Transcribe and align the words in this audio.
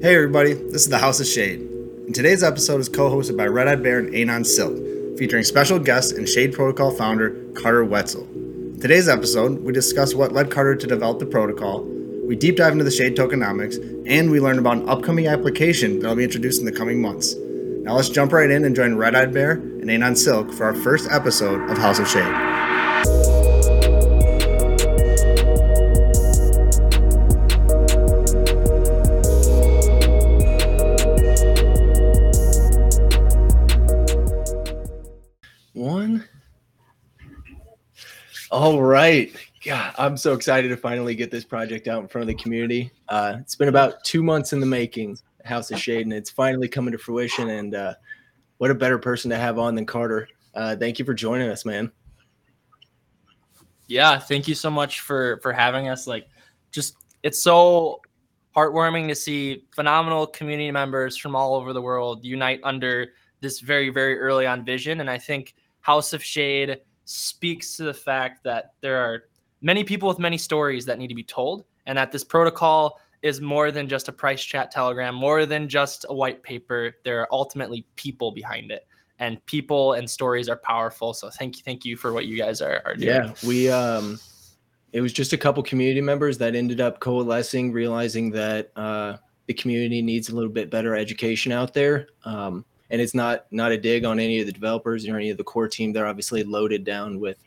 Hey 0.00 0.14
everybody, 0.14 0.52
this 0.52 0.82
is 0.82 0.88
the 0.88 0.98
House 0.98 1.18
of 1.18 1.26
Shade. 1.26 1.58
And 1.58 2.14
today's 2.14 2.44
episode 2.44 2.80
is 2.80 2.88
co-hosted 2.88 3.36
by 3.36 3.46
Red 3.46 3.66
Eyed 3.66 3.82
Bear 3.82 3.98
and 3.98 4.14
Anon 4.14 4.44
Silk, 4.44 4.76
featuring 5.18 5.42
special 5.42 5.80
guest 5.80 6.12
and 6.12 6.28
Shade 6.28 6.52
Protocol 6.52 6.92
founder 6.92 7.30
Carter 7.54 7.84
Woetzel. 7.84 8.22
In 8.32 8.78
today's 8.80 9.08
episode, 9.08 9.60
we 9.64 9.72
discuss 9.72 10.14
what 10.14 10.30
led 10.30 10.52
Carter 10.52 10.76
to 10.76 10.86
develop 10.86 11.18
the 11.18 11.26
protocol, 11.26 11.82
we 11.82 12.36
deep 12.36 12.58
dive 12.58 12.70
into 12.70 12.84
the 12.84 12.92
Shade 12.92 13.16
tokenomics, 13.16 13.76
and 14.06 14.30
we 14.30 14.38
learn 14.38 14.60
about 14.60 14.76
an 14.76 14.88
upcoming 14.88 15.26
application 15.26 15.98
that 15.98 16.06
will 16.06 16.14
be 16.14 16.22
introduced 16.22 16.60
in 16.60 16.64
the 16.64 16.70
coming 16.70 17.02
months. 17.02 17.34
Now 17.34 17.96
let's 17.96 18.08
jump 18.08 18.32
right 18.32 18.48
in 18.48 18.64
and 18.64 18.76
join 18.76 18.94
Red 18.94 19.16
Eyed 19.16 19.34
Bear 19.34 19.52
and 19.52 19.90
Anon 19.90 20.14
Silk 20.14 20.52
for 20.52 20.66
our 20.66 20.76
first 20.76 21.10
episode 21.10 21.68
of 21.68 21.76
House 21.76 21.98
of 21.98 22.06
Shade. 22.06 22.47
All 38.68 38.82
right. 38.82 39.34
Yeah, 39.62 39.94
I'm 39.96 40.18
so 40.18 40.34
excited 40.34 40.68
to 40.68 40.76
finally 40.76 41.14
get 41.14 41.30
this 41.30 41.42
project 41.42 41.88
out 41.88 42.02
in 42.02 42.08
front 42.08 42.24
of 42.24 42.26
the 42.28 42.34
community. 42.34 42.92
Uh, 43.08 43.36
it's 43.40 43.54
been 43.54 43.68
about 43.68 44.04
two 44.04 44.22
months 44.22 44.52
in 44.52 44.60
the 44.60 44.66
making, 44.66 45.16
House 45.46 45.70
of 45.70 45.78
Shade, 45.78 46.02
and 46.02 46.12
it's 46.12 46.28
finally 46.28 46.68
coming 46.68 46.92
to 46.92 46.98
fruition. 46.98 47.48
And 47.48 47.74
uh, 47.74 47.94
what 48.58 48.70
a 48.70 48.74
better 48.74 48.98
person 48.98 49.30
to 49.30 49.38
have 49.38 49.58
on 49.58 49.74
than 49.74 49.86
Carter. 49.86 50.28
Uh, 50.54 50.76
thank 50.76 50.98
you 50.98 51.06
for 51.06 51.14
joining 51.14 51.48
us, 51.48 51.64
man. 51.64 51.90
Yeah, 53.86 54.18
thank 54.18 54.46
you 54.46 54.54
so 54.54 54.70
much 54.70 55.00
for 55.00 55.38
for 55.38 55.50
having 55.50 55.88
us. 55.88 56.06
Like, 56.06 56.28
just 56.70 56.94
it's 57.22 57.40
so 57.40 58.02
heartwarming 58.54 59.08
to 59.08 59.14
see 59.14 59.64
phenomenal 59.74 60.26
community 60.26 60.70
members 60.70 61.16
from 61.16 61.34
all 61.34 61.54
over 61.54 61.72
the 61.72 61.80
world 61.80 62.22
unite 62.22 62.60
under 62.64 63.12
this 63.40 63.60
very 63.60 63.88
very 63.88 64.20
early 64.20 64.46
on 64.46 64.62
vision. 64.62 65.00
And 65.00 65.08
I 65.08 65.16
think 65.16 65.54
House 65.80 66.12
of 66.12 66.22
Shade 66.22 66.80
speaks 67.08 67.74
to 67.74 67.84
the 67.84 67.94
fact 67.94 68.44
that 68.44 68.72
there 68.82 68.98
are 68.98 69.24
many 69.62 69.82
people 69.82 70.08
with 70.08 70.18
many 70.18 70.36
stories 70.36 70.84
that 70.84 70.98
need 70.98 71.08
to 71.08 71.14
be 71.14 71.24
told, 71.24 71.64
and 71.86 71.96
that 71.96 72.12
this 72.12 72.22
protocol 72.22 73.00
is 73.22 73.40
more 73.40 73.72
than 73.72 73.88
just 73.88 74.08
a 74.08 74.12
price 74.12 74.42
chat 74.42 74.70
telegram, 74.70 75.14
more 75.14 75.46
than 75.46 75.68
just 75.68 76.04
a 76.10 76.14
white 76.14 76.42
paper. 76.42 76.94
There 77.04 77.20
are 77.20 77.28
ultimately 77.32 77.86
people 77.96 78.30
behind 78.30 78.70
it, 78.70 78.86
and 79.18 79.44
people 79.46 79.94
and 79.94 80.08
stories 80.08 80.50
are 80.50 80.58
powerful. 80.58 81.14
So 81.14 81.30
thank 81.30 81.56
you, 81.56 81.62
thank 81.62 81.86
you 81.86 81.96
for 81.96 82.12
what 82.12 82.26
you 82.26 82.36
guys 82.36 82.60
are, 82.60 82.82
are 82.84 82.94
doing. 82.94 83.08
Yeah, 83.08 83.32
we 83.46 83.70
um, 83.70 84.20
it 84.92 85.00
was 85.00 85.14
just 85.14 85.32
a 85.32 85.38
couple 85.38 85.62
community 85.62 86.02
members 86.02 86.36
that 86.38 86.54
ended 86.54 86.80
up 86.80 87.00
coalescing, 87.00 87.72
realizing 87.72 88.30
that 88.32 88.70
uh, 88.76 89.16
the 89.46 89.54
community 89.54 90.02
needs 90.02 90.28
a 90.28 90.34
little 90.34 90.50
bit 90.50 90.70
better 90.70 90.94
education 90.94 91.52
out 91.52 91.72
there. 91.72 92.08
Um, 92.24 92.66
and 92.90 93.00
it's 93.00 93.14
not 93.14 93.46
not 93.50 93.72
a 93.72 93.78
dig 93.78 94.04
on 94.04 94.18
any 94.18 94.40
of 94.40 94.46
the 94.46 94.52
developers 94.52 95.06
or 95.06 95.16
any 95.16 95.30
of 95.30 95.36
the 95.36 95.44
core 95.44 95.68
team. 95.68 95.92
They're 95.92 96.06
obviously 96.06 96.42
loaded 96.42 96.84
down 96.84 97.20
with 97.20 97.38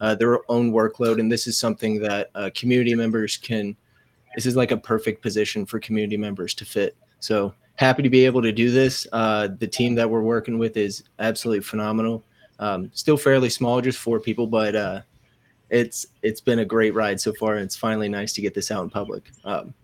uh, 0.00 0.14
their 0.14 0.38
own 0.50 0.72
workload, 0.72 1.20
and 1.20 1.30
this 1.30 1.46
is 1.46 1.58
something 1.58 2.00
that 2.00 2.30
uh, 2.34 2.50
community 2.54 2.94
members 2.94 3.36
can. 3.36 3.76
This 4.34 4.46
is 4.46 4.56
like 4.56 4.70
a 4.70 4.76
perfect 4.76 5.22
position 5.22 5.66
for 5.66 5.80
community 5.80 6.16
members 6.16 6.54
to 6.54 6.64
fit. 6.64 6.96
So 7.20 7.54
happy 7.76 8.02
to 8.02 8.10
be 8.10 8.26
able 8.26 8.42
to 8.42 8.52
do 8.52 8.70
this. 8.70 9.06
Uh, 9.12 9.48
the 9.58 9.66
team 9.66 9.94
that 9.94 10.08
we're 10.08 10.22
working 10.22 10.58
with 10.58 10.76
is 10.76 11.04
absolutely 11.18 11.62
phenomenal. 11.62 12.24
Um, 12.58 12.90
still 12.92 13.16
fairly 13.16 13.48
small, 13.48 13.80
just 13.80 13.98
four 13.98 14.20
people, 14.20 14.46
but 14.46 14.74
uh, 14.74 15.00
it's 15.70 16.06
it's 16.22 16.40
been 16.40 16.58
a 16.60 16.64
great 16.64 16.94
ride 16.94 17.20
so 17.20 17.32
far. 17.34 17.54
And 17.54 17.64
it's 17.64 17.76
finally 17.76 18.08
nice 18.08 18.32
to 18.34 18.40
get 18.40 18.54
this 18.54 18.70
out 18.70 18.82
in 18.82 18.90
public. 18.90 19.30
Um, 19.44 19.74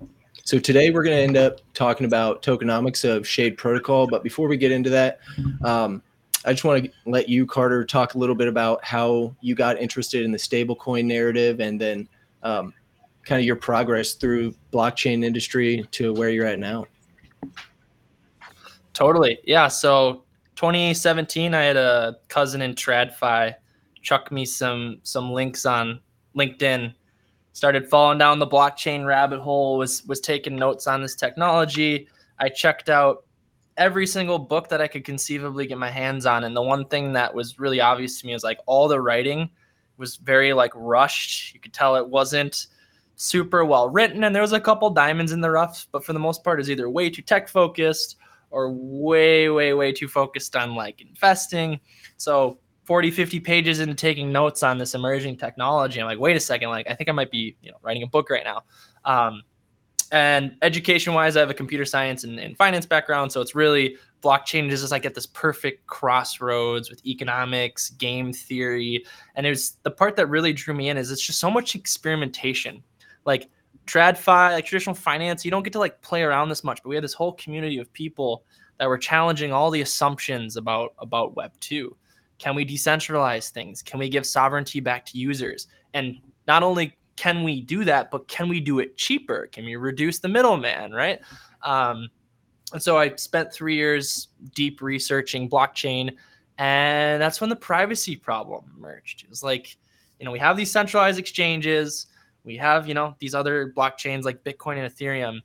so 0.44 0.58
today 0.58 0.90
we're 0.90 1.02
going 1.02 1.16
to 1.16 1.22
end 1.22 1.36
up 1.36 1.60
talking 1.72 2.04
about 2.06 2.42
tokenomics 2.42 3.08
of 3.08 3.26
Shade 3.26 3.56
Protocol. 3.56 4.06
But 4.06 4.22
before 4.22 4.46
we 4.46 4.56
get 4.56 4.72
into 4.72 4.90
that, 4.90 5.20
um, 5.64 6.02
I 6.44 6.52
just 6.52 6.64
want 6.64 6.84
to 6.84 6.90
let 7.06 7.28
you, 7.28 7.46
Carter, 7.46 7.84
talk 7.84 8.14
a 8.14 8.18
little 8.18 8.34
bit 8.34 8.48
about 8.48 8.84
how 8.84 9.34
you 9.40 9.54
got 9.54 9.78
interested 9.80 10.22
in 10.22 10.32
the 10.32 10.38
stablecoin 10.38 11.06
narrative 11.06 11.60
and 11.60 11.80
then 11.80 12.06
um, 12.42 12.74
kind 13.24 13.40
of 13.40 13.46
your 13.46 13.56
progress 13.56 14.12
through 14.12 14.54
blockchain 14.70 15.24
industry 15.24 15.86
to 15.92 16.12
where 16.12 16.28
you're 16.28 16.46
at 16.46 16.58
now. 16.58 16.84
Totally. 18.92 19.38
Yeah. 19.44 19.68
So 19.68 20.24
2017, 20.56 21.54
I 21.54 21.62
had 21.62 21.76
a 21.76 22.18
cousin 22.28 22.60
in 22.60 22.74
TradFi 22.74 23.54
chuck 24.02 24.30
me 24.30 24.44
some 24.44 24.98
some 25.02 25.32
links 25.32 25.64
on 25.64 25.98
LinkedIn. 26.36 26.94
Started 27.54 27.88
falling 27.88 28.18
down 28.18 28.40
the 28.40 28.46
blockchain 28.46 29.06
rabbit 29.06 29.40
hole. 29.40 29.78
Was 29.78 30.04
was 30.04 30.20
taking 30.20 30.56
notes 30.56 30.86
on 30.86 31.00
this 31.00 31.14
technology. 31.14 32.08
I 32.38 32.48
checked 32.48 32.90
out 32.90 33.24
every 33.76 34.06
single 34.06 34.38
book 34.38 34.68
that 34.68 34.80
I 34.80 34.88
could 34.88 35.04
conceivably 35.04 35.66
get 35.66 35.78
my 35.78 35.90
hands 35.90 36.26
on, 36.26 36.44
and 36.44 36.54
the 36.54 36.62
one 36.62 36.84
thing 36.86 37.12
that 37.12 37.32
was 37.32 37.58
really 37.58 37.80
obvious 37.80 38.20
to 38.20 38.26
me 38.26 38.34
is 38.34 38.44
like 38.44 38.58
all 38.66 38.88
the 38.88 39.00
writing 39.00 39.48
was 39.96 40.16
very 40.16 40.52
like 40.52 40.72
rushed. 40.74 41.54
You 41.54 41.60
could 41.60 41.72
tell 41.72 41.94
it 41.94 42.08
wasn't 42.08 42.66
super 43.14 43.64
well 43.64 43.88
written, 43.88 44.24
and 44.24 44.34
there 44.34 44.42
was 44.42 44.52
a 44.52 44.60
couple 44.60 44.90
diamonds 44.90 45.30
in 45.30 45.40
the 45.40 45.50
rough, 45.50 45.86
but 45.92 46.04
for 46.04 46.12
the 46.12 46.18
most 46.18 46.42
part, 46.42 46.60
is 46.60 46.68
either 46.68 46.90
way 46.90 47.08
too 47.08 47.22
tech 47.22 47.48
focused 47.48 48.16
or 48.50 48.72
way, 48.72 49.48
way, 49.48 49.74
way 49.74 49.92
too 49.92 50.08
focused 50.08 50.56
on 50.56 50.74
like 50.74 51.00
investing. 51.00 51.78
So 52.16 52.58
40, 52.84 53.10
50 53.10 53.40
pages 53.40 53.80
into 53.80 53.94
taking 53.94 54.30
notes 54.30 54.62
on 54.62 54.78
this 54.78 54.94
emerging 54.94 55.38
technology. 55.38 56.00
I'm 56.00 56.06
like, 56.06 56.18
wait 56.18 56.36
a 56.36 56.40
second, 56.40 56.68
like 56.68 56.88
I 56.88 56.94
think 56.94 57.08
I 57.08 57.12
might 57.12 57.30
be, 57.30 57.56
you 57.62 57.70
know, 57.70 57.78
writing 57.82 58.02
a 58.02 58.06
book 58.06 58.30
right 58.30 58.44
now. 58.44 58.62
Um, 59.04 59.42
and 60.12 60.56
education 60.62 61.14
wise, 61.14 61.36
I 61.36 61.40
have 61.40 61.50
a 61.50 61.54
computer 61.54 61.84
science 61.84 62.24
and, 62.24 62.38
and 62.38 62.56
finance 62.56 62.86
background. 62.86 63.32
So 63.32 63.40
it's 63.40 63.54
really 63.54 63.96
blockchain 64.22 64.70
is 64.70 64.80
just 64.80 64.92
like 64.92 65.04
at 65.04 65.14
this 65.14 65.26
perfect 65.26 65.86
crossroads 65.86 66.90
with 66.90 67.04
economics, 67.06 67.90
game 67.90 68.32
theory. 68.32 69.04
And 69.34 69.46
it 69.46 69.50
was 69.50 69.76
the 69.82 69.90
part 69.90 70.16
that 70.16 70.26
really 70.26 70.52
drew 70.52 70.74
me 70.74 70.88
in 70.88 70.96
is 70.96 71.10
it's 71.10 71.26
just 71.26 71.40
so 71.40 71.50
much 71.50 71.74
experimentation. 71.74 72.82
Like 73.24 73.48
TradFi, 73.86 74.52
like 74.52 74.66
traditional 74.66 74.94
finance, 74.94 75.44
you 75.44 75.50
don't 75.50 75.62
get 75.62 75.72
to 75.72 75.78
like 75.78 76.00
play 76.02 76.22
around 76.22 76.48
this 76.48 76.64
much, 76.64 76.82
but 76.82 76.90
we 76.90 76.94
had 76.94 77.04
this 77.04 77.14
whole 77.14 77.32
community 77.32 77.78
of 77.78 77.92
people 77.92 78.44
that 78.78 78.88
were 78.88 78.98
challenging 78.98 79.52
all 79.52 79.70
the 79.70 79.80
assumptions 79.80 80.56
about 80.56 80.94
about 80.98 81.36
Web 81.36 81.52
two. 81.60 81.96
Can 82.44 82.54
we 82.54 82.66
decentralize 82.66 83.48
things? 83.48 83.80
Can 83.80 83.98
we 83.98 84.10
give 84.10 84.26
sovereignty 84.26 84.78
back 84.78 85.06
to 85.06 85.18
users? 85.18 85.66
And 85.94 86.18
not 86.46 86.62
only 86.62 86.94
can 87.16 87.42
we 87.42 87.62
do 87.62 87.86
that, 87.86 88.10
but 88.10 88.28
can 88.28 88.50
we 88.50 88.60
do 88.60 88.80
it 88.80 88.98
cheaper? 88.98 89.48
Can 89.50 89.64
we 89.64 89.76
reduce 89.76 90.18
the 90.18 90.28
middleman? 90.28 90.92
Right. 90.92 91.20
Um, 91.62 92.10
and 92.74 92.82
so 92.82 92.98
I 92.98 93.14
spent 93.16 93.50
three 93.50 93.76
years 93.76 94.28
deep 94.54 94.82
researching 94.82 95.48
blockchain, 95.48 96.14
and 96.58 97.22
that's 97.22 97.40
when 97.40 97.48
the 97.48 97.56
privacy 97.56 98.14
problem 98.14 98.70
emerged. 98.76 99.22
It 99.22 99.30
was 99.30 99.42
like, 99.42 99.78
you 100.20 100.26
know, 100.26 100.30
we 100.30 100.38
have 100.38 100.58
these 100.58 100.70
centralized 100.70 101.18
exchanges 101.18 102.08
we 102.44 102.58
have 102.58 102.86
you 102.86 102.94
know 102.94 103.16
these 103.20 103.34
other 103.34 103.72
blockchains 103.74 104.24
like 104.24 104.44
bitcoin 104.44 104.76
and 104.76 104.92
ethereum 104.92 105.40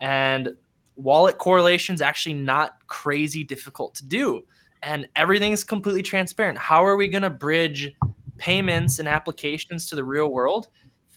and 0.00 0.54
wallet 0.96 1.36
correlation 1.38 1.94
is 1.94 2.00
actually 2.00 2.34
not 2.34 2.78
crazy 2.86 3.42
difficult 3.42 3.94
to 3.96 4.04
do 4.04 4.44
and 4.84 5.08
everything's 5.16 5.64
completely 5.64 6.02
transparent. 6.02 6.58
How 6.58 6.84
are 6.84 6.96
we 6.96 7.08
going 7.08 7.22
to 7.22 7.30
bridge 7.30 7.92
payments 8.36 8.98
and 8.98 9.08
applications 9.08 9.86
to 9.86 9.96
the 9.96 10.04
real 10.04 10.28
world 10.28 10.68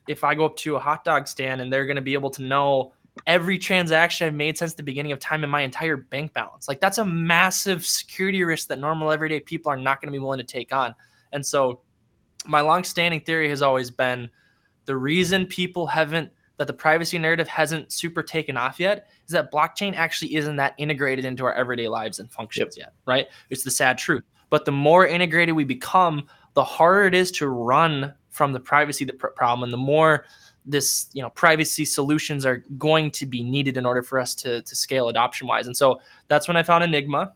if 0.08 0.24
i 0.24 0.34
go 0.34 0.46
up 0.46 0.56
to 0.56 0.76
a 0.76 0.80
hot 0.80 1.04
dog 1.04 1.28
stand 1.28 1.60
and 1.60 1.74
they're 1.74 1.86
going 1.86 1.98
to 1.98 2.02
be 2.02 2.14
able 2.14 2.30
to 2.30 2.44
know 2.44 2.94
every 3.26 3.58
transaction 3.58 4.28
i've 4.28 4.34
made 4.34 4.56
since 4.58 4.76
the 4.76 4.84
beginning 4.84 5.12
of 5.12 5.20
time 5.20 5.44
in 5.44 5.50
my 5.50 5.62
entire 5.62 5.98
bank 5.98 6.34
balance? 6.34 6.68
Like 6.68 6.80
that's 6.80 6.98
a 6.98 7.06
massive 7.06 7.86
security 7.86 8.44
risk 8.44 8.70
that 8.70 8.80
normal 8.80 9.12
everyday 9.12 9.42
people 9.42 9.70
are 9.72 9.78
not 9.78 10.00
going 10.00 10.08
to 10.08 10.18
be 10.18 10.20
willing 10.20 10.40
to 10.40 10.46
take 10.46 10.74
on. 10.74 10.96
And 11.34 11.46
so 11.46 11.82
my 12.46 12.62
long-standing 12.62 13.22
theory 13.22 13.50
has 13.50 13.62
always 13.62 13.92
been 13.92 14.30
the 14.86 14.96
reason 14.96 15.46
people 15.46 15.88
haven't 15.88 16.32
that 16.56 16.68
the 16.68 16.74
privacy 16.74 17.20
narrative 17.20 17.48
hasn't 17.48 17.92
super 17.92 18.24
taken 18.24 18.56
off 18.56 18.80
yet 18.80 19.10
is 19.28 19.34
that 19.34 19.52
blockchain 19.52 19.94
actually 19.96 20.36
isn't 20.36 20.56
that 20.56 20.74
integrated 20.78 21.26
into 21.26 21.46
our 21.46 21.54
everyday 21.54 21.88
lives 21.88 22.20
and 22.20 22.32
functions 22.32 22.78
yep. 22.78 22.88
yet, 22.88 22.94
right? 23.06 23.28
It's 23.50 23.64
the 23.64 23.72
sad 23.72 23.98
truth. 23.98 24.24
But 24.50 24.64
the 24.64 24.72
more 24.72 25.06
integrated 25.06 25.54
we 25.54 25.66
become, 25.66 26.26
the 26.54 26.64
harder 26.64 27.06
it 27.06 27.14
is 27.14 27.30
to 27.32 27.50
run 27.50 28.14
from 28.30 28.54
the 28.54 28.60
privacy 28.60 29.06
problem, 29.06 29.64
and 29.64 29.74
the 29.74 29.78
more 29.78 30.26
this 30.66 31.10
you 31.14 31.22
know 31.22 31.30
privacy 31.32 31.86
solutions 31.86 32.46
are 32.46 32.58
going 32.78 33.10
to 33.12 33.26
be 33.26 33.44
needed 33.44 33.78
in 33.78 33.86
order 33.86 34.02
for 34.02 34.20
us 34.20 34.34
to 34.36 34.62
to 34.62 34.76
scale 34.76 35.10
adoption 35.10 35.48
wise. 35.48 35.68
And 35.68 35.76
so 35.76 36.00
that's 36.30 36.48
when 36.48 36.56
I 36.56 36.64
found 36.64 36.84
Enigma, 36.84 37.34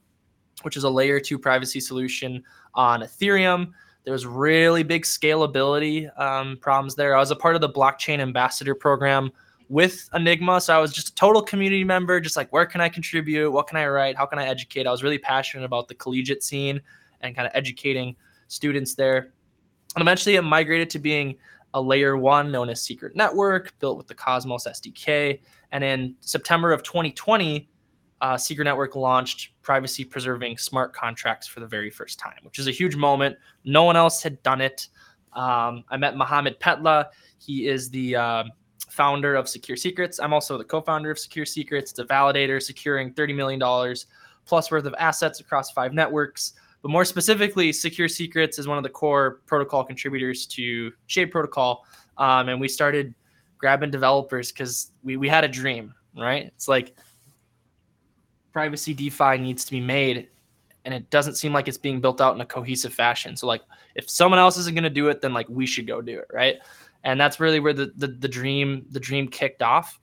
which 0.62 0.78
is 0.78 0.84
a 0.86 0.90
layer 0.90 1.20
two 1.20 1.38
privacy 1.38 1.80
solution 1.80 2.44
on 2.74 3.02
Ethereum. 3.02 3.72
There 4.04 4.14
was 4.14 4.26
really 4.26 4.84
big 4.84 5.04
scalability 5.04 6.10
um, 6.20 6.58
problems 6.62 6.96
there. 6.96 7.16
I 7.16 7.20
was 7.20 7.32
a 7.32 7.36
part 7.36 7.56
of 7.56 7.62
the 7.62 7.70
blockchain 7.70 8.20
ambassador 8.20 8.74
program 8.74 9.32
with 9.72 10.10
Enigma, 10.14 10.60
so 10.60 10.76
I 10.76 10.80
was 10.80 10.92
just 10.92 11.08
a 11.10 11.16
total 11.16 11.42
community 11.42 11.86
member. 11.86 12.20
Just 12.20 12.36
like, 12.36 12.52
where 12.52 12.66
can 12.66 12.82
I 12.82 12.90
contribute? 12.90 13.50
What 13.52 13.68
can 13.68 13.78
I 13.78 13.88
write? 13.88 14.18
How 14.18 14.26
can 14.26 14.38
I 14.38 14.46
educate? 14.46 14.86
I 14.86 14.92
was 14.92 15.02
really 15.02 15.18
passionate 15.18 15.64
about 15.64 15.88
the 15.88 15.96
collegiate 15.96 16.44
scene 16.44 16.82
and 17.22 17.34
kind 17.34 17.48
of 17.48 17.54
educating 17.56 18.18
students 18.50 18.96
there. 18.96 19.32
And 19.96 20.02
eventually, 20.02 20.36
it 20.36 20.42
migrated 20.42 20.90
to 20.90 21.00
being 21.00 21.38
a 21.74 21.82
layer 21.82 22.18
one 22.18 22.52
known 22.52 22.68
as 22.68 22.82
Secret 22.82 23.16
Network, 23.16 23.74
built 23.80 23.98
with 23.98 24.08
the 24.08 24.14
Cosmos 24.14 24.68
SDK. 24.68 25.40
And 25.72 25.86
in 25.86 26.16
September 26.20 26.74
of 26.74 26.84
2020, 26.84 27.70
uh, 28.20 28.38
Secret 28.38 28.66
Network 28.66 28.98
launched 28.98 29.52
privacy 29.62 30.04
preserving 30.04 30.58
smart 30.58 30.94
contracts 30.94 31.48
for 31.48 31.62
the 31.62 31.68
very 31.68 31.90
first 31.90 32.20
time, 32.20 32.40
which 32.44 32.60
is 32.60 32.68
a 32.68 32.72
huge 32.72 32.98
moment. 32.98 33.38
No 33.64 33.84
one 33.84 33.96
else 33.96 34.22
had 34.22 34.44
done 34.44 34.60
it. 34.60 34.90
Um, 35.32 35.86
I 35.90 35.96
met 35.96 36.18
Mohammed 36.18 36.60
Petla. 36.60 37.06
He 37.40 37.70
is 37.70 37.90
the 37.90 38.18
uh, 38.18 38.44
founder 38.92 39.36
of 39.36 39.48
Secure 39.48 39.78
Secrets. 39.78 40.20
I'm 40.20 40.34
also 40.34 40.58
the 40.58 40.66
co 40.66 40.82
founder 40.82 41.10
of 41.10 41.18
Secure 41.18 41.46
Secrets. 41.46 41.92
It's 41.92 42.00
a 42.00 42.06
validator 42.06 42.62
securing 42.62 43.14
$30 43.14 43.36
million 43.36 43.96
plus 44.46 44.70
worth 44.70 44.86
of 44.86 44.94
assets 45.00 45.40
across 45.40 45.72
five 45.72 45.94
networks. 45.94 46.54
But 46.82 46.90
more 46.90 47.06
specifically, 47.06 47.72
Secure 47.72 48.10
Secrets 48.10 48.60
is 48.60 48.68
one 48.68 48.78
of 48.78 48.84
the 48.84 48.90
core 48.90 49.40
protocol 49.46 49.84
contributors 49.86 50.46
to 50.48 50.92
Shade 51.08 51.28
Protocol. 51.28 51.86
Um, 52.18 52.50
and 52.50 52.60
we 52.60 52.68
started 52.68 53.14
grabbing 53.58 53.92
developers 53.92 54.52
because 54.52 54.92
we, 55.04 55.16
we 55.16 55.30
had 55.30 55.46
a 55.46 55.48
dream, 55.48 55.94
right? 56.18 56.48
It's 56.48 56.68
like 56.68 56.96
privacy 58.52 58.94
DeFi 58.94 59.38
needs 59.38 59.64
to 59.64 59.72
be 59.72 59.80
made, 59.80 60.28
and 60.84 60.94
it 60.94 61.10
doesn't 61.12 61.36
seem 61.36 61.54
like 61.54 61.70
it's 61.70 61.78
being 61.78 62.02
built 62.02 62.20
out 62.20 62.36
in 62.36 62.42
a 62.42 62.46
cohesive 62.46 62.94
fashion. 62.94 63.38
So 63.38 63.48
like 63.48 63.62
if 63.96 64.10
someone 64.10 64.40
else 64.40 64.58
isn't 64.58 64.76
going 64.76 64.84
to 64.84 64.90
do 64.90 65.08
it, 65.08 65.22
then 65.22 65.34
like 65.34 65.48
we 65.48 65.66
should 65.66 65.88
go 65.88 66.02
do 66.02 66.20
it, 66.20 66.28
right? 66.34 66.58
And 67.04 67.20
that's 67.20 67.40
really 67.40 67.60
where 67.60 67.74
the, 67.74 67.92
the 67.96 68.08
the 68.08 68.28
dream 68.28 68.86
the 68.92 69.00
dream 69.00 69.28
kicked 69.28 69.62
off. 69.62 70.00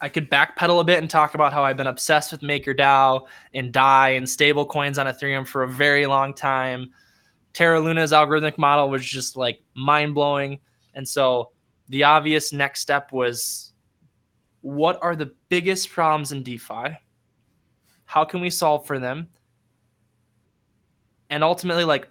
I 0.00 0.08
could 0.08 0.30
backpedal 0.30 0.80
a 0.80 0.84
bit 0.84 0.98
and 0.98 1.08
talk 1.08 1.34
about 1.34 1.52
how 1.52 1.62
I've 1.62 1.76
been 1.76 1.86
obsessed 1.86 2.32
with 2.32 2.40
MakerDAO 2.40 3.26
and 3.54 3.72
DAI 3.72 4.10
and 4.10 4.28
stable 4.28 4.66
coins 4.66 4.98
on 4.98 5.06
Ethereum 5.06 5.46
for 5.46 5.62
a 5.62 5.68
very 5.68 6.06
long 6.06 6.34
time. 6.34 6.90
Terra 7.52 7.78
Luna's 7.80 8.10
algorithmic 8.10 8.58
model 8.58 8.90
was 8.90 9.04
just 9.04 9.36
like 9.36 9.60
mind 9.74 10.14
blowing. 10.14 10.58
And 10.94 11.06
so 11.06 11.52
the 11.88 12.02
obvious 12.02 12.52
next 12.52 12.80
step 12.80 13.12
was 13.12 13.72
what 14.62 14.98
are 15.02 15.14
the 15.14 15.32
biggest 15.48 15.90
problems 15.90 16.32
in 16.32 16.42
DeFi? 16.42 16.96
How 18.06 18.24
can 18.24 18.40
we 18.40 18.50
solve 18.50 18.86
for 18.86 18.98
them? 18.98 19.28
And 21.30 21.44
ultimately, 21.44 21.84
like 21.84 22.08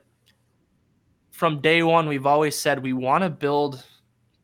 from 1.31 1.59
day 1.59 1.83
one, 1.83 2.07
we've 2.07 2.25
always 2.25 2.57
said 2.57 2.81
we 2.81 2.93
want 2.93 3.23
to 3.23 3.29
build 3.29 3.83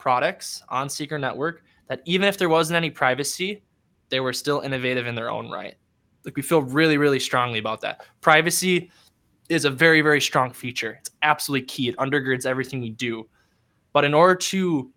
products 0.08 0.64
on 0.70 0.88
Secret 0.88 1.20
Network 1.20 1.64
that 1.90 2.02
even 2.06 2.30
if 2.30 2.38
there 2.38 2.48
wasn't 2.48 2.78
any 2.78 2.90
privacy, 2.90 3.62
they 4.08 4.22
were 4.22 4.32
still 4.32 4.62
innovative 4.62 5.06
in 5.06 5.16
their 5.16 5.30
own 5.30 5.52
right. 5.52 5.76
Like 6.24 6.38
we 6.38 6.42
feel 6.42 6.62
really, 6.62 6.98
really 6.98 7.20
strongly 7.20 7.60
about 7.60 7.82
that. 7.82 8.06
Privacy 8.22 8.90
is 9.50 9.66
a 9.66 9.70
very, 9.70 10.00
very 10.00 10.22
strong 10.22 10.54
feature. 10.54 10.96
It's 11.02 11.10
absolutely 11.24 11.66
key. 11.66 11.90
It 11.90 11.98
undergirds 11.98 12.46
everything 12.46 12.80
we 12.80 12.92
do. 12.92 13.28
But 13.92 14.06
in 14.06 14.14
order 14.14 14.36
to 14.36 14.90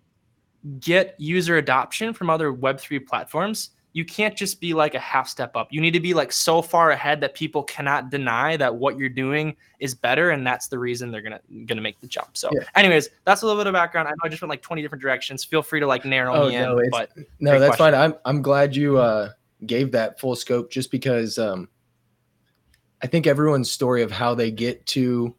get 0.79 1.17
user 1.19 1.57
adoption 1.57 2.15
from 2.15 2.31
other 2.31 2.53
Web3 2.53 3.05
platforms, 3.05 3.71
you 3.93 4.05
can't 4.05 4.37
just 4.37 4.61
be 4.61 4.73
like 4.73 4.95
a 4.95 5.01
half 5.01 5.29
step 5.29 5.57
up. 5.57 5.69
You 5.73 5.81
need 5.81 5.93
to 5.93 6.01
be 6.01 6.15
like 6.15 6.31
so 6.31 6.63
far 6.63 6.93
ahead 6.93 7.21
that 7.23 7.35
people 7.35 7.63
cannot 7.65 8.11
deny 8.11 8.57
that 8.57 8.75
what 8.75 8.97
you're 8.97 9.09
doing 9.09 9.57
is 9.81 9.95
better, 9.95 10.31
and 10.31 10.47
that's 10.47 10.69
the 10.69 10.79
reason 10.79 11.11
they're 11.11 11.23
gonna 11.23 11.41
gonna 11.67 11.81
make 11.81 12.01
the 12.01 12.07
jump. 12.07 12.37
So, 12.37 12.51
yeah. 12.53 12.61
anyways, 12.77 13.09
that's 13.25 13.43
a 13.43 13.47
little 13.47 13.61
bit 13.61 13.67
of 13.67 13.73
background. 13.73 14.07
I 14.07 14.13
know 14.13 14.19
I 14.25 14.29
just 14.29 14.43
went 14.43 14.51
like 14.51 14.63
20 14.63 14.83
different 14.83 15.03
directions. 15.03 15.45
Feel 15.45 15.63
free 15.63 15.81
to 15.81 15.87
like 15.87 16.05
narrow 16.05 16.35
oh, 16.35 16.49
me 16.49 16.57
no, 16.57 16.79
in. 16.79 16.91
But 16.91 17.11
no, 17.41 17.59
that's 17.59 17.77
question. 17.77 17.95
fine. 17.95 17.95
I'm 17.95 18.15
I'm 18.25 18.43
glad 18.43 18.77
you 18.77 18.99
uh, 18.99 19.31
gave 19.67 19.91
that 19.93 20.21
full 20.21 20.37
scope, 20.37 20.71
just 20.71 20.93
because 20.93 21.37
um, 21.39 21.69
I 23.03 23.09
think 23.09 23.27
everyone's 23.27 23.71
story 23.71 24.03
of 24.03 24.13
how 24.13 24.35
they 24.35 24.53
get 24.53 24.87
to 24.87 25.35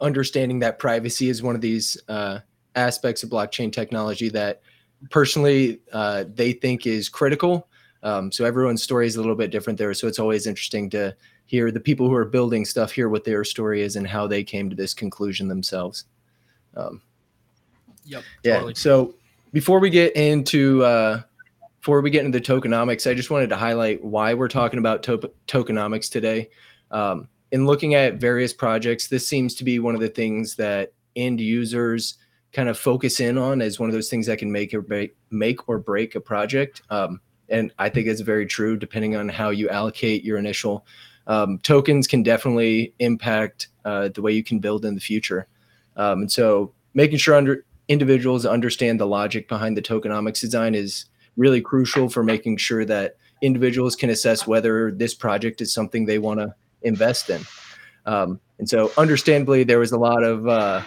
understanding 0.00 0.60
that 0.60 0.78
privacy 0.78 1.28
is 1.28 1.42
one 1.42 1.54
of 1.54 1.60
these 1.60 2.00
uh, 2.08 2.38
aspects 2.74 3.22
of 3.22 3.28
blockchain 3.28 3.70
technology 3.70 4.30
that 4.30 4.62
personally 5.10 5.80
uh, 5.92 6.24
they 6.32 6.52
think 6.52 6.86
is 6.86 7.10
critical 7.10 7.68
um, 8.02 8.32
so 8.32 8.44
everyone's 8.44 8.82
story 8.82 9.06
is 9.06 9.16
a 9.16 9.20
little 9.20 9.36
bit 9.36 9.50
different 9.50 9.78
there. 9.78 9.94
So 9.94 10.08
it's 10.08 10.18
always 10.18 10.46
interesting 10.46 10.90
to 10.90 11.14
hear 11.46 11.70
the 11.70 11.80
people 11.80 12.08
who 12.08 12.14
are 12.14 12.24
building 12.24 12.64
stuff, 12.64 12.92
hear 12.92 13.08
what 13.08 13.24
their 13.24 13.44
story 13.44 13.82
is 13.82 13.96
and 13.96 14.06
how 14.06 14.26
they 14.26 14.42
came 14.42 14.68
to 14.70 14.76
this 14.76 14.94
conclusion 14.94 15.48
themselves. 15.48 16.04
Um, 16.76 17.02
yep. 18.04 18.24
Yeah. 18.42 18.54
Totally. 18.54 18.74
So 18.74 19.14
before 19.52 19.78
we 19.78 19.90
get 19.90 20.16
into 20.16 20.82
uh, 20.84 21.22
before 21.80 22.00
we 22.00 22.10
get 22.10 22.24
into 22.24 22.38
the 22.38 22.44
tokenomics, 22.44 23.10
I 23.10 23.14
just 23.14 23.30
wanted 23.30 23.50
to 23.50 23.56
highlight 23.56 24.02
why 24.04 24.34
we're 24.34 24.48
talking 24.48 24.78
about 24.78 25.02
to- 25.04 25.30
tokenomics 25.46 26.10
today. 26.10 26.48
Um, 26.90 27.28
in 27.50 27.66
looking 27.66 27.94
at 27.94 28.14
various 28.14 28.52
projects, 28.52 29.08
this 29.08 29.26
seems 29.28 29.54
to 29.56 29.64
be 29.64 29.78
one 29.78 29.94
of 29.94 30.00
the 30.00 30.08
things 30.08 30.56
that 30.56 30.92
end 31.16 31.40
users 31.40 32.18
kind 32.52 32.68
of 32.68 32.78
focus 32.78 33.20
in 33.20 33.36
on 33.36 33.60
as 33.60 33.78
one 33.78 33.88
of 33.88 33.94
those 33.94 34.08
things 34.08 34.26
that 34.26 34.38
can 34.38 34.50
make 34.50 34.72
or 34.72 34.80
break, 34.80 35.14
make 35.30 35.68
or 35.68 35.78
break 35.78 36.14
a 36.14 36.20
project. 36.20 36.82
Um, 36.88 37.20
and 37.52 37.72
I 37.78 37.88
think 37.88 38.06
it's 38.06 38.20
very 38.20 38.46
true. 38.46 38.76
Depending 38.76 39.14
on 39.14 39.28
how 39.28 39.50
you 39.50 39.68
allocate 39.68 40.24
your 40.24 40.38
initial 40.38 40.86
um, 41.26 41.58
tokens, 41.58 42.06
can 42.06 42.22
definitely 42.22 42.94
impact 42.98 43.68
uh, 43.84 44.08
the 44.08 44.22
way 44.22 44.32
you 44.32 44.42
can 44.42 44.58
build 44.58 44.84
in 44.84 44.94
the 44.94 45.00
future. 45.00 45.46
Um, 45.96 46.22
and 46.22 46.32
so, 46.32 46.72
making 46.94 47.18
sure 47.18 47.34
under 47.34 47.64
individuals 47.88 48.46
understand 48.46 48.98
the 48.98 49.06
logic 49.06 49.48
behind 49.48 49.76
the 49.76 49.82
tokenomics 49.82 50.40
design 50.40 50.74
is 50.74 51.06
really 51.36 51.60
crucial 51.60 52.08
for 52.08 52.22
making 52.22 52.56
sure 52.56 52.84
that 52.84 53.16
individuals 53.42 53.96
can 53.96 54.10
assess 54.10 54.46
whether 54.46 54.90
this 54.90 55.14
project 55.14 55.60
is 55.60 55.72
something 55.72 56.06
they 56.06 56.18
want 56.18 56.40
to 56.40 56.54
invest 56.82 57.30
in. 57.30 57.42
Um, 58.06 58.40
and 58.58 58.68
so, 58.68 58.90
understandably, 58.96 59.64
there 59.64 59.78
was 59.78 59.92
a 59.92 59.98
lot 59.98 60.22
of 60.22 60.48
uh, 60.48 60.82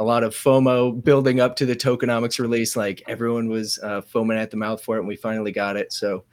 a 0.00 0.04
lot 0.04 0.24
of 0.24 0.34
FOMO 0.34 1.04
building 1.04 1.40
up 1.40 1.54
to 1.56 1.66
the 1.66 1.76
tokenomics 1.76 2.38
release. 2.38 2.74
Like 2.74 3.02
everyone 3.06 3.50
was 3.50 3.78
uh, 3.82 4.00
foaming 4.00 4.38
at 4.38 4.50
the 4.50 4.56
mouth 4.56 4.82
for 4.82 4.96
it, 4.96 5.00
and 5.00 5.08
we 5.08 5.14
finally 5.14 5.52
got 5.52 5.76
it. 5.76 5.92
So 5.92 6.24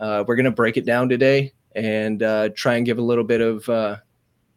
uh, 0.00 0.24
we're 0.26 0.34
gonna 0.34 0.50
break 0.50 0.76
it 0.76 0.84
down 0.84 1.08
today 1.08 1.52
and 1.76 2.22
uh, 2.22 2.48
try 2.56 2.74
and 2.74 2.84
give 2.84 2.98
a 2.98 3.02
little 3.02 3.22
bit 3.22 3.40
of 3.40 3.66
uh, 3.68 3.96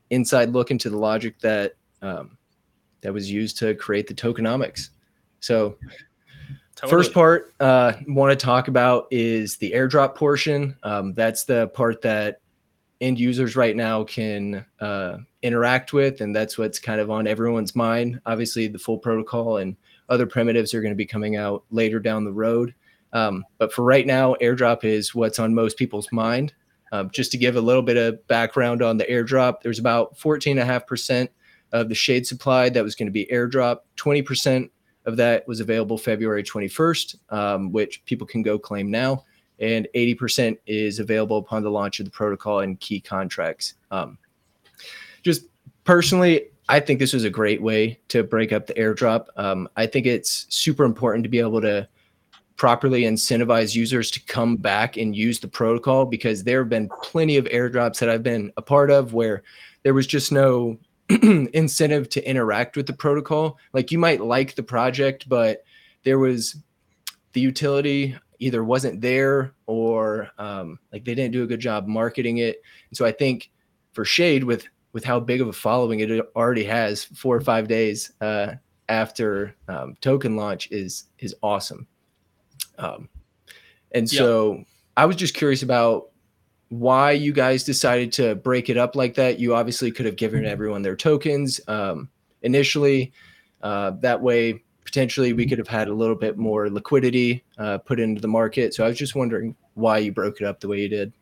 inside 0.09 0.49
look 0.49 0.71
into 0.71 0.89
the 0.89 0.97
logic 0.97 1.39
that 1.41 1.75
um, 2.01 2.39
that 3.01 3.13
was 3.13 3.31
used 3.31 3.59
to 3.59 3.75
create 3.75 4.07
the 4.07 4.15
tokenomics. 4.15 4.89
So. 5.39 5.77
Totally. 6.77 7.03
First 7.03 7.13
part 7.13 7.53
uh, 7.61 7.93
want 8.05 8.37
to 8.37 8.45
talk 8.45 8.67
about 8.67 9.07
is 9.09 9.55
the 9.55 9.71
airdrop 9.71 10.13
portion. 10.13 10.75
Um, 10.83 11.13
that's 11.13 11.45
the 11.45 11.69
part 11.69 12.01
that 12.01 12.41
end 13.05 13.19
users 13.19 13.55
right 13.55 13.75
now 13.75 14.03
can 14.03 14.65
uh, 14.79 15.17
interact 15.41 15.93
with, 15.93 16.21
and 16.21 16.35
that's 16.35 16.57
what's 16.57 16.79
kind 16.79 16.99
of 16.99 17.11
on 17.11 17.27
everyone's 17.27 17.75
mind. 17.75 18.19
Obviously, 18.25 18.67
the 18.67 18.79
full 18.79 18.97
protocol 18.97 19.57
and 19.57 19.75
other 20.09 20.25
primitives 20.25 20.73
are 20.73 20.81
going 20.81 20.91
to 20.91 20.97
be 20.97 21.05
coming 21.05 21.35
out 21.35 21.63
later 21.69 21.99
down 21.99 22.25
the 22.25 22.33
road. 22.33 22.73
Um, 23.13 23.45
but 23.59 23.71
for 23.71 23.83
right 23.83 24.05
now, 24.05 24.35
airdrop 24.41 24.83
is 24.83 25.13
what's 25.13 25.39
on 25.39 25.53
most 25.53 25.77
people's 25.77 26.11
mind. 26.11 26.53
Um, 26.91 27.09
just 27.11 27.31
to 27.31 27.37
give 27.37 27.55
a 27.55 27.61
little 27.61 27.81
bit 27.81 27.97
of 27.97 28.25
background 28.27 28.81
on 28.81 28.97
the 28.97 29.05
airdrop, 29.05 29.61
there's 29.61 29.79
about 29.79 30.17
14.5% 30.17 31.29
of 31.71 31.89
the 31.89 31.95
shade 31.95 32.25
supply 32.25 32.69
that 32.69 32.83
was 32.83 32.95
going 32.95 33.07
to 33.07 33.11
be 33.11 33.27
airdrop. 33.31 33.79
20% 33.97 34.69
of 35.05 35.17
that 35.17 35.47
was 35.47 35.59
available 35.59 35.97
February 35.97 36.43
21st, 36.43 37.15
um, 37.31 37.71
which 37.71 38.03
people 38.05 38.25
can 38.25 38.41
go 38.41 38.57
claim 38.57 38.89
now 38.89 39.23
and 39.59 39.87
80% 39.95 40.57
is 40.67 40.99
available 40.99 41.37
upon 41.37 41.63
the 41.63 41.71
launch 41.71 41.99
of 41.99 42.05
the 42.05 42.11
protocol 42.11 42.59
and 42.59 42.79
key 42.79 42.99
contracts. 42.99 43.75
Um, 43.91 44.17
just 45.23 45.45
personally, 45.83 46.49
I 46.67 46.79
think 46.79 46.99
this 46.99 47.13
was 47.13 47.23
a 47.23 47.29
great 47.29 47.61
way 47.61 47.99
to 48.09 48.23
break 48.23 48.51
up 48.51 48.67
the 48.67 48.73
airdrop. 48.73 49.27
Um, 49.37 49.69
I 49.75 49.85
think 49.85 50.05
it's 50.05 50.47
super 50.49 50.83
important 50.83 51.23
to 51.23 51.29
be 51.29 51.39
able 51.39 51.61
to 51.61 51.87
properly 52.57 53.01
incentivize 53.01 53.75
users 53.75 54.09
to 54.11 54.25
come 54.25 54.55
back 54.55 54.97
and 54.97 55.15
use 55.15 55.39
the 55.39 55.47
protocol 55.47 56.05
because 56.05 56.43
there 56.43 56.59
have 56.59 56.69
been 56.69 56.89
plenty 57.01 57.37
of 57.37 57.45
airdrops 57.45 57.99
that 57.99 58.09
I've 58.09 58.23
been 58.23 58.51
a 58.57 58.61
part 58.61 58.89
of 58.89 59.13
where 59.13 59.43
there 59.83 59.93
was 59.93 60.07
just 60.07 60.31
no 60.31 60.77
incentive 61.09 62.09
to 62.09 62.27
interact 62.27 62.77
with 62.77 62.87
the 62.87 62.93
protocol. 62.93 63.57
Like 63.73 63.91
you 63.91 63.99
might 63.99 64.21
like 64.21 64.55
the 64.55 64.63
project, 64.63 65.27
but 65.29 65.63
there 66.03 66.17
was 66.17 66.55
the 67.33 67.41
utility 67.41 68.15
either 68.39 68.63
wasn't 68.63 69.01
there 69.01 69.53
or 69.65 70.29
um, 70.37 70.79
like 70.91 71.05
they 71.05 71.15
didn't 71.15 71.33
do 71.33 71.43
a 71.43 71.47
good 71.47 71.59
job 71.59 71.87
marketing 71.87 72.37
it. 72.37 72.61
And 72.89 72.97
so 72.97 73.05
I 73.05 73.11
think 73.11 73.51
for 73.93 74.05
Shade, 74.05 74.43
with 74.43 74.67
with 74.93 75.03
how 75.03 75.19
big 75.19 75.41
of 75.41 75.47
a 75.47 75.53
following 75.53 75.99
it 75.99 76.21
already 76.35 76.63
has, 76.63 77.03
four 77.03 77.35
or 77.35 77.41
five 77.41 77.67
days 77.67 78.11
uh, 78.21 78.53
after 78.87 79.55
um, 79.67 79.95
token 80.01 80.35
launch 80.35 80.69
is 80.71 81.05
is 81.19 81.35
awesome. 81.41 81.87
Um, 82.77 83.09
and 83.91 84.09
so 84.09 84.55
yep. 84.55 84.67
I 84.97 85.05
was 85.05 85.15
just 85.15 85.33
curious 85.33 85.63
about 85.63 86.09
why 86.69 87.11
you 87.11 87.31
guys 87.31 87.63
decided 87.63 88.11
to 88.13 88.35
break 88.35 88.69
it 88.69 88.77
up 88.77 88.95
like 88.95 89.15
that. 89.15 89.39
You 89.39 89.55
obviously 89.55 89.91
could 89.91 90.05
have 90.05 90.17
given 90.17 90.45
everyone 90.45 90.81
their 90.81 90.95
tokens 90.95 91.61
um, 91.67 92.09
initially. 92.41 93.13
Uh, 93.61 93.91
that 94.01 94.21
way, 94.21 94.63
potentially 94.83 95.33
we 95.33 95.45
could 95.45 95.57
have 95.57 95.67
had 95.67 95.87
a 95.87 95.93
little 95.93 96.15
bit 96.15 96.37
more 96.37 96.69
liquidity 96.69 97.43
uh, 97.57 97.77
put 97.79 97.99
into 97.99 98.21
the 98.21 98.27
market. 98.27 98.73
So 98.73 98.83
I 98.83 98.87
was 98.87 98.97
just 98.97 99.15
wondering 99.15 99.55
why 99.73 99.99
you 99.99 100.11
broke 100.11 100.41
it 100.41 100.45
up 100.45 100.59
the 100.59 100.67
way 100.67 100.81
you 100.81 100.89
did. 100.89 101.13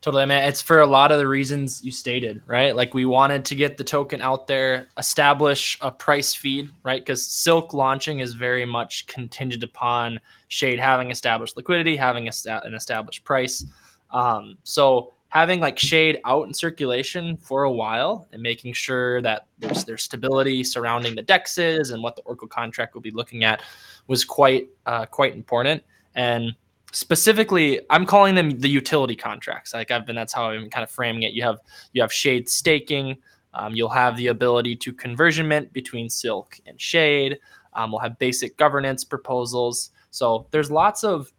Totally. 0.00 0.22
I 0.22 0.26
mean, 0.26 0.38
it's 0.38 0.62
for 0.62 0.80
a 0.80 0.86
lot 0.86 1.12
of 1.12 1.18
the 1.18 1.28
reasons 1.28 1.84
you 1.84 1.92
stated, 1.92 2.40
right? 2.46 2.74
Like 2.74 2.94
we 2.94 3.04
wanted 3.04 3.44
to 3.44 3.54
get 3.54 3.76
the 3.76 3.84
token 3.84 4.22
out 4.22 4.46
there, 4.46 4.88
establish 4.96 5.76
a 5.82 5.90
price 5.90 6.32
feed, 6.32 6.70
right? 6.82 7.02
Because 7.02 7.26
Silk 7.26 7.74
launching 7.74 8.20
is 8.20 8.32
very 8.32 8.64
much 8.64 9.06
contingent 9.08 9.62
upon 9.62 10.18
Shade 10.48 10.80
having 10.80 11.10
established 11.10 11.58
liquidity, 11.58 11.96
having 11.96 12.28
a, 12.28 12.32
an 12.64 12.72
established 12.72 13.24
price. 13.24 13.66
Um, 14.10 14.56
so 14.64 15.12
having 15.30 15.60
like 15.60 15.78
Shade 15.78 16.20
out 16.24 16.46
in 16.46 16.52
circulation 16.52 17.36
for 17.36 17.62
a 17.62 17.72
while 17.72 18.28
and 18.32 18.42
making 18.42 18.74
sure 18.74 19.22
that 19.22 19.46
there's 19.58 19.84
there's 19.84 20.02
stability 20.02 20.62
surrounding 20.62 21.14
the 21.14 21.22
dexes 21.22 21.92
and 21.92 22.02
what 22.02 22.16
the 22.16 22.22
Oracle 22.22 22.48
contract 22.48 22.94
will 22.94 23.00
be 23.00 23.12
looking 23.12 23.44
at 23.44 23.62
was 24.06 24.24
quite 24.24 24.68
uh, 24.86 25.06
quite 25.06 25.34
important. 25.34 25.82
And 26.14 26.54
specifically 26.92 27.80
i'm 27.90 28.04
calling 28.04 28.34
them 28.34 28.58
the 28.58 28.68
utility 28.68 29.14
contracts. 29.14 29.72
Like 29.72 29.90
i've 29.92 30.04
been 30.04 30.16
that's 30.16 30.32
how 30.32 30.50
i'm 30.50 30.68
kind 30.68 30.82
of 30.82 30.90
framing 30.90 31.22
it. 31.22 31.32
You 31.32 31.42
have 31.44 31.58
you 31.92 32.02
have 32.02 32.12
shade 32.12 32.48
staking. 32.48 33.16
Um, 33.54 33.74
you'll 33.74 33.88
have 33.88 34.16
the 34.16 34.28
ability 34.28 34.76
to 34.76 34.92
conversion 34.92 35.48
mint 35.48 35.72
between 35.72 36.08
silk 36.08 36.58
and 36.66 36.80
shade. 36.80 37.38
Um, 37.74 37.92
we'll 37.92 38.00
have 38.00 38.18
basic 38.18 38.56
governance 38.56 39.04
proposals. 39.04 39.90
So 40.10 40.46
there's 40.50 40.70
lots 40.70 41.04
of 41.04 41.32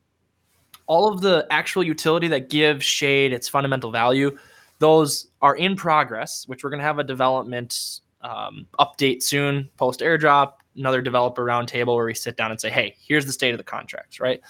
all 0.91 1.07
of 1.07 1.21
the 1.21 1.47
actual 1.49 1.83
utility 1.83 2.27
that 2.27 2.49
gives 2.49 2.83
shade 2.83 3.31
its 3.31 3.47
fundamental 3.47 3.91
value 3.91 4.37
those 4.79 5.27
are 5.41 5.55
in 5.55 5.75
progress 5.75 6.43
which 6.47 6.63
we're 6.63 6.69
going 6.69 6.79
to 6.79 6.85
have 6.85 6.99
a 6.99 7.03
development 7.03 8.01
um, 8.21 8.67
update 8.79 9.23
soon 9.23 9.69
post 9.77 10.01
airdrop 10.01 10.53
another 10.75 11.01
developer 11.01 11.45
roundtable 11.45 11.95
where 11.95 12.05
we 12.05 12.13
sit 12.13 12.35
down 12.35 12.51
and 12.51 12.59
say 12.59 12.69
hey 12.69 12.95
here's 13.07 13.25
the 13.25 13.33
state 13.33 13.53
of 13.53 13.57
the 13.57 13.63
contracts 13.63 14.19
right? 14.19 14.41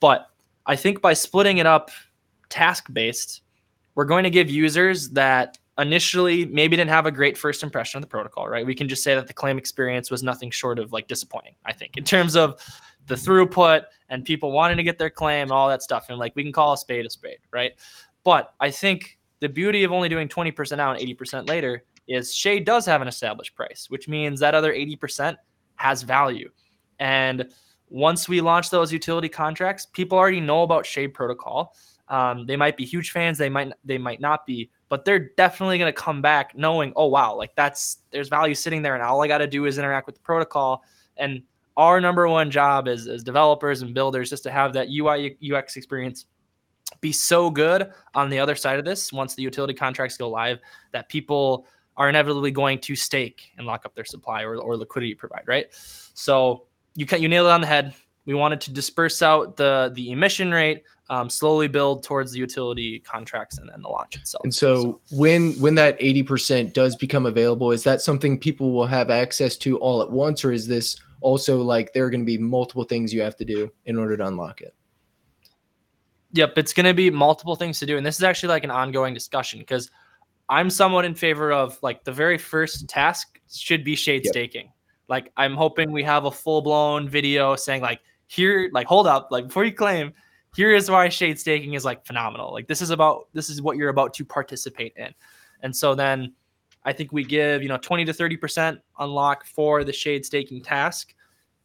But 0.00 0.28
I 0.66 0.76
think 0.76 1.00
by 1.00 1.12
splitting 1.14 1.58
it 1.58 1.66
up 1.66 1.90
task 2.48 2.92
based, 2.92 3.42
we're 3.94 4.04
going 4.04 4.24
to 4.24 4.30
give 4.30 4.50
users 4.50 5.10
that 5.10 5.58
initially 5.78 6.44
maybe 6.46 6.76
didn't 6.76 6.90
have 6.90 7.06
a 7.06 7.10
great 7.10 7.36
first 7.36 7.62
impression 7.62 7.98
of 7.98 8.02
the 8.02 8.08
protocol, 8.08 8.48
right? 8.48 8.64
We 8.64 8.74
can 8.74 8.88
just 8.88 9.02
say 9.02 9.14
that 9.14 9.26
the 9.26 9.32
claim 9.32 9.58
experience 9.58 10.10
was 10.10 10.22
nothing 10.22 10.50
short 10.50 10.78
of 10.78 10.92
like 10.92 11.08
disappointing, 11.08 11.54
I 11.64 11.72
think, 11.72 11.96
in 11.96 12.04
terms 12.04 12.36
of 12.36 12.60
the 13.06 13.14
throughput 13.14 13.84
and 14.08 14.24
people 14.24 14.52
wanting 14.52 14.76
to 14.76 14.82
get 14.82 14.98
their 14.98 15.10
claim, 15.10 15.42
and 15.42 15.52
all 15.52 15.68
that 15.68 15.82
stuff. 15.82 16.06
And 16.08 16.18
like 16.18 16.34
we 16.36 16.42
can 16.42 16.52
call 16.52 16.72
a 16.72 16.78
spade 16.78 17.06
a 17.06 17.10
spade, 17.10 17.38
right? 17.50 17.72
But 18.22 18.54
I 18.60 18.70
think 18.70 19.18
the 19.40 19.48
beauty 19.48 19.84
of 19.84 19.92
only 19.92 20.08
doing 20.08 20.28
20% 20.28 20.78
out 20.78 20.98
and 20.98 21.18
80% 21.18 21.48
later 21.48 21.84
is 22.06 22.34
Shade 22.34 22.64
does 22.64 22.86
have 22.86 23.02
an 23.02 23.08
established 23.08 23.54
price, 23.54 23.86
which 23.88 24.08
means 24.08 24.40
that 24.40 24.54
other 24.54 24.72
80% 24.72 25.36
has 25.76 26.02
value. 26.02 26.50
And 26.98 27.48
once 27.88 28.28
we 28.28 28.40
launch 28.40 28.70
those 28.70 28.92
utility 28.92 29.28
contracts, 29.28 29.86
people 29.86 30.16
already 30.16 30.40
know 30.40 30.62
about 30.62 30.86
Shade 30.86 31.14
Protocol. 31.14 31.74
Um, 32.08 32.46
they 32.46 32.56
might 32.56 32.76
be 32.76 32.84
huge 32.84 33.10
fans, 33.12 33.38
they 33.38 33.48
might 33.48 33.72
they 33.84 33.98
might 33.98 34.20
not 34.20 34.46
be, 34.46 34.70
but 34.88 35.04
they're 35.04 35.30
definitely 35.36 35.78
going 35.78 35.92
to 35.92 36.00
come 36.00 36.20
back 36.20 36.56
knowing, 36.56 36.92
oh 36.96 37.06
wow, 37.06 37.34
like 37.34 37.54
that's 37.56 37.98
there's 38.10 38.28
value 38.28 38.54
sitting 38.54 38.82
there, 38.82 38.94
and 38.94 39.02
all 39.02 39.22
I 39.22 39.28
got 39.28 39.38
to 39.38 39.46
do 39.46 39.64
is 39.66 39.78
interact 39.78 40.06
with 40.06 40.16
the 40.16 40.22
protocol. 40.22 40.82
And 41.16 41.42
our 41.76 42.00
number 42.00 42.28
one 42.28 42.50
job 42.50 42.88
as, 42.88 43.06
as 43.06 43.22
developers 43.24 43.82
and 43.82 43.94
builders 43.94 44.32
is 44.32 44.40
to 44.42 44.50
have 44.50 44.72
that 44.74 44.88
UI 44.88 45.36
UX 45.52 45.76
experience 45.76 46.26
be 47.00 47.12
so 47.12 47.50
good 47.50 47.90
on 48.14 48.30
the 48.30 48.38
other 48.38 48.54
side 48.54 48.78
of 48.78 48.84
this 48.84 49.12
once 49.12 49.34
the 49.34 49.42
utility 49.42 49.74
contracts 49.74 50.16
go 50.16 50.28
live 50.28 50.58
that 50.92 51.08
people 51.08 51.66
are 51.96 52.08
inevitably 52.08 52.50
going 52.50 52.78
to 52.78 52.96
stake 52.96 53.52
and 53.56 53.66
lock 53.66 53.86
up 53.86 53.94
their 53.94 54.04
supply 54.04 54.42
or, 54.42 54.56
or 54.56 54.76
liquidity 54.76 55.14
provide, 55.14 55.42
right? 55.46 55.66
So 56.14 56.66
you 56.94 57.06
can 57.06 57.22
you 57.22 57.28
nailed 57.28 57.46
it 57.46 57.50
on 57.50 57.60
the 57.60 57.66
head. 57.66 57.94
We 58.26 58.34
wanted 58.34 58.60
to 58.62 58.72
disperse 58.72 59.22
out 59.22 59.56
the 59.56 59.92
the 59.94 60.10
emission 60.12 60.50
rate, 60.50 60.82
um, 61.10 61.28
slowly 61.28 61.68
build 61.68 62.02
towards 62.02 62.32
the 62.32 62.38
utility 62.38 63.00
contracts 63.00 63.58
and 63.58 63.68
then 63.68 63.82
the 63.82 63.88
launch 63.88 64.16
itself. 64.16 64.42
And 64.44 64.54
so, 64.54 64.82
so 64.82 65.00
when 65.10 65.52
when 65.54 65.74
that 65.74 65.96
eighty 66.00 66.22
percent 66.22 66.72
does 66.74 66.96
become 66.96 67.26
available, 67.26 67.70
is 67.70 67.82
that 67.84 68.00
something 68.00 68.38
people 68.38 68.72
will 68.72 68.86
have 68.86 69.10
access 69.10 69.56
to 69.58 69.78
all 69.78 70.00
at 70.02 70.10
once, 70.10 70.44
or 70.44 70.52
is 70.52 70.66
this 70.66 70.96
also 71.20 71.60
like 71.60 71.92
there 71.92 72.04
are 72.04 72.10
going 72.10 72.22
to 72.22 72.26
be 72.26 72.38
multiple 72.38 72.84
things 72.84 73.12
you 73.12 73.20
have 73.20 73.36
to 73.36 73.44
do 73.44 73.70
in 73.84 73.98
order 73.98 74.16
to 74.16 74.26
unlock 74.26 74.60
it? 74.62 74.74
Yep, 76.32 76.58
it's 76.58 76.72
going 76.72 76.86
to 76.86 76.94
be 76.94 77.10
multiple 77.10 77.56
things 77.56 77.78
to 77.80 77.86
do, 77.86 77.96
and 77.96 78.04
this 78.04 78.16
is 78.16 78.24
actually 78.24 78.48
like 78.48 78.64
an 78.64 78.70
ongoing 78.70 79.14
discussion 79.14 79.58
because 79.58 79.90
I'm 80.48 80.70
somewhat 80.70 81.04
in 81.04 81.14
favor 81.14 81.52
of 81.52 81.78
like 81.82 82.04
the 82.04 82.12
very 82.12 82.38
first 82.38 82.88
task 82.88 83.40
should 83.50 83.84
be 83.84 83.94
shade 83.94 84.24
yep. 84.24 84.32
staking. 84.32 84.72
Like 85.08 85.32
I'm 85.36 85.54
hoping 85.54 85.92
we 85.92 86.02
have 86.02 86.24
a 86.24 86.30
full 86.30 86.62
blown 86.62 87.08
video 87.08 87.56
saying 87.56 87.82
like 87.82 88.00
here, 88.26 88.70
like 88.72 88.86
hold 88.86 89.06
up, 89.06 89.28
like 89.30 89.46
before 89.48 89.64
you 89.64 89.72
claim, 89.72 90.12
here 90.54 90.72
is 90.72 90.90
why 90.90 91.08
shade 91.08 91.38
staking 91.38 91.74
is 91.74 91.84
like 91.84 92.06
phenomenal. 92.06 92.52
Like 92.52 92.68
this 92.68 92.80
is 92.80 92.90
about 92.90 93.28
this 93.32 93.50
is 93.50 93.60
what 93.60 93.76
you're 93.76 93.88
about 93.88 94.14
to 94.14 94.24
participate 94.24 94.94
in. 94.96 95.12
And 95.62 95.74
so 95.74 95.94
then 95.94 96.32
I 96.84 96.92
think 96.92 97.12
we 97.12 97.24
give, 97.24 97.62
you 97.62 97.68
know, 97.68 97.78
20 97.78 98.04
to 98.04 98.12
30% 98.12 98.78
unlock 98.98 99.46
for 99.46 99.84
the 99.84 99.92
shade 99.92 100.24
staking 100.24 100.62
task. 100.62 101.14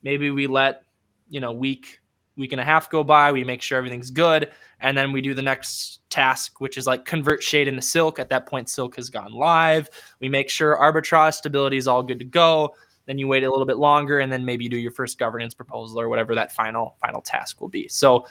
Maybe 0.01 0.31
we 0.31 0.47
let, 0.47 0.83
you 1.29 1.39
know, 1.41 1.51
week, 1.51 1.99
week 2.37 2.53
and 2.53 2.61
a 2.61 2.63
half 2.63 2.89
go 2.89 3.03
by. 3.03 3.31
We 3.31 3.43
make 3.43 3.61
sure 3.61 3.77
everything's 3.77 4.11
good. 4.11 4.51
And 4.79 4.97
then 4.97 5.11
we 5.11 5.21
do 5.21 5.33
the 5.33 5.41
next 5.41 5.99
task, 6.09 6.61
which 6.61 6.77
is 6.77 6.87
like 6.87 7.03
convert 7.03 7.43
shade 7.43 7.67
into 7.67 7.81
silk. 7.81 8.17
At 8.17 8.29
that 8.29 8.45
point, 8.45 8.69
silk 8.69 8.95
has 8.95 9.09
gone 9.09 9.33
live. 9.33 9.89
We 10.21 10.29
make 10.29 10.49
sure 10.49 10.77
arbitrage 10.77 11.33
stability 11.33 11.75
is 11.75 11.87
all 11.87 12.01
good 12.01 12.19
to 12.19 12.25
go 12.25 12.73
then 13.09 13.17
you 13.17 13.27
wait 13.27 13.43
a 13.43 13.49
little 13.49 13.65
bit 13.65 13.77
longer 13.77 14.19
and 14.19 14.31
then 14.31 14.45
maybe 14.45 14.63
you 14.63 14.69
do 14.69 14.77
your 14.77 14.91
first 14.91 15.17
governance 15.17 15.55
proposal 15.55 15.99
or 15.99 16.07
whatever 16.09 16.35
that 16.35 16.51
final 16.51 16.95
final 17.01 17.21
task 17.21 17.59
will 17.59 17.67
be. 17.67 17.87
So 17.87 18.27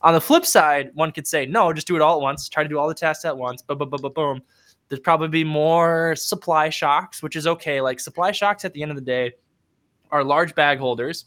on 0.00 0.14
the 0.14 0.20
flip 0.20 0.46
side 0.46 0.90
one 0.94 1.12
could 1.12 1.26
say 1.26 1.44
no 1.44 1.72
just 1.74 1.86
do 1.86 1.94
it 1.94 2.00
all 2.00 2.16
at 2.16 2.22
once. 2.22 2.48
Try 2.48 2.62
to 2.62 2.68
do 2.68 2.78
all 2.78 2.88
the 2.88 2.94
tasks 2.94 3.26
at 3.26 3.36
once. 3.36 3.60
Boom 3.60 3.76
boom 3.76 3.90
boom 3.90 4.00
boom 4.00 4.12
boom. 4.14 4.42
There's 4.88 5.00
probably 5.00 5.28
be 5.28 5.44
more 5.44 6.16
supply 6.16 6.70
shocks 6.70 7.22
which 7.22 7.36
is 7.36 7.46
okay. 7.46 7.82
Like 7.82 8.00
supply 8.00 8.32
shocks 8.32 8.64
at 8.64 8.72
the 8.72 8.82
end 8.82 8.90
of 8.90 8.96
the 8.96 9.02
day 9.02 9.32
are 10.10 10.24
large 10.24 10.54
bag 10.54 10.78
holders 10.78 11.26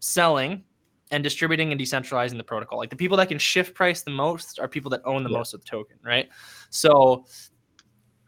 selling 0.00 0.64
and 1.10 1.22
distributing 1.22 1.72
and 1.72 1.80
decentralizing 1.80 2.38
the 2.38 2.44
protocol. 2.44 2.78
Like 2.78 2.90
the 2.90 2.96
people 2.96 3.18
that 3.18 3.28
can 3.28 3.38
shift 3.38 3.74
price 3.74 4.00
the 4.00 4.10
most 4.10 4.58
are 4.58 4.68
people 4.68 4.90
that 4.92 5.02
own 5.04 5.24
the 5.24 5.30
yeah. 5.30 5.36
most 5.36 5.52
of 5.52 5.60
the 5.60 5.66
token 5.66 5.98
right? 6.02 6.30
So 6.70 7.26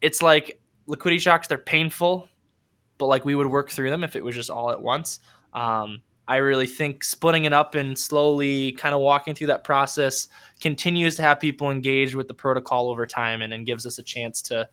it's 0.02 0.20
like 0.20 0.60
liquidity 0.87 1.18
shocks 1.18 1.46
they're 1.46 1.56
painful 1.56 2.28
but 3.00 3.07
like 3.07 3.25
we 3.25 3.35
would 3.35 3.49
work 3.49 3.71
through 3.71 3.90
them 3.90 4.04
if 4.04 4.14
it 4.14 4.23
was 4.23 4.37
just 4.37 4.50
all 4.50 4.71
at 4.71 4.80
once. 4.80 5.19
Um, 5.52 6.02
I 6.28 6.37
really 6.37 6.69
think 6.69 7.02
splitting 7.02 7.45
it 7.47 7.52
up 7.52 7.75
and 7.75 7.99
slowly 7.99 8.71
kind 8.73 8.95
of 8.95 9.00
walking 9.00 9.35
through 9.35 9.49
that 9.49 9.64
process 9.64 10.28
continues 10.61 11.16
to 11.16 11.23
have 11.23 11.40
people 11.40 11.73
engaged 11.73 12.14
with 12.14 12.28
the 12.28 12.35
protocol 12.35 12.88
over 12.88 13.04
time 13.04 13.42
and 13.42 13.52
then 13.52 13.64
gives 13.64 13.85
us 13.85 13.99
a 13.99 14.02
chance 14.04 14.40
to 14.42 14.69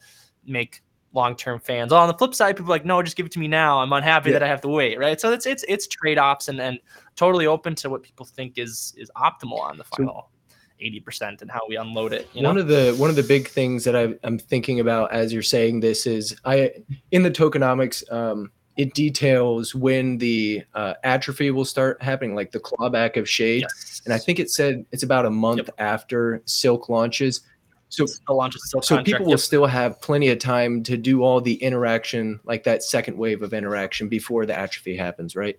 make 0.46 0.84
long-term 1.14 1.60
fans. 1.62 1.92
Oh, 1.92 1.98
on 1.98 2.08
the 2.08 2.14
flip 2.14 2.36
side, 2.36 2.58
people 2.58 2.70
like, 2.70 2.86
no, 2.86 3.02
just 3.02 3.18
give 3.18 3.26
it 3.26 3.32
to 3.32 3.40
me 3.40 3.48
now. 3.48 3.80
I'm 3.80 3.92
unhappy 3.92 4.30
yeah. 4.30 4.34
that 4.34 4.44
I 4.44 4.48
have 4.48 4.62
to 4.62 4.68
wait. 4.68 5.00
Right. 5.00 5.20
So 5.20 5.32
it's 5.32 5.48
it's 5.48 5.66
it's 5.68 5.88
trade-offs 5.88 6.48
and 6.48 6.62
and 6.62 6.80
totally 7.16 7.48
open 7.48 7.74
to 7.76 7.90
what 7.90 8.04
people 8.04 8.26
think 8.26 8.60
is 8.60 8.94
is 8.96 9.10
optimal 9.18 9.60
on 9.60 9.78
the 9.78 9.84
final. 9.84 10.30
So, 10.30 10.37
80% 10.82 11.42
and 11.42 11.50
how 11.50 11.62
we 11.68 11.76
unload 11.76 12.14
it. 12.14 12.30
You 12.34 12.42
know? 12.42 12.50
One 12.50 12.58
of 12.58 12.68
the 12.68 12.96
one 12.98 13.10
of 13.10 13.16
the 13.16 13.24
big 13.24 13.48
things 13.48 13.84
that 13.84 13.96
I, 13.96 14.16
am 14.24 14.38
thinking 14.38 14.80
about 14.80 15.12
as 15.12 15.34
you're 15.34 15.42
saying 15.42 15.80
this 15.80 16.06
is 16.06 16.36
I 16.46 16.72
in 17.12 17.24
the 17.24 17.32
tokenomics 17.32 18.12
um, 18.12 18.52
it 18.78 18.94
details 18.94 19.74
when 19.74 20.20
the 20.20 20.64
uh, 20.76 20.94
atrophy 21.04 21.50
will 21.50 21.66
start 21.66 22.02
happening, 22.02 22.36
like 22.36 22.52
the 22.52 22.60
clawback 22.60 23.18
of 23.18 23.28
shade. 23.28 23.64
Yes. 23.64 24.02
And 24.06 24.14
I 24.14 24.20
think 24.20 24.40
it 24.40 24.52
said 24.52 24.86
it's 24.92 25.04
about 25.04 25.26
a 25.26 25.32
month 25.32 25.58
yep. 25.58 25.70
after 25.80 26.42
Silk 26.46 26.88
launches. 26.88 27.42
So, 27.90 28.06
so 28.06 28.36
contract, 28.36 29.06
people 29.06 29.26
will 29.26 29.32
yep. 29.32 29.40
still 29.40 29.66
have 29.66 30.00
plenty 30.02 30.30
of 30.30 30.40
time 30.40 30.84
to 30.84 30.98
do 30.98 31.24
all 31.24 31.42
the 31.42 31.56
interaction, 31.56 32.40
like 32.44 32.64
that 32.66 32.84
second 32.84 33.18
wave 33.18 33.42
of 33.42 33.54
interaction 33.54 34.10
before 34.10 34.46
the 34.46 34.58
atrophy 34.58 34.96
happens, 34.96 35.36
right? 35.36 35.58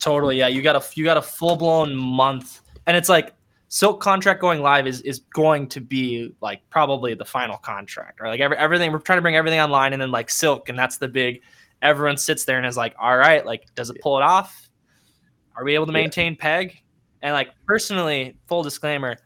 Totally. 0.00 0.36
Yeah. 0.36 0.48
You 0.48 0.60
got 0.60 0.76
a 0.76 0.84
you 0.94 1.04
got 1.04 1.16
a 1.16 1.22
full 1.22 1.56
blown 1.56 1.94
month, 1.94 2.60
and 2.86 2.96
it's 2.96 3.08
like 3.08 3.32
Silk 3.70 4.00
contract 4.00 4.40
going 4.40 4.62
live 4.62 4.86
is 4.86 5.02
is 5.02 5.20
going 5.34 5.68
to 5.68 5.80
be 5.80 6.34
like 6.40 6.62
probably 6.70 7.14
the 7.14 7.24
final 7.24 7.58
contract, 7.58 8.20
right? 8.20 8.30
Like 8.30 8.40
every, 8.40 8.56
everything 8.56 8.92
we're 8.92 8.98
trying 8.98 9.18
to 9.18 9.22
bring 9.22 9.36
everything 9.36 9.60
online, 9.60 9.92
and 9.92 10.00
then 10.00 10.10
like 10.10 10.30
Silk, 10.30 10.68
and 10.68 10.78
that's 10.78 10.96
the 10.96 11.08
big. 11.08 11.42
Everyone 11.82 12.16
sits 12.16 12.44
there 12.44 12.56
and 12.56 12.66
is 12.66 12.78
like, 12.78 12.94
"All 12.98 13.16
right, 13.16 13.44
like, 13.44 13.66
does 13.74 13.90
it 13.90 14.00
pull 14.00 14.16
it 14.16 14.22
off? 14.22 14.70
Are 15.54 15.64
we 15.64 15.74
able 15.74 15.86
to 15.86 15.92
maintain 15.92 16.32
yeah. 16.32 16.40
peg?" 16.40 16.82
And 17.20 17.34
like 17.34 17.50
personally, 17.66 18.38
full 18.46 18.62
disclaimer, 18.62 19.16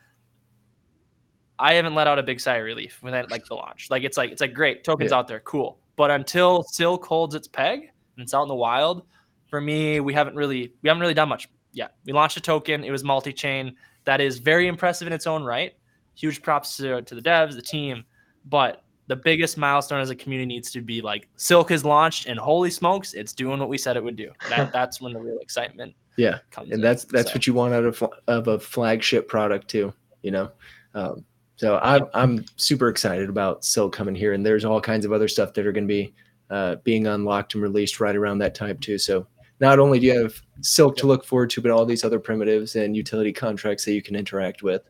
I 1.59 1.75
haven't 1.75 1.95
let 1.95 2.09
out 2.09 2.19
a 2.19 2.23
big 2.25 2.41
sigh 2.41 2.57
of 2.57 2.65
relief 2.65 2.99
when 3.01 3.13
that 3.13 3.31
like 3.31 3.45
the 3.47 3.55
launch. 3.55 3.91
Like 3.91 4.03
it's 4.03 4.17
like 4.17 4.33
it's 4.33 4.41
like 4.41 4.55
great 4.55 4.83
tokens 4.83 5.13
yeah. 5.13 5.19
out 5.19 5.29
there, 5.29 5.41
cool. 5.41 5.79
But 5.95 6.11
until 6.11 6.65
Silk 6.65 7.07
holds 7.07 7.37
its 7.37 7.47
peg 7.47 7.93
and 8.17 8.25
it's 8.25 8.35
out 8.35 8.43
in 8.43 8.49
the 8.49 8.57
wild, 8.57 9.05
for 9.47 9.61
me, 9.61 10.01
we 10.01 10.13
haven't 10.15 10.35
really 10.35 10.73
we 10.83 10.89
haven't 10.89 11.01
really 11.01 11.15
done 11.15 11.29
much 11.29 11.49
yet. 11.73 11.95
We 12.05 12.13
launched 12.13 12.37
a 12.37 12.41
token. 12.41 12.83
It 12.83 12.91
was 12.91 13.05
multi-chain 13.05 13.77
that 14.05 14.21
is 14.21 14.39
very 14.39 14.69
impressive 14.69 15.07
in 15.07 15.13
its 15.13 15.27
own 15.27 15.45
right. 15.45 15.75
Huge 16.15 16.43
props 16.43 16.77
to, 16.77 17.03
to 17.03 17.15
the 17.15 17.23
devs, 17.23 17.55
the 17.55 17.63
team. 17.63 18.05
But 18.47 18.83
the 19.07 19.17
biggest 19.17 19.59
milestone 19.59 20.01
as 20.01 20.11
a 20.11 20.17
community 20.17 20.47
needs 20.47 20.71
to 20.73 20.81
be 20.81 21.01
like 21.01 21.29
Silk 21.37 21.71
is 21.71 21.85
launched 21.85 22.27
and 22.27 22.39
holy 22.39 22.71
smokes, 22.71 23.15
it's 23.15 23.33
doing 23.33 23.59
what 23.59 23.69
we 23.69 23.79
said 23.79 23.97
it 23.97 24.05
would 24.05 24.17
do. 24.17 24.31
That, 24.49 24.73
that's 24.73 25.01
when 25.01 25.13
the 25.13 25.21
real 25.21 25.39
excitement 25.39 25.95
yeah 26.17 26.39
comes. 26.51 26.71
And 26.71 26.83
that's 26.83 27.05
that's 27.05 27.31
so. 27.31 27.35
what 27.35 27.47
you 27.47 27.55
want 27.55 27.75
out 27.75 27.85
of 27.85 28.03
of 28.27 28.49
a 28.49 28.59
flagship 28.59 29.29
product 29.29 29.69
too. 29.69 29.93
You 30.23 30.31
know, 30.31 30.51
Um, 30.95 31.25
so 31.57 31.79
I'm 31.83 32.07
I'm 32.15 32.45
super 32.57 32.89
excited 32.89 33.29
about 33.29 33.65
Silk 33.65 33.93
coming 33.93 34.15
here, 34.15 34.33
and 34.33 34.45
there's 34.45 34.65
all 34.65 34.81
kinds 34.81 35.05
of 35.05 35.13
other 35.13 35.29
stuff 35.29 35.53
that 35.55 35.67
are 35.67 35.73
going 35.73 35.85
to 35.85 35.89
be 35.89 36.15
uh, 36.51 36.77
being 36.85 37.07
unlocked 37.07 37.55
and 37.55 37.63
released 37.63 38.01
right 38.01 38.17
around 38.17 38.39
that 38.39 38.55
time 38.55 38.79
too. 38.79 38.99
So 38.99 39.27
not 39.63 39.79
only 39.79 40.01
do 40.01 40.07
you 40.07 40.21
have 40.21 40.43
Silk 40.61 40.97
to 40.97 41.07
look 41.07 41.25
forward 41.25 41.49
to, 41.51 41.63
but 41.63 41.71
all 41.71 41.87
these 41.87 42.05
other 42.05 42.19
primitives 42.19 42.75
and 42.75 42.97
utility 42.97 43.33
contracts 43.33 43.85
that 43.85 43.93
you 43.93 44.03
can 44.03 44.17
interact 44.17 44.65
with. 44.65 44.83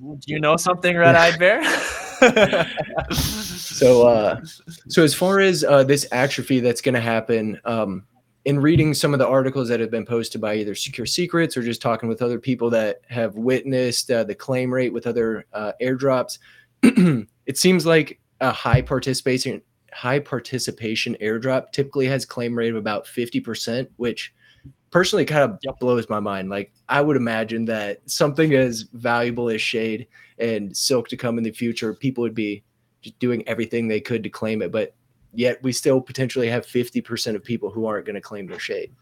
Do 0.00 0.16
you 0.26 0.38
know 0.38 0.56
something, 0.56 0.96
Red 0.96 1.16
Eyed 1.16 1.38
Bear? 1.40 1.62
so, 3.12 4.06
uh, 4.06 4.40
so 4.88 5.02
as 5.02 5.12
far 5.12 5.40
as 5.40 5.64
uh, 5.64 5.82
this 5.82 6.06
atrophy 6.12 6.60
that's 6.60 6.80
going 6.80 6.94
to 6.94 7.00
happen, 7.00 7.60
um, 7.64 8.04
in 8.44 8.60
reading 8.60 8.94
some 8.94 9.12
of 9.12 9.18
the 9.18 9.26
articles 9.26 9.68
that 9.68 9.80
have 9.80 9.90
been 9.90 10.06
posted 10.06 10.40
by 10.40 10.54
either 10.54 10.74
Secure 10.76 11.06
Secrets 11.06 11.56
or 11.56 11.62
just 11.62 11.82
talking 11.82 12.08
with 12.08 12.22
other 12.22 12.38
people 12.38 12.70
that 12.70 13.00
have 13.08 13.34
witnessed 13.36 14.10
uh, 14.10 14.22
the 14.22 14.34
claim 14.34 14.72
rate 14.72 14.92
with 14.92 15.06
other 15.06 15.46
uh, 15.52 15.72
airdrops, 15.82 16.38
it 16.82 17.58
seems 17.58 17.86
like 17.86 18.20
a 18.40 18.52
high 18.52 18.82
participation 18.82 19.62
high 19.92 20.18
participation 20.18 21.16
airdrop 21.20 21.72
typically 21.72 22.06
has 22.06 22.24
claim 22.24 22.56
rate 22.56 22.70
of 22.70 22.76
about 22.76 23.04
50%, 23.04 23.88
which 23.96 24.32
personally 24.90 25.24
kind 25.24 25.42
of 25.42 25.58
yep. 25.62 25.78
blows 25.80 26.08
my 26.08 26.20
mind. 26.20 26.50
Like 26.50 26.72
I 26.88 27.00
would 27.00 27.16
imagine 27.16 27.64
that 27.66 27.98
something 28.10 28.54
as 28.54 28.82
valuable 28.92 29.48
as 29.50 29.60
Shade 29.60 30.06
and 30.38 30.76
Silk 30.76 31.08
to 31.08 31.16
come 31.16 31.38
in 31.38 31.44
the 31.44 31.50
future, 31.50 31.94
people 31.94 32.22
would 32.22 32.34
be 32.34 32.62
just 33.00 33.18
doing 33.18 33.46
everything 33.48 33.88
they 33.88 34.00
could 34.00 34.22
to 34.22 34.30
claim 34.30 34.62
it. 34.62 34.70
But 34.70 34.94
yet 35.32 35.62
we 35.62 35.72
still 35.72 36.00
potentially 36.00 36.48
have 36.48 36.66
50% 36.66 37.34
of 37.34 37.42
people 37.42 37.70
who 37.70 37.86
aren't 37.86 38.06
going 38.06 38.14
to 38.14 38.20
claim 38.20 38.46
their 38.46 38.60
shade. 38.60 38.92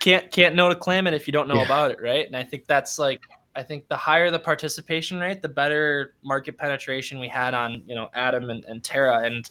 Can't 0.00 0.30
can't 0.30 0.54
know 0.54 0.68
to 0.68 0.74
claim 0.74 1.06
it 1.06 1.14
if 1.14 1.26
you 1.26 1.32
don't 1.32 1.48
know 1.48 1.54
yeah. 1.54 1.64
about 1.64 1.90
it, 1.90 2.02
right? 2.02 2.26
And 2.26 2.36
I 2.36 2.42
think 2.42 2.66
that's 2.66 2.98
like 2.98 3.22
I 3.56 3.62
think 3.62 3.88
the 3.88 3.96
higher 3.96 4.30
the 4.30 4.38
participation 4.38 5.20
rate, 5.20 5.42
the 5.42 5.48
better 5.48 6.14
market 6.22 6.58
penetration 6.58 7.18
we 7.18 7.28
had 7.28 7.54
on, 7.54 7.82
you 7.86 7.94
know, 7.94 8.08
Atom 8.14 8.50
and, 8.50 8.64
and 8.64 8.82
Terra. 8.82 9.24
And 9.24 9.48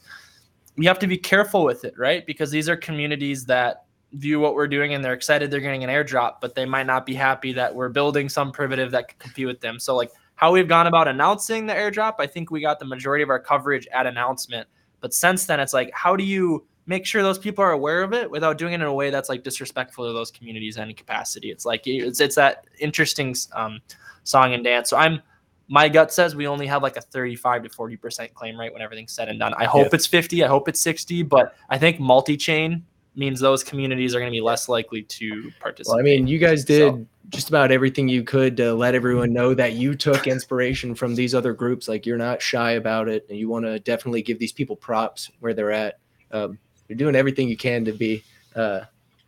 we 0.75 0.85
have 0.85 0.99
to 0.99 1.07
be 1.07 1.17
careful 1.17 1.63
with 1.63 1.85
it, 1.85 1.97
right? 1.97 2.25
Because 2.25 2.51
these 2.51 2.67
are 2.67 2.75
communities 2.75 3.45
that 3.45 3.85
view 4.13 4.39
what 4.39 4.55
we're 4.55 4.67
doing 4.67 4.93
and 4.93 5.03
they're 5.03 5.13
excited 5.13 5.49
they're 5.49 5.59
getting 5.59 5.83
an 5.83 5.89
airdrop, 5.89 6.35
but 6.39 6.53
they 6.53 6.65
might 6.65 6.85
not 6.85 7.05
be 7.05 7.13
happy 7.13 7.51
that 7.53 7.73
we're 7.73 7.89
building 7.89 8.29
some 8.29 8.51
primitive 8.51 8.91
that 8.91 9.07
can 9.07 9.17
compete 9.19 9.47
with 9.47 9.59
them. 9.59 9.79
So 9.79 9.95
like 9.95 10.11
how 10.35 10.51
we've 10.51 10.67
gone 10.67 10.87
about 10.87 11.07
announcing 11.07 11.65
the 11.65 11.73
airdrop, 11.73 12.15
I 12.19 12.27
think 12.27 12.51
we 12.51 12.61
got 12.61 12.79
the 12.79 12.85
majority 12.85 13.23
of 13.23 13.29
our 13.29 13.39
coverage 13.39 13.87
at 13.87 14.05
announcement. 14.05 14.67
But 14.99 15.13
since 15.13 15.45
then, 15.45 15.59
it's 15.59 15.73
like, 15.73 15.91
how 15.93 16.15
do 16.15 16.23
you 16.23 16.65
make 16.85 17.05
sure 17.05 17.23
those 17.23 17.37
people 17.37 17.63
are 17.63 17.71
aware 17.71 18.03
of 18.03 18.13
it 18.13 18.29
without 18.29 18.57
doing 18.57 18.73
it 18.73 18.75
in 18.75 18.81
a 18.81 18.93
way 18.93 19.09
that's 19.09 19.29
like 19.29 19.43
disrespectful 19.43 20.05
to 20.05 20.13
those 20.13 20.31
communities 20.31 20.77
in 20.77 20.83
any 20.83 20.93
capacity? 20.93 21.51
It's 21.51 21.65
like 21.65 21.83
it's 21.85 22.19
it's 22.19 22.35
that 22.35 22.65
interesting 22.79 23.35
um, 23.53 23.79
song 24.23 24.53
and 24.53 24.63
dance. 24.63 24.89
So 24.89 24.97
I'm 24.97 25.21
my 25.67 25.87
gut 25.89 26.11
says 26.11 26.35
we 26.35 26.47
only 26.47 26.67
have 26.67 26.83
like 26.83 26.97
a 26.97 27.01
35 27.01 27.63
to 27.63 27.69
40 27.69 27.97
percent 27.97 28.33
claim 28.33 28.59
rate 28.59 28.73
when 28.73 28.81
everything's 28.81 29.13
said 29.13 29.29
and 29.29 29.39
done. 29.39 29.53
I 29.55 29.65
hope 29.65 29.85
yeah. 29.85 29.95
it's 29.95 30.07
50. 30.07 30.43
I 30.43 30.47
hope 30.47 30.67
it's 30.67 30.79
60. 30.79 31.23
But 31.23 31.55
I 31.69 31.77
think 31.77 31.99
multi-chain 31.99 32.85
means 33.15 33.39
those 33.39 33.63
communities 33.63 34.15
are 34.15 34.19
going 34.19 34.31
to 34.31 34.35
be 34.35 34.41
less 34.41 34.67
likely 34.67 35.03
to 35.03 35.51
participate. 35.59 35.93
Well, 35.93 35.99
I 35.99 36.03
mean, 36.03 36.27
you 36.27 36.39
guys 36.39 36.65
did 36.65 36.93
so 36.93 37.05
just 37.29 37.49
about 37.49 37.71
everything 37.71 38.07
you 38.07 38.23
could 38.23 38.57
to 38.57 38.73
let 38.73 38.95
everyone 38.95 39.33
know 39.33 39.53
that 39.53 39.73
you 39.73 39.95
took 39.95 40.27
inspiration 40.27 40.93
from 40.93 41.15
these 41.15 41.33
other 41.33 41.53
groups. 41.53 41.87
Like 41.87 42.05
you're 42.05 42.17
not 42.17 42.41
shy 42.41 42.71
about 42.71 43.07
it, 43.07 43.25
and 43.29 43.37
you 43.37 43.49
want 43.49 43.65
to 43.65 43.79
definitely 43.79 44.21
give 44.21 44.39
these 44.39 44.51
people 44.51 44.75
props 44.75 45.31
where 45.39 45.53
they're 45.53 45.71
at. 45.71 45.99
Um, 46.31 46.57
you're 46.93 47.11
doing 47.11 47.15
everything 47.15 47.49
you 47.49 47.57
can 47.57 47.83
to 47.85 47.91
be 47.91 48.23
uh, 48.55 48.81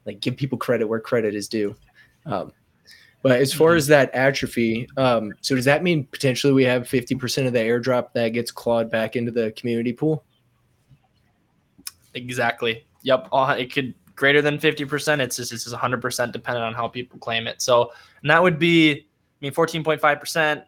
like 0.05 0.19
give 0.19 0.37
people 0.37 0.57
credit 0.57 0.87
where 0.87 0.99
credit 0.99 1.33
is 1.35 1.47
due. 1.47 1.75
Um, 2.25 2.51
but 3.23 3.41
as 3.41 3.51
far 3.51 3.71
mm-hmm. 3.71 3.77
as 3.77 3.87
that 3.87 4.13
atrophy, 4.13 4.87
um, 4.97 5.33
so 5.41 5.55
does 5.55 5.65
that 5.65 5.81
mean 5.81 6.05
potentially 6.11 6.53
we 6.53 6.63
have 6.63 6.83
50% 6.83 7.47
of 7.47 7.53
the 7.53 7.59
airdrop 7.59 8.13
that 8.13 8.29
gets 8.29 8.51
clawed 8.51 8.91
back 8.91 9.15
into 9.15 9.31
the 9.31 9.51
community 9.53 9.93
pool? 9.93 10.23
Exactly. 12.13 12.85
Yep. 13.01 13.29
It 13.33 13.73
could 13.73 13.95
greater 14.15 14.43
than 14.43 14.59
50%. 14.59 15.19
It's 15.19 15.37
just, 15.37 15.51
it's 15.51 15.63
just 15.63 15.75
100% 15.75 16.31
dependent 16.31 16.65
on 16.65 16.73
how 16.75 16.87
people 16.87 17.17
claim 17.17 17.47
it. 17.47 17.63
So, 17.63 17.91
and 18.21 18.29
that 18.29 18.41
would 18.41 18.59
be, 18.59 18.91
I 18.91 19.05
mean, 19.41 19.53
14.5%, 19.53 20.63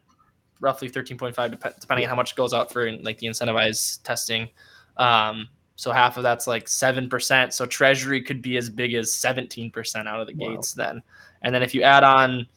roughly 0.60 0.90
13.5, 0.90 1.80
depending 1.80 2.06
on 2.06 2.10
how 2.10 2.16
much 2.16 2.36
goes 2.36 2.54
out 2.54 2.74
for 2.74 2.92
like 2.92 3.20
the 3.20 3.28
incentivized 3.28 4.02
testing. 4.02 4.50
Um, 4.98 5.48
so 5.78 5.92
half 5.92 6.18
of 6.18 6.24
that's 6.24 6.48
like 6.48 6.66
7%. 6.66 7.54
So 7.54 7.66
treasury 7.68 8.22
could 8.22 8.42
be 8.42 8.58
as 8.58 8.68
big 8.68 8.96
as 8.96 9.12
17% 9.12 10.08
out 10.08 10.20
of 10.20 10.28
the 10.28 10.34
wow. 10.34 10.50
gates 10.50 10.74
then. 10.74 11.04
And 11.44 11.54
then 11.54 11.62
if 11.62 11.76
you 11.76 11.84
add 11.84 12.04
on 12.04 12.48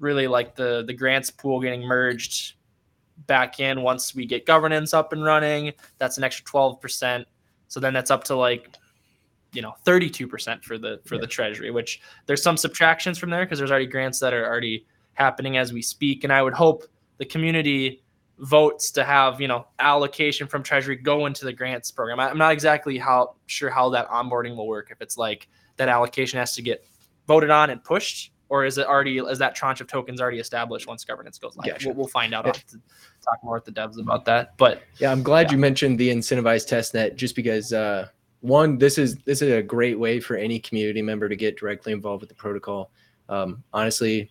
really 0.00 0.26
like 0.26 0.56
the, 0.56 0.82
the 0.84 0.92
grants 0.92 1.30
pool 1.30 1.60
getting 1.60 1.82
merged 1.82 2.54
back 3.28 3.60
in 3.60 3.82
once 3.82 4.16
we 4.16 4.26
get 4.26 4.46
governance 4.46 4.92
up 4.92 5.12
and 5.12 5.24
running, 5.24 5.72
that's 5.98 6.18
an 6.18 6.24
extra 6.24 6.44
12%. 6.44 7.24
So 7.68 7.78
then 7.78 7.94
that's 7.94 8.10
up 8.10 8.24
to 8.24 8.34
like 8.34 8.68
you 9.52 9.62
know 9.62 9.74
32% 9.86 10.64
for 10.64 10.76
the 10.76 11.00
for 11.06 11.14
yeah. 11.14 11.20
the 11.20 11.26
treasury 11.26 11.70
which 11.70 12.00
there's 12.26 12.42
some 12.42 12.56
subtractions 12.56 13.16
from 13.16 13.30
there 13.30 13.44
because 13.44 13.58
there's 13.58 13.70
already 13.70 13.86
grants 13.86 14.18
that 14.18 14.34
are 14.34 14.44
already 14.44 14.84
happening 15.14 15.56
as 15.56 15.72
we 15.72 15.80
speak 15.80 16.24
and 16.24 16.32
i 16.32 16.42
would 16.42 16.52
hope 16.52 16.84
the 17.16 17.24
community 17.24 18.02
votes 18.38 18.90
to 18.90 19.02
have 19.02 19.40
you 19.40 19.48
know 19.48 19.66
allocation 19.78 20.46
from 20.46 20.62
treasury 20.62 20.94
go 20.94 21.24
into 21.26 21.44
the 21.44 21.52
grants 21.52 21.90
program 21.90 22.20
i'm 22.20 22.36
not 22.36 22.52
exactly 22.52 22.98
how 22.98 23.34
sure 23.46 23.70
how 23.70 23.88
that 23.88 24.06
onboarding 24.10 24.54
will 24.54 24.66
work 24.66 24.90
if 24.90 25.00
it's 25.00 25.16
like 25.16 25.48
that 25.76 25.88
allocation 25.88 26.38
has 26.38 26.54
to 26.54 26.60
get 26.60 26.84
voted 27.26 27.50
on 27.50 27.70
and 27.70 27.82
pushed 27.82 28.32
or 28.48 28.64
is 28.64 28.78
it 28.78 28.86
already 28.86 29.18
is 29.18 29.38
that 29.38 29.54
tranche 29.54 29.80
of 29.80 29.86
tokens 29.86 30.20
already 30.20 30.38
established 30.38 30.86
once 30.86 31.04
governance 31.04 31.38
goes 31.38 31.56
live? 31.56 31.78
We'll, 31.84 31.94
we'll, 31.94 32.06
find 32.06 32.32
out. 32.32 32.46
Yeah. 32.46 32.52
talk 32.52 33.42
more 33.42 33.54
with 33.54 33.64
the 33.64 33.72
devs 33.72 33.98
about 33.98 34.24
that. 34.26 34.56
But 34.56 34.82
yeah, 34.98 35.10
I'm 35.10 35.22
glad 35.22 35.46
yeah. 35.46 35.52
you 35.52 35.58
mentioned 35.58 35.98
the 35.98 36.10
incentivized 36.10 36.68
test 36.68 36.94
net 36.94 37.16
just 37.16 37.34
because 37.34 37.72
uh, 37.72 38.08
one, 38.40 38.78
this 38.78 38.98
is 38.98 39.16
this 39.24 39.42
is 39.42 39.52
a 39.52 39.62
great 39.62 39.98
way 39.98 40.20
for 40.20 40.36
any 40.36 40.60
community 40.60 41.02
member 41.02 41.28
to 41.28 41.36
get 41.36 41.58
directly 41.58 41.92
involved 41.92 42.20
with 42.20 42.28
the 42.28 42.34
protocol. 42.34 42.90
Um, 43.28 43.64
honestly, 43.72 44.30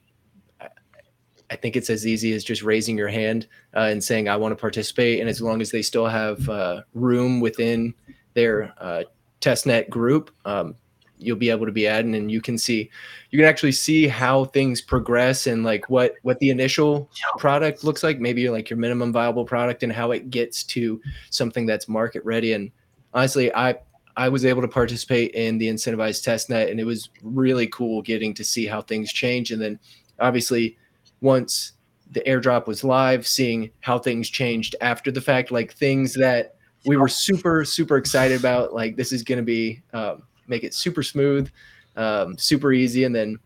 I 1.50 1.56
think 1.56 1.76
it's 1.76 1.90
as 1.90 2.08
easy 2.08 2.34
as 2.34 2.44
just 2.44 2.64
raising 2.64 2.98
your 2.98 3.08
hand 3.08 3.48
uh, 3.76 3.82
and 3.92 4.04
saying 4.04 4.28
I 4.28 4.36
want 4.36 4.52
to 4.52 4.56
participate, 4.56 5.20
and 5.20 5.30
as 5.30 5.42
long 5.42 5.62
as 5.62 5.72
they 5.72 5.82
still 5.82 6.08
have 6.08 6.50
uh, 6.50 6.82
room 6.94 7.40
within 7.40 7.94
their 8.34 8.74
uh, 8.80 9.04
testnet 9.42 9.90
group, 9.90 10.32
um, 10.46 10.76
you'll 11.18 11.38
be 11.38 11.50
able 11.50 11.66
to 11.66 11.72
be 11.72 11.88
added, 11.88 12.14
and 12.14 12.32
you 12.32 12.42
can 12.42 12.58
see, 12.58 12.90
you 13.30 13.40
can 13.40 13.48
actually 13.48 13.72
see 13.72 14.08
how 14.08 14.46
things 14.46 14.82
progress 14.82 15.48
and 15.48 15.64
like 15.64 15.90
what 15.90 16.16
what 16.24 16.40
the 16.40 16.50
initial 16.50 17.10
product 17.38 17.84
looks 17.84 18.04
like, 18.04 18.20
maybe 18.20 18.50
like 18.50 18.70
your 18.70 18.78
minimum 18.78 19.12
viable 19.12 19.46
product, 19.46 19.84
and 19.84 19.94
how 19.94 20.12
it 20.12 20.30
gets 20.30 20.64
to 20.64 21.00
something 21.30 21.66
that's 21.66 21.88
market 21.88 22.24
ready. 22.26 22.54
And 22.54 22.72
honestly, 23.14 23.54
I 23.54 23.76
I 24.18 24.30
was 24.30 24.46
able 24.46 24.62
to 24.62 24.68
participate 24.68 25.32
in 25.32 25.58
the 25.58 25.68
incentivized 25.68 26.24
test 26.24 26.50
net, 26.50 26.70
and 26.70 26.80
it 26.80 26.86
was 26.86 27.10
really 27.22 27.68
cool 27.68 28.02
getting 28.02 28.34
to 28.34 28.44
see 28.44 28.66
how 28.66 28.82
things 28.82 29.12
change. 29.12 29.52
And 29.52 29.62
then, 29.62 29.80
obviously, 30.20 30.78
once 31.26 31.74
the 32.12 32.22
airdrop 32.22 32.68
was 32.68 32.84
live, 32.84 33.28
seeing 33.28 33.72
how 33.82 33.98
things 33.98 34.30
changed 34.30 34.76
after 34.80 35.12
the 35.12 35.20
fact, 35.20 35.52
like 35.52 35.74
things 35.74 36.14
that 36.14 36.56
we 36.86 36.96
were 36.96 37.08
super 37.10 37.66
super 37.66 37.98
excited 37.98 38.40
about, 38.40 38.74
like 38.74 38.96
this 38.96 39.12
is 39.12 39.24
going 39.24 39.40
to 39.40 39.44
be 39.44 39.82
um, 39.92 40.24
make 40.48 40.64
it 40.64 40.74
super 40.74 41.04
smooth, 41.04 41.50
um, 41.98 42.38
super 42.38 42.72
easy, 42.72 43.04
and 43.04 43.14
then 43.14 43.38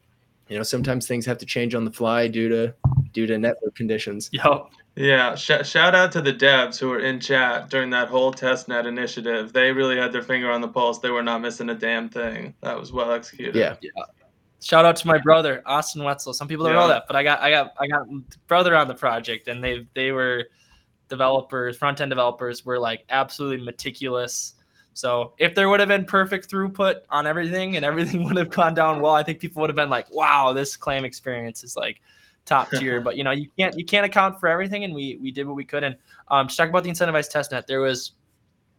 you 0.49 0.57
know 0.57 0.63
sometimes 0.63 1.07
things 1.07 1.25
have 1.25 1.37
to 1.37 1.45
change 1.45 1.73
on 1.73 1.85
the 1.85 1.91
fly 1.91 2.27
due 2.27 2.49
to 2.49 2.73
due 3.13 3.25
to 3.25 3.37
network 3.37 3.75
conditions. 3.75 4.29
Yep. 4.33 4.71
Yeah, 4.95 5.35
sh- 5.35 5.65
shout 5.65 5.95
out 5.95 6.11
to 6.11 6.21
the 6.21 6.33
devs 6.33 6.77
who 6.77 6.89
were 6.89 6.99
in 6.99 7.21
chat 7.21 7.69
during 7.69 7.89
that 7.91 8.09
whole 8.09 8.33
testnet 8.33 8.85
initiative. 8.85 9.53
They 9.53 9.71
really 9.71 9.95
had 9.95 10.11
their 10.11 10.23
finger 10.23 10.51
on 10.51 10.59
the 10.59 10.67
pulse. 10.67 10.99
They 10.99 11.09
were 11.09 11.23
not 11.23 11.39
missing 11.41 11.69
a 11.69 11.75
damn 11.75 12.09
thing. 12.09 12.53
That 12.61 12.77
was 12.77 12.91
well 12.91 13.13
executed. 13.13 13.55
Yeah. 13.55 13.75
yeah. 13.81 14.03
Shout 14.61 14.85
out 14.85 14.95
to 14.97 15.07
my 15.07 15.17
brother 15.17 15.61
Austin 15.65 16.01
Woetzel. 16.01 16.33
Some 16.33 16.47
people 16.47 16.65
don't 16.65 16.75
yeah. 16.75 16.81
know 16.81 16.87
that, 16.89 17.05
but 17.07 17.15
I 17.15 17.23
got 17.23 17.39
I 17.41 17.49
got 17.49 17.73
I 17.79 17.87
got 17.87 18.07
brother 18.47 18.75
on 18.75 18.87
the 18.87 18.93
project, 18.93 19.47
and 19.47 19.63
they 19.63 19.87
they 19.93 20.11
were 20.11 20.45
developers, 21.07 21.77
front 21.77 22.01
end 22.01 22.11
developers 22.11 22.65
were 22.65 22.77
like 22.77 23.05
absolutely 23.09 23.65
meticulous. 23.65 24.55
So 24.93 25.33
if 25.37 25.55
there 25.55 25.69
would 25.69 25.79
have 25.79 25.89
been 25.89 26.03
perfect 26.03 26.51
throughput 26.51 27.01
on 27.09 27.25
everything 27.25 27.77
and 27.77 27.85
everything 27.85 28.23
would 28.25 28.35
have 28.35 28.49
gone 28.49 28.73
down 28.73 29.01
well, 29.01 29.13
I 29.13 29.23
think 29.23 29.39
people 29.39 29.61
would 29.61 29.69
have 29.69 29.77
been 29.77 29.89
like, 29.89 30.11
"Wow, 30.11 30.53
this 30.53 30.75
claim 30.75 31.05
experience 31.05 31.63
is 31.63 31.75
like." 31.75 32.01
top 32.45 32.69
tier. 32.79 32.99
but 32.99 33.15
you 33.15 33.23
know, 33.23 33.31
you 33.31 33.47
can't 33.57 33.77
you 33.77 33.85
can't 33.85 34.05
account 34.05 34.39
for 34.39 34.49
everything, 34.49 34.83
and 34.83 34.93
we 34.93 35.17
we 35.21 35.31
did 35.31 35.47
what 35.47 35.55
we 35.55 35.63
could. 35.63 35.83
And 35.83 35.95
um, 36.29 36.47
to 36.47 36.57
talk 36.57 36.67
about 36.67 36.83
the 36.83 36.89
incentivized 36.89 37.29
test 37.29 37.51
net, 37.51 37.67
there 37.67 37.79
was 37.79 38.13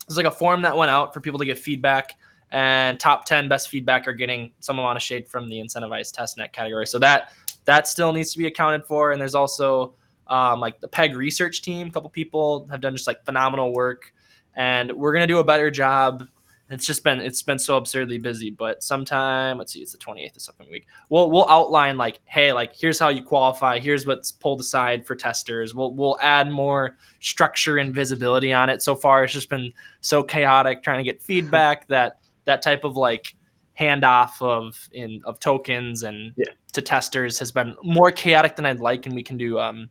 there's 0.07 0.17
like 0.17 0.27
a 0.27 0.31
form 0.31 0.63
that 0.63 0.77
went 0.77 0.91
out 0.91 1.15
for 1.15 1.21
people 1.21 1.39
to 1.39 1.45
get 1.45 1.59
feedback, 1.59 2.17
and 2.53 2.99
top 2.99 3.25
ten 3.25 3.49
best 3.49 3.69
feedback 3.69 4.07
are 4.09 4.13
getting 4.13 4.53
some 4.61 4.79
amount 4.79 4.97
of 4.97 5.03
shade 5.03 5.29
from 5.29 5.49
the 5.49 5.57
incentivized 5.57 6.13
test 6.13 6.37
net 6.39 6.53
category. 6.53 6.87
So 6.87 6.99
that 6.99 7.33
that 7.65 7.87
still 7.87 8.13
needs 8.13 8.33
to 8.33 8.39
be 8.39 8.47
accounted 8.47 8.85
for. 8.85 9.13
And 9.13 9.21
there's 9.21 9.35
also 9.35 9.95
um, 10.27 10.61
like 10.61 10.81
the 10.81 10.89
PEG 10.89 11.17
research 11.17 11.63
team. 11.63 11.89
A 11.89 11.91
couple 11.91 12.11
people 12.11 12.67
have 12.71 12.81
done 12.81 12.95
just 12.95 13.07
like 13.07 13.25
phenomenal 13.25 13.73
work, 13.73 14.13
and 14.55 14.93
we're 14.93 15.13
gonna 15.13 15.27
do 15.27 15.39
a 15.39 15.45
better 15.45 15.71
job 15.71 16.27
it's 16.71 16.87
just 16.87 17.03
been 17.03 17.21
it's 17.21 17.43
been 17.43 17.59
so 17.59 17.77
absurdly 17.77 18.19
busy. 18.19 18.51
But 18.51 18.83
sometime, 18.83 19.59
let's 19.59 19.73
see, 19.73 19.81
it's 19.81 19.93
the 19.93 19.99
28th 19.99 20.37
of 20.37 20.43
something 20.43 20.71
week. 20.71 20.87
We'll 21.09 21.31
we'll 21.31 21.49
outline 21.49 21.97
like, 21.97 22.21
hey, 22.25 22.53
like 22.53 22.77
here's 22.77 22.99
how 22.99 23.09
you 23.09 23.25
qualify. 23.25 23.81
Here's 23.81 24.07
what's 24.07 24.31
pulled 24.31 24.61
aside 24.61 25.05
for 25.05 25.17
testers. 25.17 25.75
We'll 25.75 25.93
we'll 25.93 26.17
add 26.21 26.51
more 26.51 26.97
structure 27.19 27.79
and 27.79 27.93
visibility 27.93 28.53
on 28.53 28.71
it. 28.71 28.83
So 28.83 28.95
far, 28.95 29.25
it's 29.25 29.33
just 29.33 29.51
been 29.51 29.73
so 30.01 30.23
chaotic 30.23 30.83
trying 30.83 30.99
to 30.99 31.05
get 31.05 31.21
feedback 31.21 31.89
that 31.89 32.21
that 32.51 32.63
type 32.63 32.85
of 32.85 32.97
like 32.97 33.35
handoff 33.79 34.43
of 34.43 34.77
in 34.93 35.23
of 35.25 35.39
tokens 35.41 36.03
and 36.03 36.33
Yeah. 36.37 36.53
to 36.73 36.83
testers 36.83 37.39
has 37.39 37.51
been 37.53 37.75
more 37.83 38.11
chaotic 38.11 38.57
than 38.57 38.67
I'd 38.67 38.81
like, 38.81 39.07
and 39.07 39.15
we 39.15 39.23
can 39.23 39.37
do 39.37 39.59
um, 39.59 39.89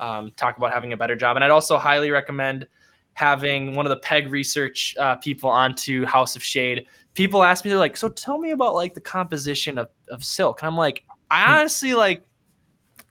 um, 0.00 0.32
talk 0.36 0.56
about 0.58 0.72
having 0.72 0.92
a 0.92 0.96
better 0.96 1.16
job. 1.16 1.36
And 1.36 1.44
I'd 1.44 1.50
also 1.50 1.78
highly 1.78 2.10
recommend 2.10 2.66
having 3.14 3.74
one 3.74 3.86
of 3.86 3.90
the 3.90 3.96
peg 3.98 4.30
research 4.30 4.94
uh, 4.98 5.16
people 5.16 5.50
onto 5.50 6.04
House 6.04 6.36
of 6.36 6.42
Shade. 6.42 6.86
People 7.14 7.42
ask 7.42 7.64
me, 7.64 7.70
they're 7.70 7.78
like, 7.78 7.96
"So 7.96 8.08
tell 8.08 8.38
me 8.38 8.50
about 8.50 8.74
like 8.74 8.94
the 8.94 9.00
composition 9.00 9.78
of 9.78 9.88
of 10.10 10.22
silk," 10.24 10.62
and 10.62 10.66
I'm 10.68 10.76
like, 10.76 11.04
I 11.30 11.58
honestly 11.58 11.94
like 11.94 12.22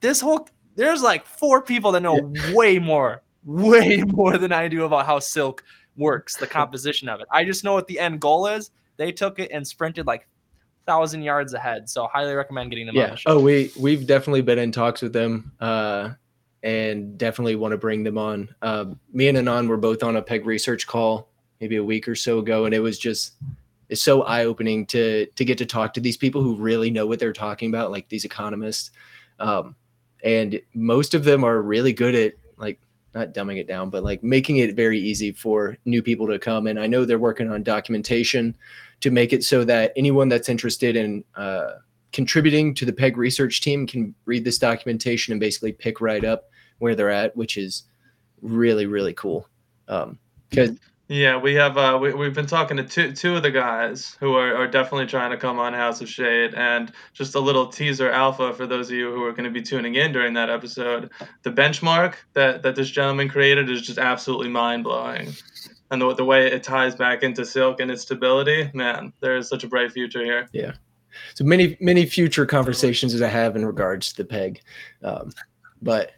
this 0.01 0.21
whole. 0.21 0.47
There's 0.75 1.01
like 1.01 1.25
four 1.25 1.61
people 1.61 1.91
that 1.93 2.01
know 2.01 2.31
way 2.53 2.77
more, 2.77 3.23
way 3.43 4.03
more 4.07 4.37
than 4.37 4.51
I 4.51 4.67
do 4.67 4.85
about 4.85 5.05
how 5.07 5.19
silk 5.19 5.63
works, 5.97 6.37
the 6.37 6.47
composition 6.47 7.09
of 7.09 7.19
it. 7.19 7.27
I 7.31 7.43
just 7.43 7.63
know 7.63 7.73
what 7.73 7.87
the 7.87 7.99
end 7.99 8.21
goal 8.21 8.47
is. 8.47 8.71
They 8.97 9.11
took 9.11 9.39
it 9.39 9.51
and 9.51 9.67
sprinted 9.67 10.07
like 10.07 10.27
thousand 10.85 11.21
yards 11.21 11.53
ahead. 11.53 11.89
So 11.89 12.07
highly 12.07 12.33
recommend 12.33 12.71
getting 12.71 12.87
them 12.87 12.95
on 12.95 13.01
yeah. 13.01 13.09
the 13.11 13.17
show. 13.17 13.31
Oh, 13.31 13.39
we 13.39 13.71
we've 13.77 14.07
definitely 14.07 14.41
been 14.41 14.59
in 14.59 14.71
talks 14.71 15.01
with 15.01 15.13
them, 15.13 15.51
uh, 15.59 16.11
and 16.63 17.17
definitely 17.17 17.55
want 17.55 17.73
to 17.73 17.77
bring 17.77 18.03
them 18.03 18.17
on. 18.17 18.53
Um, 18.61 18.99
me 19.13 19.27
and 19.27 19.37
Anon 19.37 19.67
were 19.67 19.77
both 19.77 20.03
on 20.03 20.15
a 20.15 20.21
peg 20.21 20.45
research 20.45 20.87
call 20.87 21.29
maybe 21.59 21.75
a 21.75 21.83
week 21.83 22.07
or 22.07 22.15
so 22.15 22.39
ago, 22.39 22.65
and 22.65 22.73
it 22.73 22.79
was 22.79 22.97
just 22.97 23.33
it's 23.89 24.01
so 24.01 24.23
eye 24.23 24.45
opening 24.45 24.85
to 24.87 25.27
to 25.27 25.45
get 25.45 25.57
to 25.59 25.65
talk 25.65 25.93
to 25.93 25.99
these 25.99 26.17
people 26.17 26.41
who 26.41 26.55
really 26.55 26.89
know 26.89 27.05
what 27.05 27.19
they're 27.19 27.33
talking 27.33 27.69
about, 27.69 27.91
like 27.91 28.09
these 28.09 28.25
economists. 28.25 28.91
Um, 29.39 29.75
and 30.23 30.59
most 30.73 31.13
of 31.13 31.23
them 31.23 31.43
are 31.43 31.61
really 31.61 31.93
good 31.93 32.15
at 32.15 32.33
like 32.57 32.79
not 33.13 33.33
dumbing 33.33 33.57
it 33.57 33.67
down, 33.67 33.89
but 33.89 34.03
like 34.03 34.23
making 34.23 34.57
it 34.57 34.75
very 34.75 34.99
easy 34.99 35.31
for 35.31 35.77
new 35.85 36.01
people 36.01 36.27
to 36.27 36.39
come. 36.39 36.67
And 36.67 36.79
I 36.79 36.87
know 36.87 37.05
they're 37.05 37.19
working 37.19 37.49
on 37.49 37.63
documentation 37.63 38.55
to 38.99 39.11
make 39.11 39.33
it 39.33 39.43
so 39.43 39.63
that 39.63 39.93
anyone 39.95 40.29
that's 40.29 40.49
interested 40.49 40.95
in 40.95 41.23
uh, 41.35 41.75
contributing 42.11 42.73
to 42.75 42.85
the 42.85 42.93
PEG 42.93 43.17
research 43.17 43.61
team 43.61 43.87
can 43.87 44.13
read 44.25 44.43
this 44.43 44.57
documentation 44.57 45.31
and 45.31 45.39
basically 45.39 45.71
pick 45.71 46.01
right 46.01 46.23
up 46.23 46.49
where 46.79 46.95
they're 46.95 47.09
at, 47.09 47.35
which 47.35 47.57
is 47.57 47.83
really 48.41 48.85
really 48.85 49.13
cool. 49.13 49.47
Um, 49.87 50.19
because 50.49 50.77
Yeah, 51.09 51.37
we 51.37 51.53
have 51.55 51.77
uh, 51.77 51.97
we, 52.01 52.13
we've 52.13 52.33
been 52.33 52.47
talking 52.47 52.75
to 52.77 52.83
two 52.83 53.13
two 53.13 53.37
of 53.37 53.43
the 53.43 53.51
guys 53.51 54.17
who 54.19 54.35
are, 54.35 54.53
are 54.53 54.67
definitely 54.67 55.05
trying 55.05 55.31
to 55.31 55.37
come 55.37 55.57
on 55.57 55.73
House 55.73 56.01
of 56.01 56.09
Shade, 56.09 56.53
and 56.53 56.91
just 57.13 57.35
a 57.35 57.39
little 57.39 57.67
teaser 57.67 58.11
alpha 58.11 58.53
for 58.53 58.67
those 58.67 58.89
of 58.89 58.97
you 58.97 59.13
who 59.13 59.23
are 59.23 59.31
going 59.31 59.45
to 59.45 59.49
be 59.49 59.61
tuning 59.61 59.95
in 59.95 60.11
during 60.11 60.33
that 60.33 60.49
episode. 60.49 61.09
The 61.43 61.51
benchmark 61.51 62.15
that 62.33 62.61
that 62.63 62.75
this 62.75 62.89
gentleman 62.89 63.29
created 63.29 63.69
is 63.69 63.83
just 63.83 63.99
absolutely 63.99 64.49
mind 64.49 64.83
blowing, 64.83 65.33
and 65.91 66.01
the 66.01 66.13
the 66.13 66.25
way 66.25 66.47
it 66.47 66.63
ties 66.63 66.93
back 66.93 67.23
into 67.23 67.45
silk 67.45 67.79
and 67.79 67.89
its 67.89 68.01
stability, 68.01 68.69
man, 68.73 69.13
there 69.21 69.37
is 69.37 69.47
such 69.47 69.63
a 69.63 69.67
bright 69.67 69.93
future 69.93 70.25
here. 70.25 70.49
Yeah, 70.51 70.73
so 71.35 71.45
many 71.45 71.77
many 71.79 72.05
future 72.05 72.45
conversations 72.45 73.13
as 73.13 73.21
I 73.21 73.29
have 73.29 73.55
in 73.55 73.65
regards 73.65 74.11
to 74.11 74.23
the 74.23 74.25
peg, 74.25 74.59
um, 75.05 75.31
but 75.81 76.11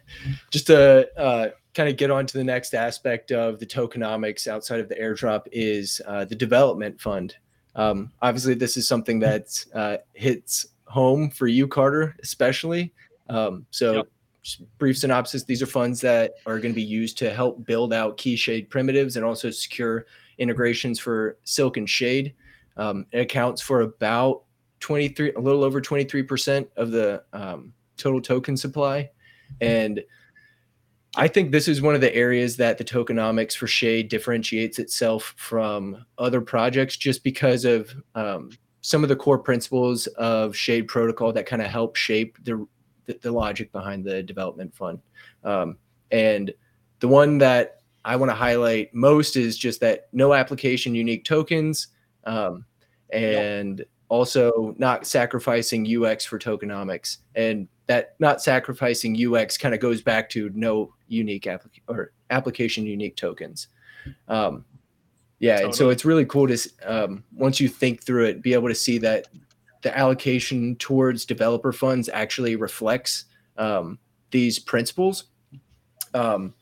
just 0.50 0.66
to 0.66 1.08
uh, 1.16 1.50
kind 1.74 1.88
of 1.88 1.96
get 1.96 2.10
on 2.10 2.26
to 2.26 2.36
the 2.36 2.44
next 2.44 2.74
aspect 2.74 3.32
of 3.32 3.58
the 3.58 3.66
tokenomics 3.66 4.46
outside 4.46 4.80
of 4.80 4.88
the 4.88 4.96
airdrop 4.96 5.46
is 5.52 6.00
uh, 6.06 6.24
the 6.24 6.34
development 6.34 7.00
fund. 7.00 7.36
Um, 7.76 8.10
obviously, 8.20 8.54
this 8.54 8.76
is 8.76 8.88
something 8.88 9.20
that 9.20 9.64
uh, 9.74 9.98
hits 10.14 10.66
home 10.86 11.30
for 11.30 11.46
you, 11.46 11.68
Carter, 11.68 12.16
especially. 12.22 12.92
Um, 13.28 13.66
so, 13.70 13.94
Yep. 13.94 14.08
just 14.42 14.78
brief 14.78 14.98
synopsis: 14.98 15.44
These 15.44 15.62
are 15.62 15.66
funds 15.66 16.00
that 16.00 16.34
are 16.46 16.58
going 16.58 16.72
to 16.72 16.76
be 16.76 16.82
used 16.82 17.16
to 17.18 17.32
help 17.32 17.64
build 17.64 17.92
out 17.92 18.16
key 18.16 18.36
shade 18.36 18.68
primitives 18.70 19.16
and 19.16 19.24
also 19.24 19.50
secure 19.50 20.06
integrations 20.38 20.98
for 20.98 21.38
Silk 21.44 21.76
and 21.76 21.88
Shade. 21.88 22.34
Um, 22.76 23.06
it 23.12 23.20
accounts 23.20 23.62
for 23.62 23.82
about 23.82 24.42
23, 24.80 25.34
a 25.34 25.38
little 25.38 25.62
over 25.62 25.80
23% 25.80 26.66
of 26.76 26.90
the 26.90 27.22
um, 27.32 27.72
total 27.96 28.20
token 28.20 28.56
supply. 28.56 29.10
And 29.60 30.02
I 31.16 31.26
think 31.26 31.50
this 31.50 31.66
is 31.66 31.82
one 31.82 31.94
of 31.94 32.00
the 32.00 32.14
areas 32.14 32.56
that 32.58 32.78
the 32.78 32.84
tokenomics 32.84 33.56
for 33.56 33.66
Shade 33.66 34.08
differentiates 34.08 34.78
itself 34.78 35.34
from 35.36 36.04
other 36.18 36.40
projects 36.40 36.96
just 36.96 37.24
because 37.24 37.64
of 37.64 37.92
um, 38.14 38.50
some 38.80 39.02
of 39.02 39.08
the 39.08 39.16
core 39.16 39.38
principles 39.38 40.06
of 40.08 40.54
Shade 40.54 40.86
protocol 40.86 41.32
that 41.32 41.46
kind 41.46 41.62
of 41.62 41.68
help 41.68 41.96
shape 41.96 42.38
the, 42.44 42.64
the, 43.06 43.18
the 43.22 43.32
logic 43.32 43.72
behind 43.72 44.04
the 44.04 44.22
development 44.22 44.74
fund. 44.74 45.00
Um, 45.42 45.78
and 46.12 46.52
the 47.00 47.08
one 47.08 47.38
that 47.38 47.80
I 48.04 48.14
want 48.16 48.30
to 48.30 48.36
highlight 48.36 48.94
most 48.94 49.36
is 49.36 49.58
just 49.58 49.80
that 49.80 50.08
no 50.12 50.32
application 50.32 50.94
unique 50.94 51.24
tokens 51.24 51.88
um, 52.24 52.64
and 53.12 53.84
also 54.08 54.74
not 54.78 55.06
sacrificing 55.06 55.86
UX 55.86 56.24
for 56.24 56.38
tokenomics. 56.38 57.18
And 57.34 57.68
that 57.90 58.14
not 58.20 58.40
sacrificing 58.40 59.18
UX 59.20 59.58
kind 59.58 59.74
of 59.74 59.80
goes 59.80 60.00
back 60.00 60.30
to 60.30 60.48
no 60.54 60.94
unique 61.08 61.48
application 61.48 61.82
or 61.88 62.12
application 62.30 62.86
unique 62.86 63.16
tokens. 63.16 63.66
Um, 64.28 64.64
yeah, 65.40 65.58
and 65.58 65.74
so 65.74 65.90
it's 65.90 66.04
really 66.04 66.24
cool 66.24 66.46
to 66.46 66.70
um, 66.86 67.24
once 67.34 67.58
you 67.58 67.66
think 67.66 68.04
through 68.04 68.26
it, 68.26 68.42
be 68.42 68.54
able 68.54 68.68
to 68.68 68.76
see 68.76 68.98
that 68.98 69.26
the 69.82 69.98
allocation 69.98 70.76
towards 70.76 71.24
developer 71.24 71.72
funds 71.72 72.08
actually 72.08 72.54
reflects 72.54 73.24
um, 73.58 73.98
these 74.30 74.60
principles. 74.60 75.24
Um, 76.14 76.54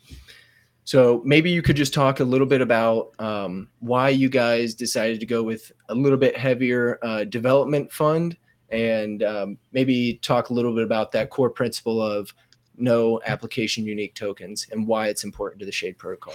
so 0.85 1.21
maybe 1.27 1.51
you 1.51 1.61
could 1.61 1.77
just 1.77 1.93
talk 1.93 2.21
a 2.21 2.25
little 2.25 2.47
bit 2.47 2.62
about 2.62 3.11
um, 3.19 3.69
why 3.81 4.09
you 4.09 4.31
guys 4.31 4.75
decided 4.75 5.21
to 5.21 5.27
go 5.27 5.43
with 5.43 5.73
a 5.91 5.95
little 5.95 6.17
bit 6.17 6.38
heavier 6.38 6.99
uh, 7.03 7.25
development 7.25 7.93
fund, 7.93 8.35
and 8.71 9.23
um, 9.23 9.59
maybe 9.73 10.19
talk 10.23 10.51
a 10.51 10.53
little 10.53 10.75
bit 10.75 10.85
about 10.85 11.13
that 11.13 11.31
core 11.31 11.51
principle 11.51 12.03
of 12.03 12.33
no 12.77 13.21
application 13.27 13.85
unique 13.85 14.15
tokens 14.15 14.67
and 14.71 14.87
why 14.87 15.09
it's 15.09 15.25
important 15.25 15.59
to 15.61 15.67
the 15.67 15.73
Shade 15.73 15.99
protocol. 15.99 16.35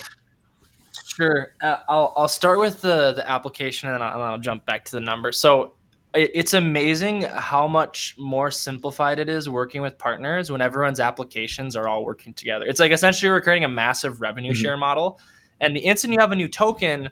Sure. 1.05 1.55
Uh, 1.61 1.77
I'll 1.87 2.13
I'll 2.15 2.27
start 2.27 2.59
with 2.59 2.81
the 2.81 3.13
the 3.13 3.29
application 3.29 3.89
and 3.89 3.95
then 3.95 4.01
I'll, 4.01 4.13
and 4.15 4.23
I'll 4.23 4.37
jump 4.37 4.65
back 4.65 4.85
to 4.85 4.91
the 4.91 4.99
number. 4.99 5.31
So 5.31 5.73
it, 6.13 6.31
it's 6.33 6.53
amazing 6.53 7.23
how 7.23 7.67
much 7.67 8.15
more 8.17 8.51
simplified 8.51 9.19
it 9.19 9.29
is 9.29 9.49
working 9.49 9.81
with 9.81 9.97
partners 9.97 10.51
when 10.51 10.61
everyone's 10.61 10.99
applications 10.99 11.75
are 11.75 11.87
all 11.87 12.05
working 12.05 12.33
together. 12.33 12.65
It's 12.65 12.79
like 12.79 12.91
essentially 12.91 13.31
we're 13.31 13.41
creating 13.41 13.63
a 13.63 13.69
massive 13.69 14.21
revenue 14.21 14.53
Mhm. 14.53 14.57
share 14.61 14.77
model, 14.77 15.19
and 15.61 15.75
the 15.75 15.79
instant 15.79 16.13
you 16.13 16.19
have 16.19 16.31
a 16.31 16.35
new 16.35 16.47
token, 16.47 17.09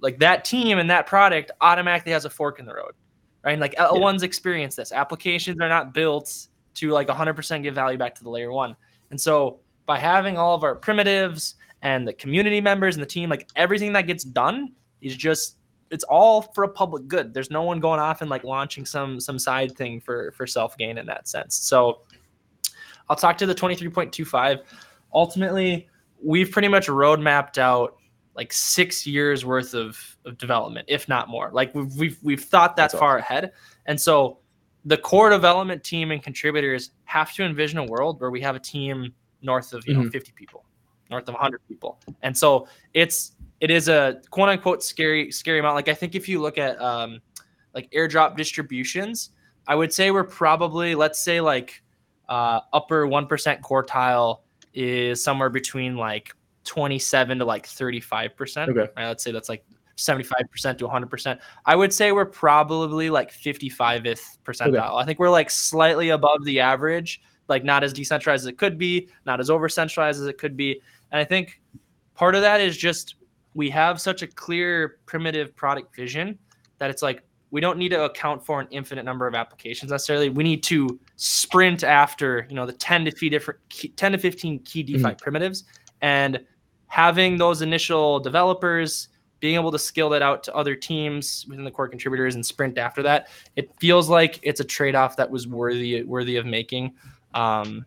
like 0.00 0.18
that 0.18 0.44
team 0.44 0.78
and 0.78 0.90
that 0.90 1.06
product 1.06 1.50
automatically 1.60 2.12
has 2.12 2.24
a 2.24 2.30
fork 2.30 2.58
in 2.58 2.64
the 2.66 2.74
road, 2.74 2.92
right? 3.44 3.52
And 3.52 3.60
like 3.60 3.74
L1's 3.76 4.22
experienced 4.22 4.76
this. 4.76 4.92
Applications 4.92 5.60
are 5.60 5.68
not 5.68 5.94
built 5.94 6.48
to 6.74 6.90
like 6.90 7.08
100% 7.08 7.62
give 7.62 7.74
value 7.74 7.98
back 7.98 8.14
to 8.16 8.22
the 8.22 8.30
layer 8.30 8.52
one, 8.52 8.76
and 9.10 9.20
so 9.20 9.60
by 9.86 9.98
having 9.98 10.38
all 10.38 10.54
of 10.54 10.62
our 10.62 10.74
primitives 10.74 11.56
and 11.82 12.06
the 12.06 12.12
community 12.12 12.60
members 12.60 12.94
and 12.94 13.02
the 13.02 13.08
team, 13.08 13.28
like 13.28 13.48
everything 13.56 13.92
that 13.94 14.06
gets 14.06 14.22
done 14.22 14.72
is 15.00 15.16
just 15.16 15.56
it's 15.90 16.04
all 16.04 16.42
for 16.42 16.64
a 16.64 16.68
public 16.68 17.08
good. 17.08 17.34
There's 17.34 17.50
no 17.50 17.62
one 17.62 17.80
going 17.80 17.98
off 17.98 18.20
and 18.20 18.30
like 18.30 18.44
launching 18.44 18.86
some 18.86 19.20
some 19.20 19.38
side 19.38 19.76
thing 19.76 20.00
for 20.00 20.32
for 20.32 20.46
self 20.46 20.76
gain 20.78 20.98
in 20.98 21.06
that 21.06 21.26
sense. 21.28 21.56
So 21.56 22.02
I'll 23.08 23.16
talk 23.16 23.36
to 23.38 23.46
the 23.46 23.54
23.25. 23.54 24.60
Ultimately, 25.12 25.88
we've 26.22 26.50
pretty 26.52 26.68
much 26.68 26.88
road 26.88 27.18
mapped 27.18 27.58
out 27.58 27.96
like 28.40 28.54
six 28.54 29.06
years 29.06 29.44
worth 29.44 29.74
of, 29.74 30.16
of 30.24 30.38
development, 30.38 30.86
if 30.88 31.06
not 31.08 31.28
more. 31.28 31.50
Like 31.52 31.74
we've 31.74 31.94
we've 31.96 32.18
we've 32.22 32.42
thought 32.42 32.74
that 32.76 32.90
That's 32.90 32.98
far 32.98 33.18
ahead. 33.18 33.52
And 33.84 34.00
so 34.00 34.38
the 34.86 34.96
core 34.96 35.28
development 35.28 35.84
team 35.84 36.10
and 36.10 36.22
contributors 36.22 36.92
have 37.04 37.34
to 37.34 37.44
envision 37.44 37.78
a 37.78 37.84
world 37.84 38.18
where 38.18 38.30
we 38.30 38.40
have 38.40 38.56
a 38.56 38.58
team 38.58 39.12
north 39.42 39.74
of 39.74 39.86
you 39.86 39.92
know 39.92 40.00
Mhm. 40.00 40.12
50 40.12 40.32
people 40.32 40.64
north 41.10 41.28
of 41.28 41.34
100 41.34 41.60
people 41.68 41.98
and 42.22 42.36
so 42.36 42.66
it's 42.94 43.32
it 43.60 43.70
is 43.70 43.88
a 43.88 44.20
quote 44.30 44.48
unquote 44.48 44.82
scary 44.82 45.30
scary 45.30 45.58
amount 45.58 45.74
like 45.74 45.88
i 45.88 45.94
think 45.94 46.14
if 46.14 46.28
you 46.28 46.40
look 46.40 46.56
at 46.56 46.80
um 46.80 47.20
like 47.74 47.90
airdrop 47.90 48.36
distributions 48.36 49.30
i 49.66 49.74
would 49.74 49.92
say 49.92 50.10
we're 50.10 50.24
probably 50.24 50.94
let's 50.94 51.18
say 51.20 51.40
like 51.40 51.82
uh 52.28 52.60
upper 52.72 53.06
1% 53.06 53.60
quartile 53.60 54.40
is 54.72 55.22
somewhere 55.22 55.50
between 55.50 55.96
like 55.96 56.32
27 56.64 57.38
to 57.38 57.44
like 57.44 57.66
35% 57.66 58.68
Okay. 58.68 58.80
right 58.96 59.06
let's 59.06 59.22
say 59.24 59.32
that's 59.32 59.48
like 59.48 59.64
75% 59.96 60.78
to 60.78 60.88
100% 60.88 61.38
i 61.66 61.76
would 61.76 61.92
say 61.92 62.12
we're 62.12 62.24
probably 62.24 63.10
like 63.10 63.32
55th 63.32 64.38
percentile 64.44 65.00
i 65.00 65.04
think 65.04 65.18
we're 65.18 65.30
like 65.30 65.50
slightly 65.50 66.10
above 66.10 66.44
the 66.44 66.60
average 66.60 67.20
like 67.48 67.64
not 67.64 67.84
as 67.84 67.92
decentralized 67.92 68.44
as 68.44 68.46
it 68.46 68.56
could 68.56 68.78
be 68.78 69.08
not 69.26 69.40
as 69.40 69.50
over 69.50 69.68
centralized 69.68 70.20
as 70.20 70.26
it 70.26 70.38
could 70.38 70.56
be 70.56 70.80
and 71.12 71.20
i 71.20 71.24
think 71.24 71.60
part 72.14 72.34
of 72.34 72.40
that 72.40 72.60
is 72.60 72.76
just 72.76 73.16
we 73.54 73.68
have 73.68 74.00
such 74.00 74.22
a 74.22 74.26
clear 74.26 74.98
primitive 75.06 75.54
product 75.56 75.94
vision 75.94 76.38
that 76.78 76.90
it's 76.90 77.02
like 77.02 77.22
we 77.50 77.60
don't 77.60 77.78
need 77.78 77.88
to 77.90 78.04
account 78.04 78.44
for 78.44 78.60
an 78.60 78.68
infinite 78.70 79.04
number 79.04 79.26
of 79.26 79.34
applications 79.34 79.90
necessarily. 79.90 80.28
We 80.28 80.44
need 80.44 80.62
to 80.64 81.00
sprint 81.16 81.82
after 81.82 82.46
you 82.48 82.54
know 82.54 82.66
the 82.66 82.72
10 82.72 83.06
to 83.06 83.10
15 83.10 83.30
different 83.30 83.60
10 83.96 84.12
to 84.12 84.18
15 84.18 84.60
key 84.60 84.82
DeFi 84.82 84.98
mm-hmm. 84.98 85.16
primitives 85.16 85.64
and 86.02 86.40
having 86.86 87.36
those 87.38 87.62
initial 87.62 88.20
developers 88.20 89.08
being 89.38 89.54
able 89.54 89.72
to 89.72 89.78
scale 89.78 90.10
that 90.10 90.20
out 90.20 90.42
to 90.42 90.54
other 90.54 90.74
teams 90.76 91.46
within 91.48 91.64
the 91.64 91.70
core 91.70 91.88
contributors 91.88 92.34
and 92.34 92.44
sprint 92.44 92.78
after 92.78 93.02
that 93.02 93.28
it 93.56 93.70
feels 93.78 94.08
like 94.08 94.38
it's 94.42 94.60
a 94.60 94.64
trade-off 94.64 95.16
that 95.16 95.30
was 95.30 95.46
worthy 95.46 96.02
worthy 96.02 96.36
of 96.36 96.46
making. 96.46 96.92
Um, 97.32 97.86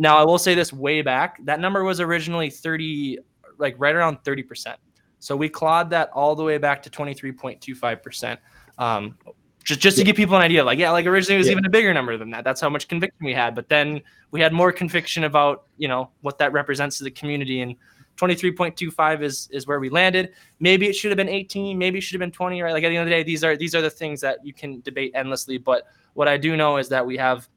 now 0.00 0.16
i 0.16 0.24
will 0.24 0.38
say 0.38 0.54
this 0.54 0.72
way 0.72 1.02
back 1.02 1.44
that 1.44 1.60
number 1.60 1.84
was 1.84 2.00
originally 2.00 2.50
30 2.50 3.18
like 3.58 3.74
right 3.78 3.94
around 3.94 4.18
30% 4.24 4.74
so 5.20 5.36
we 5.36 5.48
clawed 5.48 5.90
that 5.90 6.10
all 6.14 6.34
the 6.34 6.42
way 6.42 6.56
back 6.56 6.82
to 6.82 6.90
23.25% 6.90 8.38
um, 8.78 9.16
just 9.64 9.80
just 9.80 9.98
to 9.98 10.04
give 10.04 10.16
people 10.16 10.36
an 10.36 10.42
idea 10.42 10.64
like 10.64 10.78
yeah 10.78 10.90
like 10.90 11.06
originally 11.06 11.34
it 11.36 11.38
was 11.38 11.46
yeah. 11.46 11.52
even 11.52 11.64
a 11.66 11.70
bigger 11.70 11.92
number 11.92 12.16
than 12.16 12.30
that 12.30 12.44
that's 12.44 12.60
how 12.60 12.68
much 12.68 12.88
conviction 12.88 13.24
we 13.24 13.34
had 13.34 13.54
but 13.54 13.68
then 13.68 14.00
we 14.30 14.40
had 14.40 14.52
more 14.52 14.72
conviction 14.72 15.24
about 15.24 15.66
you 15.76 15.88
know 15.88 16.10
what 16.22 16.38
that 16.38 16.52
represents 16.52 16.98
to 16.98 17.04
the 17.04 17.10
community 17.10 17.60
and 17.60 17.76
23.25 18.20 19.22
is 19.22 19.48
is 19.50 19.66
where 19.66 19.80
we 19.80 19.88
landed. 19.88 20.34
Maybe 20.58 20.86
it 20.86 20.94
should 20.94 21.10
have 21.10 21.16
been 21.16 21.28
18, 21.28 21.78
maybe 21.78 21.98
it 21.98 22.02
should 22.02 22.14
have 22.14 22.20
been 22.20 22.30
20, 22.30 22.60
right? 22.60 22.72
Like 22.72 22.84
at 22.84 22.90
the 22.90 22.96
end 22.96 23.04
of 23.04 23.10
the 23.10 23.16
day, 23.16 23.22
these 23.22 23.42
are 23.42 23.56
these 23.56 23.74
are 23.74 23.80
the 23.80 23.90
things 23.90 24.20
that 24.20 24.44
you 24.44 24.52
can 24.52 24.82
debate 24.82 25.12
endlessly. 25.14 25.56
But 25.56 25.86
what 26.12 26.28
I 26.28 26.36
do 26.36 26.56
know 26.56 26.76
is 26.76 26.88
that 26.90 27.06
we 27.06 27.16
have 27.16 27.48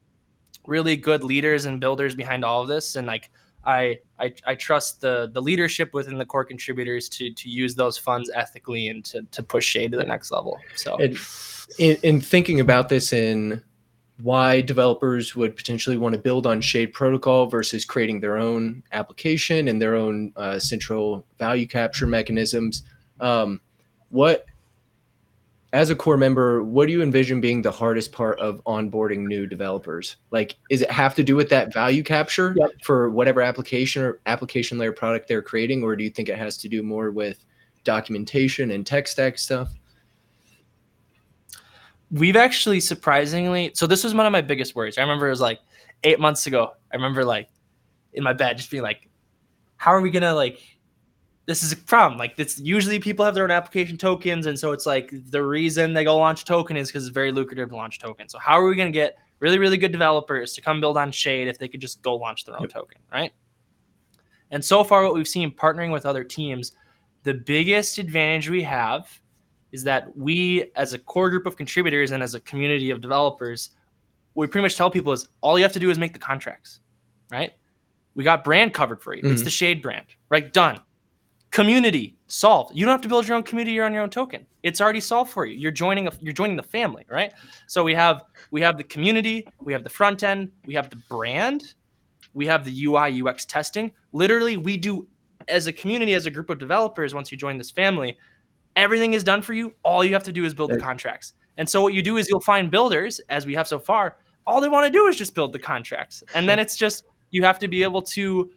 really 0.66 0.96
good 0.96 1.24
leaders 1.24 1.66
and 1.66 1.82
builders 1.82 2.16
behind 2.16 2.46
all 2.46 2.62
of 2.62 2.70
this. 2.70 2.96
And 2.96 3.06
like 3.06 3.30
I 3.66 4.00
I, 4.20 4.34
I 4.46 4.56
trust 4.56 5.02
the 5.02 5.30
the 5.34 5.42
leadership 5.42 5.94
within 5.94 6.18
the 6.18 6.26
core 6.26 6.46
contributors 6.46 7.10
to 7.10 7.32
to 7.34 7.50
use 7.50 7.76
those 7.76 7.98
funds 7.98 8.30
ethically 8.34 8.88
and 8.90 9.04
to 9.06 9.24
to 9.32 9.44
push 9.44 9.66
shade 9.66 9.92
to 9.92 9.98
the 9.98 10.06
next 10.06 10.32
level. 10.32 10.60
So 10.76 10.98
in, 11.80 11.98
in 12.04 12.22
thinking 12.22 12.60
about 12.60 12.90
this 12.90 13.14
in 13.14 13.62
why 14.22 14.62
developers 14.62 15.36
would 15.36 15.56
potentially 15.56 15.98
want 15.98 16.14
to 16.14 16.20
build 16.20 16.46
on 16.46 16.62
Shade 16.62 16.94
Protocol 16.94 17.48
versus 17.48 17.84
creating 17.84 18.20
their 18.20 18.38
own 18.38 18.84
application 18.92 19.68
and 19.68 19.82
their 19.82 19.96
own 19.96 20.32
uh, 20.36 20.60
central 20.60 21.26
value 21.40 21.68
capture 21.68 22.06
mechanisms. 22.06 22.84
Um, 23.20 23.60
what, 24.10 24.46
as 25.74 25.90
a 25.90 25.96
core 25.96 26.18
member, 26.18 26.64
what 26.64 26.86
do 26.86 26.94
you 26.94 27.02
envision 27.02 27.42
being 27.42 27.62
the 27.62 27.72
hardest 27.72 28.12
part 28.12 28.40
of 28.40 28.64
onboarding 28.66 29.26
new 29.26 29.46
developers? 29.46 30.18
Like, 30.32 30.56
is 30.70 30.84
it 30.84 30.92
have 30.92 31.16
to 31.16 31.24
do 31.24 31.36
with 31.36 31.50
that 31.50 31.74
value 31.74 32.04
capture 32.04 32.54
yep. 32.56 32.72
for 32.84 33.10
whatever 33.10 33.42
application 33.42 34.04
or 34.04 34.20
application 34.28 34.78
layer 34.78 34.94
product 34.94 35.28
they're 35.28 35.42
creating, 35.42 35.84
or 35.84 35.96
do 35.96 36.04
you 36.04 36.12
think 36.12 36.30
it 36.30 36.38
has 36.38 36.58
to 36.60 36.70
do 36.70 36.84
more 36.84 37.12
with 37.12 37.44
documentation 37.84 38.72
and 38.72 38.86
tech 38.86 39.08
stack 39.08 39.38
stuff? 39.38 39.74
we've 42.14 42.36
actually 42.36 42.80
surprisingly 42.80 43.72
so 43.74 43.88
this 43.88 44.04
was 44.04 44.14
one 44.14 44.26
of 44.26 44.32
my 44.32 44.42
biggest 44.42 44.76
worries. 44.76 44.98
I 44.98 45.02
remember 45.02 45.28
it 45.28 45.32
was 45.32 45.42
like 45.42 45.60
eight 46.04 46.20
months 46.20 46.46
ago. 46.46 46.74
I 46.92 46.96
remember 46.96 47.26
like 47.26 47.50
in 48.14 48.24
my 48.24 48.34
bed 48.34 48.58
just 48.58 48.70
being 48.70 48.84
like, 48.84 49.10
how 49.78 49.92
are 49.92 50.02
we 50.02 50.12
gonna 50.12 50.36
like 50.36 50.60
this 51.46 51.64
is 51.64 51.72
a 51.72 51.78
problem. 51.78 52.18
Like 52.18 52.36
it's 52.38 52.60
usually 52.60 53.00
people 53.00 53.26
have 53.26 53.36
their 53.36 53.44
own 53.44 53.52
application 53.52 53.98
tokens, 53.98 54.46
and 54.46 54.58
so 54.58 54.72
it's 54.72 54.86
like 54.86 55.12
the 55.30 55.44
reason 55.44 55.94
they 55.94 56.04
go 56.04 56.18
launch 56.18 56.46
token 56.46 56.78
is 56.78 56.90
because 56.90 57.06
it's 57.06 57.14
very 57.14 57.32
lucrative 57.32 57.70
to 57.70 57.76
launch 57.76 58.00
token. 58.00 58.30
So 58.30 58.40
how 58.40 58.60
are 58.60 58.68
we 58.68 58.76
gonna 58.76 58.92
get 58.92 59.18
really, 59.40 59.60
really 59.60 59.78
good 59.78 59.92
developers 59.92 60.54
to 60.54 60.62
come 60.62 60.80
build 60.80 60.98
on 60.98 61.12
Shade 61.12 61.48
if 61.48 61.58
they 61.60 61.68
could 61.68 61.82
just 61.82 62.02
go 62.02 62.16
launch 62.16 62.46
their 62.46 62.56
own 62.56 62.62
yep. 62.62 62.72
token, 62.74 63.02
right? 63.12 63.34
And 64.52 64.64
so 64.64 64.84
far, 64.84 65.04
what 65.04 65.16
we've 65.16 65.28
seen 65.28 65.52
partnering 65.52 65.92
with 65.92 66.06
other 66.06 66.24
teams, 66.24 66.74
the 67.24 67.34
biggest 67.34 67.98
advantage 67.98 68.50
we 68.50 68.62
have 68.64 69.10
is 69.74 69.84
that 69.84 70.16
we 70.16 70.72
as 70.76 70.94
a 70.94 71.00
core 71.00 71.30
group 71.30 71.46
of 71.46 71.58
contributors 71.58 72.12
and 72.12 72.24
as 72.24 72.36
a 72.36 72.40
community 72.42 72.92
of 72.92 73.02
developers 73.02 73.72
we 74.36 74.48
pretty 74.48 74.64
much 74.64 74.78
tell 74.78 74.90
people 74.90 75.12
is 75.12 75.28
all 75.42 75.58
you 75.58 75.64
have 75.64 75.74
to 75.74 75.80
do 75.80 75.90
is 75.90 75.98
make 75.98 76.14
the 76.14 76.20
contracts 76.20 76.80
right 77.32 77.54
we 78.16 78.24
got 78.24 78.44
brand 78.44 78.74
covered 78.74 79.02
for 79.02 79.14
you 79.14 79.22
mm-hmm. 79.22 79.34
it's 79.34 79.42
the 79.42 79.50
shade 79.50 79.82
brand 79.82 80.06
right 80.30 80.54
done 80.54 80.80
community 81.54 82.18
solved 82.28 82.76
you 82.76 82.84
don't 82.84 82.92
have 82.92 83.02
to 83.02 83.08
build 83.08 83.28
your 83.28 83.38
own 83.38 83.44
community 83.44 83.80
or 83.80 83.86
on 83.86 83.94
your 83.94 84.02
own 84.02 84.10
token 84.10 84.46
it's 84.64 84.82
already 84.82 85.00
solved 85.00 85.32
for 85.32 85.46
you 85.46 85.56
you're 85.56 85.72
joining 85.72 86.08
a, 86.08 86.12
you're 86.20 86.34
joining 86.34 86.58
the 86.58 86.64
family 86.64 87.06
right 87.08 87.32
so 87.68 87.84
we 87.84 87.94
have 87.94 88.24
we 88.52 88.60
have 88.60 88.76
the 88.76 88.84
community 88.84 89.48
we 89.62 89.72
have 89.72 89.84
the 89.84 89.90
front 89.90 90.24
end 90.24 90.52
we 90.66 90.74
have 90.74 90.90
the 90.90 91.02
brand 91.10 91.76
we 92.34 92.46
have 92.46 92.66
the 92.66 92.86
ui 92.86 93.22
ux 93.22 93.46
testing 93.46 93.92
literally 94.12 94.58
we 94.58 94.76
do 94.76 95.08
as 95.48 95.68
a 95.68 95.74
community 95.74 96.16
as 96.16 96.26
a 96.26 96.32
group 96.32 96.50
of 96.50 96.58
developers 96.58 97.14
once 97.14 97.32
you 97.32 97.38
join 97.38 97.58
this 97.58 97.70
family 97.70 98.18
Everything 98.76 99.14
is 99.14 99.24
done 99.24 99.42
for 99.42 99.54
you. 99.54 99.74
All 99.84 100.04
you 100.04 100.14
have 100.14 100.24
to 100.24 100.32
do 100.32 100.46
is 100.46 100.54
build 100.54 100.72
the 100.72 100.80
contracts. 100.80 101.34
And 101.58 101.70
so 101.70 101.82
what 101.82 101.94
you 101.94 102.02
do 102.02 102.18
is 102.18 102.28
you'll 102.28 102.40
find 102.40 102.72
builders, 102.72 103.22
as 103.30 103.46
we 103.46 103.54
have 103.54 103.68
so 103.68 103.78
far, 103.78 104.18
all 104.48 104.60
they 104.60 104.70
want 104.70 104.86
to 104.86 104.92
do 104.92 105.08
is 105.08 105.16
just 105.16 105.36
build 105.36 105.54
the 105.54 105.60
contracts. 105.60 106.24
And 106.34 106.50
then 106.50 106.58
it's 106.58 106.76
just 106.76 107.06
you 107.30 107.44
have 107.44 107.60
to 107.60 107.68
be 107.68 107.84
able 107.84 108.02
to 108.02 108.50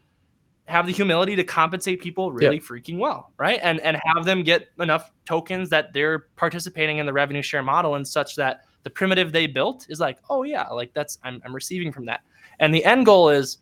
have 0.67 0.87
the 0.87 0.93
humility 0.93 1.37
to 1.37 1.45
compensate 1.45 2.01
people 2.01 2.33
really 2.33 2.57
yeah. 2.57 2.63
freaking 2.63 2.99
well, 2.99 3.33
right? 3.39 3.61
And 3.63 3.81
and 3.81 3.97
have 4.05 4.25
them 4.25 4.43
get 4.43 4.69
enough 4.81 5.13
tokens 5.25 5.71
that 5.71 5.93
they're 5.93 6.27
participating 6.37 6.99
in 6.99 7.07
the 7.07 7.13
revenue 7.13 7.43
share 7.43 7.63
model 7.63 7.95
and 7.95 8.07
such 8.07 8.37
that 8.37 8.63
the 8.83 8.91
primitive 8.91 9.33
they 9.33 9.47
built 9.47 9.87
is 9.89 10.01
like, 10.01 10.19
oh 10.31 10.43
yeah, 10.43 10.69
like 10.69 10.93
that's 10.93 11.19
I'm 11.23 11.41
I'm 11.45 11.55
receiving 11.55 11.93
from 11.93 12.07
that. 12.07 12.21
And 12.59 12.75
the 12.75 12.85
end 12.85 13.07
goal 13.07 13.29
is 13.29 13.59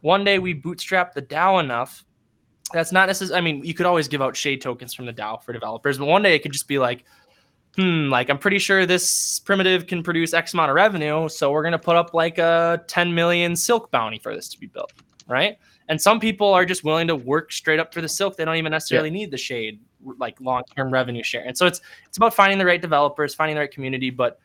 one 0.00 0.24
day 0.24 0.38
we 0.38 0.52
bootstrap 0.52 1.14
the 1.14 1.22
DAO 1.22 1.62
enough 1.62 2.04
that's 2.72 2.92
not 2.92 3.06
necessarily. 3.06 3.38
I 3.38 3.40
mean, 3.40 3.64
you 3.64 3.74
could 3.74 3.86
always 3.86 4.08
give 4.08 4.22
out 4.22 4.36
shade 4.36 4.60
tokens 4.60 4.94
from 4.94 5.06
the 5.06 5.12
DAO 5.12 5.42
for 5.42 5.52
developers, 5.52 5.98
but 5.98 6.06
one 6.06 6.22
day 6.22 6.34
it 6.34 6.40
could 6.40 6.52
just 6.52 6.68
be 6.68 6.78
like, 6.78 7.04
hmm, 7.76 8.08
like 8.08 8.30
I'm 8.30 8.38
pretty 8.38 8.58
sure 8.58 8.86
this 8.86 9.38
primitive 9.40 9.86
can 9.86 10.02
produce 10.02 10.32
X 10.32 10.54
amount 10.54 10.70
of 10.70 10.74
revenue, 10.74 11.28
so 11.28 11.50
we're 11.52 11.62
gonna 11.62 11.78
put 11.78 11.96
up 11.96 12.14
like 12.14 12.38
a 12.38 12.82
10 12.88 13.14
million 13.14 13.54
silk 13.54 13.90
bounty 13.90 14.18
for 14.18 14.34
this 14.34 14.48
to 14.48 14.58
be 14.58 14.66
built, 14.66 14.92
right? 15.26 15.58
And 15.88 16.00
some 16.00 16.20
people 16.20 16.52
are 16.52 16.64
just 16.64 16.84
willing 16.84 17.08
to 17.08 17.16
work 17.16 17.52
straight 17.52 17.80
up 17.80 17.92
for 17.92 18.00
the 18.00 18.08
silk. 18.08 18.36
They 18.36 18.44
don't 18.44 18.56
even 18.56 18.72
necessarily 18.72 19.08
yeah. 19.10 19.14
need 19.14 19.30
the 19.30 19.36
shade, 19.36 19.80
like 20.18 20.40
long 20.40 20.62
term 20.76 20.92
revenue 20.92 21.22
share. 21.22 21.44
And 21.44 21.56
so 21.56 21.66
it's 21.66 21.80
it's 22.06 22.16
about 22.16 22.34
finding 22.34 22.58
the 22.58 22.66
right 22.66 22.80
developers, 22.80 23.34
finding 23.34 23.56
the 23.56 23.60
right 23.60 23.70
community. 23.70 24.10
But 24.10 24.38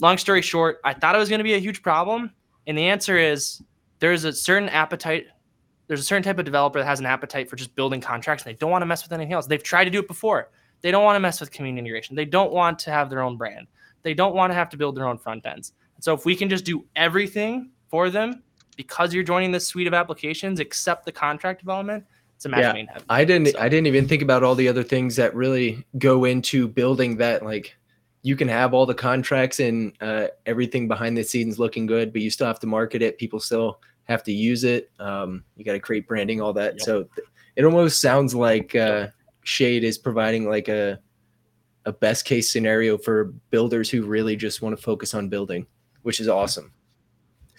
long 0.00 0.18
story 0.18 0.42
short, 0.42 0.80
I 0.84 0.94
thought 0.94 1.14
it 1.14 1.18
was 1.18 1.28
going 1.28 1.38
to 1.38 1.44
be 1.44 1.54
a 1.54 1.58
huge 1.58 1.82
problem, 1.82 2.32
and 2.66 2.76
the 2.76 2.86
answer 2.86 3.16
is 3.16 3.62
there's 4.00 4.24
a 4.24 4.32
certain 4.32 4.68
appetite 4.68 5.26
there's 5.86 6.00
a 6.00 6.04
certain 6.04 6.22
type 6.22 6.38
of 6.38 6.44
developer 6.44 6.78
that 6.78 6.86
has 6.86 7.00
an 7.00 7.06
appetite 7.06 7.48
for 7.48 7.56
just 7.56 7.74
building 7.74 8.00
contracts 8.00 8.44
and 8.44 8.54
they 8.54 8.58
don't 8.58 8.70
want 8.70 8.82
to 8.82 8.86
mess 8.86 9.02
with 9.02 9.12
anything 9.12 9.32
else. 9.32 9.46
They've 9.46 9.62
tried 9.62 9.84
to 9.84 9.90
do 9.90 9.98
it 9.98 10.08
before. 10.08 10.50
They 10.80 10.90
don't 10.90 11.04
want 11.04 11.16
to 11.16 11.20
mess 11.20 11.40
with 11.40 11.50
community 11.50 11.80
integration. 11.80 12.16
They 12.16 12.24
don't 12.24 12.52
want 12.52 12.78
to 12.80 12.90
have 12.90 13.10
their 13.10 13.20
own 13.20 13.36
brand. 13.36 13.66
They 14.02 14.14
don't 14.14 14.34
want 14.34 14.50
to 14.50 14.54
have 14.54 14.68
to 14.70 14.76
build 14.76 14.96
their 14.96 15.06
own 15.06 15.18
front 15.18 15.44
ends. 15.46 15.72
So 16.00 16.14
if 16.14 16.24
we 16.24 16.36
can 16.36 16.48
just 16.48 16.64
do 16.64 16.84
everything 16.96 17.70
for 17.88 18.10
them 18.10 18.42
because 18.74 19.14
you're 19.14 19.24
joining 19.24 19.52
this 19.52 19.66
suite 19.66 19.86
of 19.86 19.94
applications, 19.94 20.60
except 20.60 21.04
the 21.04 21.12
contract 21.12 21.60
development, 21.60 22.04
it's 22.36 22.44
a 22.44 22.48
match 22.48 22.60
yeah, 22.60 22.72
made 22.72 22.88
heaven. 22.88 23.04
I 23.08 23.24
didn't 23.24 23.48
so. 23.48 23.58
I 23.58 23.68
didn't 23.68 23.86
even 23.86 24.08
think 24.08 24.22
about 24.22 24.42
all 24.42 24.54
the 24.54 24.68
other 24.68 24.82
things 24.82 25.16
that 25.16 25.34
really 25.34 25.84
go 25.98 26.24
into 26.24 26.68
building 26.68 27.16
that 27.18 27.44
like 27.44 27.76
you 28.22 28.36
can 28.36 28.48
have 28.48 28.74
all 28.74 28.86
the 28.86 28.94
contracts 28.94 29.60
and 29.60 29.92
uh, 30.00 30.28
everything 30.46 30.88
behind 30.88 31.16
the 31.16 31.22
scenes 31.22 31.58
looking 31.58 31.86
good, 31.86 32.12
but 32.12 32.22
you 32.22 32.30
still 32.30 32.46
have 32.46 32.60
to 32.60 32.66
market 32.66 33.02
it. 33.02 33.18
People 33.18 33.38
still 33.38 33.80
have 34.04 34.22
to 34.24 34.32
use 34.32 34.64
it. 34.64 34.90
Um, 34.98 35.44
you 35.56 35.64
got 35.64 35.72
to 35.72 35.80
create 35.80 36.08
branding, 36.08 36.40
all 36.40 36.52
that. 36.54 36.74
Yep. 36.74 36.80
So 36.80 37.02
th- 37.02 37.28
it 37.56 37.64
almost 37.64 38.00
sounds 38.00 38.34
like 38.34 38.74
uh, 38.74 39.08
Shade 39.44 39.84
is 39.84 39.98
providing 39.98 40.48
like 40.48 40.68
a 40.68 40.98
a 41.86 41.92
best 41.92 42.24
case 42.24 42.50
scenario 42.50 42.96
for 42.96 43.34
builders 43.50 43.90
who 43.90 44.04
really 44.04 44.36
just 44.36 44.62
want 44.62 44.74
to 44.74 44.82
focus 44.82 45.12
on 45.12 45.28
building, 45.28 45.66
which 46.02 46.18
is 46.18 46.28
awesome. 46.28 46.72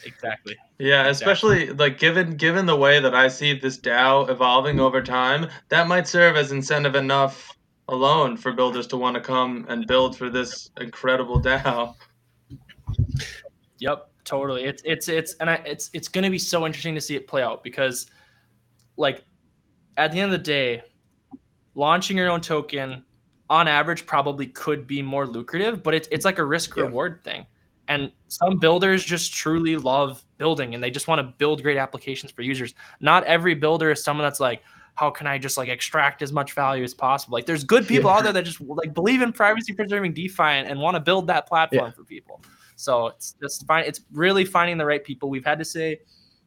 Exactly. 0.03 0.55
Yeah, 0.77 1.07
especially 1.07 1.63
exactly. 1.63 1.89
like 1.89 1.99
given 1.99 2.35
given 2.35 2.65
the 2.65 2.75
way 2.75 2.99
that 2.99 3.15
I 3.15 3.27
see 3.27 3.57
this 3.57 3.77
DAO 3.77 4.29
evolving 4.29 4.79
over 4.79 5.01
time, 5.01 5.47
that 5.69 5.87
might 5.87 6.07
serve 6.07 6.35
as 6.35 6.51
incentive 6.51 6.95
enough 6.95 7.55
alone 7.87 8.35
for 8.35 8.51
builders 8.51 8.87
to 8.87 8.97
want 8.97 9.15
to 9.15 9.21
come 9.21 9.65
and 9.69 9.87
build 9.87 10.17
for 10.17 10.29
this 10.29 10.69
incredible 10.79 11.41
DAO. 11.41 11.95
Yep. 13.79 14.09
Totally. 14.25 14.63
It's 14.63 14.81
it's 14.85 15.07
it's 15.07 15.33
and 15.35 15.49
I, 15.49 15.55
it's 15.65 15.91
it's 15.93 16.07
going 16.07 16.23
to 16.23 16.31
be 16.31 16.39
so 16.39 16.65
interesting 16.65 16.95
to 16.95 17.01
see 17.01 17.15
it 17.15 17.27
play 17.27 17.43
out 17.43 17.63
because 17.63 18.07
like 18.97 19.23
at 19.97 20.11
the 20.11 20.19
end 20.19 20.33
of 20.33 20.39
the 20.39 20.43
day, 20.43 20.81
launching 21.75 22.17
your 22.17 22.29
own 22.29 22.41
token 22.41 23.05
on 23.51 23.67
average 23.67 24.07
probably 24.07 24.47
could 24.47 24.87
be 24.87 25.03
more 25.03 25.27
lucrative, 25.27 25.83
but 25.83 25.93
it's 25.93 26.07
it's 26.11 26.25
like 26.25 26.39
a 26.39 26.43
risk 26.43 26.75
reward 26.75 27.21
yeah. 27.23 27.31
thing. 27.31 27.45
And 27.87 28.11
some 28.27 28.57
builders 28.57 29.03
just 29.03 29.33
truly 29.33 29.77
love 29.77 30.23
building 30.37 30.73
and 30.73 30.83
they 30.83 30.91
just 30.91 31.07
want 31.07 31.19
to 31.19 31.33
build 31.37 31.61
great 31.61 31.77
applications 31.77 32.31
for 32.31 32.41
users. 32.41 32.73
Not 32.99 33.23
every 33.25 33.53
builder 33.53 33.91
is 33.91 34.03
someone 34.03 34.25
that's 34.25 34.39
like, 34.39 34.63
how 34.95 35.09
can 35.09 35.27
I 35.27 35.37
just 35.37 35.57
like 35.57 35.69
extract 35.69 36.21
as 36.21 36.31
much 36.31 36.53
value 36.53 36.83
as 36.83 36.93
possible? 36.93 37.33
Like 37.35 37.45
there's 37.45 37.63
good 37.63 37.87
people 37.87 38.09
yeah. 38.09 38.17
out 38.17 38.23
there 38.23 38.33
that 38.33 38.43
just 38.43 38.61
like 38.61 38.93
believe 38.93 39.21
in 39.21 39.33
privacy 39.33 39.73
preserving 39.73 40.13
DeFi 40.13 40.43
and, 40.43 40.67
and 40.67 40.79
want 40.79 40.95
to 40.95 41.01
build 41.01 41.27
that 41.27 41.47
platform 41.47 41.87
yeah. 41.87 41.91
for 41.91 42.03
people. 42.03 42.41
So 42.75 43.07
it's 43.07 43.35
just 43.41 43.65
fine. 43.67 43.85
It's 43.85 44.01
really 44.11 44.45
finding 44.45 44.77
the 44.77 44.85
right 44.85 45.03
people. 45.03 45.29
We've 45.29 45.45
had 45.45 45.59
to 45.59 45.65
say 45.65 45.99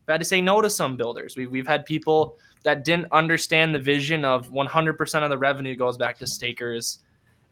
We've 0.09 0.15
had 0.15 0.23
to 0.23 0.25
say 0.25 0.41
no 0.41 0.63
to 0.63 0.71
some 0.71 0.97
builders. 0.97 1.37
We've, 1.37 1.51
we've 1.51 1.67
had 1.67 1.85
people 1.85 2.39
that 2.63 2.83
didn't 2.83 3.13
understand 3.13 3.75
the 3.75 3.79
vision 3.79 4.25
of 4.25 4.51
100% 4.51 5.23
of 5.23 5.29
the 5.29 5.37
revenue 5.37 5.77
goes 5.77 5.99
back 5.99 6.17
to 6.21 6.27
stakers 6.27 7.01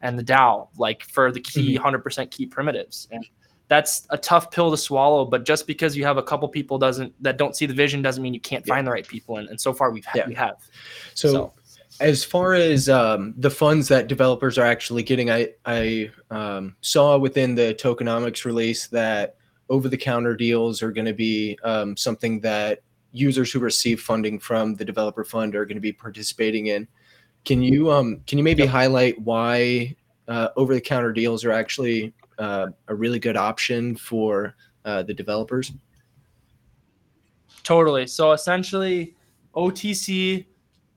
and 0.01 0.17
the 0.17 0.23
DAO, 0.23 0.69
like 0.75 1.03
for 1.03 1.31
the 1.31 1.39
key 1.39 1.77
mm-hmm. 1.77 1.95
100% 1.95 2.31
key 2.31 2.47
primitives. 2.47 3.07
And 3.11 3.23
that's 3.67 4.07
a 4.11 4.17
tough 4.17 4.49
pill 4.51 4.71
to 4.71 4.77
swallow. 4.77 5.25
But 5.25 5.45
just 5.45 5.67
because 5.67 5.95
you 5.97 6.05
have 6.05 6.17
a 6.17 6.23
couple 6.23 6.47
people 6.47 6.77
doesn't 6.77 7.13
that 7.23 7.37
don't 7.37 7.55
see 7.55 7.65
the 7.65 7.73
vision 7.73 8.01
doesn't 8.01 8.23
mean 8.23 8.33
you 8.33 8.39
can't 8.39 8.65
Yeah. 8.65 8.75
find 8.75 8.87
the 8.87 8.91
right 8.91 9.07
people. 9.07 9.37
And, 9.37 9.49
and 9.49 9.59
so 9.59 9.73
far 9.73 9.91
we've 9.91 10.05
had, 10.05 10.17
Yeah. 10.17 10.27
we 10.27 10.33
have. 10.35 10.57
So, 11.13 11.31
So- 11.31 11.53
as 11.99 12.23
far 12.23 12.53
as 12.53 12.89
um, 12.89 13.33
the 13.37 13.49
funds 13.49 13.87
that 13.87 14.07
developers 14.07 14.57
are 14.57 14.65
actually 14.65 15.03
getting, 15.03 15.31
I 15.31 15.49
I 15.65 16.11
um, 16.29 16.75
saw 16.81 17.17
within 17.17 17.55
the 17.55 17.73
tokenomics 17.73 18.45
release 18.45 18.87
that 18.87 19.35
over-the-counter 19.69 20.35
deals 20.35 20.81
are 20.83 20.91
going 20.91 21.07
to 21.07 21.13
be 21.13 21.57
um, 21.63 21.97
something 21.97 22.39
that 22.41 22.81
users 23.11 23.51
who 23.51 23.59
receive 23.59 23.99
funding 23.99 24.39
from 24.39 24.75
the 24.75 24.85
developer 24.85 25.23
fund 25.23 25.55
are 25.55 25.65
going 25.65 25.75
to 25.75 25.81
be 25.81 25.91
participating 25.91 26.67
in. 26.67 26.87
Can 27.45 27.61
you 27.63 27.91
um, 27.91 28.21
can 28.27 28.37
you 28.37 28.43
maybe 28.43 28.65
highlight 28.65 29.19
why 29.21 29.95
uh, 30.27 30.49
over-the-counter 30.55 31.13
deals 31.13 31.43
are 31.45 31.51
actually 31.51 32.13
uh, 32.37 32.67
a 32.87 32.95
really 32.95 33.19
good 33.19 33.37
option 33.37 33.95
for 33.95 34.55
uh, 34.85 35.03
the 35.03 35.13
developers? 35.13 35.71
Totally. 37.63 38.07
So 38.07 38.31
essentially, 38.31 39.15
OTC 39.55 40.45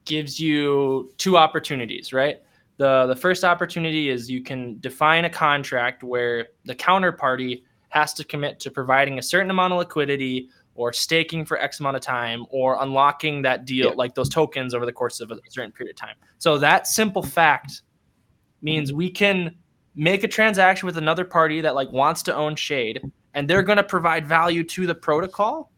gives 0.05 0.39
you 0.39 1.13
two 1.19 1.37
opportunities, 1.37 2.13
right? 2.13 2.41
The 2.77 3.07
the 3.07 3.17
first 3.17 3.45
opportunity 3.45 4.09
is 4.09 4.31
you 4.31 4.43
can 4.43 4.79
define 4.81 5.25
a 5.25 5.31
contract 5.31 6.03
where 6.03 6.49
the 6.65 6.75
counterparty 6.75 7.63
has 7.89 8.15
to 8.15 8.25
commit 8.25 8.61
to 8.61 8.71
providing 8.71 9.19
a 9.19 9.23
certain 9.23 9.51
amount 9.51 9.73
of 9.73 9.79
liquidity 9.79 10.49
or 10.77 10.93
staking 10.93 11.45
for 11.45 11.59
X 11.59 11.81
amount 11.81 11.97
of 11.97 12.03
time 12.03 12.47
or 12.49 12.81
unlocking 12.83 13.43
that 13.43 13.65
deal, 13.65 13.89
Yeah. 13.89 13.95
like 13.97 14.15
those 14.15 14.29
tokens 14.29 14.73
over 14.73 14.87
the 14.87 14.93
course 14.93 15.21
of 15.21 15.31
a 15.33 15.39
certain 15.49 15.73
period 15.73 15.95
of 15.95 15.97
time. 15.97 16.15
So 16.39 16.57
that 16.59 16.87
simple 16.87 17.23
fact 17.23 17.83
means 18.63 18.93
we 18.93 19.11
can 19.11 19.57
make 20.01 20.25
a 20.25 20.29
transaction 20.29 20.87
with 20.87 20.97
another 20.97 21.27
party 21.27 21.61
that 21.61 21.75
like 21.75 21.93
wants 21.93 22.23
to 22.23 22.35
own 22.35 22.57
Shade 22.57 23.03
and 23.35 23.49
they're 23.49 23.63
going 23.63 23.77
to 23.77 23.85
provide 23.85 24.27
value 24.27 24.65
to 24.65 24.87
the 24.87 24.95
protocol 24.95 25.71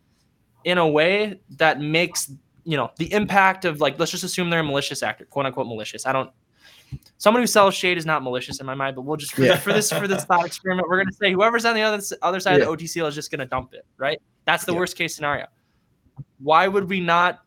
in 0.62 0.78
a 0.78 0.88
way 0.88 1.40
that 1.56 1.80
makes 1.80 2.30
you 2.62 2.76
know 2.76 2.88
the 2.98 3.12
impact 3.12 3.64
of 3.64 3.80
like 3.80 3.98
let's 3.98 4.12
just 4.12 4.22
assume 4.22 4.48
they're 4.48 4.61
a 4.61 4.64
malicious 4.64 5.02
actor 5.02 5.24
quote 5.24 5.44
unquote 5.44 5.66
malicious 5.66 6.06
i 6.06 6.12
don't 6.12 6.30
someone 7.18 7.42
who 7.42 7.46
sells 7.48 7.74
shade 7.74 7.98
is 7.98 8.06
not 8.06 8.22
malicious 8.22 8.61
in 8.61 8.66
my 8.66 8.76
mind 8.76 8.94
but 8.94 9.02
we'll 9.02 9.16
just 9.16 9.35
for, 9.35 9.42
Yeah. 9.42 9.56
for 9.56 9.72
this 9.72 9.90
for 9.90 10.06
this 10.06 10.24
thought 10.24 10.46
experiment 10.46 10.88
we're 10.88 10.98
going 10.98 11.08
to 11.08 11.14
say 11.20 11.32
whoever's 11.32 11.64
on 11.64 11.74
the 11.74 11.82
other, 11.82 12.00
other 12.22 12.38
side 12.38 12.61
of 12.61 12.78
the 12.78 12.85
otc 12.85 13.08
is 13.08 13.14
just 13.16 13.32
going 13.32 13.40
to 13.40 13.46
dump 13.46 13.74
it 13.74 13.85
right 13.98 14.22
that's 14.44 14.64
the 14.64 14.72
Yeah. 14.72 14.78
worst 14.78 14.96
case 14.96 15.16
scenario 15.16 15.46
why 16.38 16.68
would 16.68 16.88
we 16.88 17.00
not 17.00 17.40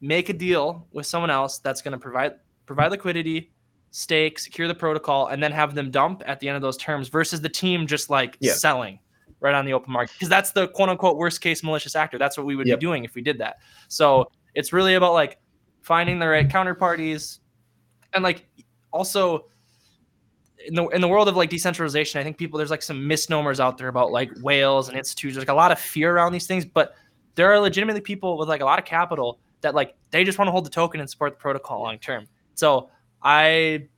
make 0.00 0.28
a 0.28 0.32
deal 0.32 0.86
with 0.92 1.06
someone 1.06 1.30
else 1.30 1.58
that's 1.58 1.82
going 1.82 1.92
to 1.92 1.98
provide 1.98 2.34
provide 2.66 2.92
liquidity 2.92 3.50
stake 3.96 4.40
secure 4.40 4.66
the 4.66 4.74
protocol 4.74 5.28
and 5.28 5.40
then 5.40 5.52
have 5.52 5.72
them 5.72 5.88
dump 5.88 6.20
at 6.26 6.40
the 6.40 6.48
end 6.48 6.56
of 6.56 6.62
those 6.62 6.76
terms 6.76 7.06
versus 7.08 7.40
the 7.40 7.48
team 7.48 7.86
just 7.86 8.10
like 8.10 8.36
Yeah. 8.40 8.52
selling 8.54 8.98
right 9.38 9.54
on 9.54 9.64
the 9.64 9.72
open 9.72 9.92
market 9.92 10.12
because 10.14 10.28
that's 10.28 10.50
the 10.50 10.66
quote 10.68 10.88
unquote 10.88 11.16
worst 11.16 11.40
case 11.40 11.62
malicious 11.62 11.94
actor 11.94 12.18
that's 12.18 12.36
what 12.36 12.44
we 12.44 12.56
would 12.56 12.66
Yep. 12.66 12.80
be 12.80 12.80
doing 12.80 13.04
if 13.04 13.14
we 13.14 13.22
did 13.22 13.38
that 13.38 13.58
so 13.86 14.28
it's 14.56 14.72
really 14.72 14.94
about 14.94 15.12
like 15.12 15.38
finding 15.82 16.18
the 16.18 16.26
right 16.26 16.48
counterparties 16.48 17.38
and 18.14 18.24
like 18.24 18.48
also 18.92 19.46
in 20.66 20.74
the 20.74 20.88
in 20.88 21.00
the 21.00 21.08
world 21.08 21.28
of 21.28 21.36
like 21.36 21.50
decentralization, 21.50 22.18
I 22.20 22.24
think 22.24 22.38
people 22.38 22.56
there's 22.58 22.70
like 22.70 22.80
some 22.82 23.06
misnomers 23.06 23.60
out 23.60 23.76
there 23.76 23.88
about 23.88 24.10
like 24.12 24.30
whales 24.40 24.88
and 24.88 24.96
institutes. 24.96 25.34
There's 25.34 25.42
like 25.46 25.52
a 25.52 25.54
lot 25.56 25.72
of 25.72 25.78
fear 25.78 26.14
around 26.16 26.32
these 26.32 26.46
things, 26.46 26.64
but 26.64 26.94
there 27.34 27.52
are 27.52 27.58
legitimately 27.60 28.00
people 28.00 28.38
with 28.38 28.48
like 28.48 28.62
a 28.62 28.64
lot 28.64 28.78
of 28.78 28.84
capital 28.86 29.38
that 29.60 29.74
like 29.74 29.94
they 30.10 30.24
just 30.24 30.38
want 30.38 30.48
to 30.48 30.52
hold 30.52 30.64
the 30.64 30.70
token 30.70 31.00
and 31.00 31.10
support 31.10 31.32
the 31.32 31.38
protocol 31.38 31.82
long 31.82 31.98
term. 31.98 32.26
So 32.54 32.88
I 33.24 33.88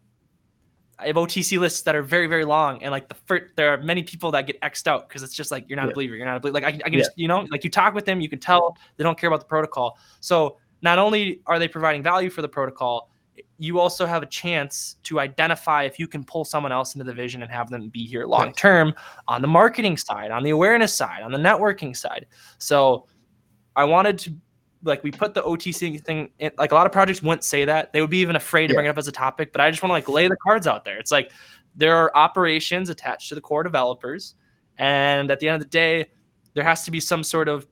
I 0.98 1.08
have 1.08 1.16
OTC 1.16 1.58
lists 1.58 1.82
that 1.82 1.94
are 1.94 2.02
very 2.02 2.26
very 2.26 2.44
long, 2.46 2.82
and 2.82 2.90
like 2.90 3.08
the 3.08 3.14
first, 3.26 3.54
there 3.56 3.70
are 3.70 3.76
many 3.78 4.02
people 4.02 4.30
that 4.30 4.46
get 4.46 4.58
xed 4.62 4.86
out 4.86 5.08
because 5.08 5.22
it's 5.22 5.34
just 5.34 5.50
like 5.50 5.64
you're 5.68 5.76
not 5.76 5.86
Yeah. 5.86 5.90
a 5.90 5.94
believer, 5.94 6.14
you're 6.16 6.24
not 6.26 6.36
a 6.38 6.40
believer. 6.40 6.54
Like 6.54 6.64
I, 6.64 6.72
can- 6.72 6.82
I 6.82 6.84
can 6.84 6.94
Yeah. 6.94 7.00
just 7.00 7.18
you 7.18 7.28
know 7.28 7.46
like 7.50 7.64
you 7.64 7.70
talk 7.70 7.92
with 7.94 8.06
them, 8.06 8.20
you 8.20 8.28
can 8.30 8.38
tell 8.38 8.76
they 8.96 9.04
don't 9.04 9.18
care 9.18 9.28
about 9.28 9.40
the 9.40 9.46
protocol. 9.46 9.98
So 10.20 10.56
not 10.82 10.98
only 10.98 11.40
are 11.46 11.58
they 11.58 11.68
providing 11.68 12.02
value 12.02 12.30
for 12.30 12.40
the 12.42 12.48
protocol, 12.48 13.10
you 13.58 13.78
also 13.80 14.06
have 14.06 14.22
a 14.22 14.26
chance 14.26 14.96
to 15.02 15.20
identify 15.20 15.82
if 15.82 15.98
you 15.98 16.06
can 16.06 16.24
pull 16.24 16.44
someone 16.44 16.72
else 16.72 16.94
into 16.94 17.04
the 17.04 17.12
vision 17.12 17.42
and 17.42 17.50
have 17.50 17.68
them 17.68 17.88
be 17.88 18.06
here 18.06 18.24
long 18.26 18.52
term 18.52 18.94
on 19.28 19.42
the 19.42 19.48
marketing 19.48 19.96
side, 19.96 20.30
on 20.30 20.42
the 20.42 20.50
awareness 20.50 20.94
side, 20.94 21.22
on 21.22 21.32
the 21.32 21.38
networking 21.38 21.94
side. 21.96 22.26
So 22.58 23.06
I 23.74 23.84
wanted 23.84 24.18
to 24.20 24.34
like 24.86 25.02
we 25.02 25.10
put 25.10 25.34
the 25.34 25.42
OTC 25.42 26.02
thing 26.04 26.30
in, 26.38 26.50
like 26.58 26.72
a 26.72 26.74
lot 26.74 26.86
of 26.86 26.92
projects 26.92 27.22
wouldn't 27.22 27.44
say 27.44 27.64
that. 27.64 27.92
They 27.92 28.00
would 28.00 28.10
be 28.10 28.18
even 28.18 28.36
afraid 28.36 28.68
to 28.68 28.72
Yeah. 28.72 28.76
bring 28.76 28.86
it 28.86 28.90
up 28.90 28.98
as 28.98 29.08
a 29.08 29.12
topic, 29.12 29.52
but 29.52 29.60
I 29.60 29.70
just 29.70 29.82
want 29.82 29.90
to 29.90 29.94
like 29.94 30.08
lay 30.08 30.28
the 30.28 30.36
cards 30.36 30.66
out 30.66 30.84
there. 30.84 30.98
It's 30.98 31.10
like 31.12 31.30
there 31.74 31.96
are 31.96 32.10
operations 32.16 32.88
attached 32.88 33.28
to 33.28 33.34
the 33.34 33.40
core 33.40 33.62
developers 33.62 34.34
and 34.78 35.30
at 35.30 35.40
the 35.40 35.48
end 35.48 35.56
of 35.56 35.62
the 35.62 35.68
day 35.70 36.06
there 36.54 36.64
has 36.64 36.84
to 36.84 36.90
be 36.90 37.00
some 37.00 37.22
sort 37.22 37.48
of 37.48 37.66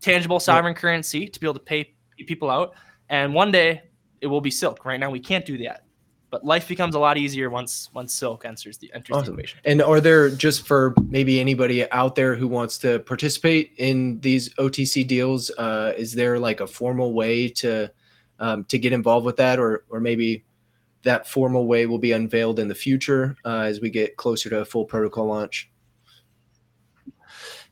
tangible 0.00 0.40
sovereign 0.40 0.74
currency 0.74 1.26
to 1.28 1.38
be 1.38 1.46
able 1.46 1.54
to 1.54 1.60
pay 1.60 1.94
people 2.26 2.50
out 2.50 2.74
and 3.08 3.32
one 3.32 3.52
day 3.52 3.82
it 4.20 4.26
will 4.26 4.40
be 4.40 4.50
silk 4.50 4.84
right 4.84 4.98
now 4.98 5.10
we 5.10 5.20
can't 5.20 5.44
do 5.46 5.56
that 5.58 5.84
but 6.30 6.44
life 6.44 6.68
becomes 6.68 6.94
a 6.94 6.98
lot 6.98 7.18
easier 7.18 7.50
once 7.50 7.90
once 7.92 8.14
silk 8.14 8.44
enters 8.44 8.78
the 8.78 8.90
enters 8.94 9.16
Awesome. 9.16 9.34
the 9.34 9.40
equation 9.40 9.60
And 9.64 9.82
are 9.82 10.00
there 10.00 10.30
just 10.30 10.66
for 10.66 10.94
maybe 11.08 11.40
anybody 11.40 11.90
out 11.90 12.14
there 12.14 12.34
who 12.34 12.48
wants 12.48 12.78
to 12.78 13.00
participate 13.00 13.72
in 13.78 14.20
these 14.20 14.54
OTC 14.54 15.06
deals? 15.06 15.50
Uh, 15.58 15.92
is 15.96 16.12
there 16.12 16.38
like 16.38 16.60
a 16.60 16.66
formal 16.66 17.12
way 17.12 17.48
to 17.48 17.90
um, 18.38 18.64
to 18.64 18.78
get 18.78 18.92
involved 18.92 19.26
with 19.26 19.36
that, 19.36 19.58
or 19.58 19.84
or 19.90 20.00
maybe 20.00 20.44
that 21.02 21.26
formal 21.28 21.66
way 21.66 21.86
will 21.86 21.98
be 21.98 22.12
unveiled 22.12 22.58
in 22.58 22.68
the 22.68 22.74
future 22.74 23.36
uh, 23.44 23.60
as 23.60 23.80
we 23.80 23.90
get 23.90 24.16
closer 24.16 24.50
to 24.50 24.60
a 24.60 24.64
full 24.64 24.84
protocol 24.84 25.26
launch? 25.26 25.70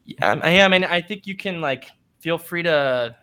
Yeah. 0.05 0.33
I 0.43 0.69
mean, 0.69 0.85
I 0.85 1.01
think 1.01 1.27
you 1.27 1.37
can 1.37 1.61
like 1.61 1.91
feel 2.21 2.39
free 2.39 2.63
to 2.63 3.15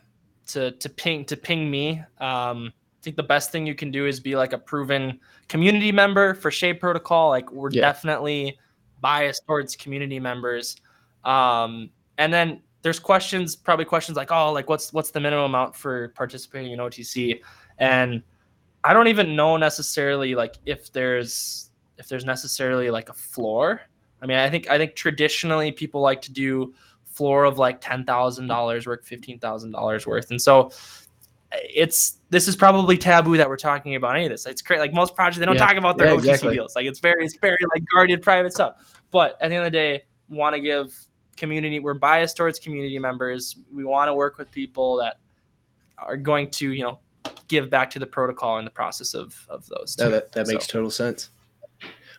to 0.48 0.72
to 0.72 0.90
ping 0.90 1.26
to 1.26 1.38
ping 1.38 1.70
me. 1.70 2.04
Um, 2.20 2.74
think 3.06 3.16
the 3.16 3.24
best 3.24 3.52
thing 3.52 3.66
you 3.66 3.76
can 3.76 3.92
do 3.92 4.06
is 4.08 4.20
be 4.20 4.36
like 4.36 4.52
a 4.52 4.58
proven 4.58 5.20
community 5.48 5.92
member 5.94 6.34
for 6.34 6.52
Shade 6.52 6.80
Protocol. 6.82 7.30
Like 7.30 7.50
we're 7.52 7.70
Yeah. 7.72 7.82
definitely 7.82 8.58
biased 9.00 9.46
towards 9.46 9.76
community 9.78 10.20
members. 10.20 10.76
Um, 11.24 11.90
and 12.18 12.34
then 12.34 12.62
there's 12.82 13.00
questions, 13.00 13.56
probably 13.56 13.86
questions 13.86 14.18
like, 14.18 14.32
oh, 14.32 14.52
like 14.52 14.68
what's 14.70 14.92
what's 14.92 15.12
the 15.12 15.20
minimum 15.20 15.46
amount 15.46 15.76
for 15.76 16.10
participating 16.10 16.72
in 16.74 16.80
OTC? 16.80 17.40
And 17.78 18.22
I 18.84 18.94
don't 18.94 19.08
even 19.08 19.36
know 19.36 19.56
necessarily 19.58 20.36
like 20.36 20.56
if 20.66 20.92
there's 20.92 21.70
if 21.98 22.08
there's 22.10 22.26
necessarily 22.26 22.90
like 22.92 23.10
a 23.10 23.14
floor. 23.14 23.82
I 24.22 24.26
mean, 24.26 24.38
I 24.38 24.50
think 24.50 24.70
I 24.70 24.78
think 24.78 24.96
traditionally 24.96 25.72
people 25.72 26.02
like 26.02 26.22
to 26.24 26.32
do 26.32 26.74
floor 27.06 27.46
of 27.46 27.58
like 27.58 27.80
ten 27.82 28.04
thousand 28.06 28.48
dollars 28.48 28.86
worth, 28.88 29.06
fifteen 29.06 29.40
thousand 29.40 29.72
dollars 29.72 30.06
worth, 30.08 30.32
and 30.32 30.42
so 30.42 30.72
it's 31.64 32.18
this 32.30 32.48
is 32.48 32.56
probably 32.56 32.98
taboo 32.98 33.38
that 33.38 33.48
we're 33.48 33.58
talking 33.58 33.96
about 33.96 34.16
any 34.16 34.26
of 34.26 34.32
this. 34.32 34.46
It's 34.46 34.62
great, 34.62 34.80
like 34.80 34.94
most 34.94 35.16
projects 35.16 35.40
they 35.40 35.46
don't 35.46 35.56
Yeah. 35.56 35.66
talk 35.68 35.76
about 35.78 35.98
their 35.98 36.08
Yeah, 36.08 36.14
OTC 36.14 36.20
exactly. 36.30 36.56
deals. 36.56 36.76
Like 36.76 36.86
it's 36.86 37.00
very 37.00 37.26
it's 37.26 37.38
very 37.38 37.58
like 37.74 37.84
guarded 37.94 38.22
private 38.22 38.54
stuff. 38.54 39.02
But 39.12 39.34
at 39.42 39.50
the 39.50 39.56
end 39.56 39.66
of 39.66 39.72
the 39.72 39.78
day, 39.78 40.04
want 40.30 40.56
to 40.56 40.60
give 40.62 40.94
community. 41.38 41.80
We're 41.80 41.94
biased 41.94 42.38
towards 42.38 42.60
community 42.60 42.98
members. 43.00 43.58
We 43.74 43.84
want 43.84 44.10
to 44.10 44.14
work 44.14 44.38
with 44.38 44.52
people 44.52 44.98
that 44.98 45.20
are 45.98 46.18
going 46.18 46.50
to 46.52 46.72
you 46.72 46.84
know 46.84 47.00
give 47.48 47.70
back 47.70 47.90
to 47.92 48.00
the 48.00 48.08
protocol 48.08 48.58
in 48.60 48.66
the 48.66 48.72
process 48.72 49.14
of 49.14 49.36
of 49.50 49.66
those. 49.68 49.96
No, 50.00 50.10
that 50.10 50.32
that 50.34 50.48
makes 50.48 50.66
So- 50.68 50.74
total 50.74 50.92
sense. 50.92 51.30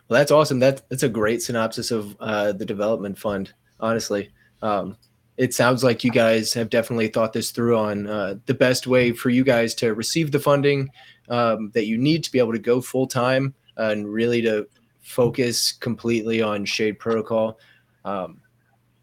Well, 0.09 0.19
that's 0.19 0.31
awesome. 0.31 0.59
That 0.59 0.87
that's 0.89 1.03
a 1.03 1.09
great 1.09 1.41
synopsis 1.41 1.91
of 1.91 2.15
uh, 2.21 2.53
the 2.53 2.65
development 2.65 3.17
fund. 3.19 3.53
Honestly, 3.79 4.31
um, 4.61 4.95
it 5.37 5.53
sounds 5.53 5.83
like 5.83 6.03
you 6.03 6.11
guys 6.11 6.51
have 6.53 6.69
definitely 6.69 7.07
thought 7.07 7.31
this 7.31 7.51
through 7.51 7.77
on 7.77 8.07
uh, 8.07 8.35
the 8.47 8.53
best 8.53 8.87
way 8.87 9.11
for 9.11 9.29
you 9.29 9.43
guys 9.43 9.75
to 9.75 9.93
receive 9.93 10.31
the 10.31 10.39
funding 10.39 10.89
um, 11.29 11.69
that 11.73 11.85
you 11.85 11.97
need 11.97 12.23
to 12.23 12.31
be 12.31 12.39
able 12.39 12.51
to 12.51 12.59
go 12.59 12.81
full 12.81 13.05
time 13.07 13.53
uh, 13.77 13.89
and 13.91 14.11
really 14.11 14.41
to 14.41 14.67
focus 15.01 15.71
completely 15.71 16.41
on 16.41 16.65
Shade 16.65 16.97
Protocol. 16.97 17.59
Um, 18.03 18.41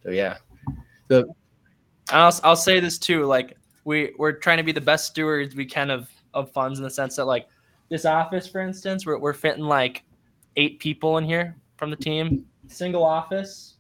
so 0.03 0.11
yeah, 0.11 0.39
the 1.09 1.27
I'll, 2.11 2.39
I'll 2.43 2.57
say 2.57 2.81
this 2.81 2.99
too 2.99 3.25
like 3.25 3.57
we 3.85 4.13
we're 4.19 4.33
trying 4.33 4.59
to 4.59 4.63
be 4.63 4.73
the 4.73 4.81
best 4.81 5.07
stewards 5.07 5.55
we 5.55 5.65
can 5.65 5.91
of 5.91 6.09
of 6.35 6.51
funds 6.51 6.79
in 6.79 6.83
the 6.83 6.91
sense 6.91 7.17
that 7.17 7.25
like 7.27 7.47
this 7.91 8.05
office 8.05 8.47
for 8.47 8.61
instance 8.61 9.07
we're, 9.07 9.19
we're 9.19 9.33
fitting 9.33 9.65
like 9.65 10.03
eight 10.57 10.79
people 10.81 11.17
in 11.19 11.25
here 11.25 11.57
from 11.77 11.91
the 11.91 11.97
team. 11.97 12.45
Single 12.67 13.05
office 13.05 13.74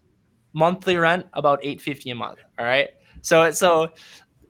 monthly 0.54 0.96
rent 0.96 1.26
about 1.34 1.58
850 1.62 2.10
a 2.10 2.14
month 2.14 2.38
all 2.58 2.64
right 2.64 2.88
so 3.20 3.50
so 3.50 3.88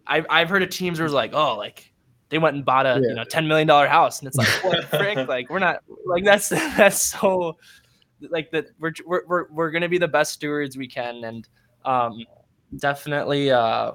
I've, 0.07 0.27
I've 0.31 0.49
heard 0.49 0.63
of 0.63 0.69
teams 0.71 0.99
where 1.01 1.07
it's 1.07 1.15
like 1.15 1.33
oh 1.35 1.57
like 1.57 1.93
they 2.29 2.39
went 2.39 2.55
and 2.57 2.65
bought 2.65 2.87
a 2.87 3.01
Yeah. 3.03 3.09
you 3.09 3.15
know 3.15 3.25
10 3.25 3.49
million 3.49 3.67
dollar 3.67 3.89
house 3.89 4.21
and 4.21 4.29
it's 4.29 4.37
like 4.37 4.49
what 4.65 4.85
frick 4.91 5.27
like 5.29 5.51
we're 5.51 5.59
not 5.59 5.79
like 6.07 6.25
that's 6.25 6.49
that's 6.77 7.01
so 7.03 7.57
like 8.31 8.51
that 8.53 8.67
we're, 8.79 8.93
we're 9.07 9.23
we're 9.27 9.45
we're 9.51 9.71
gonna 9.71 9.89
be 9.89 9.99
the 9.99 10.09
best 10.09 10.33
stewards 10.33 10.77
we 10.77 10.87
can 10.87 11.25
and 11.25 11.49
um 11.85 12.25
definitely 12.77 13.51
uh 13.51 13.93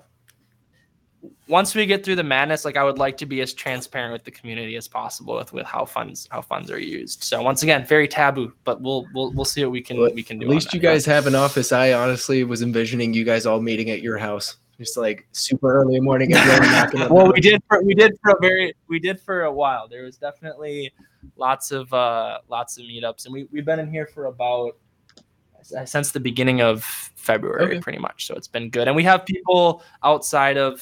once 1.47 1.75
we 1.75 1.85
get 1.85 2.05
through 2.05 2.15
the 2.15 2.23
madness, 2.23 2.63
like 2.63 2.77
I 2.77 2.83
would 2.83 2.97
like 2.97 3.17
to 3.17 3.25
be 3.25 3.41
as 3.41 3.53
transparent 3.53 4.13
with 4.13 4.23
the 4.23 4.31
community 4.31 4.75
as 4.75 4.87
possible 4.87 5.35
with, 5.35 5.51
with 5.51 5.65
how 5.65 5.83
funds 5.83 6.27
how 6.31 6.41
funds 6.41 6.71
are 6.71 6.79
used. 6.79 7.23
So 7.23 7.41
once 7.41 7.63
again, 7.63 7.85
very 7.85 8.07
taboo, 8.07 8.53
but 8.63 8.81
we'll 8.81 9.05
we'll 9.13 9.31
we'll 9.33 9.45
see 9.45 9.63
what 9.63 9.71
we 9.71 9.81
can 9.81 9.97
Well, 9.99 10.13
we 10.13 10.23
can 10.23 10.39
do. 10.39 10.45
At 10.45 10.51
least 10.51 10.73
you 10.73 10.79
guys 10.79 11.05
have 11.05 11.27
an 11.27 11.35
office. 11.35 11.71
I 11.71 11.93
honestly 11.93 12.43
was 12.43 12.61
envisioning 12.61 13.13
you 13.13 13.25
guys 13.25 13.45
all 13.45 13.59
meeting 13.59 13.89
at 13.89 14.01
your 14.01 14.17
house, 14.17 14.57
just 14.77 14.95
like 14.95 15.27
super 15.31 15.81
early 15.81 15.99
morning. 15.99 16.33
Everyone 16.33 16.71
knocking 16.71 17.01
on 17.01 17.07
the 17.09 17.13
well, 17.13 17.31
we 17.33 17.41
did 17.41 17.61
for 17.67 17.83
we 17.83 17.93
did 17.93 18.17
for 18.23 18.31
a 18.31 18.39
very 18.39 18.73
we 18.87 18.99
did 18.99 19.19
for 19.19 19.43
a 19.43 19.51
while. 19.51 19.87
There 19.87 20.03
was 20.03 20.17
definitely 20.17 20.93
lots 21.35 21.71
of 21.71 21.91
uh 21.93 22.39
lots 22.47 22.77
of 22.77 22.85
meetups, 22.85 23.25
and 23.25 23.33
we 23.33 23.47
we've 23.51 23.65
been 23.65 23.79
in 23.79 23.91
here 23.91 24.05
for 24.05 24.25
about 24.25 24.77
since 25.85 26.11
the 26.11 26.19
beginning 26.19 26.61
of 26.61 26.83
February, 27.15 27.65
Okay. 27.65 27.79
pretty 27.81 27.99
much. 27.99 28.25
So 28.25 28.35
it's 28.35 28.47
been 28.47 28.69
good, 28.69 28.87
and 28.87 28.95
we 28.95 29.03
have 29.03 29.25
people 29.25 29.83
outside 30.03 30.57
of 30.57 30.81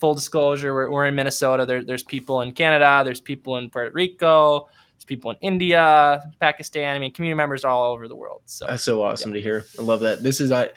full 0.00 0.14
disclosure. 0.14 0.74
We're, 0.74 0.90
we're 0.90 1.06
in 1.06 1.14
Minnesota. 1.14 1.66
There, 1.66 1.84
there's 1.84 2.02
people 2.02 2.40
in 2.40 2.52
Canada. 2.52 3.02
There's 3.04 3.20
people 3.20 3.58
in 3.58 3.70
Puerto 3.70 3.92
Rico. 3.92 4.68
There's 4.94 5.04
people 5.04 5.30
in 5.30 5.36
India, 5.40 6.22
Pakistan. 6.40 6.96
I 6.96 6.98
mean, 6.98 7.12
community 7.12 7.36
members 7.36 7.64
all 7.64 7.92
over 7.92 8.08
the 8.08 8.16
world. 8.16 8.42
So 8.46 8.66
That's 8.66 8.82
so 8.82 9.02
awesome 9.02 9.32
to 9.32 9.40
hear. 9.40 9.66
I 9.78 9.82
love 9.82 10.00
that. 10.00 10.22
This 10.22 10.40
is 10.40 10.50
I 10.50 10.70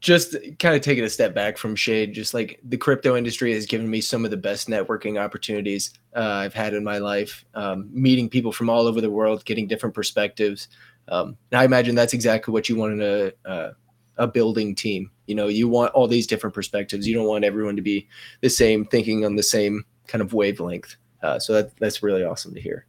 just 0.00 0.34
kind 0.58 0.74
of 0.74 0.80
taking 0.80 1.04
a 1.04 1.08
step 1.08 1.34
back 1.34 1.58
from 1.58 1.76
shade. 1.76 2.12
Just 2.12 2.34
like 2.34 2.58
the 2.64 2.76
crypto 2.76 3.16
industry 3.16 3.52
has 3.54 3.66
given 3.66 3.88
me 3.88 4.00
some 4.00 4.24
of 4.24 4.30
the 4.30 4.36
best 4.36 4.68
networking 4.68 5.20
opportunities 5.20 5.92
uh, 6.16 6.20
I've 6.20 6.54
had 6.54 6.74
in 6.74 6.82
my 6.82 6.98
life. 6.98 7.44
Um, 7.54 7.88
meeting 7.92 8.28
people 8.28 8.52
from 8.52 8.70
all 8.70 8.86
over 8.86 9.00
the 9.00 9.10
world, 9.10 9.44
getting 9.44 9.66
different 9.66 9.94
perspectives. 9.94 10.68
Um, 11.08 11.36
and 11.50 11.60
I 11.60 11.64
imagine 11.64 11.94
that's 11.94 12.14
exactly 12.14 12.52
what 12.52 12.68
you 12.68 12.76
wanted 12.76 13.34
to. 13.44 13.50
uh, 13.50 13.72
a 14.18 14.26
building 14.26 14.74
team. 14.74 15.10
You 15.26 15.34
know, 15.34 15.48
you 15.48 15.68
want 15.68 15.92
all 15.92 16.06
these 16.06 16.26
different 16.26 16.54
perspectives. 16.54 17.06
You 17.06 17.14
don't 17.14 17.26
want 17.26 17.44
everyone 17.44 17.76
to 17.76 17.82
be 17.82 18.08
the 18.40 18.50
same, 18.50 18.84
thinking 18.84 19.24
on 19.24 19.36
the 19.36 19.42
same 19.42 19.84
kind 20.06 20.22
of 20.22 20.32
wavelength. 20.32 20.96
Uh, 21.22 21.38
so 21.38 21.52
that 21.54 21.76
that's 21.78 22.02
really 22.02 22.24
awesome 22.24 22.54
to 22.54 22.60
hear. 22.60 22.86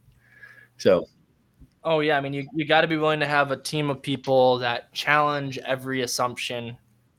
So 0.76 1.06
Oh 1.84 2.00
yeah, 2.00 2.16
I 2.16 2.20
mean 2.20 2.32
you, 2.32 2.48
you 2.54 2.66
got 2.66 2.80
to 2.80 2.86
be 2.86 2.96
willing 2.96 3.20
to 3.20 3.26
have 3.26 3.50
a 3.50 3.56
team 3.56 3.90
of 3.90 4.00
people 4.00 4.58
that 4.58 4.92
challenge 4.94 5.58
every 5.58 6.00
assumption. 6.00 6.78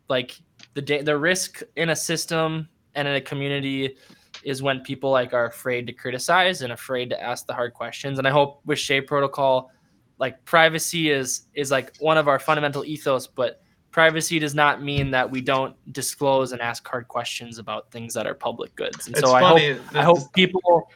Like 0.09 0.39
the 0.73 0.81
da- 0.81 1.03
the 1.03 1.17
risk 1.17 1.61
in 1.75 1.89
a 1.89 1.95
system 1.95 2.67
and 2.95 3.07
in 3.07 3.15
a 3.15 3.21
community 3.21 3.95
is 4.43 4.63
when 4.63 4.81
people 4.81 5.11
like 5.11 5.33
are 5.33 5.45
afraid 5.45 5.85
to 5.87 5.93
criticize 5.93 6.63
and 6.63 6.73
afraid 6.73 7.11
to 7.11 7.21
ask 7.21 7.45
the 7.45 7.53
hard 7.53 7.73
questions. 7.73 8.17
And 8.17 8.27
I 8.27 8.31
hope 8.31 8.61
with 8.65 8.79
Shade 8.79 9.01
Protocol, 9.01 9.71
like 10.17 10.43
privacy 10.45 11.11
is 11.11 11.45
is 11.53 11.69
like 11.69 11.95
one 11.99 12.17
of 12.17 12.27
our 12.27 12.39
fundamental 12.39 12.83
ethos, 12.83 13.27
but 13.27 13.61
privacy 13.95 14.39
does 14.39 14.53
not 14.53 14.83
mean 14.83 15.09
that 15.09 15.31
we 15.31 15.39
don't 15.39 15.73
disclose 15.93 16.51
and 16.51 16.61
ask 16.61 16.85
hard 16.85 17.07
questions 17.07 17.59
about 17.59 17.89
things 17.91 18.13
that 18.13 18.27
are 18.27 18.33
public 18.33 18.75
goods. 18.75 19.07
And 19.07 19.15
It's 19.15 19.25
so 19.25 19.33
I 19.33 19.39
hope 19.39 19.51
funny. 19.53 19.71
I 19.71 19.73
there's- 19.93 20.05
hope 20.05 20.33
people 20.33 20.89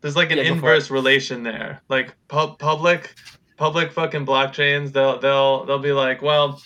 There's 0.00 0.16
like 0.16 0.30
an 0.32 0.38
Yeah, 0.38 0.44
inverse 0.44 0.90
relation 0.90 1.42
there. 1.42 1.82
Like 1.90 2.14
pub- 2.28 2.58
public, 2.58 3.14
public 3.58 3.92
fucking 3.92 4.24
blockchains. 4.24 4.92
They'll 4.94 5.18
they'll 5.20 5.66
they'll 5.66 5.78
be 5.78 5.92
like, 5.92 6.22
well, 6.22 6.62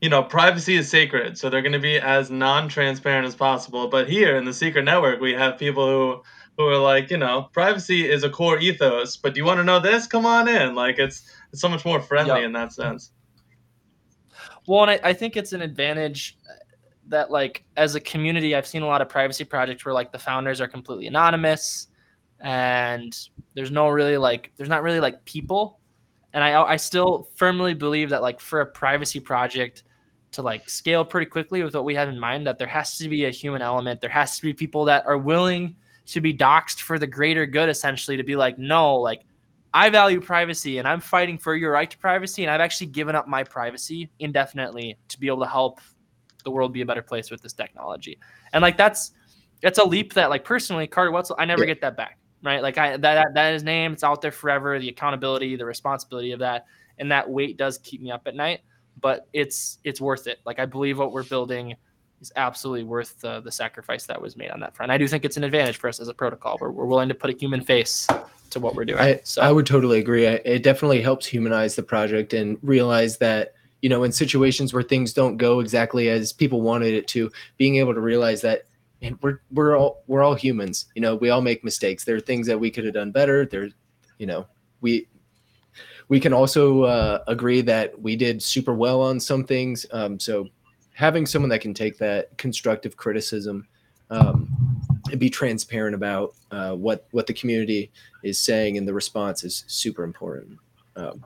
you 0.00 0.08
know, 0.10 0.20
privacy 0.24 0.74
is 0.74 0.90
sacred, 0.90 1.38
so 1.38 1.48
they're 1.48 1.62
going 1.62 1.78
to 1.80 1.86
be 1.92 1.98
as 1.98 2.28
non-transparent 2.28 3.24
as 3.24 3.36
possible. 3.36 3.86
But 3.86 4.08
here 4.10 4.36
in 4.36 4.44
the 4.44 4.52
secret 4.52 4.84
network, 4.84 5.20
we 5.20 5.32
have 5.32 5.58
people 5.58 5.86
who 5.86 6.22
who 6.58 6.66
are 6.68 6.76
like, 6.76 7.08
you 7.08 7.18
know, 7.18 7.48
privacy 7.52 8.10
is 8.10 8.24
a 8.24 8.28
core 8.28 8.58
ethos. 8.58 9.16
But 9.16 9.32
do 9.32 9.38
you 9.38 9.44
want 9.46 9.58
to 9.60 9.64
know 9.64 9.78
this? 9.78 10.08
Come 10.08 10.26
on 10.26 10.48
in. 10.48 10.74
Like 10.74 10.98
it's 10.98 11.22
it's 11.52 11.62
so 11.62 11.68
much 11.68 11.84
more 11.84 12.00
friendly 12.00 12.40
Yeah. 12.40 12.46
in 12.46 12.52
that 12.54 12.72
sense. 12.72 13.12
Well, 14.66 14.82
and 14.82 14.90
I, 14.92 15.00
I 15.10 15.12
think 15.12 15.36
it's 15.36 15.52
an 15.52 15.62
advantage 15.62 16.38
uh, 16.48 16.54
that, 17.08 17.30
like, 17.30 17.64
as 17.76 17.94
a 17.94 18.00
community, 18.00 18.54
I've 18.54 18.66
seen 18.66 18.82
a 18.82 18.86
lot 18.86 19.02
of 19.02 19.08
privacy 19.08 19.44
projects 19.44 19.84
where, 19.84 19.94
like, 19.94 20.12
the 20.12 20.18
founders 20.18 20.60
are 20.60 20.68
completely 20.68 21.06
anonymous, 21.06 21.88
and 22.40 23.16
there's 23.54 23.70
no 23.70 23.88
really 23.88 24.16
like, 24.16 24.52
there's 24.56 24.68
not 24.68 24.82
really 24.82 25.00
like 25.00 25.24
people. 25.24 25.80
And 26.32 26.42
I, 26.42 26.62
I 26.62 26.76
still 26.76 27.28
firmly 27.36 27.74
believe 27.74 28.08
that, 28.10 28.22
like, 28.22 28.40
for 28.40 28.60
a 28.60 28.66
privacy 28.66 29.20
project 29.20 29.82
to 30.32 30.40
like 30.40 30.66
scale 30.68 31.04
pretty 31.04 31.26
quickly 31.26 31.62
with 31.62 31.74
what 31.74 31.84
we 31.84 31.94
have 31.94 32.08
in 32.08 32.18
mind, 32.18 32.46
that 32.46 32.56
there 32.56 32.66
has 32.66 32.96
to 32.96 33.08
be 33.08 33.26
a 33.26 33.30
human 33.30 33.60
element. 33.60 34.00
There 34.00 34.08
has 34.08 34.36
to 34.36 34.42
be 34.42 34.54
people 34.54 34.86
that 34.86 35.04
are 35.06 35.18
willing 35.18 35.76
to 36.06 36.22
be 36.22 36.32
doxxed 36.32 36.80
for 36.80 36.98
the 36.98 37.06
greater 37.06 37.44
good, 37.44 37.68
essentially, 37.68 38.16
to 38.16 38.24
be 38.24 38.34
like, 38.34 38.58
no, 38.58 38.96
like, 38.96 39.24
I 39.74 39.88
value 39.90 40.20
privacy 40.20 40.78
and 40.78 40.86
I'm 40.86 41.00
fighting 41.00 41.38
for 41.38 41.56
your 41.56 41.72
right 41.72 41.90
to 41.90 41.98
privacy. 41.98 42.42
And 42.44 42.50
I've 42.50 42.60
actually 42.60 42.88
given 42.88 43.14
up 43.14 43.26
my 43.26 43.42
privacy 43.42 44.10
indefinitely 44.18 44.98
to 45.08 45.18
be 45.18 45.26
able 45.26 45.40
to 45.40 45.46
help 45.48 45.80
the 46.44 46.50
world 46.50 46.72
be 46.72 46.82
a 46.82 46.86
better 46.86 47.02
place 47.02 47.30
with 47.30 47.40
this 47.40 47.52
technology. 47.52 48.18
And 48.52 48.62
like 48.62 48.76
that's 48.76 49.12
that's 49.62 49.78
a 49.78 49.84
leap 49.84 50.12
that 50.14 50.28
like 50.28 50.44
personally, 50.44 50.86
Carter 50.86 51.10
Woetzel, 51.12 51.36
I 51.38 51.44
never 51.44 51.62
Yeah. 51.62 51.68
get 51.68 51.80
that 51.82 51.96
back. 51.96 52.18
Right. 52.42 52.60
Like 52.62 52.76
I 52.76 52.96
that, 52.96 53.00
that 53.00 53.34
that 53.34 53.54
is 53.54 53.62
name, 53.62 53.92
it's 53.92 54.04
out 54.04 54.20
there 54.20 54.32
forever, 54.32 54.78
the 54.78 54.88
accountability, 54.88 55.56
the 55.56 55.64
responsibility 55.64 56.32
of 56.32 56.40
that. 56.40 56.66
And 56.98 57.10
that 57.10 57.28
weight 57.28 57.56
does 57.56 57.78
keep 57.78 58.02
me 58.02 58.10
up 58.10 58.22
at 58.26 58.34
night. 58.34 58.60
But 59.00 59.26
it's 59.32 59.78
it's 59.84 60.00
worth 60.00 60.26
it. 60.26 60.40
Like 60.44 60.58
I 60.58 60.66
believe 60.66 60.98
what 60.98 61.12
we're 61.12 61.22
building 61.22 61.76
is 62.22 62.32
absolutely 62.36 62.84
worth 62.84 63.20
the, 63.20 63.40
the 63.40 63.52
sacrifice 63.52 64.06
that 64.06 64.20
was 64.20 64.36
made 64.36 64.50
on 64.50 64.60
that 64.60 64.74
front. 64.74 64.90
I 64.90 64.96
do 64.96 65.06
think 65.06 65.24
it's 65.24 65.36
an 65.36 65.44
advantage 65.44 65.76
for 65.76 65.88
us 65.88 66.00
as 66.00 66.08
a 66.08 66.14
protocol. 66.14 66.56
We're, 66.60 66.70
we're 66.70 66.86
willing 66.86 67.08
to 67.08 67.14
put 67.14 67.28
a 67.28 67.36
human 67.36 67.60
face 67.60 68.06
to 68.50 68.60
what 68.60 68.74
we're 68.74 68.84
doing. 68.84 69.00
I, 69.00 69.20
so 69.24 69.42
I 69.42 69.50
would 69.50 69.66
totally 69.66 69.98
agree. 69.98 70.26
I, 70.28 70.40
it 70.44 70.62
definitely 70.62 71.02
helps 71.02 71.26
humanize 71.26 71.74
the 71.74 71.82
project 71.82 72.32
and 72.32 72.58
realize 72.62 73.18
that, 73.18 73.54
you 73.82 73.88
know, 73.88 74.04
in 74.04 74.12
situations 74.12 74.72
where 74.72 74.82
things 74.82 75.12
don't 75.12 75.36
go 75.36 75.60
exactly 75.60 76.08
as 76.08 76.32
people 76.32 76.60
wanted 76.60 76.94
it 76.94 77.08
to, 77.08 77.30
being 77.58 77.76
able 77.76 77.92
to 77.92 78.00
realize 78.00 78.40
that 78.42 78.66
and 79.02 79.18
we're 79.20 79.40
we're 79.50 79.76
all 79.76 80.04
we're 80.06 80.22
all 80.22 80.34
humans. 80.34 80.86
You 80.94 81.02
know, 81.02 81.16
we 81.16 81.30
all 81.30 81.42
make 81.42 81.64
mistakes. 81.64 82.04
There 82.04 82.16
are 82.16 82.20
things 82.20 82.46
that 82.46 82.58
we 82.58 82.70
could 82.70 82.84
have 82.84 82.94
done 82.94 83.10
better. 83.10 83.44
There, 83.44 83.68
you 84.18 84.26
know, 84.26 84.46
we 84.80 85.08
we 86.08 86.20
can 86.20 86.32
also 86.32 86.84
uh, 86.84 87.24
agree 87.26 87.62
that 87.62 88.00
we 88.00 88.16
did 88.16 88.42
super 88.42 88.74
well 88.74 89.00
on 89.00 89.18
some 89.18 89.44
things. 89.44 89.86
Um, 89.92 90.20
so 90.20 90.48
having 90.94 91.26
someone 91.26 91.48
that 91.50 91.60
can 91.60 91.74
take 91.74 91.98
that 91.98 92.36
constructive 92.38 92.96
criticism 92.96 93.66
um, 94.10 94.48
and 95.10 95.18
be 95.18 95.30
transparent 95.30 95.94
about 95.94 96.34
uh, 96.50 96.72
what 96.72 97.06
what 97.12 97.26
the 97.26 97.34
community 97.34 97.90
is 98.22 98.38
saying 98.38 98.76
and 98.76 98.86
the 98.86 98.94
response 98.94 99.44
is 99.44 99.64
super 99.66 100.04
important. 100.04 100.58
Um, 100.96 101.24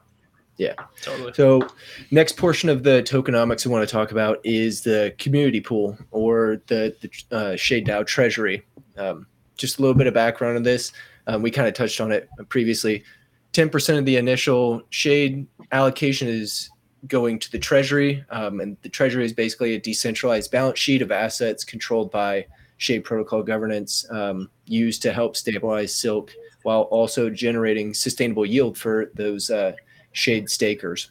yeah, 0.57 0.75
totally. 1.03 1.35
so, 1.35 1.69
next 2.11 2.37
portion 2.37 2.69
of 2.69 2.83
the 2.83 3.03
tokenomics 3.03 3.67
I 3.67 3.71
want 3.71 3.87
to 3.87 3.93
talk 3.93 4.11
about 4.11 4.39
is 4.43 4.83
the 4.83 5.15
community 5.19 5.61
pool 5.61 5.99
or 6.13 6.63
the, 6.67 6.97
the 7.01 7.37
uh, 7.37 7.57
Shade 7.57 7.87
DAO 7.87 8.07
treasury. 8.07 8.65
Um, 8.97 9.27
just 9.57 9.79
a 9.79 9.83
little 9.83 9.95
bit 9.95 10.07
of 10.07 10.15
background 10.15 10.57
on 10.57 10.63
this. 10.63 10.93
Um, 11.27 11.43
we 11.43 11.51
kind 11.51 11.69
of 11.69 11.75
touched 11.75 12.01
on 12.01 12.11
it 12.11 12.29
previously. 12.49 13.05
10% 13.53 13.99
of 13.99 14.05
the 14.07 14.17
initial 14.17 14.83
Shade 14.91 15.47
allocation 15.73 16.29
is 16.29 16.71
going 17.07 17.39
to 17.39 17.51
the 17.51 17.59
treasury. 17.59 18.25
Um, 18.31 18.61
and 18.61 18.77
the 18.83 18.89
treasury 18.89 19.25
is 19.25 19.33
basically 19.33 19.75
a 19.75 19.81
decentralized 19.81 20.51
balance 20.51 20.79
sheet 20.79 21.03
of 21.03 21.13
assets 21.13 21.65
controlled 21.65 22.11
by 22.11 22.47
Shade 22.79 23.05
protocol 23.05 23.43
governance 23.43 24.05
um, 24.11 24.51
used 24.67 25.03
to 25.03 25.13
help 25.13 25.37
stabilize 25.37 25.95
Silk 25.95 26.33
while 26.63 26.83
also 26.83 27.31
generating 27.31 27.95
sustainable 27.95 28.45
yield 28.45 28.77
for 28.77 29.11
those 29.15 29.51
uh, 29.51 29.73
Shade 30.13 30.51
stakers. 30.51 31.11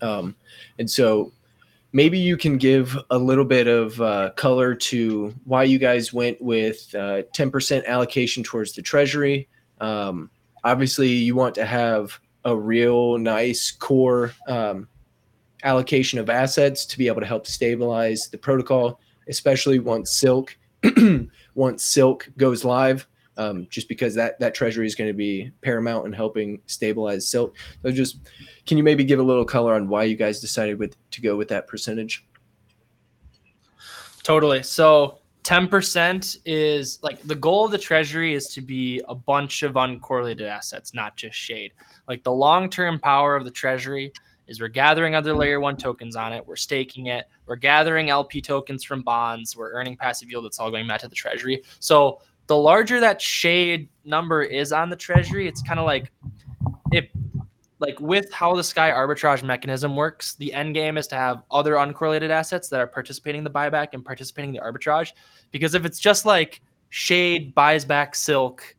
Um, 0.00 0.36
and 0.78 0.90
so 0.90 1.32
maybe 1.92 2.18
you 2.18 2.36
can 2.36 2.56
give 2.56 2.96
a 3.10 3.18
little 3.18 3.44
bit 3.44 3.66
of 3.66 4.00
uh, 4.00 4.30
color 4.36 4.74
to 4.74 5.34
why 5.44 5.64
you 5.64 5.78
guys 5.78 6.12
went 6.12 6.40
with 6.40 6.94
uh, 6.94 7.22
10% 7.34 7.84
allocation 7.86 8.42
towards 8.42 8.72
the 8.72 8.82
treasury. 8.82 9.48
Um, 9.80 10.30
obviously, 10.64 11.08
you 11.08 11.34
want 11.34 11.54
to 11.56 11.66
have 11.66 12.18
a 12.44 12.56
real 12.56 13.18
nice 13.18 13.70
core 13.70 14.32
um, 14.46 14.88
allocation 15.64 16.18
of 16.18 16.30
assets 16.30 16.86
to 16.86 16.98
be 16.98 17.06
able 17.06 17.20
to 17.20 17.26
help 17.26 17.46
stabilize 17.46 18.28
the 18.28 18.38
protocol, 18.38 19.00
especially 19.28 19.78
once 19.78 20.12
Silk 20.12 20.56
once 21.54 21.84
Silk 21.84 22.30
goes 22.36 22.64
live. 22.64 23.06
Um, 23.36 23.68
just 23.70 23.88
because 23.88 24.14
that 24.16 24.38
that 24.40 24.54
treasury 24.54 24.86
is 24.86 24.94
going 24.94 25.08
to 25.08 25.14
be 25.14 25.50
paramount 25.62 26.04
in 26.04 26.12
helping 26.12 26.60
stabilize 26.66 27.28
Silk. 27.28 27.56
So 27.82 27.90
just 27.90 28.18
can 28.66 28.76
you 28.76 28.84
maybe 28.84 29.04
give 29.04 29.18
a 29.18 29.22
little 29.22 29.44
color 29.44 29.74
on 29.74 29.88
why 29.88 30.04
you 30.04 30.16
guys 30.16 30.40
decided 30.40 30.78
with 30.78 30.96
to 31.12 31.20
go 31.22 31.36
with 31.36 31.48
that 31.48 31.66
percentage? 31.66 32.26
Totally. 34.22 34.62
So 34.62 35.19
10% 35.44 36.38
is 36.44 36.98
like 37.02 37.20
the 37.22 37.34
goal 37.34 37.64
of 37.64 37.70
the 37.70 37.78
treasury 37.78 38.34
is 38.34 38.48
to 38.48 38.60
be 38.60 39.00
a 39.08 39.14
bunch 39.14 39.62
of 39.62 39.74
uncorrelated 39.74 40.42
assets, 40.42 40.92
not 40.92 41.16
just 41.16 41.36
shade. 41.36 41.72
Like 42.08 42.22
the 42.22 42.32
long 42.32 42.68
term 42.68 42.98
power 42.98 43.36
of 43.36 43.44
the 43.44 43.50
treasury 43.50 44.12
is 44.46 44.60
we're 44.60 44.68
gathering 44.68 45.14
other 45.14 45.34
layer 45.34 45.60
one 45.60 45.76
tokens 45.76 46.16
on 46.16 46.32
it, 46.32 46.46
we're 46.46 46.56
staking 46.56 47.06
it, 47.06 47.26
we're 47.46 47.56
gathering 47.56 48.10
LP 48.10 48.42
tokens 48.42 48.84
from 48.84 49.02
bonds, 49.02 49.56
we're 49.56 49.72
earning 49.72 49.96
passive 49.96 50.30
yield. 50.30 50.44
It's 50.44 50.58
all 50.58 50.70
going 50.70 50.86
back 50.86 51.00
to 51.00 51.08
the 51.08 51.14
treasury. 51.14 51.62
So 51.78 52.20
the 52.48 52.56
larger 52.56 53.00
that 53.00 53.22
shade 53.22 53.88
number 54.04 54.42
is 54.42 54.72
on 54.72 54.90
the 54.90 54.96
treasury, 54.96 55.46
it's 55.46 55.62
kind 55.62 55.78
of 55.78 55.86
like 55.86 56.10
if 56.92 57.08
like 57.80 57.98
with 57.98 58.30
how 58.30 58.54
the 58.54 58.62
sky 58.62 58.90
arbitrage 58.90 59.42
mechanism 59.42 59.96
works, 59.96 60.34
the 60.34 60.52
end 60.52 60.74
game 60.74 60.98
is 60.98 61.06
to 61.08 61.14
have 61.14 61.42
other 61.50 61.74
uncorrelated 61.74 62.28
assets 62.28 62.68
that 62.68 62.78
are 62.78 62.86
participating 62.86 63.38
in 63.38 63.44
the 63.44 63.50
buyback 63.50 63.88
and 63.94 64.04
participating 64.04 64.54
in 64.54 64.54
the 64.54 64.60
arbitrage. 64.60 65.12
Because 65.50 65.74
if 65.74 65.86
it's 65.86 65.98
just 65.98 66.26
like 66.26 66.60
Shade 66.90 67.54
buys 67.54 67.84
back 67.86 68.14
Silk 68.14 68.76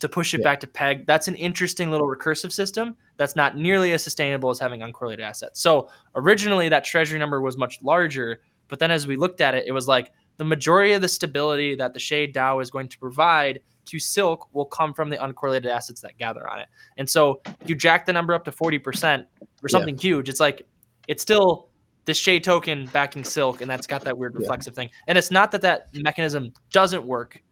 to 0.00 0.08
push 0.08 0.34
it 0.34 0.40
yeah. 0.40 0.44
back 0.44 0.60
to 0.60 0.66
Peg, 0.66 1.06
that's 1.06 1.26
an 1.26 1.36
interesting 1.36 1.90
little 1.90 2.06
recursive 2.06 2.52
system 2.52 2.96
that's 3.16 3.34
not 3.34 3.56
nearly 3.56 3.92
as 3.92 4.04
sustainable 4.04 4.50
as 4.50 4.58
having 4.58 4.80
uncorrelated 4.80 5.20
assets. 5.20 5.60
So 5.60 5.88
originally 6.14 6.68
that 6.68 6.84
treasury 6.84 7.18
number 7.18 7.40
was 7.40 7.56
much 7.56 7.82
larger, 7.82 8.42
but 8.68 8.78
then 8.78 8.90
as 8.90 9.06
we 9.06 9.16
looked 9.16 9.40
at 9.40 9.54
it, 9.54 9.66
it 9.66 9.72
was 9.72 9.88
like 9.88 10.12
the 10.36 10.44
majority 10.44 10.92
of 10.92 11.00
the 11.00 11.08
stability 11.08 11.74
that 11.76 11.94
the 11.94 11.98
Shade 11.98 12.34
DAO 12.34 12.62
is 12.62 12.70
going 12.70 12.88
to 12.88 12.98
provide 12.98 13.60
to 13.88 13.98
Silk 13.98 14.48
will 14.52 14.64
come 14.64 14.94
from 14.94 15.10
the 15.10 15.16
uncorrelated 15.16 15.66
assets 15.66 16.00
that 16.02 16.16
gather 16.18 16.48
on 16.48 16.60
it. 16.60 16.68
And 16.96 17.08
so 17.08 17.40
you 17.66 17.74
jack 17.74 18.06
the 18.06 18.12
number 18.12 18.34
up 18.34 18.44
to 18.44 18.52
40% 18.52 19.24
or 19.62 19.68
something 19.68 19.94
yeah. 19.96 20.00
huge. 20.00 20.28
It's 20.28 20.40
like, 20.40 20.66
it's 21.08 21.22
still 21.22 21.68
the 22.04 22.14
Shade 22.14 22.44
token 22.44 22.86
backing 22.92 23.24
Silk, 23.24 23.60
and 23.60 23.70
that's 23.70 23.86
got 23.86 24.02
that 24.04 24.16
weird 24.16 24.34
reflexive 24.34 24.72
yeah. 24.74 24.82
thing. 24.82 24.90
And 25.08 25.18
it's 25.18 25.30
not 25.30 25.50
that 25.52 25.62
that 25.62 25.88
mechanism 25.94 26.52
doesn't 26.70 27.04
work 27.04 27.42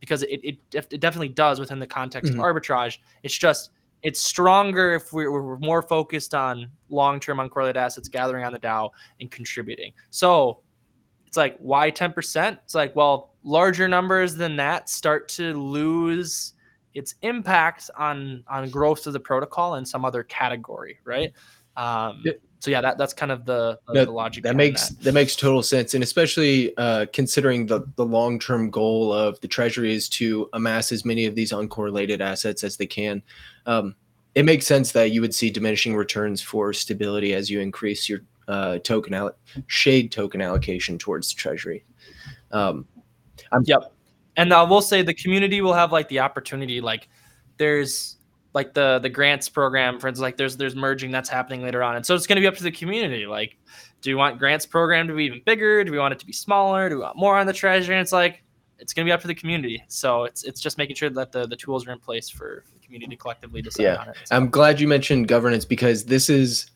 because 0.00 0.22
it, 0.22 0.40
it, 0.42 0.58
it 0.72 1.00
definitely 1.00 1.28
does 1.28 1.58
within 1.58 1.78
the 1.78 1.86
context 1.86 2.32
mm-hmm. 2.32 2.40
of 2.40 2.46
arbitrage. 2.46 2.98
It's 3.22 3.36
just, 3.36 3.70
it's 4.02 4.20
stronger 4.20 4.94
if 4.94 5.12
we're, 5.12 5.30
we're 5.30 5.58
more 5.58 5.82
focused 5.82 6.34
on 6.34 6.70
long-term 6.88 7.38
uncorrelated 7.38 7.76
assets 7.76 8.08
gathering 8.08 8.44
on 8.44 8.52
the 8.52 8.58
DAO 8.60 8.90
and 9.20 9.30
contributing. 9.30 9.92
So 10.10 10.60
it's 11.28 11.36
like 11.36 11.58
why 11.58 11.90
10%? 11.90 12.58
It's 12.64 12.74
like, 12.74 12.96
well, 12.96 13.34
larger 13.44 13.86
numbers 13.86 14.34
than 14.34 14.56
that 14.56 14.88
start 14.88 15.28
to 15.28 15.52
lose 15.52 16.54
its 16.94 17.14
impact 17.20 17.90
on 17.98 18.42
on 18.48 18.70
growth 18.70 19.06
of 19.06 19.12
the 19.12 19.20
protocol 19.20 19.74
in 19.74 19.84
some 19.84 20.06
other 20.06 20.22
category, 20.22 20.98
right? 21.04 21.32
Um, 21.76 22.24
so 22.60 22.70
yeah, 22.70 22.80
that 22.80 22.96
that's 22.96 23.12
kind 23.12 23.30
of 23.30 23.44
the, 23.44 23.78
the, 23.88 24.06
the 24.06 24.10
logic. 24.10 24.42
That 24.42 24.56
makes 24.56 24.88
that. 24.88 25.04
that. 25.04 25.12
makes 25.12 25.36
total 25.36 25.62
sense, 25.62 25.92
and 25.92 26.02
especially 26.02 26.76
uh, 26.78 27.06
considering 27.12 27.66
the 27.66 27.82
the 27.96 28.06
long 28.06 28.38
term 28.38 28.70
goal 28.70 29.12
of 29.12 29.38
the 29.40 29.48
treasury 29.48 29.94
is 29.94 30.08
to 30.10 30.48
amass 30.54 30.90
as 30.90 31.04
many 31.04 31.26
of 31.26 31.34
these 31.34 31.52
uncorrelated 31.52 32.20
assets 32.20 32.64
as 32.64 32.78
they 32.78 32.86
can. 32.86 33.22
Um, 33.66 33.94
it 34.34 34.44
makes 34.44 34.66
sense 34.66 34.92
that 34.92 35.10
you 35.10 35.20
would 35.20 35.34
see 35.34 35.50
diminishing 35.50 35.94
returns 35.94 36.40
for 36.40 36.72
stability 36.72 37.34
as 37.34 37.50
you 37.50 37.60
increase 37.60 38.08
your 38.08 38.20
uh, 38.48 38.78
token 38.78 39.12
alloc- 39.12 39.36
shade 39.66 40.10
token 40.10 40.40
allocation 40.40 40.98
towards 40.98 41.32
the 41.32 41.36
treasury. 41.36 41.84
Um, 42.50 42.86
I'm- 43.52 43.62
yep. 43.66 43.92
And 44.36 44.52
I 44.52 44.62
will 44.62 44.82
say 44.82 45.02
the 45.02 45.14
community 45.14 45.60
will 45.60 45.74
have 45.74 45.92
like 45.92 46.08
the 46.08 46.20
opportunity, 46.20 46.80
like 46.80 47.08
there's 47.58 48.16
like 48.54 48.72
the 48.72 48.98
the 49.00 49.08
grants 49.08 49.48
program, 49.48 49.98
for 49.98 50.08
instance, 50.08 50.22
like 50.22 50.36
there's 50.36 50.56
there's 50.56 50.76
merging 50.76 51.10
that's 51.10 51.28
happening 51.28 51.62
later 51.62 51.82
on, 51.82 51.96
and 51.96 52.06
so 52.06 52.14
it's 52.14 52.26
going 52.26 52.36
to 52.36 52.40
be 52.40 52.46
up 52.46 52.56
to 52.56 52.62
the 52.62 52.70
community. 52.70 53.26
Like, 53.26 53.56
do 54.00 54.10
we 54.10 54.14
want 54.14 54.38
grants 54.38 54.64
program 54.64 55.08
to 55.08 55.14
be 55.14 55.24
even 55.24 55.42
bigger? 55.44 55.84
Do 55.84 55.92
we 55.92 55.98
want 55.98 56.12
it 56.12 56.20
to 56.20 56.26
be 56.26 56.32
smaller? 56.32 56.88
Do 56.88 56.96
we 56.96 57.02
want 57.02 57.16
more 57.16 57.36
on 57.36 57.46
the 57.46 57.52
treasury? 57.52 57.96
And 57.96 58.02
it's 58.02 58.12
like 58.12 58.42
it's 58.78 58.92
going 58.92 59.04
to 59.04 59.08
be 59.08 59.12
up 59.12 59.20
to 59.22 59.26
the 59.26 59.34
community. 59.34 59.82
So 59.88 60.24
it's 60.24 60.44
it's 60.44 60.60
just 60.60 60.78
making 60.78 60.96
sure 60.96 61.10
that 61.10 61.32
the 61.32 61.46
the 61.46 61.56
tools 61.56 61.86
are 61.86 61.92
in 61.92 61.98
place 61.98 62.28
for 62.28 62.64
the 62.72 62.78
community 62.78 63.16
to 63.16 63.20
collectively 63.20 63.60
decide 63.60 63.82
yeah. 63.82 63.96
on 63.96 64.08
it. 64.08 64.16
So. 64.24 64.36
I'm 64.36 64.48
glad 64.50 64.80
you 64.80 64.88
mentioned 64.88 65.28
governance 65.28 65.64
because 65.64 66.04
this 66.04 66.30
is 66.30 66.70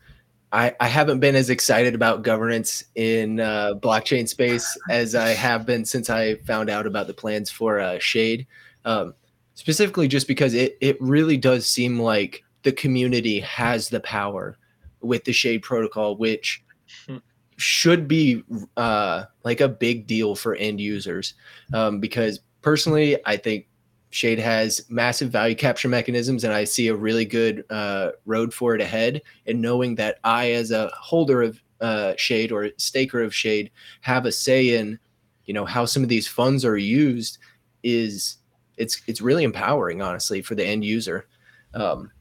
I, 0.53 0.75
I 0.79 0.87
haven't 0.87 1.19
been 1.19 1.35
as 1.35 1.49
excited 1.49 1.95
about 1.95 2.21
governance 2.21 2.83
in 2.93 3.39
uh, 3.39 3.73
blockchain 3.73 4.29
space 4.29 4.77
as 4.87 5.15
I 5.15 5.29
have 5.29 5.65
been 5.65 5.83
since 5.83 6.11
I 6.11 6.35
found 6.35 6.69
out 6.69 6.85
about 6.85 7.07
the 7.07 7.13
plans 7.13 7.49
for 7.49 7.79
uh, 7.79 7.97
Shade. 7.97 8.45
Um, 8.85 9.15
specifically, 9.55 10.07
just 10.07 10.27
because 10.27 10.53
it 10.53 10.77
it 10.79 11.01
really 11.01 11.37
does 11.37 11.65
seem 11.65 11.99
like 11.99 12.43
the 12.61 12.71
community 12.71 13.39
has 13.39 13.89
the 13.89 13.99
power 14.01 14.57
with 15.01 15.23
the 15.23 15.33
Shade 15.33 15.63
protocol, 15.63 16.15
which 16.17 16.63
hmm. 17.07 17.17
should 17.57 18.07
be 18.07 18.43
uh, 18.77 19.23
like 19.43 19.59
a 19.59 19.67
big 19.67 20.05
deal 20.05 20.35
for 20.35 20.53
end 20.55 20.79
users. 20.79 21.33
Um, 21.73 21.99
because 21.99 22.41
personally, 22.61 23.17
I 23.25 23.37
think 23.37 23.65
Shade 24.13 24.37
has 24.37 24.85
massive 24.89 25.31
value 25.31 25.55
capture 25.55 25.89
mechanisms, 25.89 26.43
and 26.43 26.53
I 26.53 26.65
see 26.65 26.87
a 26.87 26.95
really 26.95 27.25
good 27.25 27.63
uh, 27.71 28.11
road 28.25 28.53
for 28.53 28.75
it 28.75 28.81
ahead. 28.81 29.23
And 29.47 29.59
knowing 29.59 29.95
that 29.95 30.19
I, 30.23 30.51
as 30.51 30.69
a 30.69 30.89
holder 30.89 31.41
of 31.41 31.59
uh, 31.81 32.13
Shade 32.15 32.51
or 32.51 32.69
staker 32.77 33.23
of 33.23 33.33
Shade, 33.33 33.71
have 34.01 34.27
a 34.27 34.31
say 34.31 34.75
in, 34.75 34.99
you 35.45 35.53
know, 35.55 35.65
how 35.65 35.85
some 35.85 36.03
of 36.03 36.09
these 36.09 36.27
funds 36.27 36.63
are 36.63 36.77
used, 36.77 37.39
is 37.81 38.37
it's 38.77 39.01
it's 39.07 39.19
really 39.19 39.43
empowering, 39.43 40.03
honestly, 40.03 40.43
for 40.43 40.53
the 40.53 40.65
end 40.65 40.85
user. 40.85 41.27
Um, 41.73 42.11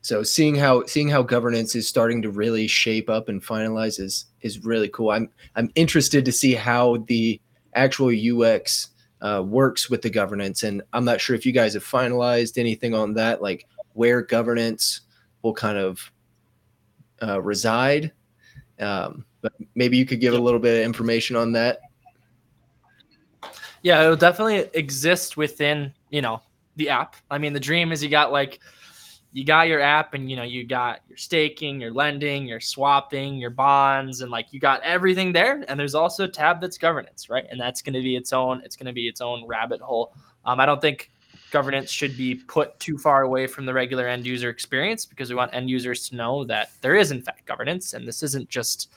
so 0.00 0.22
seeing 0.22 0.54
how 0.54 0.86
seeing 0.86 1.08
how 1.10 1.22
governance 1.22 1.74
is 1.74 1.86
starting 1.86 2.22
to 2.22 2.30
really 2.30 2.66
shape 2.66 3.10
up 3.10 3.28
and 3.28 3.42
finalize 3.42 4.00
is 4.00 4.24
is 4.40 4.64
really 4.64 4.88
cool. 4.88 5.10
I'm 5.10 5.28
I'm 5.56 5.70
interested 5.74 6.24
to 6.24 6.32
see 6.32 6.54
how 6.54 7.04
the 7.06 7.38
actual 7.74 8.08
UX 8.08 8.88
uh, 9.20 9.42
works 9.44 9.90
with 9.90 10.02
the 10.02 10.10
governance. 10.10 10.62
And 10.62 10.82
I'm 10.92 11.04
not 11.04 11.20
sure 11.20 11.34
if 11.34 11.44
you 11.44 11.52
guys 11.52 11.74
have 11.74 11.84
finalized 11.84 12.58
anything 12.58 12.94
on 12.94 13.14
that, 13.14 13.42
like 13.42 13.66
where 13.94 14.22
governance 14.22 15.02
will 15.42 15.54
kind 15.54 15.78
of 15.78 16.12
uh, 17.22 17.40
reside. 17.42 18.12
Um, 18.78 19.24
but 19.40 19.52
maybe 19.74 19.96
you 19.96 20.06
could 20.06 20.20
give 20.20 20.34
a 20.34 20.38
little 20.38 20.60
bit 20.60 20.78
of 20.78 20.84
information 20.84 21.36
on 21.36 21.52
that. 21.52 21.80
Yeah, 23.82 24.02
it'll 24.02 24.16
definitely 24.16 24.68
exist 24.74 25.36
within, 25.36 25.92
you 26.10 26.20
know, 26.20 26.42
the 26.76 26.88
app. 26.88 27.16
I 27.30 27.38
mean, 27.38 27.52
the 27.52 27.60
dream 27.60 27.92
is 27.92 28.02
you 28.02 28.08
got 28.08 28.32
like 28.32 28.60
you 29.32 29.44
got 29.44 29.68
your 29.68 29.80
app 29.80 30.14
and 30.14 30.30
you 30.30 30.36
know 30.36 30.42
you 30.42 30.64
got 30.64 31.00
your 31.08 31.18
staking 31.18 31.80
your 31.80 31.92
lending 31.92 32.46
your 32.46 32.60
swapping 32.60 33.36
your 33.36 33.50
bonds 33.50 34.22
and 34.22 34.30
like 34.30 34.52
you 34.52 34.60
got 34.60 34.82
everything 34.82 35.32
there. 35.32 35.64
And 35.68 35.78
there's 35.78 35.94
also 35.94 36.24
a 36.24 36.28
tab 36.28 36.60
that's 36.60 36.78
governance 36.78 37.28
right? 37.28 37.46
And 37.50 37.60
that's 37.60 37.82
going 37.82 37.94
to 37.94 38.02
be 38.02 38.16
its 38.16 38.32
own 38.32 38.62
it's 38.64 38.76
going 38.76 38.86
to 38.86 38.92
be 38.92 39.08
its 39.08 39.20
own 39.20 39.46
rabbit 39.46 39.80
hole. 39.80 40.14
Um, 40.44 40.60
i 40.60 40.66
don't 40.66 40.80
think 40.80 41.10
governance 41.50 41.90
should 41.90 42.16
be 42.16 42.34
put 42.34 42.78
too 42.78 42.98
far 42.98 43.22
away 43.22 43.46
from 43.46 43.64
the 43.66 43.72
regular 43.72 44.06
end 44.06 44.26
user 44.26 44.50
experience 44.50 45.06
because 45.06 45.30
we 45.30 45.34
want 45.34 45.54
end 45.54 45.70
users 45.70 46.08
to 46.08 46.16
know 46.16 46.44
that 46.44 46.70
there 46.80 46.94
is 46.94 47.10
in 47.10 47.22
fact 47.22 47.46
governance. 47.46 47.94
And 47.94 48.06
this 48.06 48.22
isn't 48.22 48.48
just 48.48 48.90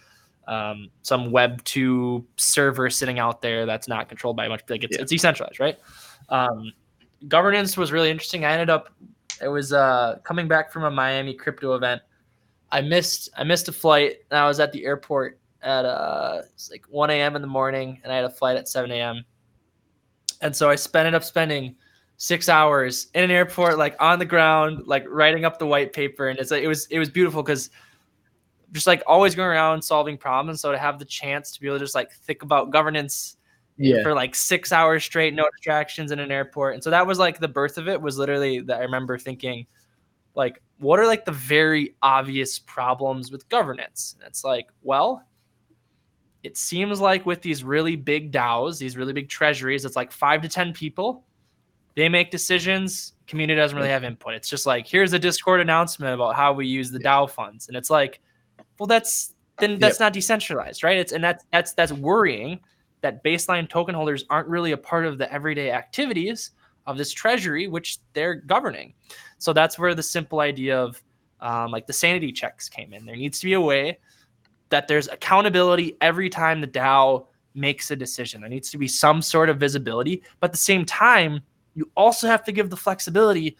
um, 0.47 0.89
some 1.01 1.31
web 1.31 1.63
2 1.63 2.25
server 2.37 2.89
sitting 2.89 3.19
out 3.19 3.41
there 3.41 3.65
that's 3.65 3.87
not 3.87 4.09
controlled 4.09 4.35
by 4.35 4.47
much 4.47 4.61
like 4.69 4.83
it's, 4.83 4.95
yeah. 4.95 5.01
it's 5.01 5.11
decentralized 5.11 5.59
right? 5.59 5.77
Um, 6.29 6.71
governance 7.27 7.77
was 7.77 7.91
really 7.91 8.09
interesting. 8.09 8.45
I 8.45 8.51
ended 8.51 8.69
up 8.69 8.89
it 9.41 9.47
was 9.47 9.73
uh, 9.73 10.19
coming 10.23 10.47
back 10.47 10.71
from 10.71 10.83
a 10.83 10.91
Miami 10.91 11.33
crypto 11.33 11.75
event. 11.75 12.01
I 12.71 12.81
missed 12.81 13.29
I 13.35 13.43
missed 13.43 13.67
a 13.67 13.71
flight 13.71 14.17
and 14.29 14.39
I 14.39 14.47
was 14.47 14.59
at 14.59 14.71
the 14.71 14.85
airport 14.85 15.39
at 15.61 15.85
uh 15.85 16.41
like 16.71 16.85
1 16.89 17.09
a.m. 17.09 17.35
in 17.35 17.41
the 17.41 17.47
morning 17.47 17.99
and 18.03 18.11
I 18.11 18.15
had 18.15 18.25
a 18.25 18.29
flight 18.29 18.57
at 18.57 18.67
7 18.67 18.89
a.m. 18.91 19.25
And 20.41 20.55
so 20.55 20.69
I 20.69 20.75
spent 20.75 21.05
ended 21.07 21.15
up 21.15 21.23
spending 21.23 21.75
six 22.17 22.49
hours 22.49 23.07
in 23.13 23.23
an 23.23 23.31
airport, 23.31 23.77
like 23.77 23.95
on 23.99 24.19
the 24.19 24.25
ground, 24.25 24.85
like 24.85 25.05
writing 25.07 25.43
up 25.43 25.59
the 25.59 25.65
white 25.65 25.91
paper. 25.91 26.29
And 26.29 26.39
it's 26.39 26.51
like 26.51 26.63
it 26.63 26.67
was 26.67 26.85
it 26.87 26.99
was 26.99 27.09
beautiful 27.09 27.43
because 27.43 27.69
just 28.71 28.87
like 28.87 29.03
always 29.05 29.35
going 29.35 29.49
around 29.49 29.81
solving 29.81 30.17
problems. 30.17 30.61
So 30.61 30.71
to 30.71 30.77
have 30.77 30.97
the 30.97 31.05
chance 31.05 31.51
to 31.51 31.59
be 31.59 31.67
able 31.67 31.79
to 31.79 31.83
just 31.83 31.95
like 31.95 32.11
think 32.11 32.43
about 32.43 32.71
governance 32.71 33.37
yeah. 33.77 34.03
for 34.03 34.13
like 34.13 34.35
six 34.35 34.71
hours 34.71 35.03
straight, 35.03 35.33
no 35.33 35.47
distractions 35.55 36.11
in 36.11 36.19
an 36.19 36.31
airport. 36.31 36.75
And 36.75 36.83
so 36.83 36.89
that 36.89 37.05
was 37.05 37.19
like 37.19 37.39
the 37.39 37.47
birth 37.47 37.77
of 37.77 37.87
it 37.87 38.01
was 38.01 38.17
literally 38.17 38.59
that 38.61 38.77
I 38.77 38.83
remember 38.83 39.17
thinking, 39.17 39.65
like, 40.35 40.61
what 40.79 40.99
are 40.99 41.07
like 41.07 41.25
the 41.25 41.31
very 41.31 41.95
obvious 42.01 42.59
problems 42.59 43.31
with 43.31 43.47
governance? 43.49 44.15
And 44.17 44.27
it's 44.27 44.43
like, 44.43 44.67
well, 44.81 45.23
it 46.43 46.57
seems 46.57 46.99
like 46.99 47.25
with 47.25 47.41
these 47.41 47.63
really 47.63 47.95
big 47.95 48.31
DAOs, 48.31 48.79
these 48.79 48.97
really 48.97 49.13
big 49.13 49.29
treasuries, 49.29 49.85
it's 49.85 49.95
like 49.95 50.11
five 50.11 50.41
to 50.41 50.49
10 50.49 50.73
people. 50.73 51.23
They 51.95 52.09
make 52.09 52.31
decisions. 52.31 53.13
Community 53.27 53.59
doesn't 53.59 53.77
really 53.77 53.89
have 53.89 54.03
input. 54.03 54.33
It's 54.33 54.49
just 54.49 54.65
like, 54.65 54.87
here's 54.87 55.13
a 55.13 55.19
Discord 55.19 55.59
announcement 55.59 56.13
about 56.13 56.35
how 56.35 56.53
we 56.53 56.65
use 56.65 56.89
the 56.89 56.99
DAO 56.99 57.29
funds. 57.29 57.67
And 57.67 57.77
it's 57.77 57.89
like, 57.89 58.21
well, 58.79 58.87
that's 58.87 59.35
then 59.59 59.77
that's 59.79 59.95
yep. 59.95 60.07
not 60.07 60.13
decentralized, 60.13 60.83
right? 60.83 60.97
It's 60.97 61.11
and 61.11 61.23
that's 61.23 61.45
that's 61.51 61.73
that's 61.73 61.93
worrying 61.93 62.59
that 63.01 63.23
baseline 63.23 63.67
token 63.67 63.95
holders 63.95 64.25
aren't 64.29 64.47
really 64.47 64.71
a 64.71 64.77
part 64.77 65.05
of 65.05 65.17
the 65.17 65.31
everyday 65.31 65.71
activities 65.71 66.51
of 66.87 66.97
this 66.97 67.11
treasury, 67.11 67.67
which 67.67 67.99
they're 68.13 68.35
governing. 68.35 68.93
So 69.37 69.53
that's 69.53 69.77
where 69.77 69.93
the 69.95 70.03
simple 70.03 70.39
idea 70.39 70.79
of 70.79 71.01
um, 71.39 71.71
like 71.71 71.87
the 71.87 71.93
sanity 71.93 72.31
checks 72.31 72.69
came 72.69 72.93
in. 72.93 73.05
There 73.05 73.15
needs 73.15 73.39
to 73.39 73.45
be 73.45 73.53
a 73.53 73.61
way 73.61 73.99
that 74.69 74.87
there's 74.87 75.07
accountability 75.07 75.97
every 76.01 76.29
time 76.29 76.61
the 76.61 76.67
DAO 76.67 77.25
makes 77.53 77.91
a 77.91 77.95
decision. 77.95 78.41
There 78.41 78.49
needs 78.49 78.69
to 78.71 78.77
be 78.77 78.87
some 78.87 79.21
sort 79.21 79.49
of 79.49 79.59
visibility, 79.59 80.23
but 80.39 80.49
at 80.49 80.51
the 80.53 80.57
same 80.57 80.85
time, 80.85 81.41
you 81.73 81.89
also 81.95 82.27
have 82.27 82.43
to 82.45 82.51
give 82.51 82.69
the 82.69 82.77
flexibility 82.77 83.57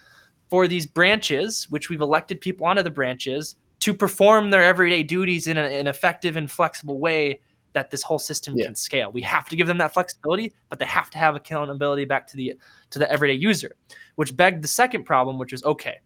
for 0.50 0.68
these 0.68 0.86
branches, 0.86 1.70
which 1.70 1.89
we've 1.89 2.02
elected 2.02 2.42
people 2.42 2.66
onto 2.66 2.84
the 2.84 2.89
branches, 2.89 3.56
to 3.80 3.94
perform 3.94 4.50
their 4.50 4.64
everyday 4.64 5.02
duties 5.02 5.48
in 5.48 5.58
an 5.58 5.88
effective 5.88 6.38
and 6.38 6.52
flexible 6.52 7.00
way 7.00 7.39
that 7.74 7.89
this 7.89 8.03
whole 8.03 8.19
system 8.19 8.55
yeah. 8.55 8.65
can 8.65 8.76
scale. 8.76 9.11
We 9.11 9.22
have 9.22 9.47
to 9.49 9.55
give 9.55 9.67
them 9.67 9.78
that 9.78 9.93
flexibility, 9.93 10.53
but 10.69 10.80
they 10.80 10.86
have 10.86 11.09
to 11.11 11.17
have 11.17 11.36
accountability 11.36 12.05
back 12.05 12.28
to 12.28 12.38
the 12.38 12.55
to 12.89 12.99
the 12.99 13.11
everyday 13.11 13.34
user, 13.34 13.76
which 14.15 14.36
begged 14.36 14.63
the 14.63 14.67
second 14.67 15.05
problem, 15.05 15.38
which 15.38 15.53
is 15.53 15.63
okay, 15.63 15.99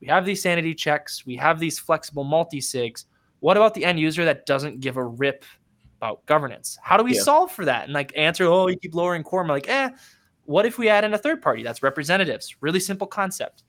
we 0.00 0.06
have 0.08 0.26
these 0.26 0.42
sanity 0.42 0.74
checks, 0.74 1.24
we 1.24 1.36
have 1.36 1.58
these 1.58 1.78
flexible 1.78 2.24
multi 2.24 2.60
sigs. 2.60 3.06
What 3.40 3.56
about 3.56 3.74
the 3.74 3.84
end 3.84 3.98
user 3.98 4.24
that 4.24 4.46
doesn't 4.46 4.80
give 4.80 4.96
a 4.96 5.04
rip 5.04 5.44
about 5.98 6.24
governance? 6.26 6.78
How 6.82 6.96
do 6.96 7.04
we 7.04 7.14
Yeah. 7.14 7.22
solve 7.22 7.52
for 7.52 7.64
that? 7.64 7.84
And 7.84 7.92
like 7.92 8.12
answer, 8.16 8.44
oh, 8.44 8.68
you 8.68 8.76
keep 8.76 8.94
lowering 8.94 9.22
quorum. 9.22 9.48
Like, 9.48 9.68
eh, 9.68 9.90
what 10.44 10.66
if 10.66 10.78
we 10.78 10.88
add 10.88 11.04
in 11.04 11.14
a 11.14 11.18
third 11.18 11.40
party? 11.40 11.62
That's 11.62 11.82
representatives. 11.82 12.54
Really 12.60 12.80
simple 12.80 13.06
concept. 13.06 13.62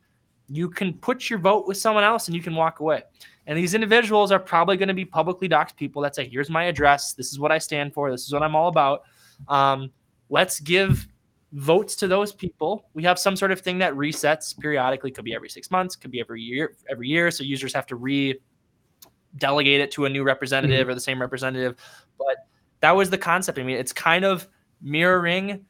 You 0.50 0.70
can 0.70 0.94
put 0.94 1.30
your 1.30 1.40
vote 1.40 1.68
with 1.68 1.78
someone 1.78 2.04
else 2.04 2.28
and 2.28 2.36
you 2.36 2.42
can 2.42 2.56
walk 2.56 2.80
away. 2.82 3.04
And 3.48 3.58
these 3.58 3.74
individuals 3.74 4.32
are 4.32 4.40
probably 4.40 4.78
going 4.78 4.88
to 4.88 4.94
be 4.94 5.06
publicly 5.06 5.48
doxed 5.48 5.76
people 5.76 6.02
that 6.02 6.16
say, 6.16 6.28
here's 6.28 6.50
my 6.50 6.64
address. 6.64 7.14
This 7.14 7.32
is 7.32 7.40
what 7.40 7.52
I 7.52 7.58
stand 7.58 7.94
for. 7.94 8.10
This 8.10 8.26
is 8.26 8.34
what 8.34 8.42
I'm 8.42 8.56
all 8.56 8.70
about. 8.70 9.04
Um, 9.48 9.92
let's 10.30 10.60
give 10.60 11.08
votes 11.54 11.96
to 11.98 12.08
those 12.08 12.34
people. 12.34 12.90
We 12.94 13.04
have 13.04 13.20
some 13.20 13.36
sort 13.36 13.52
of 13.52 13.62
thing 13.62 13.78
that 13.80 13.94
resets 13.94 14.58
periodically. 14.58 15.12
Could 15.12 15.26
be 15.26 15.36
every 15.36 15.50
six 15.50 15.70
months, 15.72 15.96
could 15.96 16.12
be 16.12 16.20
every 16.20 16.42
year, 16.42 16.76
every 16.90 17.08
year. 17.08 17.32
So 17.32 17.44
users 17.44 17.74
have 17.74 17.86
to 17.88 17.96
re 17.96 18.40
delegate 19.38 19.82
it 19.82 19.92
to 19.92 20.06
a 20.06 20.10
new 20.10 20.24
representative 20.24 20.88
or 20.88 20.94
the 20.94 21.00
same 21.00 21.20
representative. 21.20 21.76
But 22.18 22.48
that 22.80 22.92
was 22.92 23.10
the 23.10 23.18
concept. 23.18 23.60
I 23.60 23.64
mean, 23.64 23.78
it's 23.78 23.94
kind 23.94 24.26
of 24.26 24.48
mirroring 24.82 25.66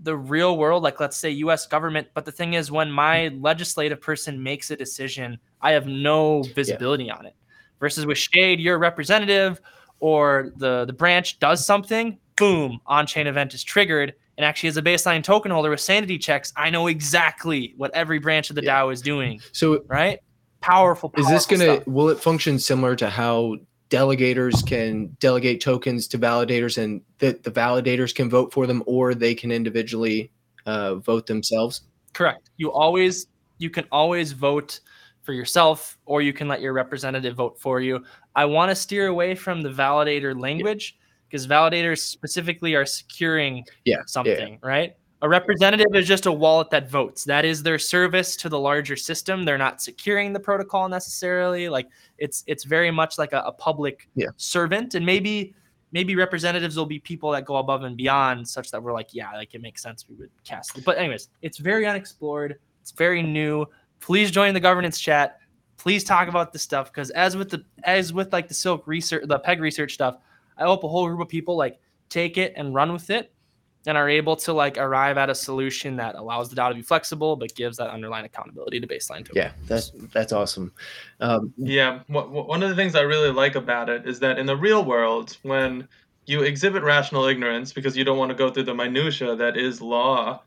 the 0.00 0.16
real 0.16 0.56
world, 0.58 0.82
like 0.82 1.00
let's 1.00 1.16
say 1.16 1.30
US 1.30 1.66
government. 1.66 2.08
But 2.14 2.24
the 2.24 2.32
thing 2.32 2.54
is, 2.54 2.70
when 2.70 2.90
my 2.90 3.28
legislative 3.40 4.00
person 4.00 4.42
makes 4.42 4.70
a 4.70 4.76
decision, 4.76 5.38
I 5.60 5.72
have 5.72 5.86
no 5.86 6.42
visibility 6.54 7.10
on 7.10 7.26
it. 7.26 7.34
Versus 7.80 8.06
with 8.06 8.18
Shade, 8.18 8.60
your 8.60 8.78
representative 8.78 9.60
or 10.00 10.52
the, 10.56 10.84
the 10.84 10.92
branch 10.92 11.38
does 11.38 11.64
something, 11.64 12.18
boom, 12.36 12.80
on 12.86 13.06
chain 13.06 13.26
event 13.26 13.54
is 13.54 13.62
triggered. 13.62 14.14
And 14.38 14.44
actually, 14.44 14.70
as 14.70 14.76
a 14.76 14.82
baseline 14.82 15.22
token 15.22 15.50
holder 15.50 15.70
with 15.70 15.80
sanity 15.80 16.18
checks, 16.18 16.52
I 16.56 16.70
know 16.70 16.86
exactly 16.86 17.74
what 17.76 17.92
every 17.92 18.18
branch 18.18 18.50
of 18.50 18.56
the 18.56 18.62
Yeah. 18.64 18.82
DAO 18.82 18.92
is 18.92 19.02
doing, 19.02 19.40
So 19.52 19.84
right? 19.86 20.20
Powerful. 20.60 21.12
is 21.16 21.28
this 21.28 21.44
gonna 21.44 21.82
will 21.86 22.08
it 22.08 22.20
function 22.20 22.58
similar 22.58 22.94
to 22.96 23.10
how 23.10 23.56
delegators 23.92 24.66
can 24.66 25.14
delegate 25.20 25.60
tokens 25.60 26.08
to 26.08 26.18
validators 26.18 26.82
and 26.82 27.02
that 27.18 27.42
the 27.42 27.50
validators 27.50 28.14
can 28.14 28.30
vote 28.30 28.50
for 28.52 28.66
them 28.66 28.82
or 28.86 29.14
they 29.14 29.34
can 29.34 29.52
individually 29.52 30.32
uh, 30.64 30.94
vote 30.96 31.26
themselves? 31.26 31.82
Correct. 32.14 32.50
You 32.56 32.72
always 32.72 33.26
you 33.58 33.68
can 33.68 33.84
always 33.92 34.32
vote 34.32 34.80
for 35.22 35.34
yourself 35.34 35.98
or 36.06 36.22
you 36.22 36.32
can 36.32 36.48
let 36.48 36.60
your 36.62 36.72
representative 36.72 37.36
vote 37.36 37.60
for 37.60 37.80
you. 37.80 38.02
I 38.34 38.46
want 38.46 38.70
to 38.70 38.74
steer 38.74 39.08
away 39.08 39.34
from 39.34 39.62
the 39.62 39.68
validator 39.68 40.38
language 40.40 40.98
because 41.28 41.46
validators 41.46 41.98
specifically 41.98 42.74
are 42.74 42.86
securing 42.86 43.58
Yeah. 43.84 43.96
yeah. 43.96 44.02
something, 44.06 44.58
right? 44.62 44.96
A 45.22 45.28
representative 45.28 45.94
is 45.94 46.08
just 46.08 46.26
a 46.26 46.32
wallet 46.32 46.68
that 46.70 46.90
votes. 46.90 47.22
That 47.24 47.44
is 47.44 47.62
their 47.62 47.78
service 47.78 48.34
to 48.36 48.48
the 48.48 48.58
larger 48.58 48.96
system. 48.96 49.44
They're 49.44 49.56
not 49.56 49.80
securing 49.80 50.32
the 50.32 50.40
protocol 50.40 50.88
necessarily. 50.88 51.68
Like 51.68 51.88
it's 52.18 52.42
it's 52.48 52.64
very 52.64 52.90
much 52.90 53.18
like 53.18 53.32
a, 53.32 53.38
a 53.46 53.52
public 53.52 54.08
Yeah. 54.16 54.28
servant. 54.36 54.96
And 54.96 55.06
maybe 55.06 55.54
maybe 55.92 56.16
representatives 56.16 56.76
will 56.76 56.86
be 56.86 56.98
people 56.98 57.30
that 57.30 57.44
go 57.44 57.56
above 57.58 57.84
and 57.84 57.96
beyond 57.96 58.48
such 58.48 58.72
that 58.72 58.82
we're 58.82 58.92
like, 58.92 59.14
yeah, 59.14 59.30
like 59.32 59.54
it 59.54 59.62
makes 59.62 59.80
sense 59.80 60.06
we 60.08 60.16
would 60.16 60.30
cast 60.42 60.76
it. 60.76 60.84
But 60.84 60.98
anyways, 60.98 61.28
it's 61.40 61.58
very 61.58 61.86
unexplored. 61.86 62.58
It's 62.80 62.90
very 62.90 63.22
new. 63.22 63.64
Please 64.00 64.32
join 64.32 64.54
the 64.54 64.60
governance 64.60 64.98
chat. 64.98 65.38
Please 65.76 66.02
talk 66.02 66.26
about 66.26 66.52
this 66.52 66.62
stuff 66.62 66.92
because 66.92 67.10
as 67.10 67.36
with 67.36 67.48
the 67.48 67.64
as 67.84 68.12
with 68.12 68.32
like 68.32 68.48
the 68.48 68.54
silk 68.54 68.88
research, 68.88 69.22
the 69.28 69.38
peg 69.38 69.60
research 69.60 69.94
stuff, 69.94 70.16
I 70.58 70.64
hope 70.64 70.82
a 70.82 70.88
whole 70.88 71.06
group 71.06 71.20
of 71.20 71.28
people 71.28 71.56
like 71.56 71.78
take 72.08 72.38
it 72.38 72.54
and 72.56 72.74
run 72.74 72.92
with 72.92 73.08
it 73.10 73.31
and 73.86 73.98
are 73.98 74.08
able 74.08 74.36
to 74.36 74.52
like 74.52 74.78
arrive 74.78 75.18
at 75.18 75.28
a 75.28 75.34
solution 75.34 75.96
that 75.96 76.14
allows 76.14 76.48
the 76.48 76.56
DAO 76.56 76.68
to 76.68 76.74
be 76.74 76.82
flexible 76.82 77.36
but 77.36 77.54
gives 77.54 77.76
that 77.78 77.90
underlying 77.90 78.24
accountability 78.24 78.80
to 78.80 78.86
baseline 78.86 79.24
token. 79.24 79.36
Yeah, 79.36 79.52
that's 79.66 79.92
that's 80.12 80.32
awesome. 80.32 80.72
Um, 81.20 81.52
Yeah, 81.56 82.00
wh- 82.08 82.28
wh- 82.28 82.48
one 82.48 82.62
of 82.62 82.68
the 82.68 82.76
things 82.76 82.94
I 82.94 83.02
really 83.02 83.30
like 83.30 83.54
about 83.54 83.88
it 83.88 84.06
is 84.06 84.20
that 84.20 84.38
in 84.38 84.46
the 84.46 84.56
real 84.56 84.84
world, 84.84 85.36
when 85.42 85.88
you 86.26 86.42
exhibit 86.42 86.82
rational 86.82 87.24
ignorance 87.24 87.72
because 87.72 87.96
you 87.96 88.04
don't 88.04 88.18
want 88.18 88.30
to 88.30 88.36
go 88.36 88.50
through 88.50 88.62
the 88.64 88.74
minutia 88.74 89.34
that 89.36 89.56
is 89.56 89.80
law, 89.80 90.42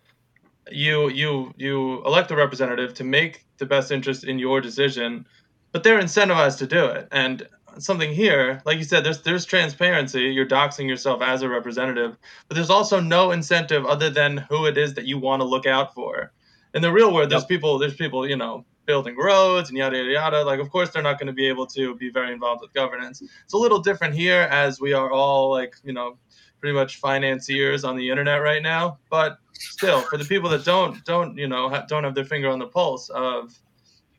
you 0.71 1.09
you 1.09 1.53
you 1.57 2.03
elect 2.05 2.31
a 2.31 2.35
representative 2.35 2.93
to 2.95 3.03
make 3.03 3.45
the 3.57 3.65
best 3.65 3.91
interest 3.91 4.23
in 4.23 4.39
your 4.39 4.61
decision, 4.61 5.25
but 5.71 5.83
they're 5.83 5.99
incentivized 5.99 6.57
to 6.59 6.67
do 6.67 6.85
it. 6.85 7.07
And 7.11 7.47
something 7.79 8.11
here, 8.13 8.61
like 8.65 8.77
you 8.77 8.83
said, 8.83 9.03
there's 9.03 9.21
there's 9.21 9.45
transparency. 9.45 10.21
You're 10.23 10.45
doxing 10.45 10.87
yourself 10.87 11.21
as 11.21 11.41
a 11.41 11.49
representative, 11.49 12.17
but 12.47 12.55
there's 12.55 12.69
also 12.69 12.99
no 12.99 13.31
incentive 13.31 13.85
other 13.85 14.09
than 14.09 14.37
who 14.49 14.65
it 14.65 14.77
is 14.77 14.93
that 14.95 15.05
you 15.05 15.17
want 15.19 15.41
to 15.41 15.45
look 15.45 15.65
out 15.65 15.93
for. 15.93 16.31
In 16.73 16.81
the 16.81 16.91
real 16.91 17.13
world, 17.13 17.29
there's 17.31 17.43
Yep. 17.43 17.49
people 17.49 17.77
there's 17.79 17.95
people 17.95 18.27
you 18.27 18.35
know 18.37 18.65
building 18.85 19.15
roads 19.17 19.69
and 19.69 19.77
yada 19.77 19.97
yada 19.97 20.11
yada. 20.11 20.43
Like, 20.43 20.59
of 20.59 20.69
course, 20.69 20.89
they're 20.91 21.01
not 21.03 21.17
going 21.19 21.27
to 21.27 21.33
be 21.33 21.47
able 21.47 21.65
to 21.67 21.95
be 21.95 22.09
very 22.09 22.31
involved 22.31 22.61
with 22.61 22.73
governance. 22.73 23.21
It's 23.43 23.53
a 23.53 23.57
little 23.57 23.79
different 23.79 24.13
here, 24.15 24.41
as 24.51 24.79
we 24.81 24.93
are 24.93 25.11
all 25.11 25.49
like 25.51 25.75
you 25.83 25.93
know 25.93 26.17
pretty 26.59 26.73
much 26.75 26.97
financiers 26.97 27.83
on 27.83 27.95
the 27.97 28.09
internet 28.09 28.41
right 28.41 28.61
now. 28.63 28.99
But 29.09 29.37
still, 29.53 30.01
for 30.01 30.17
the 30.17 30.25
people 30.25 30.49
that 30.51 30.65
don't 30.65 31.03
don't 31.05 31.37
you 31.37 31.47
know 31.47 31.69
ha- 31.69 31.85
don't 31.87 32.03
have 32.03 32.15
their 32.15 32.25
finger 32.25 32.49
on 32.49 32.59
the 32.59 32.67
pulse 32.67 33.09
of 33.09 33.53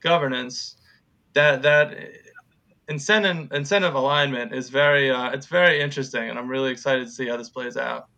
governance, 0.00 0.76
that 1.34 1.62
that 1.62 1.96
incentive 2.88 3.52
incentive 3.52 3.94
alignment 3.94 4.54
is 4.54 4.68
very 4.68 5.10
uh, 5.10 5.30
it's 5.30 5.46
very 5.46 5.80
interesting, 5.80 6.28
and 6.28 6.38
I'm 6.38 6.48
really 6.48 6.70
excited 6.70 7.06
to 7.06 7.10
see 7.10 7.26
how 7.26 7.36
this 7.36 7.48
plays 7.48 7.76
out. 7.76 8.08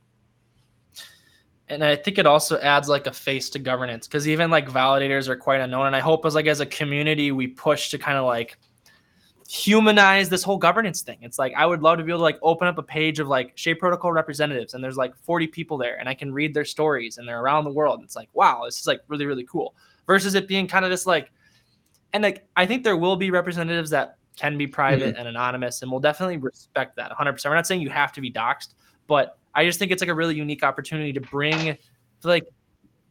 and 1.69 1.85
I 1.85 1.97
think 1.97 2.19
it 2.19 2.27
also 2.27 2.59
adds 2.59 2.89
like 2.89 3.07
a 3.07 3.13
face 3.13 3.51
to 3.51 3.59
governance 3.59 4.07
because 4.07 4.29
even 4.29 4.51
like 4.51 4.69
validators 4.69 5.29
are 5.29 5.37
quite 5.37 5.61
unknown. 5.61 5.87
And 5.87 5.97
I 5.97 6.01
hope 6.01 6.25
as 6.25 6.35
like 6.35 6.47
as 6.47 6.61
a 6.61 6.67
community 6.67 7.33
we 7.33 7.47
push 7.47 7.91
to 7.91 7.99
kind 7.99 8.19
of 8.19 8.25
like 8.25 8.59
humanize 9.49 10.29
this 10.29 10.43
whole 10.43 10.59
governance 10.59 11.01
thing. 11.01 11.19
It's 11.23 11.39
like 11.39 11.55
I 11.57 11.65
would 11.65 11.83
love 11.83 11.99
to 11.99 12.05
be 12.05 12.13
able 12.13 12.19
to 12.19 12.25
like 12.25 12.39
open 12.43 12.69
up 12.69 12.77
a 12.77 12.83
page 12.83 13.19
of 13.19 13.29
like 13.29 13.53
Shade 13.57 13.79
Protocol 13.79 14.13
representatives 14.13 14.75
and 14.75 14.85
there's 14.85 14.99
like 14.99 15.17
40 15.17 15.47
people 15.47 15.79
there 15.79 15.99
and 15.99 16.09
I 16.09 16.15
can 16.15 16.33
read 16.33 16.53
their 16.53 16.67
stories 16.67 17.17
and 17.17 17.27
they're 17.27 17.41
around 17.41 17.65
the 17.65 17.73
world. 17.73 18.01
It's 18.03 18.17
like 18.17 18.29
wow, 18.35 18.63
this 18.67 18.79
is 18.79 18.87
like 18.87 19.01
really 19.09 19.25
really 19.25 19.45
cool. 19.45 19.75
Versus 20.07 20.35
it 20.35 20.49
being 20.49 20.67
kind 20.67 20.85
of 20.85 20.91
just 20.91 21.07
like 21.07 21.31
and 22.13 22.23
like 22.23 22.47
I 22.57 22.67
think 22.67 22.85
there 22.85 22.97
will 22.97 23.17
be 23.17 23.31
representatives 23.31 23.91
that 23.91 24.18
can 24.39 24.57
be 24.57 24.67
private 24.67 25.17
and 25.17 25.29
anonymous 25.29 25.83
and 25.83 25.91
we'll 25.91 26.01
definitely 26.01 26.37
respect 26.37 26.97
that 26.97 27.11
100%. 27.11 27.45
We're 27.45 27.55
not 27.55 27.67
saying 27.67 27.81
you 27.81 27.91
have 27.91 28.13
to 28.13 28.21
be 28.21 28.31
doxxed, 28.31 28.75
but 29.07 29.39
I 29.55 29.65
just 29.65 29.79
think 29.79 29.91
it's 29.91 30.01
like 30.01 30.11
a 30.11 30.15
really 30.15 30.37
unique 30.37 30.63
opportunity 30.63 31.13
to 31.13 31.21
bring 31.21 31.77
like 32.23 32.47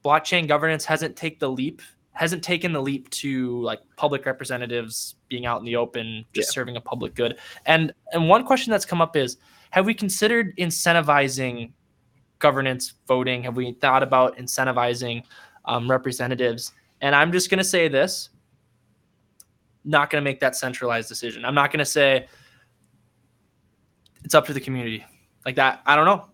blockchain 0.03 0.47
governance 0.47 0.85
hasn't 0.85 1.15
take 1.15 1.39
the 1.39 1.49
leap 1.49 1.81
hasn't 2.13 2.43
taken 2.43 2.73
the 2.73 2.81
leap 2.81 3.09
to 3.11 3.61
like 3.61 3.79
public 3.95 4.25
representatives 4.25 5.15
being 5.29 5.45
out 5.45 5.59
in 5.59 5.65
the 5.65 5.75
open 5.75 6.25
just 6.33 6.51
serving 6.51 6.75
a 6.75 6.81
public 6.81 7.13
good. 7.13 7.37
And 7.65 7.93
and 8.11 8.27
one 8.27 8.43
question 8.43 8.71
that's 8.71 8.85
come 8.85 9.01
up 9.01 9.15
is 9.15 9.37
have 9.69 9.85
we 9.85 9.93
considered 9.93 10.55
incentivizing 10.57 11.71
governance 12.39 12.93
voting? 13.07 13.43
Have 13.43 13.55
we 13.55 13.73
thought 13.73 14.01
about 14.01 14.37
incentivizing 14.37 15.23
um, 15.65 15.89
representatives? 15.89 16.71
And 17.01 17.13
i'm 17.13 17.31
just 17.31 17.49
going 17.51 17.59
to 17.59 17.63
say 17.63 17.87
this 17.87 18.29
not 19.87 20.09
going 20.11 20.21
to 20.21 20.23
make 20.23 20.39
that 20.39 20.55
centralized 20.55 21.09
decision 21.09 21.43
i'm 21.45 21.55
not 21.55 21.71
going 21.71 21.79
to 21.79 21.85
say 21.85 22.27
it's 24.23 24.35
up 24.35 24.45
to 24.45 24.53
the 24.53 24.59
community 24.59 25.03
like 25.45 25.55
that 25.55 25.81
i 25.85 25.95
don't 25.95 26.05
know 26.05 26.27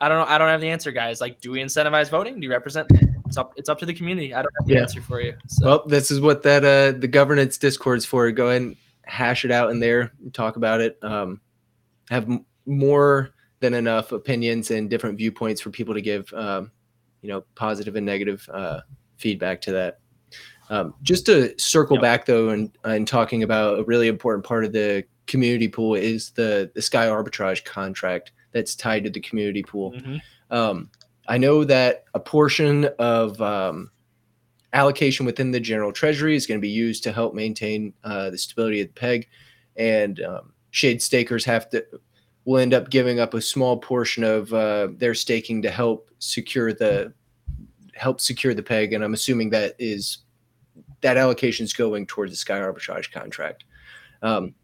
I 0.00 0.08
don't 0.08 0.18
know. 0.18 0.26
I 0.26 0.36
don't 0.36 0.48
have 0.48 0.60
the 0.60 0.68
answer, 0.68 0.90
guys. 0.92 1.20
Like, 1.20 1.40
do 1.40 1.52
we 1.52 1.60
incentivize 1.60 2.10
voting? 2.10 2.38
Do 2.38 2.44
you 2.44 2.50
represent? 2.50 2.88
It's 3.26 3.38
up. 3.38 3.54
It's 3.56 3.70
up 3.70 3.78
to 3.78 3.86
the 3.86 3.94
community. 3.94 4.34
I 4.34 4.42
don't 4.42 4.52
have 4.58 4.66
the 4.66 4.74
Yeah. 4.74 4.80
answer 4.82 5.00
for 5.00 5.20
you. 5.22 5.34
So, 5.46 5.64
well, 5.66 5.84
this 5.86 6.10
is 6.10 6.20
what 6.20 6.42
that 6.42 6.62
uh, 6.64 6.98
the 6.98 7.08
governance 7.08 7.56
discord's 7.56 8.04
for. 8.04 8.30
Go 8.32 8.48
ahead 8.48 8.62
and 8.62 8.76
hash 9.04 9.46
it 9.46 9.50
out 9.50 9.70
in 9.70 9.78
there, 9.78 10.12
talk 10.34 10.56
about 10.56 10.82
it. 10.82 10.98
Um, 11.02 11.40
have 12.10 12.28
m- 12.28 12.44
more 12.66 13.30
than 13.60 13.72
enough 13.72 14.12
opinions 14.12 14.72
and 14.72 14.90
different 14.90 15.16
viewpoints 15.16 15.60
for 15.60 15.70
people 15.70 15.94
to 15.94 16.02
give, 16.02 16.30
um, 16.34 16.70
you 17.22 17.30
know, 17.30 17.44
positive 17.54 17.96
and 17.96 18.04
negative 18.04 18.46
uh, 18.52 18.80
feedback 19.16 19.60
to 19.62 19.72
that. 19.72 20.00
Um, 20.70 20.94
just 21.02 21.26
to 21.26 21.54
circle 21.58 21.96
Yep. 21.96 22.02
back 22.02 22.26
though, 22.26 22.48
and 22.50 22.70
and 22.84 23.06
talking 23.06 23.42
about 23.42 23.78
a 23.78 23.84
really 23.84 24.08
important 24.08 24.44
part 24.44 24.64
of 24.64 24.72
the 24.72 25.04
community 25.26 25.68
pool 25.68 25.94
is 25.94 26.30
the 26.30 26.70
the 26.74 26.82
Sky 26.82 27.06
Arbitrage 27.06 27.64
contract 27.64 28.32
that's 28.52 28.74
tied 28.74 29.04
to 29.04 29.10
the 29.10 29.20
community 29.20 29.62
pool. 29.62 29.92
Mhm. 29.92 30.20
Um, 30.50 30.90
I 31.28 31.38
know 31.38 31.64
that 31.64 32.04
a 32.14 32.20
portion 32.20 32.86
of 32.98 33.40
um, 33.40 33.90
allocation 34.72 35.24
within 35.26 35.50
the 35.50 35.60
general 35.60 35.92
treasury 35.92 36.36
is 36.36 36.46
going 36.46 36.58
to 36.58 36.62
be 36.62 36.68
used 36.68 37.02
to 37.04 37.12
help 37.12 37.34
maintain 37.34 37.92
uh, 38.04 38.30
the 38.30 38.38
stability 38.38 38.80
of 38.80 38.88
the 38.88 38.94
peg, 38.94 39.28
and 39.76 40.20
um, 40.22 40.52
shade 40.70 41.00
stakers 41.02 41.44
have 41.44 41.68
to 41.70 41.84
will 42.44 42.58
end 42.58 42.74
up 42.74 42.90
giving 42.90 43.20
up 43.20 43.32
a 43.32 43.40
small 43.40 43.78
portion 43.78 44.22
of 44.22 44.52
uh, 44.52 44.88
their 44.98 45.14
staking 45.14 45.62
to 45.62 45.70
help 45.70 46.10
secure 46.18 46.72
the 46.74 47.12
help 47.94 48.20
secure 48.20 48.52
the 48.52 48.62
peg. 48.62 48.92
And 48.92 49.02
I'm 49.02 49.14
assuming 49.14 49.50
that 49.50 49.74
is 49.78 50.18
that 51.04 51.18
allocation 51.18 51.64
is 51.64 51.74
going 51.74 52.06
towards 52.06 52.32
the 52.32 52.36
sky 52.36 52.58
arbitrage 52.58 53.12
contract. 53.12 53.64
Um, 54.22 54.54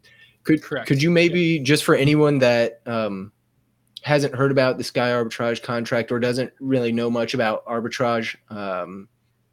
could 0.43 0.63
Correct. 0.63 0.87
could 0.87 1.01
you 1.01 1.11
maybe 1.11 1.59
just 1.59 1.83
for 1.83 1.93
anyone 1.93 2.39
that 2.39 2.81
um, 2.87 3.31
hasn't 4.01 4.33
heard 4.33 4.51
about 4.51 4.79
the 4.79 4.83
sky 4.83 5.11
arbitrage 5.11 5.61
contract 5.61 6.11
or 6.11 6.19
doesn't 6.19 6.51
really 6.59 6.91
know 6.91 7.11
much 7.11 7.35
about 7.35 7.63
arbitrage 7.67 8.35
um, 8.49 9.07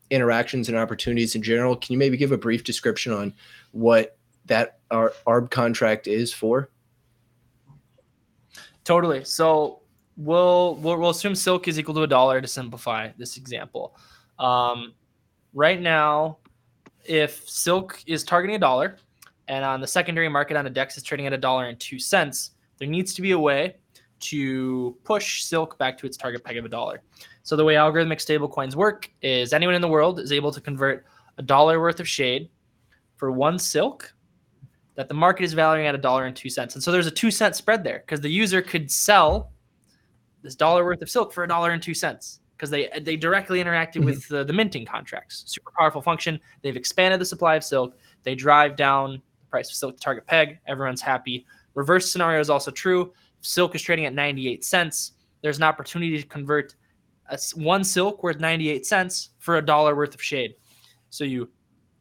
interactions 0.09 0.71
and 0.71 0.79
opportunities 0.79 1.35
in 1.35 1.43
general. 1.43 1.77
Can 1.77 1.93
you 1.93 1.99
maybe 1.99 2.17
give 2.17 2.33
a 2.33 2.39
brief 2.39 2.65
description 2.65 3.13
on 3.13 3.35
what 3.73 4.17
that 4.47 4.79
our 4.91 5.13
ARB 5.27 5.51
contract 5.51 6.07
is 6.07 6.33
for? 6.33 6.71
Totally. 8.85 9.25
So 9.25 9.83
we'll, 10.17 10.77
we'll 10.77 10.97
we'll 10.97 11.11
assume 11.11 11.35
silk 11.35 11.69
is 11.69 11.79
equal 11.79 11.95
to 11.97 12.03
a 12.03 12.07
dollar 12.07 12.41
to 12.41 12.49
simplify 12.49 13.11
this 13.19 13.37
example. 13.37 13.95
Um, 14.39 14.95
right 15.53 15.79
now, 15.79 16.39
if 17.09 17.49
silk 17.49 18.03
is 18.07 18.23
targeting 18.23 18.57
a 18.57 18.59
dollar, 18.59 18.97
and 19.49 19.65
on 19.65 19.81
the 19.81 19.87
secondary 19.87 20.29
market 20.29 20.57
on 20.57 20.67
a 20.67 20.71
DEX 20.71 20.97
is 20.97 21.03
trading 21.03 21.27
at 21.27 21.33
a 21.33 21.39
dollar 21.39 21.65
and 21.65 21.81
two 21.81 21.99
cents, 21.99 22.53
there 22.77 22.87
needs 22.87 23.15
to 23.15 23.23
be 23.23 23.33
a 23.33 23.39
way 23.39 23.77
to 24.21 24.97
push 25.05 25.43
silk 25.43 25.79
back 25.79 25.97
to 25.99 26.07
its 26.07 26.17
target 26.17 26.45
peg 26.45 26.57
of 26.57 26.65
a 26.65 26.69
dollar. 26.69 27.03
So 27.43 27.57
the 27.57 27.65
way 27.65 27.75
algorithmic 27.75 28.19
stablecoins 28.19 28.75
work 28.75 29.11
is 29.23 29.53
anyone 29.53 29.75
in 29.75 29.81
the 29.81 29.89
world 29.89 30.21
is 30.21 30.33
able 30.33 30.53
to 30.53 30.61
convert 30.61 31.07
a 31.39 31.43
dollar 31.43 31.81
worth 31.81 32.01
of 32.01 32.09
shade 32.09 32.51
for 33.17 33.31
one 33.33 33.59
silk 33.59 34.13
that 34.97 35.09
the 35.09 35.15
market 35.15 35.45
is 35.45 35.53
valuing 35.53 35.87
at 35.87 35.95
a 35.95 35.99
dollar 35.99 36.27
and 36.27 36.37
two 36.37 36.51
cents. 36.51 36.75
And 36.75 36.83
so 36.83 36.93
there's 36.93 37.07
a 37.07 37.11
two 37.11 37.31
cent 37.31 37.57
spread 37.57 37.85
there 37.85 38.01
because 38.01 38.21
the 38.21 38.29
user 38.29 38.61
could 38.61 38.91
sell 38.91 39.53
this 40.43 40.57
dollar 40.57 40.85
worth 40.85 41.01
of 41.01 41.09
silk 41.09 41.33
for 41.33 41.45
a 41.45 41.49
dollar 41.49 41.71
and 41.71 41.83
two 41.83 41.95
cents 41.95 42.41
because 42.59 42.71
they 42.71 42.89
they 43.01 43.17
directly 43.17 43.63
interacted 43.63 43.99
mm-hmm. 43.99 44.07
with 44.07 44.29
the, 44.29 44.45
the 44.45 44.53
minting 44.53 44.85
contracts. 44.85 45.45
Super 45.47 45.71
powerful 45.79 46.03
function. 46.03 46.41
They've 46.63 46.77
expanded 46.77 47.21
the 47.21 47.25
supply 47.25 47.55
of 47.55 47.63
silk. 47.63 47.97
They 48.25 48.35
drive 48.35 48.75
down 48.75 49.13
the 49.13 49.47
price 49.49 49.71
of 49.71 49.77
silk 49.77 49.97
to 49.97 50.01
target 50.01 50.27
peg. 50.27 50.59
Everyone's 50.67 51.01
happy. 51.01 51.47
Reverse 51.75 52.11
scenario 52.11 52.41
is 52.41 52.51
also 52.51 52.73
true. 52.73 53.13
Silk 53.41 53.77
is 53.77 53.83
trading 53.83 54.07
at 54.07 54.13
98 54.13 54.65
cents. 54.65 55.13
There's 55.41 55.59
an 55.59 55.63
opportunity 55.63 56.21
to 56.21 56.27
convert 56.27 56.75
a, 57.31 57.39
one 57.55 57.85
silk 57.85 58.25
worth 58.25 58.41
98 58.41 58.85
cents 58.85 59.31
for 59.39 59.59
a 59.59 59.65
dollar 59.65 59.95
worth 59.95 60.15
of 60.15 60.23
shade. 60.23 60.55
So 61.11 61.23
you 61.23 61.49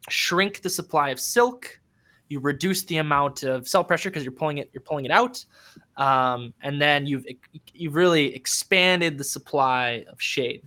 shrink 0.08 0.62
the 0.62 0.70
supply 0.70 1.10
of 1.10 1.20
silk, 1.20 1.80
you 2.28 2.40
reduce 2.40 2.82
the 2.84 2.98
amount 2.98 3.42
of 3.42 3.66
sell 3.66 3.84
pressure 3.84 4.10
because 4.10 4.22
you're 4.22 4.32
pulling 4.32 4.58
it 4.58 4.70
you're 4.72 4.82
pulling 4.82 5.04
it 5.04 5.10
out, 5.10 5.44
um, 5.96 6.52
and 6.62 6.80
then 6.80 7.06
you've 7.06 7.24
you've 7.74 7.94
really 7.94 8.34
expanded 8.34 9.18
the 9.18 9.24
supply 9.24 10.04
of 10.10 10.20
shade. 10.20 10.62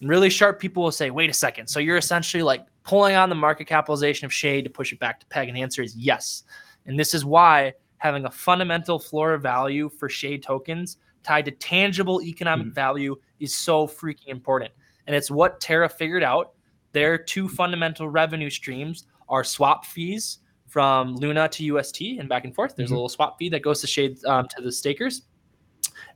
And 0.00 0.08
really 0.08 0.30
sharp 0.30 0.60
people 0.60 0.82
will 0.82 0.92
say, 0.92 1.10
wait 1.10 1.30
a 1.30 1.34
second. 1.34 1.66
So 1.66 1.80
you're 1.80 1.96
essentially 1.96 2.42
like 2.42 2.64
pulling 2.84 3.16
on 3.16 3.28
the 3.28 3.34
market 3.34 3.66
capitalization 3.66 4.24
of 4.24 4.32
shade 4.32 4.64
to 4.64 4.70
push 4.70 4.92
it 4.92 4.98
back 4.98 5.20
to 5.20 5.26
peg. 5.26 5.48
And 5.48 5.56
the 5.56 5.62
answer 5.62 5.82
is 5.82 5.94
yes. 5.94 6.44
And 6.86 6.98
this 6.98 7.12
is 7.12 7.24
why 7.24 7.74
having 7.98 8.24
a 8.24 8.30
fundamental 8.30 8.98
floor 8.98 9.34
of 9.34 9.42
value 9.42 9.88
for 9.88 10.08
shade 10.08 10.42
tokens 10.42 10.96
tied 11.22 11.44
to 11.44 11.50
tangible 11.50 12.22
economic 12.22 12.68
mm-hmm. 12.68 12.74
value 12.74 13.16
is 13.40 13.54
so 13.54 13.86
freaking 13.86 14.28
important. 14.28 14.72
And 15.06 15.14
it's 15.14 15.30
what 15.30 15.60
Terra 15.60 15.88
figured 15.88 16.22
out. 16.22 16.52
Their 16.92 17.18
two 17.18 17.48
fundamental 17.48 18.08
revenue 18.08 18.50
streams 18.50 19.06
are 19.28 19.44
swap 19.44 19.84
fees 19.84 20.38
from 20.78 21.16
Luna 21.16 21.48
to 21.48 21.64
UST 21.64 22.02
and 22.20 22.28
back 22.28 22.44
and 22.44 22.54
forth. 22.54 22.76
There's 22.76 22.90
mm-hmm. 22.90 22.94
a 22.94 22.98
little 22.98 23.08
swap 23.08 23.36
fee 23.36 23.48
that 23.48 23.62
goes 23.62 23.80
to 23.80 23.88
Shade 23.88 24.24
um, 24.26 24.46
to 24.54 24.62
the 24.62 24.70
stakers, 24.70 25.22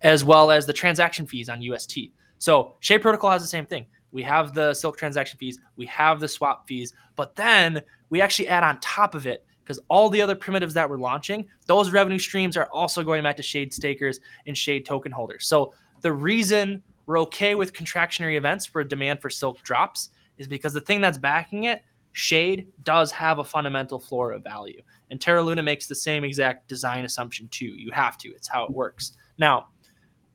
as 0.03 0.25
well 0.25 0.53
as 0.53 0.67
the 0.67 0.73
transaction 0.73 1.27
fees 1.27 1.49
on 1.49 1.61
UST. 1.61 1.99
So 2.39 2.77
Shade 2.79 2.99
Protocol 2.99 3.33
has 3.33 3.43
the 3.43 3.49
same 3.49 3.67
thing. 3.67 3.87
We 4.13 4.23
have 4.23 4.55
the 4.55 4.73
Silk 4.73 4.97
transaction 4.97 5.37
fees, 5.37 5.59
we 5.75 5.85
have 5.87 6.21
the 6.21 6.29
swap 6.29 6.69
fees, 6.69 6.95
but 7.17 7.35
then 7.35 7.83
we 8.09 8.21
actually 8.21 8.47
add 8.47 8.63
on 8.63 8.79
top 8.79 9.17
of 9.17 9.27
it 9.27 9.45
because 9.65 9.81
all 9.89 10.09
the 10.09 10.23
other 10.23 10.37
primitives 10.37 10.75
that 10.75 10.89
we're 10.89 10.97
launching, 10.97 11.49
those 11.67 11.91
revenue 11.91 12.21
streams 12.21 12.57
are 12.57 12.67
also 12.67 13.03
going 13.03 13.25
back 13.25 13.37
to 13.39 13.43
Shade 13.43 13.75
stakers 13.75 14.21
and 14.47 14.57
Shade 14.57 14.87
token 14.87 15.11
holders. 15.11 15.45
So 15.45 15.75
the 16.03 16.13
reason 16.13 16.85
we're 17.07 17.19
okay 17.23 17.57
with 17.57 17.73
contractionary 17.73 18.37
events 18.37 18.73
where 18.73 18.85
demand 18.85 19.21
for 19.23 19.29
Silk 19.29 19.61
drops 19.63 20.11
is 20.39 20.47
because 20.47 20.73
the 20.73 20.81
thing 20.81 21.01
that's 21.01 21.19
backing 21.19 21.65
it, 21.65 21.83
Shade, 22.13 22.69
does 22.83 23.11
have 23.13 23.39
a 23.39 23.45
fundamental 23.45 23.99
floor 23.99 24.33
of 24.33 24.45
value. 24.45 24.81
And 25.11 25.21
Terra 25.21 25.43
Luna 25.43 25.63
makes 25.63 25.87
the 25.87 25.95
same 25.95 26.25
exact 26.25 26.69
design 26.69 27.05
assumption 27.05 27.49
too. 27.49 27.67
You 27.67 27.91
have 27.93 28.19
to, 28.19 28.29
it's 28.29 28.49
how 28.49 28.65
it 28.65 28.71
works. 28.71 29.13
Now, 29.39 29.69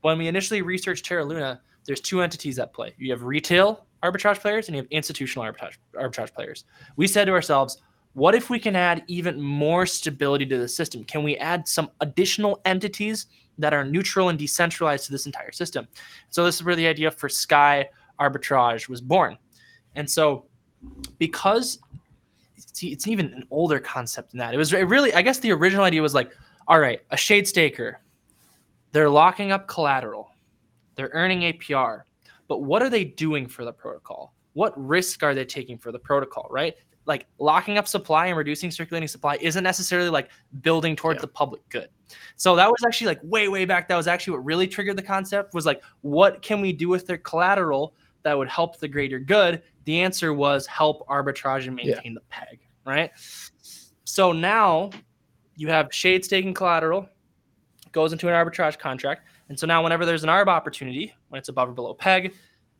when 0.01 0.17
we 0.17 0.28
initially 0.28 0.61
researched 0.61 1.05
Terra 1.05 1.23
Luna, 1.23 1.61
there's 1.86 2.01
two 2.01 2.21
entities 2.21 2.59
at 2.59 2.73
play. 2.73 2.93
You 2.97 3.11
have 3.11 3.23
retail 3.23 3.86
arbitrage 4.03 4.39
players 4.39 4.67
and 4.67 4.75
you 4.75 4.82
have 4.82 4.91
institutional 4.91 5.45
arbitrage, 5.45 5.78
arbitrage 5.95 6.34
players. 6.34 6.65
We 6.95 7.07
said 7.07 7.25
to 7.25 7.32
ourselves, 7.32 7.82
what 8.13 8.34
if 8.34 8.49
we 8.49 8.59
can 8.59 8.75
add 8.75 9.03
even 9.07 9.39
more 9.41 9.86
stability 9.86 10.45
to 10.47 10.57
the 10.57 10.67
system? 10.67 11.03
Can 11.03 11.23
we 11.23 11.38
add 11.38 11.67
some 11.67 11.91
additional 12.01 12.61
entities 12.65 13.28
that 13.59 13.73
are 13.73 13.86
neutral 13.86 14.30
and 14.30 14.39
decentralized 14.39 15.05
to 15.05 15.11
this 15.11 15.28
entire 15.28 15.51
system? 15.51 15.88
So 16.30 16.43
this 16.43 16.55
is 16.55 16.63
where 16.63 16.75
the 16.75 16.88
idea 16.88 17.11
for 17.11 17.30
Sky 17.30 17.89
arbitrage 18.19 18.89
was 18.89 19.01
born. 19.01 19.38
And 19.95 20.09
so 20.09 20.47
because 21.17 21.79
it's, 22.55 22.83
it's 22.83 23.07
even 23.07 23.27
an 23.33 23.45
older 23.51 23.79
concept 23.79 24.31
than 24.31 24.39
that. 24.39 24.53
It 24.53 24.57
was 24.57 24.73
really, 24.73 25.13
I 25.13 25.21
guess 25.21 25.39
the 25.39 25.51
original 25.51 25.83
idea 25.83 26.01
was 26.01 26.13
like, 26.13 26.31
all 26.67 26.79
right, 26.79 27.01
a 27.11 27.17
shade 27.17 27.47
staker, 27.47 27.99
they're 28.91 29.09
locking 29.09 29.51
up 29.51 29.67
collateral, 29.67 30.31
they're 30.95 31.11
earning 31.13 31.41
APR, 31.41 32.01
but 32.47 32.63
what 32.63 32.81
are 32.81 32.89
they 32.89 33.03
doing 33.03 33.47
for 33.47 33.65
the 33.65 33.73
protocol? 33.73 34.33
What 34.53 34.73
risk 34.75 35.23
are 35.23 35.35
they 35.35 35.45
taking 35.45 35.77
for 35.77 35.91
the 35.91 35.99
protocol, 35.99 36.47
right? 36.49 36.75
like 37.07 37.25
locking 37.39 37.77
up 37.77 37.88
supply 37.88 38.27
and 38.27 38.38
reducing 38.38 38.69
circulating 38.69 39.07
supply 39.07 39.38
isn't 39.41 39.63
necessarily 39.63 40.09
like 40.09 40.29
building 40.61 40.95
towards 40.95 41.17
yeah. 41.17 41.21
the 41.21 41.27
public 41.29 41.67
good. 41.69 41.88
So 42.35 42.55
that 42.55 42.69
was 42.69 42.83
actually 42.85 43.07
like 43.07 43.19
way 43.23 43.47
way 43.47 43.65
back. 43.65 43.88
That 43.88 43.95
was 43.95 44.07
actually 44.07 44.38
what 44.38 44.45
really 44.45 44.67
triggered 44.67 44.97
the 44.97 45.03
concept 45.03 45.53
was 45.53 45.65
like 45.65 45.81
what 46.01 46.41
can 46.41 46.61
we 46.61 46.73
do 46.73 46.89
with 46.89 47.07
their 47.07 47.17
collateral 47.17 47.95
that 48.23 48.38
would 48.38 48.49
help 48.49 48.77
the 48.79 48.88
greater 48.88 49.19
good? 49.19 49.63
The 49.88 50.01
answer 50.01 50.33
was 50.33 50.67
help 50.67 51.07
arbitrage 51.07 51.65
and 51.65 51.73
maintain 51.73 52.01
yeah. 52.03 52.11
the 52.15 52.21
peg, 52.29 52.59
right? 52.85 53.09
So 54.03 54.33
now 54.33 54.89
you 55.55 55.69
have 55.69 55.93
Shade 55.93 56.25
staking 56.25 56.53
collateral 56.53 57.07
goes 57.93 58.11
into 58.11 58.27
an 58.27 58.33
arbitrage 58.33 58.77
contract. 58.77 59.29
And 59.47 59.57
so 59.57 59.65
now 59.65 59.81
whenever 59.81 60.05
there's 60.05 60.25
an 60.25 60.29
arb 60.29 60.47
opportunity, 60.47 61.15
when 61.29 61.39
it's 61.39 61.47
above 61.47 61.69
or 61.69 61.71
below 61.71 61.93
peg, 61.93 62.33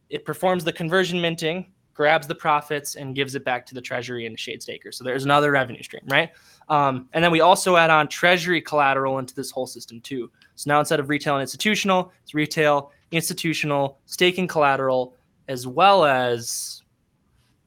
it 0.10 0.26
performs 0.26 0.66
the 0.66 0.74
conversion 0.74 1.22
minting 1.22 1.72
grabs 1.94 2.28
the 2.28 2.36
profits 2.36 2.96
and 2.96 3.16
gives 3.16 3.36
it 3.36 3.46
back 3.46 3.66
to 3.68 3.74
the 3.74 3.82
treasury 3.82 4.26
and 4.26 4.34
the 4.34 4.38
shade 4.38 4.62
staker. 4.62 4.92
So 4.92 5.06
there's 5.06 5.24
another 5.24 5.52
revenue 5.52 5.84
stream, 5.84 6.04
right? 6.08 6.32
Um, 6.68 7.08
and 7.14 7.24
then 7.24 7.32
we 7.32 7.40
also 7.40 7.78
add 7.78 7.90
on 7.90 8.10
treasury 8.10 8.62
collateral 8.62 9.20
into 9.20 9.34
this 9.34 9.50
whole 9.50 9.66
system 9.66 10.02
too. 10.02 10.30
So 10.56 10.70
now 10.70 10.82
instead 10.82 11.00
of 11.00 11.08
retail 11.08 11.36
and 11.36 11.42
institutional, 11.42 12.12
it's 12.22 12.34
retail, 12.34 12.92
institutional, 13.12 13.98
staking 14.08 14.50
collateral, 14.50 15.16
as 15.48 15.66
well 15.66 16.04
as 16.04 16.84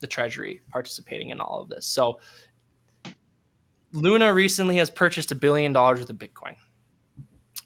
the 0.00 0.06
treasury 0.06 0.62
participating 0.70 1.30
in 1.30 1.40
all 1.40 1.60
of 1.60 1.68
this. 1.68 1.86
So 1.86 2.20
Luna 3.92 4.32
recently 4.32 4.76
has 4.76 4.90
purchased 4.90 5.32
a 5.32 5.34
billion 5.34 5.72
dollars 5.72 6.00
worth 6.00 6.10
of 6.10 6.16
Bitcoin. 6.16 6.56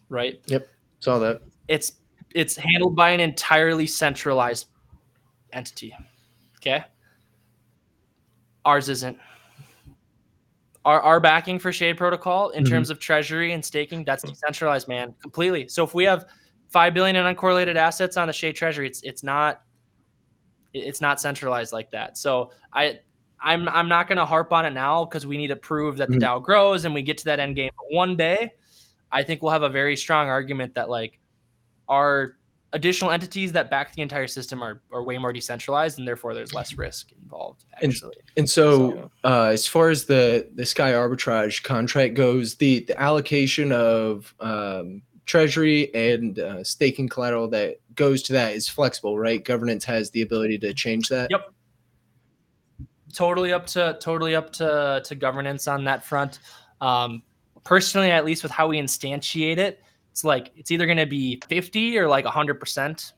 Right? 0.09 0.41
Yep. 0.47 0.69
Saw 1.01 1.19
that. 1.19 1.43
It's 1.69 1.93
it's 2.35 2.57
handled 2.57 2.97
by 2.97 3.11
an 3.11 3.21
entirely 3.21 3.87
centralized 3.87 4.67
entity. 5.53 5.95
Okay. 6.59 6.85
Ours 8.65 8.89
isn't. 8.89 9.19
Our, 10.85 11.01
our 11.01 11.21
backing 11.21 11.59
for 11.59 11.73
Shade 11.73 11.97
Protocol 11.97 12.51
in 12.51 12.65
mm-hmm. 12.65 12.73
terms 12.73 12.91
of 12.91 12.99
treasury 12.99 13.53
and 13.53 13.65
staking, 13.65 14.05
that's 14.05 14.23
decentralized, 14.23 14.87
man, 14.87 15.15
completely. 15.23 15.67
So 15.69 15.83
if 15.83 15.95
we 15.95 16.05
have 16.05 16.27
five 16.69 16.93
billion 16.93 17.17
in 17.17 17.25
uncorrelated 17.25 17.77
assets 17.77 18.17
on 18.19 18.27
the 18.27 18.33
Shade 18.33 18.57
Treasury, 18.57 18.87
it's 18.87 19.03
it's 19.03 19.23
not 19.23 19.63
it's 20.75 21.01
not 21.01 21.21
centralized 21.21 21.73
like 21.73 21.91
that. 21.93 22.19
So 22.19 22.51
I 22.73 22.99
I'm 23.41 23.69
I'm 23.69 23.89
not 23.89 24.09
going 24.09 24.19
to 24.19 24.27
harp 24.27 24.53
on 24.53 24.67
it 24.67 24.73
now 24.73 25.05
because 25.05 25.27
we 25.27 25.37
need 25.37 25.49
to 25.49 25.57
prove 25.57 25.97
that 25.99 26.09
the 26.09 26.17
mm-hmm. 26.17 26.39
DAO 26.39 26.43
grows 26.43 26.85
and 26.85 26.93
we 26.93 27.03
get 27.03 27.19
to 27.19 27.25
that 27.27 27.41
end 27.41 27.57
game. 27.57 27.71
But 27.77 27.95
one 27.95 28.17
day, 28.17 28.53
I 29.13 29.23
think 29.23 29.43
we'll 29.43 29.53
have 29.53 29.63
a 29.63 29.69
very 29.69 29.97
strong 29.97 30.29
argument 30.29 30.75
that 30.75 30.91
like 30.91 31.19
our 31.89 32.37
additional 32.73 33.13
entities 33.13 33.53
that 33.53 33.71
back 33.71 33.95
the 33.95 34.03
entire 34.03 34.27
system 34.27 34.61
are, 34.61 34.83
are 34.93 35.05
way 35.05 35.17
more 35.17 35.33
decentralized 35.33 35.99
and 36.01 36.09
therefore 36.09 36.35
there's 36.35 36.53
less 36.53 36.77
risk 36.77 37.13
involved 37.23 37.65
actually. 37.81 38.17
And, 38.17 38.39
and 38.39 38.51
so, 38.51 38.91
so 38.91 39.11
uh, 39.23 39.45
as 39.53 39.65
far 39.67 39.91
as 39.91 40.07
the 40.07 40.49
the 40.57 40.67
sky 40.67 40.91
arbitrage 40.91 41.63
contract 41.63 42.15
goes 42.15 42.57
the, 42.57 42.81
the 42.81 43.01
allocation 43.01 43.71
of 43.71 44.35
um, 44.41 45.03
treasury 45.27 45.95
and 45.95 46.39
uh, 46.39 46.63
staking 46.63 47.09
collateral 47.09 47.49
that 47.49 47.77
goes 47.95 48.23
to 48.23 48.33
that 48.33 48.53
is 48.55 48.69
flexible 48.69 49.19
right 49.19 49.45
governance 49.45 49.85
has 49.85 50.11
the 50.11 50.23
ability 50.23 50.59
to 50.59 50.75
change 50.75 51.09
that 51.09 51.31
yep 51.31 51.53
totally 53.13 53.53
up 53.53 53.67
to 53.67 53.97
totally 54.01 54.35
up 54.35 54.53
to 54.53 55.01
to 55.05 55.15
governance 55.15 55.69
on 55.69 55.85
that 55.85 56.05
front 56.05 56.41
um, 56.81 57.23
personally 57.63 58.11
at 58.11 58.25
least 58.25 58.43
with 58.43 58.53
how 58.53 58.69
we 58.69 58.79
instantiate 58.79 59.59
it 59.59 59.81
it's 60.15 60.23
like 60.23 60.53
it's 60.55 60.71
either 60.71 60.87
going 60.87 60.99
to 60.99 61.07
be 61.07 61.43
50 61.49 61.99
or 61.99 62.07
like 62.07 62.25
100% 62.25 63.13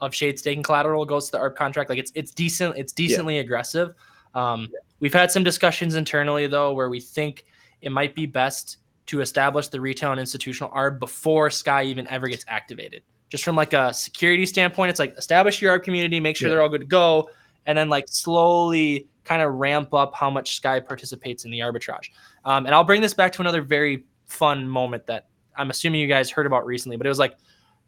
of 0.00 0.14
shade 0.14 0.38
staking 0.38 0.62
collateral 0.62 1.04
goes 1.04 1.26
to 1.26 1.32
the 1.32 1.38
ARB 1.38 1.56
contract. 1.56 1.90
Like 1.90 1.98
it's 1.98 2.12
it's 2.14 2.30
decent, 2.30 2.76
it's 2.76 2.92
decently 2.92 3.34
yeah. 3.34 3.40
aggressive. 3.40 3.94
Um, 4.36 4.68
yeah. 4.72 4.78
We've 5.00 5.12
had 5.12 5.32
some 5.32 5.42
discussions 5.42 5.96
internally 5.96 6.46
though 6.46 6.72
where 6.74 6.88
we 6.88 7.00
think 7.00 7.44
it 7.82 7.90
might 7.90 8.14
be 8.14 8.24
best 8.24 8.76
to 9.08 9.20
establish 9.22 9.68
the 9.68 9.80
retail 9.80 10.12
and 10.12 10.20
institutional 10.20 10.70
ARB 10.70 10.98
before 10.98 11.50
Sky 11.50 11.82
even 11.84 12.06
ever 12.08 12.28
gets 12.28 12.44
activated. 12.46 13.02
Just 13.30 13.42
from 13.44 13.56
like 13.56 13.72
a 13.72 13.92
security 13.92 14.46
standpoint, 14.46 14.90
it's 14.90 14.98
like 14.98 15.16
establish 15.16 15.60
your 15.60 15.78
ARB 15.78 15.82
community, 15.82 16.20
make 16.20 16.36
sure 16.36 16.48
yeah. 16.48 16.54
they're 16.54 16.62
all 16.62 16.68
good 16.68 16.82
to 16.82 16.86
go, 16.86 17.30
and 17.66 17.76
then 17.76 17.88
like 17.88 18.06
slowly 18.08 19.08
kind 19.24 19.42
of 19.42 19.54
ramp 19.54 19.92
up 19.92 20.14
how 20.14 20.30
much 20.30 20.56
Sky 20.56 20.80
participates 20.80 21.44
in 21.44 21.50
the 21.50 21.58
arbitrage. 21.60 22.10
Um, 22.44 22.66
and 22.66 22.74
I'll 22.74 22.84
bring 22.84 23.00
this 23.02 23.14
back 23.14 23.32
to 23.32 23.42
another 23.42 23.62
very 23.62 24.04
fun 24.26 24.68
moment 24.68 25.06
that 25.06 25.28
I'm 25.56 25.70
assuming 25.70 26.00
you 26.00 26.06
guys 26.06 26.30
heard 26.30 26.46
about 26.46 26.66
recently, 26.66 26.96
but 26.96 27.06
it 27.06 27.10
was 27.10 27.18
like 27.18 27.36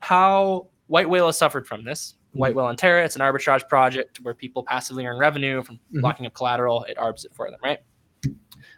how 0.00 0.68
White 0.88 1.08
Whale 1.08 1.26
has 1.26 1.38
suffered 1.38 1.66
from 1.66 1.84
this. 1.84 2.14
White 2.32 2.54
Whale 2.54 2.68
and 2.68 2.78
Terra, 2.78 3.04
it's 3.04 3.16
an 3.16 3.22
arbitrage 3.22 3.68
project 3.68 4.20
where 4.20 4.34
people 4.34 4.62
passively 4.62 5.04
earn 5.04 5.18
revenue 5.18 5.62
from 5.62 5.80
Mhm. 5.92 6.02
locking 6.02 6.26
up 6.26 6.32
collateral. 6.34 6.84
It 6.84 6.96
arbs 6.96 7.24
it 7.24 7.34
for 7.34 7.50
them, 7.50 7.58
right? 7.62 7.80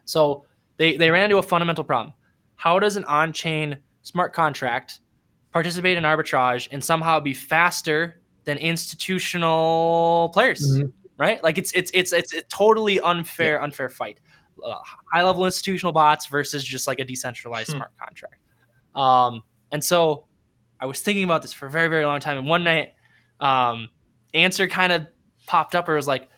So 0.06 0.46
they, 0.78 0.96
they 0.96 1.10
ran 1.10 1.24
into 1.24 1.38
a 1.38 1.42
fundamental 1.42 1.84
problem. 1.84 2.14
How 2.62 2.78
does 2.78 2.96
an 2.96 3.02
on 3.06 3.32
chain 3.32 3.76
smart 4.02 4.32
contract 4.32 5.00
participate 5.52 5.98
in 5.98 6.04
arbitrage 6.04 6.68
and 6.70 6.82
somehow 6.82 7.18
be 7.18 7.34
faster 7.34 8.22
than 8.44 8.56
institutional 8.58 10.30
players? 10.32 10.78
Mhm. 10.78 10.92
Right? 11.18 11.42
Like 11.42 11.58
it's 11.58 11.72
it's 11.72 11.90
it's 11.92 12.12
it's 12.12 12.32
a 12.32 12.42
totally 12.42 13.00
unfair 13.00 13.60
unfair 13.60 13.88
fight. 13.88 14.20
Uh, 14.64 14.76
high 15.12 15.24
level 15.24 15.44
institutional 15.44 15.92
bots 15.92 16.26
versus 16.26 16.62
just 16.62 16.86
like 16.86 17.00
a 17.00 17.04
decentralized 17.04 17.70
Hmm. 17.72 17.78
smart 17.78 17.90
contract. 17.98 18.36
Um, 18.94 19.42
and 19.72 19.82
so 19.82 20.26
I 20.78 20.86
was 20.86 21.00
thinking 21.00 21.24
about 21.24 21.42
this 21.42 21.52
for 21.52 21.66
a 21.66 21.70
very 21.70 21.88
very 21.88 22.06
long 22.06 22.20
time. 22.20 22.38
And 22.38 22.46
one 22.46 22.62
night, 22.62 22.94
um, 23.40 23.88
answer 24.34 24.68
kind 24.68 24.92
of 24.92 25.08
popped 25.48 25.74
up 25.74 25.88
or 25.88 25.96
was 25.96 26.06
like, 26.06 26.28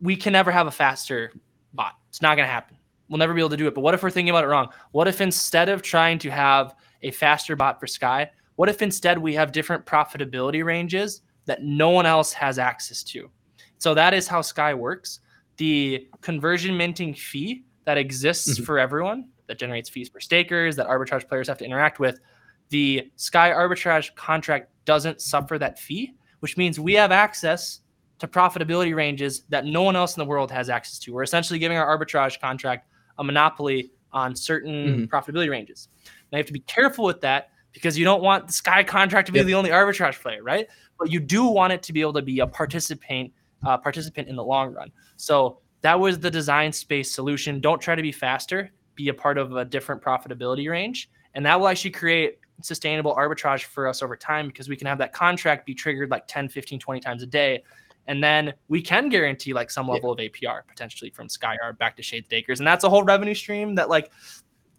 we 0.00 0.14
can 0.14 0.32
never 0.34 0.52
have 0.52 0.68
a 0.68 0.70
faster 0.70 1.32
bot. 1.74 1.94
It's 2.10 2.22
not 2.22 2.36
going 2.36 2.46
to 2.46 2.52
happen. 2.52 2.76
We'll 3.08 3.18
never 3.18 3.34
be 3.34 3.40
able 3.40 3.50
to 3.50 3.56
do 3.56 3.66
it. 3.66 3.74
But 3.74 3.80
what 3.80 3.94
if 3.94 4.02
we're 4.02 4.10
thinking 4.10 4.30
about 4.30 4.44
it 4.44 4.48
wrong? 4.48 4.68
What 4.92 5.08
if 5.08 5.20
instead 5.20 5.68
of 5.68 5.82
trying 5.82 6.18
to 6.20 6.30
have 6.30 6.74
a 7.02 7.10
faster 7.10 7.56
bot 7.56 7.80
for 7.80 7.86
Sky, 7.86 8.30
what 8.56 8.68
if 8.68 8.82
instead 8.82 9.18
we 9.18 9.34
have 9.34 9.52
different 9.52 9.86
profitability 9.86 10.64
ranges 10.64 11.22
that 11.46 11.62
no 11.62 11.90
one 11.90 12.06
else 12.06 12.32
has 12.32 12.58
access 12.58 13.02
to? 13.04 13.30
So 13.78 13.94
that 13.94 14.12
is 14.14 14.28
how 14.28 14.42
Sky 14.42 14.74
works. 14.74 15.20
The 15.56 16.08
conversion 16.20 16.76
minting 16.76 17.14
fee 17.14 17.64
that 17.84 17.96
exists 17.98 18.58
Mhm. 18.58 18.66
for 18.66 18.78
everyone 18.78 19.28
that 19.46 19.58
generates 19.58 19.88
fees 19.88 20.08
for 20.08 20.20
stakers 20.20 20.76
that 20.76 20.86
arbitrage 20.88 21.26
players 21.28 21.48
have 21.48 21.58
to 21.58 21.64
interact 21.64 21.98
with, 21.98 22.20
the 22.68 23.10
Sky 23.16 23.50
arbitrage 23.50 24.14
contract 24.14 24.70
doesn't 24.84 25.22
suffer 25.22 25.58
that 25.58 25.78
fee, 25.78 26.12
which 26.40 26.56
means 26.58 26.78
we 26.78 26.92
have 26.94 27.12
access 27.12 27.80
to 28.18 28.26
profitability 28.28 28.94
ranges 28.94 29.44
that 29.48 29.64
no 29.64 29.82
one 29.82 29.96
else 29.96 30.16
in 30.16 30.20
the 30.20 30.26
world 30.26 30.50
has 30.50 30.68
access 30.68 30.98
to. 30.98 31.12
We're 31.14 31.22
essentially 31.22 31.58
giving 31.58 31.78
our 31.78 31.86
arbitrage 31.98 32.40
contract 32.40 32.86
a 33.18 33.24
monopoly 33.24 33.90
on 34.12 34.34
certain 34.34 35.06
Mhm. 35.06 35.08
profitability 35.08 35.50
ranges. 35.50 35.88
Now 36.32 36.38
you 36.38 36.40
have 36.40 36.46
to 36.46 36.52
be 36.52 36.60
careful 36.60 37.04
with 37.04 37.20
that 37.20 37.50
because 37.72 37.98
you 37.98 38.04
don't 38.04 38.22
want 38.22 38.46
the 38.46 38.52
Sky 38.52 38.82
contract 38.82 39.26
to 39.26 39.32
be 39.32 39.38
Yep. 39.40 39.46
the 39.46 39.54
only 39.54 39.70
arbitrage 39.70 40.20
player, 40.20 40.42
right? 40.42 40.66
But 40.98 41.10
you 41.10 41.20
do 41.20 41.44
want 41.46 41.72
it 41.72 41.82
to 41.84 41.92
be 41.92 42.00
able 42.00 42.14
to 42.14 42.22
be 42.22 42.40
a 42.40 42.46
participant 42.46 43.32
uh, 43.66 43.76
participant 43.76 44.28
in 44.28 44.36
the 44.36 44.44
long 44.44 44.72
run. 44.72 44.88
So 45.16 45.58
that 45.80 45.98
was 45.98 46.16
the 46.20 46.30
design 46.30 46.70
space 46.72 47.10
solution. 47.12 47.60
Don't 47.60 47.80
try 47.82 47.96
to 47.96 48.02
be 48.02 48.12
faster, 48.12 48.70
be 48.94 49.08
a 49.08 49.14
part 49.14 49.36
of 49.36 49.56
a 49.56 49.64
different 49.64 50.00
profitability 50.00 50.70
range. 50.70 51.10
And 51.34 51.44
that 51.44 51.58
will 51.58 51.66
actually 51.66 51.90
create 51.90 52.38
sustainable 52.62 53.16
arbitrage 53.16 53.64
for 53.64 53.88
us 53.88 54.00
over 54.00 54.16
time 54.16 54.46
because 54.46 54.68
we 54.68 54.76
can 54.76 54.86
have 54.86 54.98
that 54.98 55.12
contract 55.12 55.66
be 55.66 55.74
triggered 55.74 56.08
like 56.08 56.28
10, 56.28 56.48
15, 56.48 56.78
20 56.78 57.00
times 57.00 57.24
a 57.24 57.26
day. 57.26 57.64
And 58.08 58.24
then 58.24 58.54
we 58.68 58.82
can 58.82 59.08
guarantee 59.10 59.52
like 59.52 59.70
some 59.70 59.86
Yeah. 59.86 59.92
level 59.94 60.10
of 60.10 60.18
APR 60.18 60.62
potentially 60.66 61.10
from 61.10 61.28
Sky 61.28 61.56
arb 61.64 61.78
back 61.78 61.96
to 61.98 62.02
Shade 62.02 62.24
Stakers. 62.24 62.58
And 62.58 62.66
that's 62.66 62.82
a 62.82 62.88
whole 62.88 63.04
revenue 63.04 63.34
stream 63.34 63.74
that 63.76 63.88
like 63.88 64.10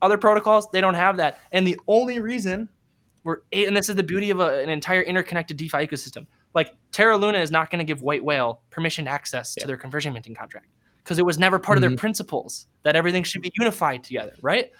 other 0.01 0.17
protocols, 0.17 0.67
they 0.71 0.81
don't 0.81 0.95
have 0.95 1.15
that. 1.17 1.39
And 1.51 1.65
the 1.65 1.79
only 1.87 2.19
reason 2.19 2.67
we're, 3.23 3.37
and 3.53 3.77
this 3.77 3.87
is 3.87 3.95
the 3.95 4.03
beauty 4.03 4.31
of 4.31 4.39
a, 4.39 4.61
an 4.63 4.69
entire 4.69 5.01
interconnected 5.03 5.57
DeFi 5.57 5.77
ecosystem. 5.77 6.25
Like 6.55 6.73
Terra 6.91 7.15
Luna 7.15 7.37
is 7.37 7.51
not 7.51 7.69
going 7.69 7.79
to 7.79 7.85
give 7.85 8.01
White 8.01 8.23
Whale 8.23 8.61
permission 8.71 9.07
access 9.07 9.53
Yeah. 9.55 9.61
to 9.61 9.67
their 9.67 9.77
conversion 9.77 10.11
minting 10.13 10.33
contract 10.33 10.67
because 11.03 11.19
it 11.19 11.25
was 11.25 11.37
never 11.37 11.59
part 11.59 11.77
of 11.77 11.83
Mhm. 11.83 11.89
their 11.89 11.97
principles 11.97 12.67
that 12.83 12.95
everything 12.95 13.23
should 13.23 13.41
be 13.43 13.51
unified 13.59 14.03
together, 14.03 14.33
right? 14.41 14.71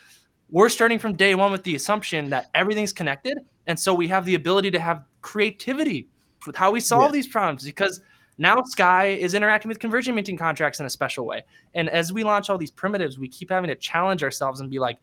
We're 0.49 0.69
starting 0.69 0.97
from 0.97 1.13
day 1.13 1.35
one 1.35 1.51
with 1.51 1.63
the 1.63 1.75
assumption 1.75 2.29
that 2.31 2.49
everything's 2.55 2.93
connected. 2.93 3.37
And 3.67 3.79
so 3.79 3.93
we 3.93 4.07
have 4.07 4.25
the 4.25 4.33
ability 4.33 4.71
to 4.71 4.79
have 4.79 5.03
creativity 5.21 6.07
with 6.47 6.55
how 6.55 6.71
we 6.71 6.79
solve 6.79 7.09
Yeah. 7.09 7.11
these 7.11 7.27
problems 7.27 7.63
because 7.63 8.01
now 8.39 8.63
Sky 8.63 9.07
is 9.07 9.33
interacting 9.35 9.69
with 9.69 9.77
conversion 9.79 10.15
minting 10.15 10.37
contracts 10.37 10.79
in 10.79 10.85
a 10.85 10.89
special 10.89 11.25
way. 11.25 11.43
And 11.75 11.89
as 11.89 12.11
we 12.11 12.23
launch 12.23 12.49
all 12.49 12.57
these 12.57 12.71
primitives, 12.71 13.19
we 13.19 13.27
keep 13.27 13.51
having 13.51 13.67
to 13.67 13.75
challenge 13.75 14.23
ourselves 14.23 14.61
and 14.61 14.69
be 14.71 14.79
like, 14.79 14.97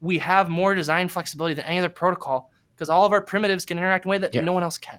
we 0.00 0.18
have 0.18 0.48
more 0.50 0.74
design 0.74 1.08
flexibility 1.08 1.54
than 1.54 1.64
any 1.64 1.78
other 1.78 1.88
protocol 1.88 2.50
because 2.74 2.90
all 2.90 3.06
of 3.06 3.12
our 3.12 3.22
primitives 3.22 3.64
can 3.64 3.78
interact 3.78 4.04
in 4.04 4.08
a 4.08 4.10
way 4.10 4.18
that 4.18 4.34
Yeah. 4.34 4.40
no 4.42 4.52
one 4.52 4.64
else 4.64 4.76
can. 4.78 4.98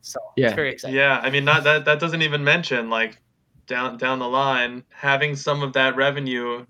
So 0.00 0.20
Yeah. 0.36 0.46
it's 0.46 0.54
very 0.54 0.70
exciting. 0.70 0.96
Yeah, 0.96 1.20
I 1.22 1.28
mean 1.28 1.44
not 1.44 1.64
that 1.64 1.84
that 1.86 1.98
doesn't 1.98 2.22
even 2.22 2.44
mention 2.44 2.88
like 2.88 3.18
down 3.66 3.96
down 3.96 4.20
the 4.20 4.28
line 4.28 4.84
having 4.90 5.34
some 5.34 5.62
of 5.62 5.72
that 5.72 5.96
revenue 5.96 6.64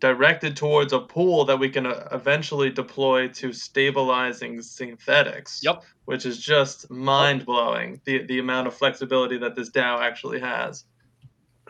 directed 0.00 0.56
towards 0.56 0.92
a 0.92 0.98
pool 1.00 1.44
that 1.46 1.58
we 1.58 1.68
can 1.68 1.86
uh, 1.86 2.08
eventually 2.12 2.70
deploy 2.70 3.28
to 3.28 3.52
stabilizing 3.52 4.60
synthetics. 4.60 5.60
Yep. 5.62 5.84
Which 6.04 6.26
is 6.26 6.38
just 6.38 6.90
mind 6.90 7.46
blowing 7.46 8.00
the 8.04 8.24
the 8.26 8.38
amount 8.38 8.66
of 8.66 8.74
flexibility 8.74 9.38
that 9.38 9.54
this 9.56 9.70
DAO 9.70 10.00
actually 10.00 10.40
has. 10.40 10.84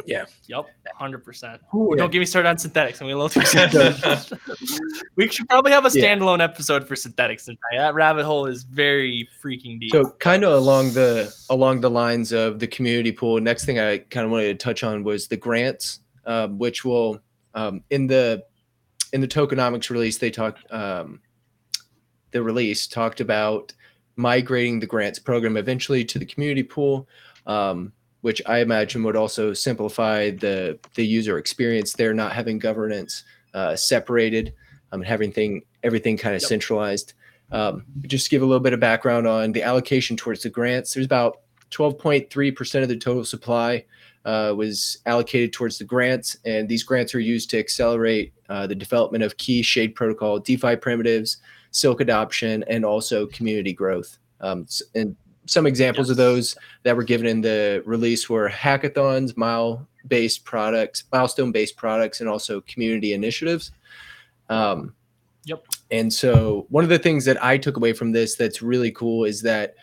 Yeah. 0.07 0.25
Yep. 0.49 0.67
Hundred 0.97 1.25
percent. 1.25 1.63
Don't 1.73 2.11
get 2.11 2.19
me 2.19 2.25
started 2.25 2.49
on 2.49 2.59
synthetics. 2.59 3.01
I'm 3.01 3.07
a 3.09 3.15
little 3.15 3.29
too 3.29 3.45
soon. 3.45 4.39
we 5.17 5.29
should 5.29 5.49
probably 5.49 5.71
have 5.71 5.85
a 5.87 5.91
Yeah. 5.97 6.17
standalone 6.17 6.43
episode 6.43 6.89
for 6.89 6.97
synthetics. 6.97 7.49
That 7.73 7.95
rabbit 7.95 8.25
hole 8.25 8.47
is 8.47 8.65
very 8.65 9.29
freaking 9.41 9.79
deep. 9.79 9.93
So 9.93 10.11
kind 10.19 10.43
of 10.45 10.53
along 10.55 10.95
the 10.95 11.33
along 11.49 11.81
the 11.81 11.91
lines 11.91 12.33
of 12.33 12.59
the 12.59 12.67
community 12.67 13.13
pool. 13.13 13.41
Next 13.41 13.65
thing 13.67 13.79
I 13.79 13.99
kind 13.99 14.25
of 14.25 14.33
wanted 14.33 14.59
to 14.59 14.65
touch 14.65 14.83
on 14.83 15.05
was 15.05 15.29
the 15.29 15.37
grants, 15.37 16.01
um, 16.27 16.59
which 16.59 16.85
will 16.85 17.21
um, 17.55 17.83
in 17.91 18.07
the 18.07 18.45
in 19.13 19.21
the 19.21 19.29
tokenomics 19.29 19.91
release 19.91 20.19
they 20.19 20.31
talked 20.31 20.71
um, 20.73 21.21
the 22.33 22.43
release 22.43 22.87
talked 22.87 23.21
about 23.21 23.73
migrating 24.17 24.81
the 24.81 24.87
grants 24.87 25.19
program 25.19 25.57
eventually 25.57 26.05
to 26.05 26.19
the 26.19 26.27
community 26.27 26.63
pool, 26.63 27.09
um, 27.47 27.93
which 28.21 28.41
I 28.47 28.59
imagine 28.59 29.03
would 29.05 29.17
also 29.17 29.53
simplify 29.53 30.31
the 30.31 30.79
the 30.95 31.07
user 31.07 31.39
experience. 31.39 31.93
They're 31.93 32.15
not 32.15 32.33
having 32.33 32.59
governance 32.59 33.25
uh, 33.55 33.77
separated, 33.77 34.53
um, 34.93 35.01
and 35.01 35.09
having 35.09 35.33
thing 35.33 35.63
everything 35.83 36.17
kind 36.17 36.35
of 36.35 36.43
Yep. 36.43 36.49
centralized. 36.49 37.13
Um, 37.53 37.85
just 38.07 38.25
to 38.27 38.31
give 38.31 38.43
a 38.43 38.47
little 38.47 38.63
bit 38.63 38.73
of 38.73 38.81
background 38.81 39.29
on 39.29 39.53
the 39.53 39.63
allocation 39.63 40.17
towards 40.17 40.43
the 40.43 40.51
grants. 40.51 40.95
There's 40.95 41.07
about 41.07 41.39
12.3% 41.71 42.83
of 42.83 42.89
the 42.89 42.97
total 42.97 43.25
supply 43.25 43.85
uh, 44.25 44.55
was 44.57 44.99
allocated 45.07 45.53
towards 45.53 45.79
the 45.79 45.85
grants, 45.85 46.37
and 46.45 46.69
these 46.69 46.83
grants 46.83 47.15
are 47.15 47.21
used 47.21 47.51
to 47.51 47.59
accelerate 47.59 48.33
uh, 48.49 48.67
the 48.67 48.75
development 48.75 49.25
of 49.25 49.37
key 49.37 49.63
Shade 49.63 49.95
Protocol 49.95 50.39
DeFi 50.39 50.77
primitives, 50.77 51.39
Silk 51.71 52.01
adoption, 52.01 52.65
and 52.69 52.85
also 52.85 53.27
community 53.27 53.73
growth. 53.73 54.19
Um, 54.41 54.67
and 54.95 55.17
some 55.47 55.67
examples 55.67 56.09
of 56.09 56.17
those 56.17 56.57
that 56.85 56.97
were 56.97 57.03
given 57.03 57.27
in 57.27 57.41
the 57.41 57.83
release 57.85 58.31
were 58.31 58.49
hackathons, 58.49 59.37
mile-based 59.37 60.45
products, 60.45 61.05
milestone-based 61.13 61.77
products, 61.77 62.21
and 62.21 62.29
also 62.29 62.61
community 62.63 63.13
initiatives. 63.13 63.73
Um, 64.49 64.95
Yep. 65.45 65.67
And 65.91 66.13
so, 66.13 66.67
one 66.71 66.85
of 66.85 66.91
the 66.91 66.99
things 66.99 67.25
that 67.27 67.43
I 67.43 67.59
took 67.59 67.77
away 67.77 67.93
from 67.93 68.13
this 68.13 68.35
that's 68.35 68.63
really 68.63 68.91
cool 68.91 69.25
is 69.25 69.43
that 69.43 69.75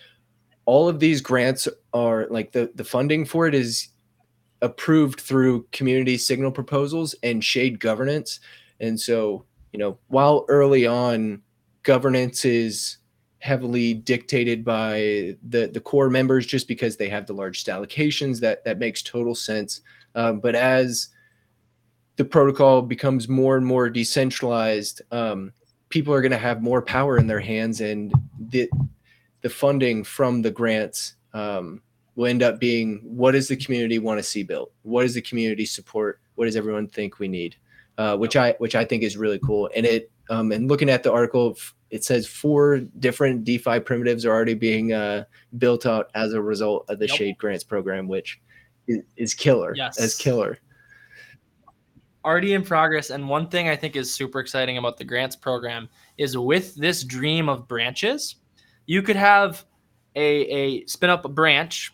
all 0.65 0.89
of 0.89 0.99
these 0.99 1.21
grants 1.21 1.67
are 1.93 2.27
like 2.29 2.51
the 2.51 2.71
the 2.75 2.83
funding 2.83 3.25
for 3.25 3.47
it 3.47 3.53
is 3.53 3.89
approved 4.61 5.19
through 5.19 5.65
community 5.71 6.17
signal 6.17 6.51
proposals 6.51 7.15
and 7.23 7.43
shade 7.43 7.79
governance. 7.79 8.39
And 8.79 8.99
so, 8.99 9.45
you 9.73 9.79
know, 9.79 9.97
while 10.07 10.45
early 10.49 10.85
on 10.85 11.41
governance 11.83 12.45
is 12.45 12.97
heavily 13.41 13.95
dictated 13.95 14.63
by 14.63 15.35
the 15.49 15.69
the 15.73 15.81
core 15.81 16.11
members 16.11 16.45
just 16.45 16.67
because 16.67 16.95
they 16.95 17.09
have 17.09 17.25
the 17.25 17.33
largest 17.33 17.65
allocations 17.67 18.39
that 18.39 18.63
that 18.63 18.77
makes 18.77 19.01
total 19.01 19.33
sense 19.33 19.81
um, 20.13 20.39
but 20.39 20.53
as 20.53 21.09
the 22.17 22.23
protocol 22.23 22.83
becomes 22.83 23.27
more 23.27 23.57
and 23.57 23.65
more 23.65 23.89
decentralized 23.89 25.01
um, 25.11 25.51
people 25.89 26.13
are 26.13 26.21
going 26.21 26.31
to 26.31 26.37
have 26.37 26.61
more 26.61 26.83
power 26.83 27.17
in 27.17 27.25
their 27.25 27.39
hands 27.39 27.81
and 27.81 28.13
the 28.49 28.69
the 29.41 29.49
funding 29.49 30.03
from 30.03 30.43
the 30.43 30.51
grants 30.51 31.15
um, 31.33 31.81
will 32.15 32.25
end 32.27 32.43
up 32.43 32.59
being 32.59 32.99
what 33.03 33.31
does 33.31 33.47
the 33.47 33.55
community 33.55 33.99
want 33.99 34.19
to 34.19 34.23
see 34.23 34.43
built 34.43 34.71
what 34.83 35.03
does 35.03 35.13
the 35.13 35.21
community 35.21 35.65
support 35.65 36.19
what 36.35 36.45
does 36.45 36.55
everyone 36.55 36.87
think 36.87 37.19
we 37.19 37.27
need 37.27 37.55
uh, 37.97 38.15
which 38.17 38.35
i 38.35 38.53
which 38.59 38.75
i 38.75 38.83
think 38.83 39.03
is 39.03 39.17
really 39.17 39.39
cool 39.39 39.69
and 39.75 39.85
it 39.85 40.11
um, 40.29 40.51
and 40.51 40.67
looking 40.69 40.89
at 40.89 41.03
the 41.03 41.11
article 41.11 41.57
it 41.89 42.03
says 42.03 42.25
four 42.27 42.79
different 42.99 43.43
defi 43.43 43.79
primitives 43.79 44.25
are 44.25 44.31
already 44.31 44.53
being 44.53 44.93
uh, 44.93 45.23
built 45.57 45.85
out 45.85 46.09
as 46.15 46.33
a 46.33 46.41
result 46.41 46.85
of 46.89 46.99
the 46.99 47.07
Yep. 47.07 47.17
shade 47.17 47.37
grants 47.37 47.63
program 47.63 48.07
which 48.07 48.39
is, 48.87 48.99
is 49.17 49.33
killer 49.33 49.73
Yes. 49.75 49.99
as 49.99 50.15
killer 50.15 50.57
already 52.23 52.53
in 52.53 52.63
progress. 52.63 53.09
And 53.09 53.27
one 53.27 53.47
thing 53.47 53.67
I 53.67 53.75
think 53.75 53.95
is 53.95 54.13
super 54.13 54.39
exciting 54.39 54.77
about 54.77 54.97
the 54.97 55.03
grants 55.03 55.35
program 55.35 55.89
is 56.17 56.37
with 56.37 56.75
this 56.75 57.03
dream 57.03 57.49
of 57.49 57.67
branches, 57.67 58.35
you 58.85 59.01
could 59.01 59.15
have 59.15 59.65
a, 60.15 60.21
a 60.23 60.85
spin 60.85 61.09
up 61.09 61.25
a 61.25 61.29
branch 61.29 61.91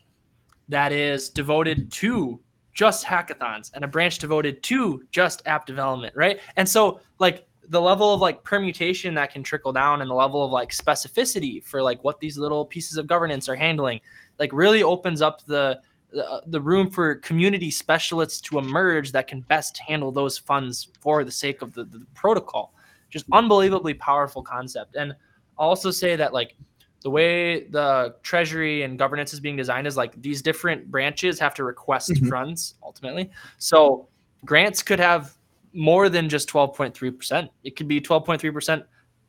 that 0.69 0.91
is 0.91 1.29
devoted 1.29 1.91
to 1.91 2.39
just 2.73 3.05
hackathons 3.05 3.71
and 3.73 3.83
a 3.83 3.87
branch 3.87 4.19
devoted 4.19 4.61
to 4.61 5.03
just 5.11 5.41
app 5.47 5.65
development, 5.65 6.15
right? 6.15 6.39
And 6.57 6.67
so 6.69 6.99
like 7.17 7.47
the 7.69 7.81
level 7.81 8.13
of 8.13 8.21
like 8.21 8.43
permutation 8.43 9.13
that 9.15 9.31
can 9.31 9.43
trickle 9.43 9.73
down 9.73 10.01
and 10.01 10.09
the 10.09 10.15
level 10.15 10.43
of 10.43 10.51
like 10.51 10.69
specificity 10.69 11.63
for 11.63 11.81
like 11.81 12.03
what 12.03 12.19
these 12.19 12.37
little 12.37 12.65
pieces 12.65 12.97
of 12.97 13.07
governance 13.07 13.49
are 13.49 13.55
handling 13.55 13.99
like 14.39 14.51
really 14.53 14.83
opens 14.83 15.21
up 15.21 15.43
the 15.45 15.79
the, 16.09 16.25
uh, 16.25 16.39
the 16.47 16.61
room 16.61 16.89
for 16.89 17.15
community 17.15 17.69
specialists 17.69 18.39
to 18.39 18.57
emerge 18.57 19.11
that 19.11 19.27
can 19.27 19.41
best 19.41 19.77
handle 19.77 20.09
those 20.09 20.37
funds 20.37 20.87
for 21.01 21.25
the 21.25 21.31
sake 21.31 21.61
of 21.61 21.73
the, 21.73 21.83
the 21.83 22.05
protocol 22.13 22.73
just 23.09 23.25
unbelievably 23.33 23.93
powerful 23.95 24.41
concept 24.41 24.95
and 24.95 25.13
I'll 25.59 25.69
also 25.69 25.91
say 25.91 26.15
that 26.15 26.31
like 26.31 26.55
the 27.03 27.09
way 27.09 27.65
the 27.65 28.15
treasury 28.23 28.81
and 28.83 28.97
governance 28.97 29.33
is 29.33 29.39
being 29.39 29.55
designed 29.55 29.87
is 29.87 29.95
like 29.95 30.19
these 30.21 30.41
different 30.41 30.89
branches 30.89 31.39
have 31.39 31.53
to 31.53 31.63
request 31.63 32.09
Mhm. 32.11 32.29
funds 32.29 32.75
ultimately 32.83 33.29
so 33.59 34.07
grants 34.45 34.81
could 34.83 34.99
have 34.99 35.37
more 35.73 36.09
than 36.09 36.27
just 36.29 36.49
12.3% 36.49 37.49
it 37.63 37.75
could 37.75 37.87
be 37.87 38.01
12.3% 38.01 38.83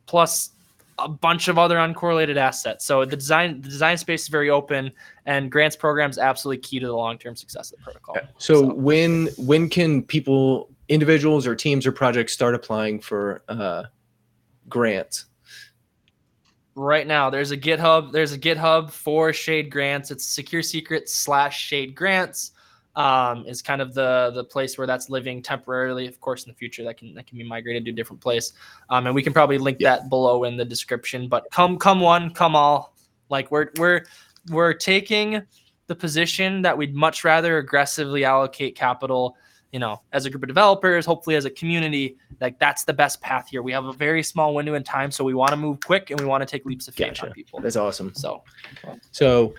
plus 0.07 0.51
a 0.97 1.07
bunch 1.07 1.47
of 1.47 1.57
other 1.57 1.77
uncorrelated 1.77 2.35
assets 2.35 2.83
so 2.85 3.05
the 3.05 3.15
design 3.15 3.61
the 3.61 3.69
design 3.69 3.97
space 3.97 4.23
is 4.23 4.27
very 4.27 4.49
open 4.49 4.91
and 5.25 5.49
grants 5.51 5.75
programs 5.75 6.17
absolutely 6.17 6.61
key 6.61 6.79
to 6.79 6.87
the 6.87 6.93
long-term 6.93 7.35
success 7.35 7.71
of 7.71 7.77
the 7.77 7.83
protocol 7.83 8.17
So, 8.39 8.53
So- 8.55 8.73
when 8.73 9.27
when 9.37 9.69
can 9.69 10.03
people, 10.03 10.69
individuals 10.89 11.45
or 11.47 11.55
teams 11.55 11.85
or 11.85 11.91
projects 11.91 12.33
start 12.33 12.55
applying 12.55 12.99
for 12.99 13.43
uh, 13.47 13.83
grants? 14.67 15.25
Right 16.79 17.07
now 17.07 17.29
there's 17.29 17.51
a 17.51 17.57
github 17.57 18.11
there's 18.11 18.31
a 18.31 18.39
github 18.39 18.89
for 18.89 19.33
shade 19.33 19.69
grants. 19.69 20.11
It's 20.11 20.25
secure 20.25 20.61
secrets 20.61 21.13
slash 21.13 21.59
shade 21.59 21.93
grants 21.93 22.51
um, 22.95 23.45
is 23.45 23.61
kind 23.61 23.81
of 23.81 23.93
the 23.93 24.31
the 24.33 24.43
place 24.43 24.77
where 24.77 24.87
that's 24.87 25.09
living 25.09 25.41
temporarily. 25.41 26.07
Of 26.07 26.19
course 26.21 26.45
in 26.45 26.51
the 26.51 26.55
future 26.55 26.83
that 26.85 26.97
can 26.97 27.13
that 27.15 27.27
can 27.27 27.37
be 27.37 27.43
migrated 27.43 27.85
to 27.85 27.91
a 27.91 27.93
different 27.93 28.21
place. 28.21 28.53
Um, 28.89 29.05
and 29.07 29.13
we 29.13 29.21
can 29.21 29.33
probably 29.33 29.57
link 29.57 29.77
Yeah. 29.79 29.97
that 29.97 30.09
below 30.09 30.45
in 30.45 30.55
the 30.57 30.65
description. 30.65 31.27
But 31.27 31.51
come 31.51 31.77
come 31.77 31.99
one 31.99 32.33
come 32.33 32.55
all. 32.55 32.95
Like 33.29 33.51
we're 33.51 33.69
we're 33.77 34.05
we're 34.49 34.73
taking 34.73 35.41
the 35.87 35.95
position 35.95 36.61
that 36.61 36.77
we'd 36.77 36.95
much 36.95 37.23
rather 37.23 37.57
aggressively 37.57 38.23
allocate 38.23 38.75
capital 38.75 39.35
you 39.71 39.79
know 39.79 40.01
as 40.13 40.25
a 40.25 40.29
group 40.29 40.43
of 40.43 40.47
developers 40.47 41.05
hopefully 41.05 41.35
as 41.35 41.45
a 41.45 41.49
community 41.49 42.17
like 42.41 42.57
that's 42.59 42.83
the 42.85 42.93
best 42.93 43.21
path 43.21 43.47
here 43.49 43.61
we 43.61 43.71
have 43.71 43.85
a 43.85 43.93
very 43.93 44.23
small 44.23 44.55
window 44.55 44.73
in 44.73 44.83
time 44.83 45.11
so 45.11 45.23
we 45.23 45.33
want 45.33 45.51
to 45.51 45.57
move 45.57 45.79
quick 45.85 46.09
and 46.09 46.19
we 46.19 46.25
want 46.25 46.41
to 46.41 46.45
take 46.45 46.65
leaps 46.65 46.87
of 46.87 46.95
faith 46.95 47.07
Gotcha. 47.09 47.27
on 47.27 47.33
people 47.33 47.59
That's 47.59 47.75
awesome. 47.75 48.13
so 48.15 48.43
So, 49.11 49.53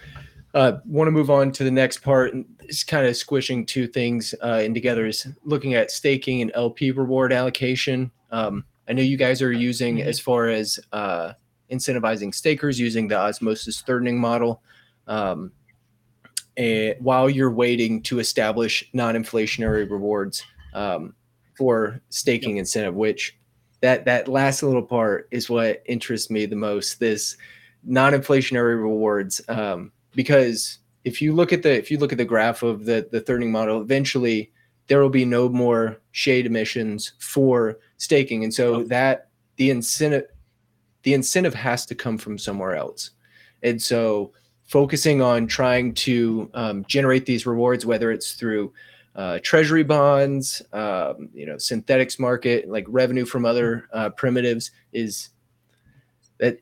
uh, 0.53 0.79
want 0.85 1.07
to 1.07 1.13
move 1.13 1.31
on 1.31 1.53
to 1.53 1.63
the 1.63 1.71
next 1.71 1.99
part. 1.99 2.35
and 2.35 2.45
It's 2.63 2.83
kind 2.83 3.07
of 3.07 3.17
squishing 3.17 3.65
two 3.65 3.87
things 3.87 4.35
uh, 4.43 4.61
in 4.65 4.75
together. 4.75 5.07
Is 5.07 5.29
looking 5.45 5.75
at 5.75 5.93
staking 5.93 6.43
and 6.43 6.51
LP 6.57 6.91
reward 6.91 7.33
allocation. 7.33 8.11
Um, 8.33 8.65
I 8.89 8.93
know 8.93 9.03
you 9.03 9.17
guys 9.17 9.43
are 9.43 9.53
using 9.53 10.03
as 10.03 10.19
far 10.19 10.49
as 10.49 10.81
uh, 10.93 11.35
incentivizing 11.71 12.35
stakers 12.35 12.81
using 12.81 13.07
the 13.07 13.17
osmosis 13.17 13.81
thirdening 13.83 14.19
model. 14.19 14.61
Um, 15.07 15.53
and 16.57 16.95
while 17.01 17.31
you're 17.31 17.51
waiting 17.51 18.03
to 18.03 18.19
establish 18.19 18.89
non-inflationary 18.93 19.91
rewards 19.91 20.43
um, 20.75 21.15
for 21.57 22.01
staking 22.11 22.57
incentive, 22.57 22.95
which 22.95 23.37
that 23.81 24.05
that 24.05 24.29
last 24.29 24.63
little 24.63 24.83
part 24.83 25.29
is 25.31 25.49
what 25.49 25.83
interests 25.87 26.31
me 26.31 26.47
the 26.47 26.57
most. 26.57 27.01
This 27.01 27.37
non-inflationary 27.85 28.81
rewards 28.81 29.41
um, 29.49 29.93
because 30.15 30.79
if 31.05 31.23
you 31.23 31.33
look 31.35 31.53
at 31.53 31.63
the 31.63 31.73
if 31.73 31.91
you 31.91 31.99
look 31.99 32.13
at 32.13 32.19
the 32.19 32.25
graph 32.25 32.63
of 32.63 32.85
the 32.85 33.09
the 33.11 33.21
thirdening 33.21 33.53
model 33.53 33.81
eventually 33.81 34.53
there 34.87 35.01
will 35.01 35.09
be 35.09 35.25
no 35.25 35.49
more 35.49 36.01
shade 36.11 36.47
emissions 36.47 37.13
for 37.21 37.79
staking. 37.97 38.43
And 38.43 38.53
so 38.53 38.83
that 38.85 39.29
the 39.57 39.71
incentive 39.71 40.25
the 41.05 41.15
incentive 41.15 41.55
has 41.55 41.87
to 41.87 41.95
come 41.95 42.19
from 42.19 42.37
somewhere 42.37 42.75
else. 42.75 43.11
And 43.63 43.81
so 43.81 44.33
focusing 44.71 45.21
on 45.21 45.49
trying 45.49 45.93
to 45.93 46.49
um, 46.55 46.85
generate 46.87 47.27
these 47.27 47.45
rewards 47.45 47.85
whether 47.85 48.13
it's 48.13 48.35
through 48.35 48.73
uh, 49.17 49.41
treasury 49.43 49.83
bonds 49.83 50.63
um, 50.73 51.29
you 51.35 51.45
know 51.45 51.59
synthetics 51.59 52.21
market 52.21 52.69
like 52.69 52.85
revenue 52.87 53.25
from 53.25 53.45
other 53.45 53.89
uh, 53.93 54.09
primitives 54.11 54.71
is 54.93 55.31
that 56.39 56.57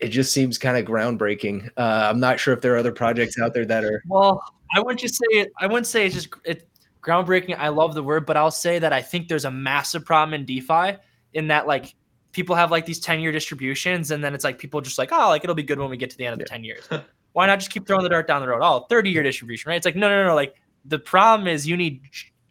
it 0.00 0.08
just 0.08 0.32
seems 0.32 0.58
kind 0.58 0.76
of 0.76 0.84
groundbreaking. 0.84 1.70
Uh, 1.76 2.10
I'm 2.10 2.18
not 2.18 2.40
sure 2.40 2.52
if 2.52 2.60
there 2.60 2.74
are 2.74 2.78
other 2.78 2.90
projects 2.90 3.38
out 3.40 3.54
there 3.54 3.64
that 3.64 3.84
are. 3.84 4.02
well 4.08 4.42
i 4.74 4.80
wouldn't 4.80 4.98
just 4.98 5.14
say 5.14 5.38
it 5.38 5.52
i 5.60 5.66
wouldn't 5.66 5.86
say 5.86 6.06
it's 6.06 6.16
just 6.16 6.28
it 6.44 6.68
groundbreaking 7.00 7.56
i 7.58 7.68
love 7.68 7.94
the 7.94 8.02
word 8.02 8.26
but 8.26 8.36
i'll 8.36 8.50
say 8.50 8.80
that 8.80 8.92
i 8.92 9.00
think 9.00 9.28
there's 9.28 9.44
a 9.44 9.50
massive 9.50 10.04
problem 10.04 10.34
in 10.34 10.44
defi 10.44 10.98
in 11.34 11.46
that 11.46 11.66
like 11.68 11.94
people 12.32 12.56
have 12.56 12.70
like 12.72 12.86
these 12.86 12.98
10 12.98 13.20
year 13.20 13.30
distributions 13.30 14.10
and 14.10 14.24
then 14.24 14.34
it's 14.34 14.44
like 14.44 14.58
people 14.58 14.80
just 14.80 14.98
like 14.98 15.10
oh 15.12 15.28
like 15.28 15.44
it'll 15.44 15.54
be 15.54 15.62
good 15.62 15.78
when 15.78 15.90
we 15.90 15.96
get 15.96 16.10
to 16.10 16.16
the 16.16 16.26
end 16.26 16.32
of 16.32 16.38
the 16.38 16.44
10 16.44 16.64
years 16.64 16.88
why 17.32 17.46
not 17.46 17.58
just 17.58 17.70
keep 17.70 17.86
throwing 17.86 18.02
the 18.02 18.08
dart 18.08 18.26
down 18.26 18.42
the 18.42 18.48
road? 18.48 18.60
Oh 18.62 18.86
30 18.88 19.10
year 19.10 19.22
distribution 19.22 19.68
right? 19.70 19.76
It's 19.76 19.86
like 19.86 19.96
no 19.96 20.08
no 20.08 20.26
no 20.26 20.34
like 20.34 20.54
the 20.84 20.98
problem 20.98 21.48
is 21.48 21.66
you 21.66 21.76
need 21.76 22.02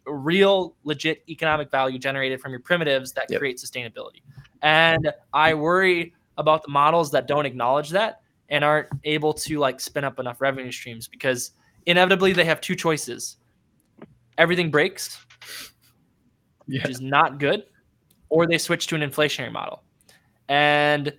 real 0.06 0.74
legit 0.84 1.22
economic 1.28 1.70
value 1.70 1.98
generated 1.98 2.40
from 2.40 2.50
your 2.50 2.60
primitives 2.60 3.12
that 3.12 3.26
Yep. 3.30 3.38
create 3.38 3.56
sustainability. 3.58 4.22
And 4.62 5.12
i 5.32 5.54
worry 5.54 6.14
about 6.38 6.62
the 6.62 6.70
models 6.70 7.10
that 7.12 7.26
don't 7.28 7.46
acknowledge 7.46 7.90
that 7.90 8.20
and 8.48 8.64
aren't 8.64 8.88
able 9.04 9.32
to 9.32 9.58
like 9.58 9.80
spin 9.80 10.02
up 10.04 10.18
enough 10.18 10.40
revenue 10.40 10.72
streams 10.72 11.06
because 11.08 11.52
inevitably 11.86 12.32
they 12.32 12.44
have 12.44 12.60
two 12.60 12.74
choices. 12.74 13.36
Everything 14.38 14.70
breaks 14.70 15.24
Yeah. 16.66 16.82
which 16.82 16.90
is 16.90 17.00
not 17.00 17.38
good 17.38 17.64
or 18.28 18.46
they 18.46 18.58
switch 18.58 18.86
to 18.88 18.94
an 18.94 19.02
inflationary 19.02 19.52
model. 19.52 19.82
And 20.48 21.12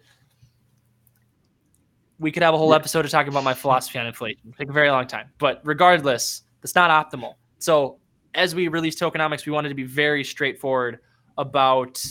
we 2.19 2.31
could 2.31 2.43
have 2.43 2.53
a 2.53 2.57
whole 2.57 2.69
Yeah. 2.69 2.75
episode 2.77 3.05
of 3.05 3.11
talking 3.11 3.29
about 3.31 3.43
my 3.43 3.53
philosophy 3.53 3.99
on 3.99 4.05
inflation 4.07 4.39
It'd 4.45 4.57
take 4.57 4.69
a 4.69 4.73
very 4.73 4.89
long 4.89 5.07
time 5.07 5.29
but 5.39 5.61
regardless 5.63 6.43
it's 6.63 6.75
not 6.75 6.89
optimal 6.89 7.35
so 7.59 7.99
as 8.35 8.55
we 8.55 8.67
release 8.67 8.95
tokenomics 8.95 9.45
we 9.45 9.51
wanted 9.51 9.69
to 9.69 9.75
be 9.75 9.83
very 9.83 10.23
straightforward 10.23 10.99
about 11.37 12.03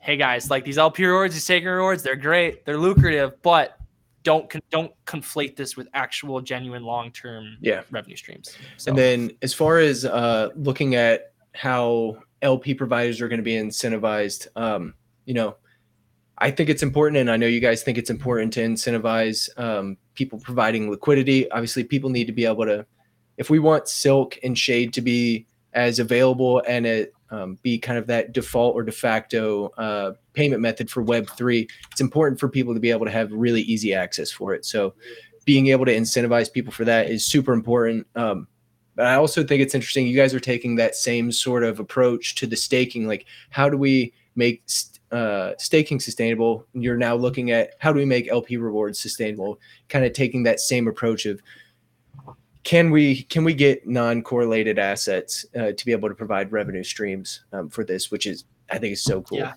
hey 0.00 0.16
guys 0.16 0.50
like 0.50 0.64
these 0.64 0.78
lp 0.78 1.04
rewards 1.04 1.34
these 1.34 1.46
taking 1.46 1.68
rewards 1.68 2.02
they're 2.02 2.16
great 2.16 2.64
they're 2.64 2.78
lucrative 2.78 3.40
but 3.42 3.78
don't 4.22 4.52
don't 4.70 4.92
conflate 5.06 5.54
this 5.56 5.76
with 5.76 5.86
actual 5.94 6.40
genuine 6.40 6.82
long-term 6.82 7.56
Yeah. 7.60 7.82
revenue 7.90 8.16
streams 8.16 8.56
so 8.76 8.90
And 8.90 8.98
then 8.98 9.30
as 9.42 9.52
far 9.54 9.78
as 9.78 10.04
uh, 10.04 10.50
looking 10.56 10.94
at 10.94 11.32
how 11.54 12.18
LP 12.42 12.74
providers 12.74 13.20
are 13.20 13.28
going 13.28 13.38
to 13.38 13.44
be 13.44 13.52
incentivized, 13.54 14.48
um, 14.56 14.92
you 15.24 15.32
know, 15.34 15.56
I 16.38 16.50
think 16.50 16.68
it's 16.68 16.82
important, 16.82 17.18
and 17.18 17.30
I 17.30 17.36
know 17.36 17.46
you 17.46 17.60
guys 17.60 17.82
think 17.82 17.96
it's 17.96 18.10
important 18.10 18.52
to 18.54 18.60
incentivize 18.60 19.48
um, 19.58 19.96
people 20.14 20.38
providing 20.38 20.90
liquidity. 20.90 21.50
Obviously, 21.50 21.84
people 21.84 22.10
need 22.10 22.26
to 22.26 22.32
be 22.32 22.44
able 22.44 22.64
to, 22.64 22.84
if 23.36 23.50
we 23.50 23.58
want 23.58 23.88
Silk 23.88 24.38
and 24.42 24.58
Shade 24.58 24.92
to 24.94 25.00
be 25.00 25.46
as 25.74 25.98
available 25.98 26.62
and 26.68 26.86
it 26.86 27.12
um, 27.30 27.58
be 27.62 27.78
kind 27.78 27.98
of 27.98 28.06
that 28.06 28.32
default 28.32 28.74
or 28.74 28.82
de 28.82 28.92
facto 28.92 29.68
uh, 29.78 30.12
payment 30.32 30.60
method 30.60 30.90
for 30.90 31.04
Web3, 31.04 31.68
it's 31.90 32.00
important 32.00 32.40
for 32.40 32.48
people 32.48 32.74
to 32.74 32.80
be 32.80 32.90
able 32.90 33.06
to 33.06 33.12
have 33.12 33.30
really 33.32 33.62
easy 33.62 33.94
access 33.94 34.30
for 34.30 34.54
it. 34.54 34.64
So, 34.64 34.94
being 35.44 35.68
able 35.68 35.84
to 35.84 35.94
incentivize 35.94 36.52
people 36.52 36.72
for 36.72 36.84
that 36.86 37.10
is 37.10 37.24
super 37.24 37.52
important. 37.52 38.06
Um, 38.16 38.48
but 38.96 39.06
I 39.06 39.14
also 39.16 39.44
think 39.44 39.60
it's 39.60 39.74
interesting. 39.74 40.06
You 40.06 40.16
guys 40.16 40.34
are 40.34 40.40
taking 40.40 40.76
that 40.76 40.94
same 40.94 41.30
sort 41.30 41.64
of 41.64 41.80
approach 41.80 42.34
to 42.36 42.46
the 42.46 42.56
staking. 42.56 43.06
Like, 43.06 43.26
how 43.50 43.68
do 43.68 43.76
we 43.76 44.12
make 44.36 44.62
uh, 45.14 45.52
staking 45.58 46.00
sustainable? 46.00 46.66
You're 46.72 46.96
now 46.96 47.14
looking 47.14 47.52
at 47.52 47.74
how 47.78 47.92
do 47.92 47.98
we 47.98 48.04
make 48.04 48.28
LP 48.28 48.56
rewards 48.56 48.98
sustainable? 48.98 49.60
Kind 49.88 50.04
of 50.04 50.12
taking 50.12 50.42
that 50.42 50.60
same 50.60 50.88
approach 50.88 51.24
of 51.26 51.40
can 52.64 52.90
we 52.90 53.22
can 53.24 53.44
we 53.44 53.54
get 53.54 53.86
non-correlated 53.86 54.78
assets 54.78 55.46
uh, 55.54 55.72
to 55.72 55.84
be 55.86 55.92
able 55.92 56.08
to 56.08 56.14
provide 56.14 56.50
revenue 56.50 56.82
streams 56.82 57.44
um, 57.52 57.68
for 57.68 57.84
this, 57.84 58.10
which 58.10 58.26
is 58.26 58.44
I 58.70 58.78
think 58.78 58.92
is 58.94 59.04
so 59.04 59.22
cool. 59.22 59.38
Yeah. 59.38 59.52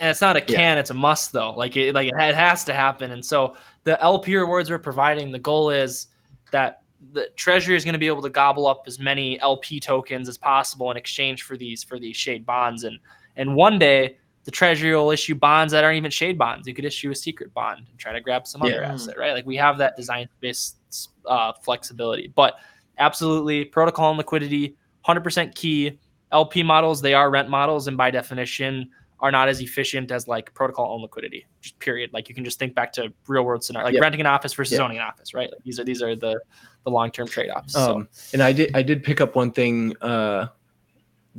and 0.00 0.10
it's 0.10 0.20
not 0.20 0.36
a 0.36 0.40
Yeah. 0.40 0.56
can 0.56 0.78
it's 0.78 0.90
a 0.90 0.94
must 0.94 1.32
though 1.32 1.52
like 1.52 1.76
it 1.76 1.94
like 1.94 2.08
it 2.08 2.34
has 2.34 2.64
to 2.64 2.74
happen 2.74 3.12
and 3.12 3.24
so 3.24 3.54
the 3.84 4.02
lp 4.02 4.34
rewards 4.34 4.70
we're 4.70 4.78
providing 4.78 5.30
the 5.30 5.38
goal 5.38 5.70
is 5.70 6.08
that 6.50 6.82
the 7.12 7.28
treasury 7.36 7.76
is 7.76 7.84
going 7.84 7.92
to 7.92 7.98
be 7.98 8.06
able 8.06 8.22
to 8.22 8.30
gobble 8.30 8.66
up 8.66 8.84
as 8.86 8.98
many 8.98 9.38
lp 9.40 9.78
tokens 9.78 10.28
as 10.28 10.38
possible 10.38 10.90
in 10.90 10.96
exchange 10.96 11.42
for 11.42 11.56
these 11.56 11.84
for 11.84 11.98
these 11.98 12.16
shade 12.16 12.44
bonds 12.44 12.84
and 12.84 12.98
and 13.40 13.54
one 13.54 13.78
day 13.78 14.16
the 14.44 14.50
treasury 14.50 14.94
will 14.94 15.10
issue 15.10 15.34
bonds 15.34 15.72
that 15.72 15.82
aren't 15.82 15.96
even 15.96 16.10
shade 16.10 16.38
bonds 16.38 16.68
you 16.68 16.74
could 16.74 16.84
issue 16.84 17.10
a 17.10 17.14
secret 17.14 17.52
bond 17.54 17.86
and 17.90 17.98
try 17.98 18.12
to 18.12 18.20
grab 18.20 18.46
some 18.46 18.62
other 18.62 18.84
asset 18.84 19.16
right 19.18 19.32
like 19.32 19.46
we 19.46 19.56
have 19.56 19.78
that 19.78 19.96
design 19.96 20.28
based 20.40 20.78
uh, 21.26 21.52
flexibility 21.64 22.32
but 22.36 22.54
absolutely 22.98 23.64
protocol 23.64 24.10
and 24.10 24.18
liquidity 24.18 24.76
100% 25.08 25.54
key 25.54 25.98
lp 26.32 26.62
models 26.62 27.00
they 27.00 27.14
are 27.14 27.30
rent 27.30 27.48
models 27.48 27.88
and 27.88 27.96
by 27.96 28.10
definition 28.10 28.88
are 29.20 29.30
not 29.30 29.48
as 29.48 29.60
efficient 29.60 30.10
as 30.10 30.26
like 30.26 30.52
protocol 30.54 30.92
owned 30.92 31.02
liquidity. 31.02 31.46
Just 31.60 31.78
period. 31.78 32.10
Like 32.12 32.28
you 32.28 32.34
can 32.34 32.44
just 32.44 32.58
think 32.58 32.74
back 32.74 32.92
to 32.94 33.12
real 33.28 33.44
world 33.44 33.62
scenario, 33.62 33.86
like 33.86 33.94
Yep. 33.94 34.00
renting 34.00 34.20
an 34.20 34.26
office 34.26 34.54
versus 34.54 34.72
Yep. 34.72 34.80
owning 34.80 34.96
an 34.96 35.02
office, 35.04 35.34
right? 35.34 35.50
Like 35.52 35.62
these 35.62 35.78
are 35.78 35.84
these 35.84 36.02
are 36.02 36.16
the 36.16 36.40
the 36.84 36.90
long 36.90 37.10
term 37.10 37.28
trade 37.28 37.50
offs. 37.50 37.76
Um, 37.76 38.08
and 38.32 38.42
I 38.42 38.52
did 38.52 38.74
I 38.74 38.82
did 38.82 39.04
pick 39.04 39.20
up 39.20 39.36
one 39.36 39.52
thing 39.52 39.94
uh, 40.00 40.48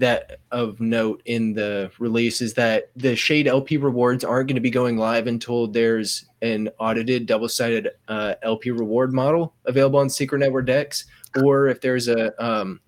that 0.02 0.40
of 0.52 0.82
note 0.82 1.22
in 1.26 1.54
the 1.54 1.92
release 2.00 2.42
is 2.42 2.56
that 2.56 2.90
the 2.96 3.16
Shade 3.16 3.48
LP 3.48 3.78
rewards 3.78 4.24
aren't 4.24 4.48
going 4.48 4.56
to 4.56 4.62
be 4.62 4.72
going 4.72 4.98
live 4.98 5.28
until 5.28 5.68
there's 5.68 6.26
an 6.42 6.70
audited 6.80 7.28
double 7.28 7.48
sided 7.48 7.90
uh, 8.08 8.34
LP 8.42 8.72
reward 8.72 9.14
model 9.14 9.54
available 9.66 10.00
on 10.00 10.10
Secret 10.10 10.40
Network 10.40 10.66
Dex, 10.66 11.06
or 11.44 11.68
if 11.68 11.82
there's 11.82 12.08
a 12.08 12.44
um, 12.44 12.82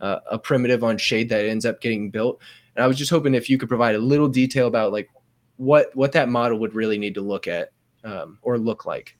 uh, 0.00 0.20
a 0.30 0.38
primitive 0.38 0.84
on 0.84 0.96
Shade 0.96 1.28
that 1.30 1.44
ends 1.44 1.66
up 1.66 1.80
getting 1.80 2.10
built. 2.10 2.40
And 2.76 2.84
I 2.84 2.86
was 2.86 2.96
just 2.96 3.10
hoping 3.10 3.34
if 3.34 3.50
you 3.50 3.58
could 3.58 3.68
provide 3.68 3.96
a 3.96 3.98
little 3.98 4.28
detail 4.28 4.68
about 4.68 4.92
like 4.92 5.10
what 5.56 5.94
what 5.94 6.12
that 6.12 6.28
model 6.28 6.58
would 6.60 6.74
really 6.74 6.96
need 6.96 7.14
to 7.14 7.22
look 7.22 7.48
at 7.48 7.72
um, 8.04 8.38
or 8.42 8.56
look 8.56 8.86
like. 8.86 9.16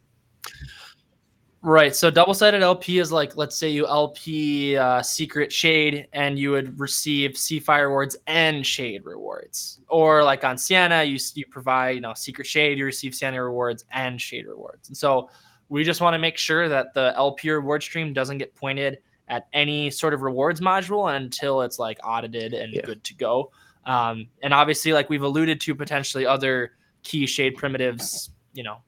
Right. 1.64 1.94
So 1.94 2.10
double 2.10 2.34
sided 2.34 2.60
LP 2.62 2.98
is 2.98 3.12
like, 3.12 3.36
let's 3.36 3.56
say 3.56 3.68
you 3.68 3.86
LP 3.86 4.76
uh, 4.76 5.00
secret 5.00 5.52
shade 5.52 6.08
and 6.12 6.36
you 6.36 6.50
would 6.50 6.78
receive 6.80 7.32
SEFI 7.32 7.82
rewards 7.84 8.16
and 8.26 8.66
shade 8.66 9.04
rewards. 9.04 9.78
Or 9.88 10.24
like 10.24 10.42
on 10.42 10.58
Sienna, 10.58 11.04
you, 11.04 11.18
you 11.34 11.46
provide, 11.46 11.90
you 11.94 12.00
know, 12.00 12.14
secret 12.14 12.48
shade, 12.48 12.78
you 12.78 12.84
receive 12.84 13.14
Sienna 13.14 13.40
rewards 13.42 13.84
and 13.92 14.20
shade 14.20 14.46
rewards. 14.46 14.88
And 14.88 14.96
so 14.96 15.30
we 15.68 15.84
just 15.84 16.00
want 16.00 16.14
to 16.14 16.18
make 16.18 16.36
sure 16.36 16.68
that 16.68 16.94
the 16.94 17.12
LP 17.16 17.50
reward 17.50 17.84
stream 17.84 18.12
doesn't 18.12 18.38
get 18.38 18.52
pointed 18.56 18.98
at 19.28 19.46
any 19.52 19.88
sort 19.88 20.14
of 20.14 20.22
rewards 20.22 20.60
module 20.60 21.14
until 21.16 21.62
it's 21.62 21.78
like 21.78 21.98
audited 22.02 22.54
and 22.54 22.72
Yeah. 22.74 22.82
good 22.84 23.04
to 23.04 23.14
go. 23.14 23.52
Um, 23.86 24.26
and 24.42 24.52
obviously, 24.52 24.92
like 24.92 25.08
we've 25.08 25.22
alluded 25.22 25.60
to 25.60 25.74
potentially 25.76 26.26
other 26.26 26.72
key 27.04 27.24
shade 27.26 27.54
primitives, 27.56 28.30
you 28.52 28.64
know, 28.64 28.78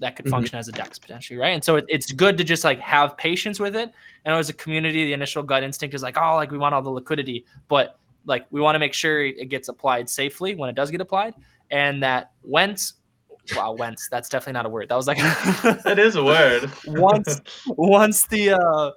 that 0.00 0.16
could 0.16 0.26
Mhm. 0.26 0.30
function 0.30 0.58
as 0.58 0.68
a 0.68 0.72
dex 0.72 0.98
potentially, 0.98 1.38
right? 1.38 1.50
And 1.50 1.62
so 1.64 1.76
it, 1.76 1.84
it's 1.88 2.12
good 2.12 2.38
to 2.38 2.44
just 2.44 2.64
like 2.64 2.78
have 2.80 3.16
patience 3.16 3.58
with 3.58 3.74
it. 3.74 3.92
And 4.24 4.34
as 4.34 4.48
a 4.48 4.52
community, 4.52 5.04
the 5.04 5.12
initial 5.12 5.42
gut 5.42 5.62
instinct 5.62 5.94
is 5.94 6.02
like, 6.02 6.16
oh, 6.16 6.36
like 6.36 6.50
we 6.50 6.58
want 6.58 6.74
all 6.74 6.82
the 6.82 6.90
liquidity, 6.90 7.44
but 7.68 7.98
like 8.24 8.46
we 8.50 8.60
want 8.60 8.74
to 8.74 8.78
make 8.78 8.94
sure 8.94 9.24
it 9.24 9.48
gets 9.48 9.68
applied 9.68 10.08
safely 10.08 10.54
when 10.54 10.68
it 10.70 10.76
does 10.76 10.90
get 10.90 11.00
applied, 11.00 11.34
and 11.70 12.02
that 12.02 12.32
whence, 12.42 12.94
wow, 13.56 13.72
whence, 13.72 14.08
that's 14.10 14.28
definitely 14.28 14.52
not 14.54 14.66
a 14.66 14.68
word. 14.68 14.88
That 14.88 14.96
was 14.96 15.06
like 15.06 15.18
That 15.84 15.98
is 15.98 16.16
a 16.16 16.22
word. 16.22 16.70
once 16.86 17.40
once 17.66 18.26
the 18.26 18.52
uh 18.52 18.90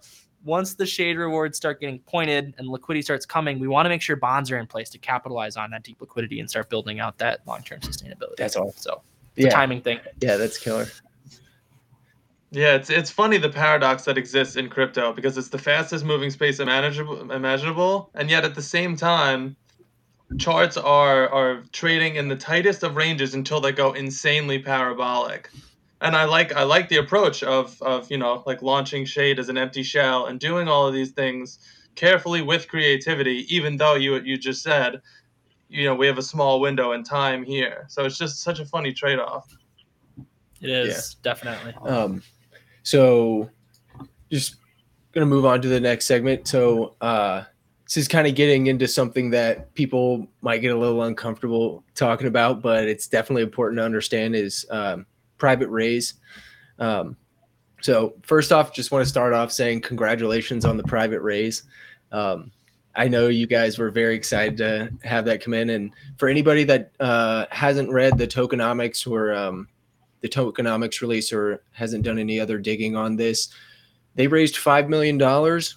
once 0.44 0.74
the 0.74 0.86
shade 0.86 1.18
rewards 1.18 1.56
start 1.56 1.80
getting 1.80 2.00
pointed 2.00 2.56
and 2.58 2.68
liquidity 2.68 3.04
starts 3.04 3.26
coming, 3.26 3.60
we 3.60 3.68
want 3.68 3.86
to 3.86 3.90
make 3.90 4.02
sure 4.02 4.16
bonds 4.16 4.52
are 4.52 4.58
in 4.58 4.66
place 4.66 4.90
to 4.90 4.98
capitalize 4.98 5.56
on 5.56 5.70
that 5.70 5.84
deep 5.84 6.02
liquidity 6.02 6.40
and 6.40 6.50
start 6.50 6.68
building 6.70 7.00
out 7.00 7.18
that 7.20 7.42
long-term 7.46 7.80
sustainability. 7.82 8.38
That's 8.38 8.56
all. 8.56 8.74
So 8.76 9.02
it's 9.36 9.48
a 9.48 9.50
timing 9.50 9.82
thing. 9.82 10.00
yeah, 10.22 10.38
that's 10.38 10.58
killer. 10.58 10.88
Yeah, 12.54 12.76
it's 12.76 12.90
it's 12.90 13.10
funny 13.10 13.38
the 13.38 13.50
paradox 13.50 14.04
that 14.04 14.18
exists 14.18 14.58
in 14.58 14.70
crypto 14.70 15.14
because 15.14 15.38
it's 15.38 15.48
the 15.48 15.58
fastest 15.58 16.04
moving 16.04 16.30
space 16.30 16.60
imaginable, 16.60 17.32
imaginable, 17.32 18.10
and 18.14 18.30
yet 18.30 18.44
at 18.44 18.56
the 18.56 18.62
same 18.62 18.98
time, 18.98 19.56
charts 20.38 20.76
are 20.76 21.30
are 21.30 21.64
trading 21.72 22.16
in 22.16 22.28
the 22.28 22.36
tightest 22.36 22.84
of 22.84 22.98
ranges 22.98 23.34
until 23.34 23.62
they 23.62 23.72
go 23.72 23.94
insanely 23.94 24.60
parabolic. 24.60 25.50
And 26.02 26.14
I 26.14 26.26
like 26.26 26.54
I 26.54 26.64
like 26.64 26.90
the 26.90 26.98
approach 26.98 27.42
of 27.42 27.82
of 27.82 28.12
you 28.12 28.18
know 28.18 28.44
like 28.46 28.62
launching 28.62 29.06
shade 29.06 29.40
as 29.40 29.48
an 29.48 29.58
empty 29.58 29.84
shell 29.84 30.26
and 30.26 30.38
doing 30.38 30.68
all 30.68 30.86
of 30.86 30.94
these 30.94 31.12
things 31.12 31.58
carefully 31.96 32.42
with 32.42 32.68
creativity, 32.68 33.46
even 33.56 33.78
though 33.78 33.96
you 33.96 34.20
you 34.20 34.38
just 34.38 34.62
said, 34.62 35.02
you 35.72 35.86
know, 35.86 35.96
we 35.96 36.06
have 36.06 36.18
a 36.18 36.24
small 36.24 36.60
window 36.60 36.92
in 36.92 37.04
time 37.04 37.44
here. 37.44 37.86
So 37.88 38.04
it's 38.04 38.18
just 38.18 38.42
such 38.42 38.60
a 38.60 38.66
funny 38.66 38.92
trade 38.92 39.20
off. 39.20 39.48
It 40.60 40.70
is 40.70 41.16
definitely. 41.24 41.74
Um, 41.82 42.22
so 42.84 43.50
just 44.30 44.58
gonna 45.14 45.26
move 45.26 45.46
on 45.46 45.62
to 45.62 45.70
the 45.70 45.80
next 45.80 46.06
segment. 46.06 46.48
So 46.48 46.96
uh, 47.00 47.46
this 47.86 47.96
is 47.96 48.08
kind 48.08 48.28
of 48.28 48.36
getting 48.36 48.68
into 48.68 48.88
something 48.88 49.30
that 49.32 49.74
people 49.74 50.28
might 50.42 50.60
get 50.60 50.74
a 50.74 50.78
little 50.78 51.04
uncomfortable 51.04 51.84
talking 51.96 52.28
about, 52.28 52.62
but 52.62 52.88
it's 52.88 53.08
definitely 53.08 53.44
important 53.44 53.80
to 53.80 53.86
understand 53.86 54.36
is 54.36 54.66
um, 54.72 55.06
private 55.38 55.70
raise. 55.70 56.16
Um, 56.80 57.16
so 57.82 58.14
first 58.24 58.52
off, 58.52 58.74
just 58.74 58.92
want 58.92 59.04
to 59.04 59.10
start 59.10 59.34
off 59.34 59.52
saying 59.52 59.82
congratulations 59.82 60.66
on 60.66 60.76
the 60.76 60.84
private 60.84 61.22
raise. 61.22 61.64
Um, 62.12 62.52
I 62.96 63.08
know 63.08 63.28
you 63.30 63.48
guys 63.48 63.78
were 63.78 63.90
very 63.90 64.16
excited 64.16 64.58
to 64.58 64.92
have 65.04 65.26
that 65.26 65.42
come 65.42 65.54
in, 65.54 65.70
and 65.70 65.92
for 66.18 66.28
anybody 66.28 66.64
that 66.66 66.92
uh, 67.00 67.46
hasn't 67.50 67.90
read 67.90 68.18
the 68.18 68.28
tokenomics 68.28 69.10
or 69.10 69.34
um, 69.34 69.68
the 70.22 70.30
tokenomics 70.30 71.02
release 71.02 71.34
or 71.34 71.64
hasn't 71.72 72.04
done 72.04 72.20
any 72.20 72.40
other 72.40 72.58
digging 72.58 72.96
on 72.96 73.16
this, 73.16 73.50
they 74.16 74.28
raised 74.28 74.56
$5 74.56 74.88
million, 74.88 75.20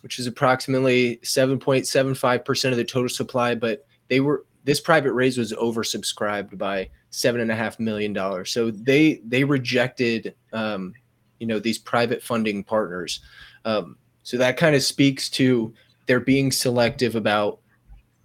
which 0.03 0.19
is 0.19 0.27
approximately 0.27 1.17
7.75% 1.19 2.71
of 2.71 2.77
the 2.77 2.85
total 2.85 3.09
supply. 3.09 3.55
But 3.55 3.87
they 4.09 4.21
were, 4.21 4.45
this 4.65 4.81
private 4.81 5.13
raise 5.13 5.39
was 5.39 5.53
oversubscribed 5.53 6.57
by 6.59 6.91
seven 7.11 7.41
and 7.41 7.51
a 7.51 7.55
half 7.55 7.79
million 7.79 8.13
dollars. 8.13 8.51
So 8.51 8.71
they, 8.71 9.21
they 9.25 9.45
rejected, 9.45 10.35
um, 10.53 10.95
you 11.39 11.47
know, 11.47 11.59
these 11.59 11.79
private 11.79 12.23
funding 12.23 12.65
partners. 12.65 13.21
Um, 13.65 13.97
so 14.25 14.37
that 14.39 14.57
kind 14.57 14.75
of 14.75 14.83
speaks 14.83 15.29
to 15.31 15.73
they're 16.07 16.21
being 16.21 16.53
selective 16.53 17.15
about 17.15 17.61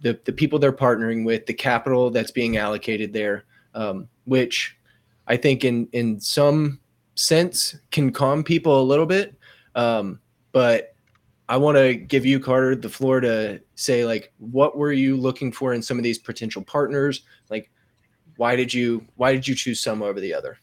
the, 0.00 0.18
the 0.24 0.32
people 0.32 0.58
they're 0.58 0.72
partnering 0.72 1.24
with, 1.24 1.46
the 1.46 1.54
capital 1.54 2.10
that's 2.10 2.30
being 2.30 2.56
allocated 2.56 3.12
there, 3.12 3.44
um, 3.74 4.08
which 4.24 4.76
I 5.26 5.36
think 5.36 5.64
in 5.64 5.88
in 5.92 6.20
some 6.20 6.80
sense 7.14 7.76
can 7.90 8.12
calm 8.12 8.42
people 8.42 8.80
a 8.80 8.82
little 8.82 9.06
bit. 9.06 9.36
Um, 9.74 10.20
but 10.52 10.94
I 11.48 11.56
want 11.56 11.76
to 11.76 11.94
give 11.94 12.24
you, 12.24 12.40
Carter, 12.40 12.76
the 12.76 12.88
floor 12.88 13.20
to 13.20 13.60
say 13.74 14.04
like, 14.04 14.32
what 14.38 14.76
were 14.76 14.92
you 14.92 15.16
looking 15.16 15.52
for 15.52 15.74
in 15.74 15.82
some 15.82 15.98
of 15.98 16.04
these 16.04 16.18
potential 16.18 16.62
partners? 16.62 17.22
Like, 17.50 17.70
why 18.36 18.56
did 18.56 18.72
you 18.72 19.04
why 19.16 19.32
did 19.32 19.46
you 19.46 19.54
choose 19.54 19.80
some 19.80 20.02
over 20.02 20.20
the 20.20 20.32
other? 20.32 20.58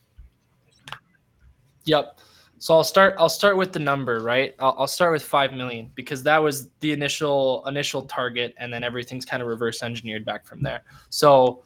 Yep. 1.83 2.19
So 2.59 2.73
I'll 2.73 2.83
start. 2.83 3.15
I'll 3.17 3.29
start 3.29 3.55
with 3.55 3.71
the 3.71 3.79
number, 3.79 4.19
right? 4.21 4.55
I'll, 4.59 4.75
I'll 4.79 4.87
start 4.87 5.13
with 5.13 5.23
five 5.23 5.53
million 5.53 5.91
because 5.95 6.23
that 6.23 6.37
was 6.37 6.69
the 6.79 6.91
initial 6.91 7.63
initial 7.67 8.03
target, 8.03 8.55
and 8.57 8.73
then 8.73 8.83
everything's 8.83 9.25
kind 9.25 9.41
of 9.41 9.47
reverse 9.47 9.83
engineered 9.83 10.25
back 10.25 10.45
from 10.45 10.61
there. 10.63 10.83
So 11.09 11.63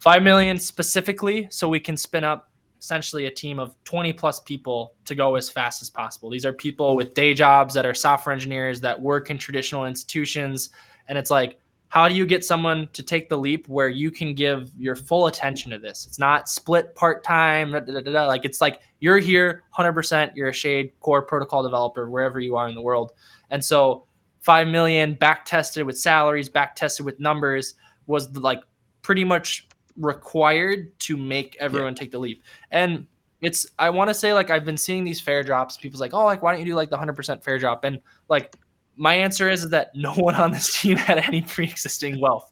five 0.00 0.22
million 0.22 0.58
specifically, 0.58 1.46
so 1.50 1.68
we 1.68 1.78
can 1.78 1.96
spin 1.96 2.24
up 2.24 2.50
essentially 2.80 3.26
a 3.26 3.30
team 3.30 3.58
of 3.58 3.74
20 3.84 4.12
plus 4.12 4.40
people 4.40 4.92
to 5.06 5.14
go 5.14 5.36
as 5.36 5.48
fast 5.48 5.80
as 5.80 5.88
possible. 5.88 6.28
These 6.28 6.44
are 6.44 6.52
people 6.52 6.96
with 6.96 7.14
day 7.14 7.32
jobs 7.32 7.72
that 7.72 7.86
are 7.86 7.94
software 7.94 8.34
engineers 8.34 8.80
that 8.82 9.00
work 9.00 9.30
in 9.30 9.38
traditional 9.38 9.86
institutions, 9.86 10.70
and 11.08 11.16
it's 11.16 11.30
like 11.30 11.58
how 11.94 12.08
do 12.08 12.16
you 12.16 12.26
get 12.26 12.44
someone 12.44 12.88
to 12.92 13.04
take 13.04 13.28
the 13.28 13.38
leap 13.38 13.68
where 13.68 13.88
you 13.88 14.10
can 14.10 14.34
give 14.34 14.72
your 14.76 14.96
full 14.96 15.28
attention 15.28 15.70
to 15.70 15.78
this? 15.78 16.06
It's 16.08 16.18
not 16.18 16.48
split 16.48 16.92
part 16.96 17.22
time, 17.22 17.70
like 17.70 18.44
it's 18.44 18.60
like 18.60 18.80
you're 18.98 19.18
here 19.18 19.62
100%, 19.78 20.32
you're 20.34 20.48
a 20.48 20.52
Shade 20.52 20.90
core 20.98 21.22
protocol 21.22 21.62
developer 21.62 22.10
wherever 22.10 22.40
you 22.40 22.56
are 22.56 22.68
in 22.68 22.74
the 22.74 22.82
world. 22.82 23.12
And 23.50 23.64
so 23.64 24.06
5 24.40 24.66
million 24.66 25.14
back 25.14 25.44
tested 25.44 25.86
with 25.86 25.96
salaries, 25.96 26.48
back 26.48 26.74
tested 26.74 27.06
with 27.06 27.20
numbers 27.20 27.74
was 28.08 28.28
like 28.38 28.64
pretty 29.02 29.22
much 29.22 29.68
required 29.96 30.98
to 30.98 31.16
make 31.16 31.56
everyone 31.60 31.94
take 31.94 32.10
the 32.10 32.18
leap. 32.18 32.42
And 32.72 33.06
it's 33.40 33.68
I 33.78 33.88
want 33.90 34.10
to 34.10 34.14
say 34.14 34.32
like 34.32 34.50
I've 34.50 34.64
been 34.64 34.76
seeing 34.76 35.04
these 35.04 35.20
fair 35.20 35.44
drops. 35.44 35.76
People's 35.76 36.00
like, 36.00 36.12
oh, 36.12 36.24
like 36.24 36.42
why 36.42 36.50
don't 36.50 36.58
you 36.58 36.66
do 36.66 36.74
like 36.74 36.90
the 36.90 36.98
100% 36.98 37.44
fair 37.44 37.56
drop? 37.56 37.84
And 37.84 38.00
like 38.28 38.52
my 38.96 39.14
answer 39.14 39.50
is 39.50 39.68
that 39.70 39.94
no 39.94 40.12
one 40.14 40.34
on 40.34 40.52
this 40.52 40.80
team 40.80 40.96
had 40.96 41.18
any 41.18 41.42
pre-existing 41.42 42.20
wealth. 42.20 42.50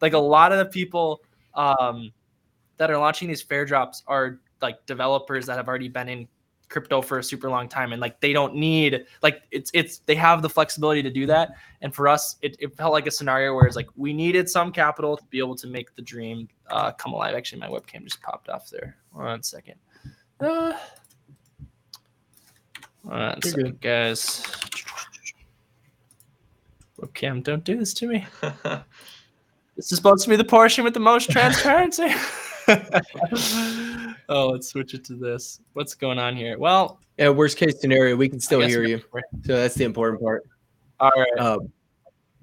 Like 0.00 0.12
a 0.12 0.18
lot 0.18 0.52
of 0.52 0.58
the 0.58 0.66
people 0.66 1.22
um, 1.54 2.12
that 2.76 2.90
are 2.90 2.98
launching 2.98 3.28
these 3.28 3.42
fair 3.42 3.64
drops 3.64 4.02
are 4.06 4.40
like 4.60 4.84
developers 4.86 5.46
that 5.46 5.56
have 5.56 5.68
already 5.68 5.88
been 5.88 6.08
in 6.08 6.28
crypto 6.68 7.02
for 7.02 7.18
a 7.18 7.22
super 7.22 7.48
long 7.50 7.68
time 7.68 7.92
and 7.92 8.00
like 8.00 8.18
they 8.20 8.32
don't 8.32 8.54
need 8.54 9.04
like 9.22 9.42
it's 9.50 9.70
it's 9.74 9.98
they 9.98 10.14
have 10.14 10.42
the 10.42 10.48
flexibility 10.48 11.02
to 11.02 11.10
do 11.10 11.26
that. 11.26 11.52
And 11.82 11.94
for 11.94 12.08
us 12.08 12.36
it, 12.42 12.56
it 12.58 12.74
felt 12.76 12.92
like 12.92 13.06
a 13.06 13.10
scenario 13.10 13.54
where 13.54 13.66
it's 13.66 13.76
like 13.76 13.88
we 13.96 14.12
needed 14.12 14.48
some 14.48 14.72
capital 14.72 15.16
to 15.16 15.24
be 15.30 15.38
able 15.38 15.54
to 15.56 15.66
make 15.68 15.94
the 15.94 16.02
dream 16.02 16.48
uh, 16.70 16.90
come 16.92 17.12
alive. 17.12 17.34
Actually 17.34 17.60
my 17.60 17.68
webcam 17.68 18.02
just 18.04 18.20
popped 18.22 18.48
off 18.48 18.70
there. 18.70 18.96
One 19.12 19.42
second. 19.42 19.76
Uh, 20.40 20.72
one 23.02 23.38
good. 23.40 23.80
guys 23.80 24.42
webcam 27.00 27.42
don't 27.42 27.64
do 27.64 27.76
this 27.76 27.92
to 27.92 28.06
me 28.06 28.24
this 29.76 29.90
is 29.90 29.96
supposed 29.96 30.24
to 30.24 30.30
be 30.30 30.36
the 30.36 30.44
portion 30.44 30.84
with 30.84 30.94
the 30.94 31.00
most 31.00 31.30
transparency. 31.30 32.06
oh, 34.28 34.50
let's 34.50 34.68
switch 34.68 34.94
it 34.94 35.04
to 35.04 35.14
this. 35.14 35.60
What's 35.72 35.94
going 35.94 36.18
on 36.18 36.36
here? 36.36 36.58
Well, 36.58 37.00
Yeah, 37.18 37.30
worst 37.30 37.58
case 37.58 37.80
scenario, 37.80 38.16
we 38.16 38.28
can 38.28 38.40
still 38.40 38.60
hear 38.60 38.84
you. 38.84 39.02
So 39.44 39.56
that's 39.56 39.74
the 39.74 39.84
important 39.84 40.22
part. 40.22 40.44
All 41.00 41.10
right, 41.16 41.38
Um, 41.38 41.72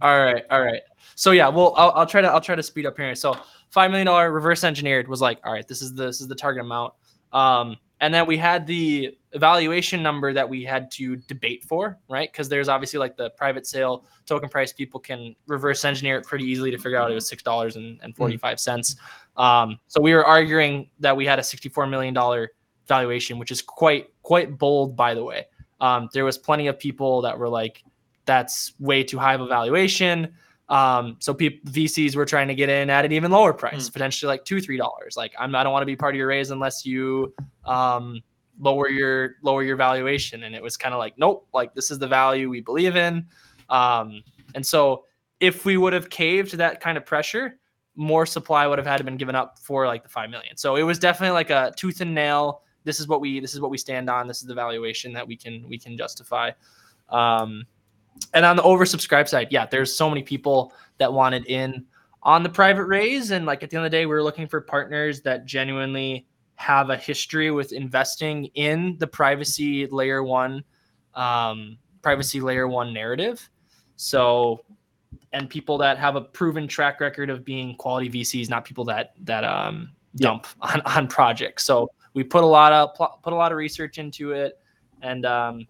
all 0.01 0.19
right, 0.19 0.43
all 0.49 0.61
right. 0.61 0.81
So 1.15 1.31
yeah, 1.31 1.47
well, 1.47 1.73
I'll, 1.77 1.91
I'll 1.91 2.05
try 2.05 2.21
to 2.21 2.27
I'll 2.27 2.41
try 2.41 2.55
to 2.55 2.63
speed 2.63 2.85
up 2.85 2.97
here. 2.97 3.15
So 3.15 3.37
five 3.69 3.91
million 3.91 4.07
dollar 4.07 4.31
reverse 4.31 4.63
engineered 4.63 5.07
was 5.07 5.21
like, 5.21 5.39
all 5.45 5.53
right, 5.53 5.67
this 5.67 5.81
is 5.81 5.93
the, 5.93 6.07
this 6.07 6.21
is 6.21 6.27
the 6.27 6.35
target 6.35 6.61
amount. 6.63 6.93
Um, 7.31 7.77
and 8.01 8.11
then 8.11 8.25
we 8.25 8.35
had 8.35 8.65
the 8.65 9.15
evaluation 9.33 10.01
number 10.01 10.33
that 10.33 10.47
we 10.47 10.63
had 10.63 10.89
to 10.91 11.15
debate 11.15 11.63
for, 11.63 11.99
right? 12.09 12.31
Because 12.31 12.49
there's 12.49 12.67
obviously 12.67 12.99
like 12.99 13.15
the 13.15 13.29
private 13.31 13.67
sale 13.67 14.05
token 14.25 14.49
price. 14.49 14.73
People 14.73 14.99
can 14.99 15.35
reverse 15.47 15.85
engineer 15.85 16.17
it 16.17 16.25
pretty 16.25 16.43
easily 16.43 16.71
to 16.71 16.77
figure 16.77 16.97
out 16.97 17.11
it 17.11 17.13
was 17.13 17.29
six 17.29 17.43
dollars 17.43 17.75
and 17.75 18.15
forty 18.15 18.37
five 18.37 18.59
cents. 18.59 18.95
Um, 19.37 19.79
so 19.87 20.01
we 20.01 20.13
were 20.13 20.25
arguing 20.25 20.89
that 20.99 21.15
we 21.15 21.27
had 21.27 21.37
a 21.37 21.43
sixty 21.43 21.69
four 21.69 21.85
million 21.85 22.13
dollar 22.13 22.51
valuation, 22.87 23.37
which 23.37 23.51
is 23.51 23.61
quite 23.61 24.09
quite 24.23 24.57
bold, 24.57 24.95
by 24.95 25.13
the 25.13 25.23
way. 25.23 25.45
Um, 25.79 26.09
there 26.11 26.25
was 26.25 26.39
plenty 26.39 26.67
of 26.67 26.79
people 26.79 27.21
that 27.21 27.37
were 27.37 27.49
like, 27.49 27.83
"That's 28.25 28.73
way 28.79 29.03
too 29.03 29.19
high 29.19 29.35
of 29.35 29.41
a 29.41 29.47
valuation." 29.47 30.33
Um, 30.71 31.17
so 31.19 31.33
people 31.33 31.69
VCs 31.69 32.15
were 32.15 32.25
trying 32.25 32.47
to 32.47 32.55
get 32.55 32.69
in 32.69 32.89
at 32.89 33.03
an 33.03 33.11
even 33.11 33.29
lower 33.29 33.53
price, 33.53 33.89
mm. 33.89 33.93
potentially 33.93 34.29
like 34.29 34.45
two, 34.45 34.61
three 34.61 34.77
dollars. 34.77 35.17
Like 35.17 35.33
I'm, 35.37 35.53
I 35.53 35.63
don't 35.63 35.73
want 35.73 35.81
to 35.81 35.85
be 35.85 35.97
part 35.97 36.15
of 36.15 36.17
your 36.17 36.27
raise 36.27 36.49
unless 36.49 36.85
you 36.85 37.33
um, 37.65 38.21
lower 38.57 38.87
your 38.87 39.35
lower 39.43 39.63
your 39.63 39.75
valuation. 39.75 40.43
And 40.43 40.55
it 40.55 40.63
was 40.63 40.77
kind 40.77 40.95
of 40.95 40.99
like, 40.99 41.17
nope, 41.17 41.45
like 41.53 41.75
this 41.75 41.91
is 41.91 41.99
the 41.99 42.07
value 42.07 42.49
we 42.49 42.61
believe 42.61 42.95
in. 42.95 43.27
Um, 43.69 44.23
and 44.55 44.65
so 44.65 45.03
if 45.41 45.65
we 45.65 45.75
would 45.75 45.91
have 45.91 46.09
caved 46.09 46.51
to 46.51 46.57
that 46.57 46.79
kind 46.79 46.97
of 46.97 47.05
pressure, 47.05 47.59
more 47.97 48.25
supply 48.25 48.65
would 48.65 48.77
have 48.77 48.87
had 48.87 48.97
to 48.97 49.03
been 49.03 49.17
given 49.17 49.35
up 49.35 49.59
for 49.59 49.87
like 49.87 50.03
the 50.03 50.09
five 50.09 50.29
million. 50.29 50.55
So 50.55 50.77
it 50.77 50.83
was 50.83 50.97
definitely 50.97 51.33
like 51.33 51.49
a 51.49 51.73
tooth 51.75 51.99
and 51.99 52.15
nail. 52.15 52.61
This 52.85 53.01
is 53.01 53.09
what 53.09 53.19
we 53.19 53.41
this 53.41 53.53
is 53.53 53.59
what 53.59 53.71
we 53.71 53.77
stand 53.77 54.09
on. 54.09 54.25
This 54.25 54.41
is 54.41 54.47
the 54.47 54.55
valuation 54.55 55.11
that 55.13 55.27
we 55.27 55.35
can 55.35 55.67
we 55.67 55.77
can 55.77 55.97
justify. 55.97 56.51
Um, 57.09 57.65
and 58.33 58.45
on 58.45 58.55
the 58.55 58.63
oversubscribed 58.63 59.27
side, 59.27 59.47
yeah, 59.51 59.65
there's 59.65 59.95
so 59.95 60.09
many 60.09 60.23
people 60.23 60.73
that 60.97 61.11
wanted 61.11 61.45
in 61.47 61.85
on 62.23 62.43
the 62.43 62.49
private 62.49 62.85
raise. 62.85 63.31
And 63.31 63.45
like 63.45 63.63
at 63.63 63.69
the 63.69 63.77
end 63.77 63.85
of 63.85 63.91
the 63.91 63.97
day, 63.97 64.05
we 64.05 64.13
are 64.13 64.23
looking 64.23 64.47
for 64.47 64.61
partners 64.61 65.21
that 65.21 65.45
genuinely 65.45 66.27
have 66.55 66.91
a 66.91 66.95
history 66.97 67.51
with 67.51 67.73
investing 67.73 68.45
in 68.53 68.95
the 68.99 69.07
privacy 69.07 69.87
layer 69.87 70.23
one, 70.23 70.63
um, 71.15 71.77
privacy 72.01 72.39
layer 72.39 72.67
one 72.67 72.93
narrative. 72.93 73.49
So, 73.95 74.63
and 75.33 75.49
people 75.49 75.77
that 75.79 75.97
have 75.97 76.15
a 76.15 76.21
proven 76.21 76.67
track 76.67 76.99
record 76.99 77.29
of 77.29 77.43
being 77.43 77.75
quality 77.75 78.09
VCs, 78.09 78.49
not 78.49 78.65
people 78.65 78.85
that 78.85 79.13
that 79.23 79.43
um, 79.43 79.91
dump 80.15 80.45
on, 80.61 80.81
on 80.81 81.07
projects. 81.07 81.63
So 81.63 81.89
we 82.13 82.23
put 82.23 82.43
a 82.43 82.47
lot 82.47 82.73
of 82.73 83.21
put 83.23 83.33
a 83.33 83.35
lot 83.35 83.51
of 83.51 83.57
research 83.57 83.97
into 83.97 84.31
it, 84.31 84.59
and 85.01 85.25
um, 85.25 85.65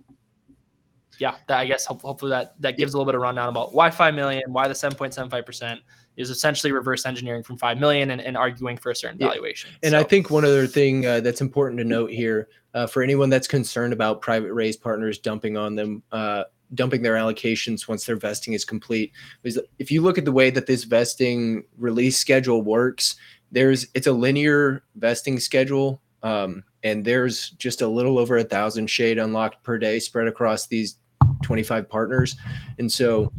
yeah, 1.21 1.35
that, 1.47 1.59
I 1.59 1.67
guess 1.67 1.85
hopefully 1.85 2.31
that 2.31 2.59
that 2.61 2.77
gives 2.77 2.95
a 2.95 2.97
little 2.97 3.05
bit 3.05 3.13
of 3.13 3.21
rundown 3.21 3.47
about 3.47 3.75
why 3.75 3.91
five 3.91 4.15
million, 4.15 4.41
why 4.51 4.67
the 4.67 4.73
seven 4.73 4.97
point 4.97 5.13
seven 5.13 5.29
five 5.29 5.45
percent 5.45 5.79
is 6.17 6.31
essentially 6.31 6.71
reverse 6.71 7.05
engineering 7.05 7.43
from 7.43 7.57
five 7.59 7.77
million 7.77 8.09
and, 8.09 8.19
and 8.19 8.35
arguing 8.35 8.75
for 8.75 8.89
a 8.89 8.95
certain 8.95 9.19
yeah. 9.19 9.27
valuation. 9.27 9.69
And 9.83 9.91
so. 9.91 9.99
I 9.99 10.03
think 10.03 10.31
one 10.31 10.43
other 10.43 10.65
thing 10.65 11.05
uh, 11.05 11.19
that's 11.19 11.39
important 11.39 11.77
to 11.77 11.83
note 11.83 12.09
here 12.09 12.49
uh, 12.73 12.87
for 12.87 13.03
anyone 13.03 13.29
that's 13.29 13.47
concerned 13.47 13.93
about 13.93 14.21
private 14.21 14.51
raise 14.51 14.75
partners 14.75 15.19
dumping 15.19 15.57
on 15.57 15.75
them. 15.75 16.01
Uh, 16.11 16.45
dumping 16.73 17.01
their 17.01 17.15
allocations 17.15 17.89
once 17.89 18.05
their 18.05 18.15
vesting 18.15 18.53
is 18.53 18.63
complete 18.63 19.11
is 19.43 19.59
if 19.77 19.91
you 19.91 20.01
look 20.01 20.17
at 20.17 20.23
the 20.23 20.31
way 20.31 20.49
that 20.49 20.67
this 20.67 20.85
vesting 20.85 21.65
release 21.77 22.17
schedule 22.17 22.61
works 22.61 23.17
there's 23.51 23.87
it's 23.93 24.07
a 24.07 24.11
linear 24.13 24.81
vesting 24.95 25.37
schedule 25.37 26.01
um, 26.23 26.63
and 26.83 27.03
there's 27.03 27.49
just 27.49 27.81
a 27.81 27.87
little 27.87 28.17
over 28.17 28.37
a 28.37 28.43
thousand 28.45 28.89
shade 28.89 29.17
unlocked 29.17 29.61
per 29.63 29.77
day 29.77 29.99
spread 29.99 30.29
across 30.29 30.67
these 30.67 30.95
25 31.41 31.89
partners. 31.89 32.35
And 32.79 32.91
so, 32.91 33.31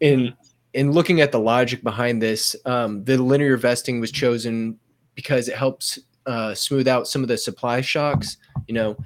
in 0.00 0.34
in 0.74 0.92
looking 0.92 1.20
at 1.20 1.32
the 1.32 1.40
logic 1.40 1.82
behind 1.82 2.20
this, 2.20 2.54
um, 2.66 3.02
the 3.04 3.16
linear 3.16 3.56
vesting 3.56 3.98
was 3.98 4.12
chosen 4.12 4.78
because 5.14 5.48
it 5.48 5.56
helps 5.56 5.98
uh, 6.26 6.54
smooth 6.54 6.86
out 6.86 7.08
some 7.08 7.22
of 7.22 7.28
the 7.28 7.38
supply 7.38 7.80
shocks. 7.80 8.36
You 8.68 8.74
know, 8.74 8.96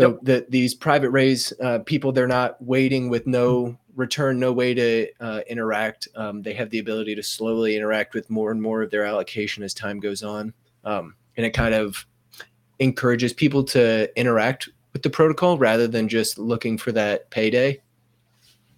so 0.00 0.10
yep. 0.10 0.18
the, 0.22 0.46
these 0.48 0.74
private 0.74 1.10
raise 1.10 1.52
uh, 1.62 1.80
people, 1.80 2.10
they're 2.10 2.26
not 2.26 2.62
waiting 2.62 3.10
with 3.10 3.26
no 3.26 3.76
return, 3.94 4.40
no 4.40 4.50
way 4.50 4.72
to 4.72 5.08
uh, 5.20 5.40
interact. 5.46 6.08
Um, 6.16 6.42
they 6.42 6.54
have 6.54 6.70
the 6.70 6.78
ability 6.78 7.14
to 7.16 7.22
slowly 7.22 7.76
interact 7.76 8.14
with 8.14 8.30
more 8.30 8.50
and 8.50 8.62
more 8.62 8.82
of 8.82 8.90
their 8.90 9.04
allocation 9.04 9.62
as 9.62 9.74
time 9.74 10.00
goes 10.00 10.22
on, 10.22 10.54
um, 10.84 11.14
and 11.36 11.44
it 11.44 11.50
kind 11.50 11.74
of 11.74 12.06
encourages 12.78 13.34
people 13.34 13.62
to 13.62 14.10
interact 14.18 14.70
with 14.92 15.02
the 15.02 15.10
protocol 15.10 15.58
rather 15.58 15.86
than 15.86 16.08
just 16.08 16.38
looking 16.38 16.76
for 16.76 16.92
that 16.92 17.30
payday, 17.30 17.80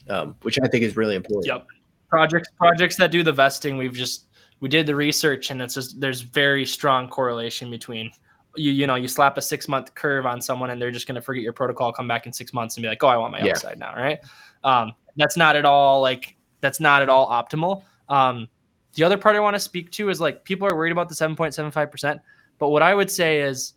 um, 0.09 0.36
which 0.43 0.59
I 0.62 0.68
think 0.68 0.84
is 0.84 0.97
really 0.97 1.14
important. 1.14 1.47
Yep. 1.47 1.66
Projects 2.09 2.48
projects 2.59 2.97
that 2.97 3.10
do 3.10 3.22
the 3.22 3.32
vesting, 3.32 3.76
we've 3.78 3.94
just 3.94 4.26
we 4.62 4.68
did 4.68 4.86
the 4.86 4.94
research 4.94 5.51
and 5.51 5.60
it's 5.60 5.74
just 5.74 6.01
there's 6.01 6.20
very 6.20 6.64
strong 6.64 7.09
correlation 7.09 7.70
between 7.70 8.10
you 8.56 8.70
you 8.70 8.86
know 8.86 8.94
you 8.94 9.09
slap 9.09 9.36
a 9.36 9.43
six 9.43 9.68
month 9.68 9.94
curve 9.94 10.24
on 10.24 10.40
someone 10.40 10.70
and 10.70 10.80
they're 10.80 10.90
just 10.90 11.06
going 11.06 11.16
to 11.16 11.20
forget 11.20 11.43
your 11.43 11.52
protocol 11.52 11.93
come 11.93 12.09
back 12.09 12.26
in 12.26 12.32
six 12.32 12.55
months 12.55 12.76
and 12.76 12.82
be 12.82 12.89
like 12.89 13.02
oh 13.02 13.09
i 13.09 13.16
want 13.16 13.32
my 13.32 13.40
yeah. 13.40 13.51
upside 13.51 13.78
now 13.78 13.94
right 13.94 14.20
um, 14.64 14.93
that's 15.16 15.36
not 15.36 15.56
at 15.56 15.64
all 15.64 16.01
like 16.01 16.36
that's 16.60 16.80
not 16.80 17.02
at 17.02 17.09
all 17.09 17.28
optimal 17.28 17.82
um, 18.09 18.48
the 18.94 19.02
other 19.02 19.18
part 19.18 19.36
i 19.36 19.40
want 19.40 19.55
to 19.55 19.60
speak 19.60 19.90
to 19.90 20.09
is 20.09 20.20
like 20.20 20.44
people 20.44 20.66
are 20.66 20.76
worried 20.76 20.93
about 20.93 21.09
the 21.09 21.14
7.75% 21.14 22.20
but 22.59 22.68
what 22.68 22.82
i 22.82 22.94
would 22.94 23.10
say 23.10 23.40
is 23.40 23.74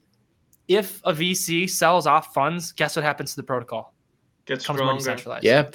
if 0.67 1.01
a 1.03 1.13
VC 1.13 1.69
sells 1.69 2.07
off 2.07 2.33
funds, 2.33 2.71
guess 2.71 2.95
what 2.95 3.03
happens 3.05 3.31
to 3.31 3.37
the 3.37 3.43
protocol? 3.43 3.93
Gets 4.45 4.65
Comes 4.65 4.79
more 4.79 4.93
decentralized. 4.93 5.43
Yeah, 5.43 5.69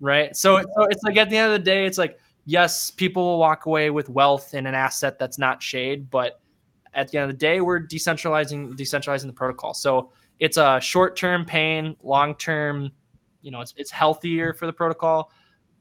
right. 0.00 0.36
So, 0.36 0.60
so 0.60 0.84
it's 0.84 1.02
like 1.02 1.16
at 1.16 1.30
the 1.30 1.36
end 1.36 1.52
of 1.52 1.58
the 1.58 1.64
day, 1.64 1.86
it's 1.86 1.98
like 1.98 2.18
yes, 2.46 2.90
people 2.90 3.24
will 3.24 3.38
walk 3.38 3.66
away 3.66 3.90
with 3.90 4.08
wealth 4.08 4.54
in 4.54 4.66
an 4.66 4.74
asset 4.74 5.18
that's 5.18 5.38
not 5.38 5.62
shade, 5.62 6.08
but 6.10 6.40
at 6.94 7.10
the 7.10 7.18
end 7.18 7.30
of 7.30 7.36
the 7.36 7.38
day, 7.38 7.60
we're 7.60 7.80
decentralizing 7.80 8.74
decentralizing 8.74 9.26
the 9.26 9.32
protocol. 9.32 9.74
So 9.74 10.12
it's 10.38 10.56
a 10.56 10.80
short 10.80 11.16
term 11.16 11.44
pain, 11.44 11.96
long 12.02 12.34
term, 12.36 12.90
you 13.42 13.50
know, 13.50 13.60
it's 13.60 13.74
it's 13.76 13.90
healthier 13.90 14.54
for 14.54 14.66
the 14.66 14.72
protocol. 14.72 15.30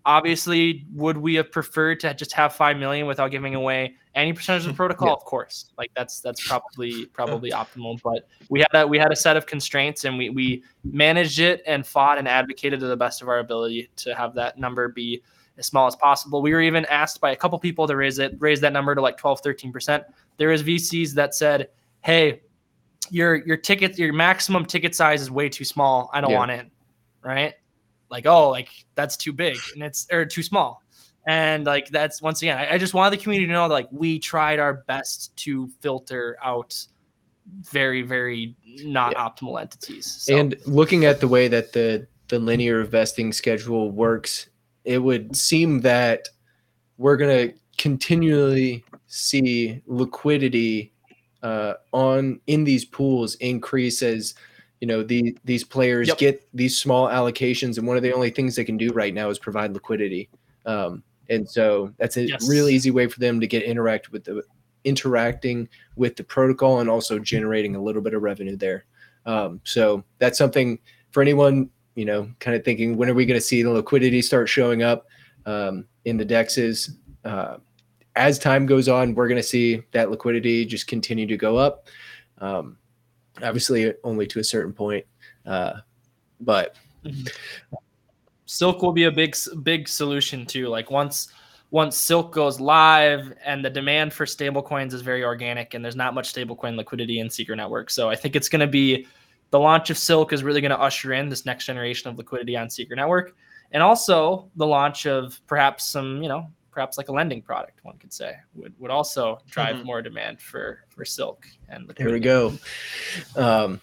Obviously, 0.05 0.85
would 0.93 1.17
we 1.17 1.35
have 1.35 1.51
preferred 1.51 1.99
to 2.01 2.13
just 2.13 2.33
have 2.33 2.53
five 2.53 2.77
million 2.77 3.07
without 3.07 3.31
giving 3.31 3.55
away 3.55 3.95
any 4.15 4.33
percentage 4.33 4.63
of 4.63 4.69
the 4.69 4.73
protocol? 4.77 5.09
Yeah. 5.09 5.13
Of 5.13 5.25
course, 5.25 5.71
like 5.77 5.91
that's 5.95 6.19
that's 6.21 6.47
probably 6.47 7.05
probably 7.07 7.51
optimal. 7.51 8.01
But 8.01 8.27
we 8.49 8.59
had 8.59 8.81
a 8.81 8.87
we 8.87 8.97
had 8.97 9.11
a 9.11 9.15
set 9.15 9.37
of 9.37 9.45
constraints, 9.45 10.05
and 10.05 10.17
we 10.17 10.29
we 10.29 10.63
managed 10.83 11.39
it 11.39 11.61
and 11.67 11.85
fought 11.85 12.17
and 12.17 12.27
advocated 12.27 12.79
to 12.79 12.87
the 12.87 12.97
best 12.97 13.21
of 13.21 13.27
our 13.27 13.39
ability 13.39 13.89
to 13.97 14.15
have 14.15 14.33
that 14.35 14.57
number 14.57 14.87
be 14.87 15.21
as 15.57 15.65
small 15.67 15.87
as 15.87 15.95
possible. 15.95 16.41
We 16.41 16.53
were 16.53 16.61
even 16.61 16.85
asked 16.85 17.21
by 17.21 17.31
a 17.31 17.35
couple 17.35 17.57
people 17.59 17.87
to 17.87 17.95
raise 17.95 18.19
it, 18.19 18.35
raise 18.39 18.59
that 18.61 18.73
number 18.73 18.93
to 18.93 19.01
like 19.01 19.17
12, 19.17 19.41
13%. 19.41 20.03
There 20.35 20.51
is 20.51 20.63
VCs 20.63 21.13
that 21.13 21.33
said, 21.33 21.69
hey, 22.01 22.41
your 23.09 23.35
your 23.35 23.55
ticket, 23.55 23.97
your 23.97 24.11
maximum 24.11 24.65
ticket 24.65 24.95
size 24.95 25.21
is 25.21 25.31
way 25.31 25.47
too 25.47 25.63
small. 25.63 26.09
I 26.13 26.19
don't 26.21 26.31
yeah. 26.31 26.37
want 26.37 26.51
in. 26.51 26.71
Right 27.21 27.55
like 28.09 28.25
oh 28.25 28.49
like 28.49 28.69
that's 28.95 29.17
too 29.17 29.33
big 29.33 29.57
and 29.73 29.83
it's 29.83 30.07
or 30.11 30.25
too 30.25 30.43
small 30.43 30.81
and 31.27 31.65
like 31.65 31.89
that's 31.89 32.21
once 32.21 32.41
again 32.41 32.57
I, 32.57 32.73
I 32.73 32.77
just 32.77 32.93
wanted 32.93 33.17
the 33.17 33.23
community 33.23 33.47
to 33.47 33.53
know 33.53 33.67
that 33.67 33.73
like 33.73 33.87
we 33.91 34.19
tried 34.19 34.59
our 34.59 34.73
best 34.87 35.35
to 35.37 35.67
filter 35.81 36.37
out 36.43 36.77
very 37.61 38.01
very 38.01 38.55
not 38.83 39.13
yeah. 39.13 39.27
optimal 39.27 39.59
entities 39.59 40.05
so. 40.05 40.35
and 40.35 40.55
looking 40.65 41.05
at 41.05 41.19
the 41.19 41.27
way 41.27 41.47
that 41.47 41.73
the 41.73 42.07
the 42.27 42.39
linear 42.39 42.83
vesting 42.83 43.31
schedule 43.31 43.91
works 43.91 44.47
it 44.83 44.99
would 44.99 45.35
seem 45.35 45.81
that 45.81 46.29
we're 46.97 47.17
going 47.17 47.49
to 47.49 47.53
continually 47.77 48.83
see 49.07 49.81
liquidity 49.85 50.91
uh, 51.43 51.73
on 51.91 52.39
in 52.47 52.63
these 52.63 52.85
pools 52.85 53.35
increase 53.35 54.01
as 54.01 54.33
you 54.81 54.87
know 54.87 55.03
the, 55.03 55.37
these 55.45 55.63
players 55.63 56.07
yep. 56.07 56.17
get 56.17 56.47
these 56.53 56.77
small 56.77 57.07
allocations 57.07 57.77
and 57.77 57.87
one 57.87 57.97
of 57.97 58.03
the 58.03 58.13
only 58.13 58.29
things 58.29 58.55
they 58.55 58.63
can 58.63 58.77
do 58.77 58.91
right 58.93 59.13
now 59.13 59.29
is 59.29 59.37
provide 59.37 59.73
liquidity 59.73 60.29
um, 60.65 61.03
and 61.29 61.49
so 61.49 61.93
that's 61.97 62.17
a 62.17 62.27
yes. 62.27 62.47
real 62.49 62.67
easy 62.67 62.91
way 62.91 63.07
for 63.07 63.19
them 63.19 63.39
to 63.39 63.47
get 63.47 63.63
interact 63.63 64.11
with 64.11 64.23
the 64.23 64.43
interacting 64.83 65.67
with 65.95 66.15
the 66.15 66.23
protocol 66.23 66.79
and 66.79 66.89
also 66.89 67.17
generating 67.17 67.75
a 67.75 67.81
little 67.81 68.01
bit 68.01 68.13
of 68.13 68.21
revenue 68.21 68.55
there 68.55 68.85
um, 69.25 69.59
so 69.63 70.03
that's 70.19 70.37
something 70.37 70.77
for 71.11 71.21
anyone 71.21 71.69
you 71.95 72.05
know 72.05 72.29
kind 72.39 72.55
of 72.55 72.63
thinking 72.63 72.95
when 72.97 73.09
are 73.09 73.13
we 73.13 73.25
going 73.25 73.39
to 73.39 73.45
see 73.45 73.63
the 73.63 73.69
liquidity 73.69 74.21
start 74.21 74.47
showing 74.47 74.83
up 74.83 75.07
um, 75.45 75.85
in 76.05 76.17
the 76.17 76.25
dexes 76.25 76.91
uh, 77.23 77.57
as 78.15 78.37
time 78.37 78.65
goes 78.65 78.87
on 78.87 79.15
we're 79.15 79.27
going 79.27 79.35
to 79.35 79.43
see 79.43 79.81
that 79.91 80.11
liquidity 80.11 80.65
just 80.65 80.87
continue 80.87 81.25
to 81.25 81.37
go 81.37 81.57
up 81.57 81.87
um, 82.39 82.77
obviously 83.43 83.93
only 84.03 84.27
to 84.27 84.39
a 84.39 84.43
certain 84.43 84.73
point. 84.73 85.05
Uh, 85.45 85.73
but 86.39 86.75
Silk 88.45 88.81
will 88.81 88.91
be 88.91 89.05
a 89.05 89.11
big 89.11 89.35
big 89.63 89.87
solution 89.87 90.45
too. 90.45 90.67
Like 90.67 90.91
once 90.91 91.29
once 91.71 91.97
Silk 91.97 92.31
goes 92.31 92.59
live 92.59 93.33
and 93.43 93.65
the 93.65 93.69
demand 93.69 94.13
for 94.13 94.25
stablecoins 94.25 94.93
is 94.93 95.01
very 95.01 95.23
organic 95.23 95.73
and 95.73 95.83
there's 95.83 95.95
not 95.95 96.13
much 96.13 96.33
stablecoin 96.33 96.77
liquidity 96.77 97.19
in 97.19 97.29
Secret 97.29 97.55
Network. 97.57 97.89
So 97.89 98.09
I 98.09 98.15
think 98.15 98.35
it's 98.35 98.49
going 98.49 98.61
to 98.61 98.67
be 98.67 99.07
the 99.49 99.59
launch 99.59 99.89
of 99.89 99.97
Silk 99.97 100.31
is 100.31 100.43
really 100.43 100.61
going 100.61 100.71
to 100.71 100.79
usher 100.79 101.13
in 101.13 101.29
this 101.29 101.45
next 101.45 101.65
generation 101.65 102.09
of 102.09 102.17
liquidity 102.17 102.55
on 102.55 102.69
Secret 102.69 102.97
Network. 102.97 103.35
And 103.71 103.81
also 103.81 104.49
the 104.55 104.65
launch 104.65 105.05
of 105.05 105.39
perhaps 105.47 105.85
some, 105.85 106.21
you 106.21 106.29
know, 106.29 106.47
perhaps 106.75 106.97
like 106.97 107.07
a 107.07 107.11
lending 107.11 107.41
product, 107.41 107.79
one 107.83 107.97
could 107.97 108.11
say, 108.11 108.35
would, 108.53 108.73
would 108.79 108.91
also 108.91 109.39
drive 109.49 109.77
Mhm. 109.77 109.85
more 109.85 110.01
demand 110.01 110.41
for 110.41 110.81
for 110.89 111.05
silk 111.05 111.47
and 111.69 111.89
There 111.97 112.11
we 112.11 112.19
go. 112.19 112.53
Um, 113.37 113.79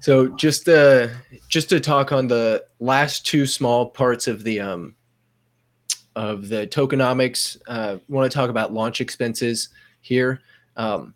so 0.00 0.28
just 0.28 0.66
uh, 0.66 1.08
just 1.48 1.68
to 1.68 1.78
talk 1.78 2.10
on 2.10 2.26
the 2.26 2.64
last 2.80 3.26
two 3.26 3.46
small 3.46 3.90
parts 3.90 4.26
of 4.26 4.44
the 4.44 4.60
um, 4.60 4.96
of 6.16 6.48
the 6.48 6.66
tokenomics, 6.66 7.58
uh, 7.68 7.98
want 8.08 8.30
to 8.30 8.34
talk 8.34 8.48
about 8.48 8.72
launch 8.72 9.00
expenses 9.02 9.68
here. 10.00 10.40
Um, 10.76 11.14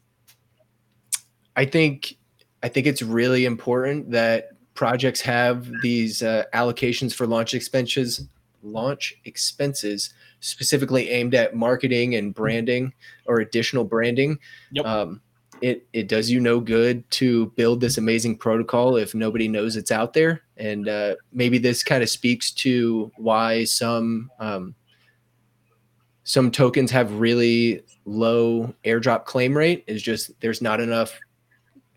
I 1.57 1.65
think 1.65 2.19
I 2.63 2.69
think 2.69 2.87
it's 2.87 3.01
really 3.01 3.47
important 3.47 4.11
that 4.11 4.51
projects 4.75 5.23
have 5.23 5.67
these 5.83 6.23
uh, 6.23 6.45
allocations 6.53 7.15
for 7.15 7.27
launch 7.27 7.55
expenses 7.55 8.29
launch 8.63 9.15
expenses 9.25 10.13
specifically 10.41 11.11
aimed 11.11 11.35
at 11.35 11.55
marketing 11.55 12.15
and 12.15 12.35
branding 12.35 12.93
or 13.27 13.41
additional 13.41 13.85
branding. 13.85 14.39
Yep. 14.73 14.87
Um, 14.87 15.21
it 15.63 15.87
it 15.93 16.09
does 16.09 16.31
you 16.31 16.41
no 16.41 16.61
good 16.61 17.09
to 17.13 17.47
build 17.57 17.81
this 17.81 17.99
amazing 17.99 18.37
protocol 18.37 18.97
if 18.97 19.15
nobody 19.15 19.49
knows 19.49 19.77
it's 19.77 19.91
out 19.91 20.13
there, 20.13 20.43
and 20.57 20.89
uh, 20.89 21.15
maybe 21.33 21.59
this 21.59 21.83
kind 21.83 22.03
of 22.03 22.11
speaks 22.11 22.51
to 22.53 23.11
why 23.17 23.65
some 23.65 24.31
um, 24.39 24.75
some 26.25 26.51
tokens 26.51 26.91
have 26.91 27.13
really 27.13 27.83
low 28.05 28.73
airdrop 28.85 29.25
claim 29.25 29.57
rate. 29.57 29.85
Is 29.87 30.03
just 30.03 30.39
there's 30.41 30.61
not 30.61 30.81
enough 30.81 31.19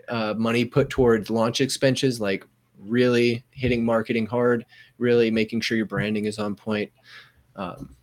uh, 0.08 0.34
money 0.38 0.66
put 0.66 0.90
towards 0.90 1.30
launch 1.30 1.62
expenses, 1.62 2.22
like 2.22 2.46
really 2.78 3.44
hitting 3.52 3.84
marketing 3.84 4.26
hard, 4.26 4.66
really 4.98 5.30
making 5.32 5.62
sure 5.62 5.78
your 5.78 5.86
branding 5.86 6.26
is 6.26 6.40
on 6.40 6.56
point. 6.56 6.92
Um, 7.56 7.96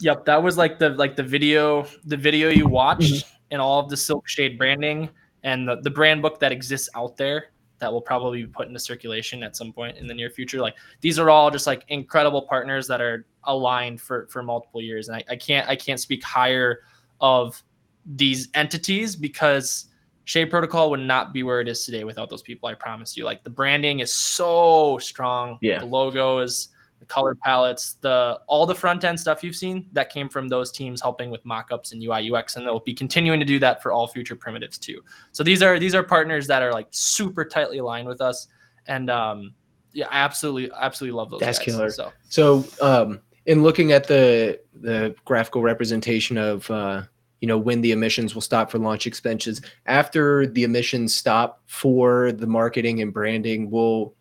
Yep, 0.00 0.24
that 0.26 0.42
was 0.42 0.56
like 0.56 0.78
the 0.78 0.90
like 0.90 1.16
the 1.16 1.22
video 1.22 1.86
the 2.04 2.16
video 2.16 2.50
you 2.50 2.64
mm-hmm. 2.64 2.72
watched 2.72 3.26
and 3.50 3.60
all 3.60 3.80
of 3.80 3.88
the 3.90 3.96
Silk 3.96 4.28
Shade 4.28 4.58
branding 4.58 5.08
and 5.42 5.68
the, 5.68 5.76
the 5.76 5.90
brand 5.90 6.22
book 6.22 6.38
that 6.40 6.52
exists 6.52 6.88
out 6.94 7.16
there 7.16 7.46
that 7.78 7.92
will 7.92 8.00
probably 8.00 8.42
be 8.42 8.48
put 8.48 8.66
into 8.66 8.80
circulation 8.80 9.42
at 9.42 9.56
some 9.56 9.72
point 9.72 9.96
in 9.96 10.06
the 10.06 10.14
near 10.14 10.30
future. 10.30 10.60
Like 10.60 10.74
these 11.00 11.18
are 11.18 11.30
all 11.30 11.50
just 11.50 11.66
like 11.66 11.84
incredible 11.88 12.42
partners 12.42 12.86
that 12.88 13.00
are 13.00 13.26
aligned 13.44 14.00
for 14.00 14.26
for 14.28 14.42
multiple 14.42 14.80
years. 14.80 15.08
And 15.08 15.16
I, 15.16 15.24
I 15.30 15.36
can't 15.36 15.68
I 15.68 15.76
can't 15.76 16.00
speak 16.00 16.22
higher 16.22 16.80
of 17.20 17.62
these 18.06 18.48
entities 18.54 19.16
because 19.16 19.86
Shade 20.24 20.46
Protocol 20.46 20.90
would 20.90 21.00
not 21.00 21.32
be 21.32 21.42
where 21.42 21.60
it 21.60 21.68
is 21.68 21.84
today 21.86 22.04
without 22.04 22.28
those 22.28 22.42
people. 22.42 22.68
I 22.68 22.74
promise 22.74 23.16
you. 23.16 23.24
Like 23.24 23.44
the 23.44 23.50
branding 23.50 24.00
is 24.00 24.12
so 24.12 24.98
strong. 24.98 25.58
Yeah. 25.62 25.78
The 25.80 25.86
logo 25.86 26.38
is 26.38 26.68
the 26.98 27.06
color 27.06 27.34
palettes, 27.34 27.94
the 28.00 28.40
all 28.46 28.66
the 28.66 28.74
front 28.74 29.04
end 29.04 29.18
stuff 29.18 29.44
you've 29.44 29.56
seen 29.56 29.86
that 29.92 30.10
came 30.10 30.28
from 30.28 30.48
those 30.48 30.72
teams 30.72 31.00
helping 31.00 31.30
with 31.30 31.44
mockups 31.44 31.92
and 31.92 32.02
UI 32.02 32.32
UX, 32.32 32.56
and 32.56 32.66
they'll 32.66 32.80
be 32.80 32.94
continuing 32.94 33.38
to 33.40 33.46
do 33.46 33.58
that 33.58 33.82
for 33.82 33.92
all 33.92 34.06
future 34.06 34.36
primitives 34.36 34.78
too. 34.78 35.02
So 35.32 35.42
these 35.42 35.62
are 35.62 35.78
these 35.78 35.94
are 35.94 36.02
partners 36.02 36.46
that 36.48 36.62
are 36.62 36.72
like 36.72 36.88
super 36.90 37.44
tightly 37.44 37.78
aligned 37.78 38.08
with 38.08 38.20
us, 38.20 38.48
and 38.86 39.10
um, 39.10 39.54
yeah, 39.92 40.06
I 40.10 40.18
absolutely 40.18 40.70
absolutely 40.76 41.16
love 41.16 41.30
those. 41.30 41.40
That's 41.40 41.58
guys. 41.58 41.64
killer. 41.66 41.90
So 41.90 42.12
So, 42.28 42.64
um, 42.80 43.20
in 43.46 43.62
looking 43.62 43.92
at 43.92 44.06
the 44.06 44.60
the 44.80 45.14
graphical 45.24 45.62
representation 45.62 46.36
of 46.36 46.70
uh, 46.70 47.02
you 47.40 47.48
know 47.48 47.58
when 47.58 47.80
the 47.80 47.92
emissions 47.92 48.34
will 48.34 48.42
stop 48.42 48.70
for 48.70 48.78
launch 48.78 49.06
expenses, 49.06 49.62
after 49.86 50.46
the 50.46 50.64
emissions 50.64 51.16
stop 51.16 51.62
for 51.66 52.32
the 52.32 52.46
marketing 52.46 53.00
and 53.02 53.12
branding, 53.12 53.70
will 53.70 54.14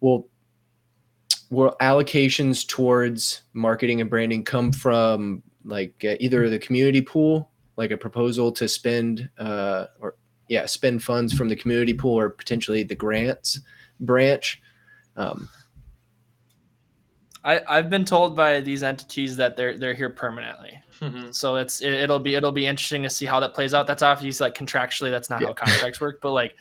will 0.00 0.28
will 1.50 1.76
allocations 1.80 2.66
towards 2.66 3.42
marketing 3.52 4.00
and 4.00 4.08
branding 4.08 4.44
come 4.44 4.72
from 4.72 5.42
like 5.64 6.04
uh, 6.04 6.14
either 6.20 6.48
the 6.48 6.58
community 6.58 7.02
pool, 7.02 7.50
like 7.76 7.90
a 7.90 7.96
proposal 7.96 8.50
to 8.52 8.66
spend 8.68 9.28
uh, 9.38 9.86
or 10.00 10.14
yeah 10.48 10.64
spend 10.66 11.02
funds 11.02 11.32
from 11.32 11.48
the 11.48 11.56
community 11.56 11.92
pool, 11.92 12.18
or 12.18 12.30
potentially 12.30 12.82
the 12.82 12.94
grants 12.94 13.60
branch. 14.00 14.62
Um, 15.16 15.48
I 17.44 17.60
I've 17.68 17.90
been 17.90 18.04
told 18.04 18.36
by 18.36 18.60
these 18.60 18.82
entities 18.82 19.36
that 19.36 19.56
they're 19.56 19.76
they're 19.76 19.94
here 19.94 20.10
permanently. 20.10 20.78
Mhm. 21.00 21.34
So 21.34 21.56
it's 21.56 21.80
it, 21.80 21.92
it'll 21.94 22.18
be 22.18 22.34
it'll 22.34 22.52
be 22.52 22.66
interesting 22.66 23.02
to 23.02 23.10
see 23.10 23.26
how 23.26 23.40
that 23.40 23.54
plays 23.54 23.74
out. 23.74 23.86
That's 23.86 24.02
obviously 24.02 24.46
like 24.46 24.54
contractually 24.54 25.10
that's 25.10 25.30
not 25.30 25.40
Yeah. 25.40 25.48
how 25.48 25.54
contracts 25.54 26.00
work, 26.00 26.20
but 26.20 26.32
like 26.32 26.54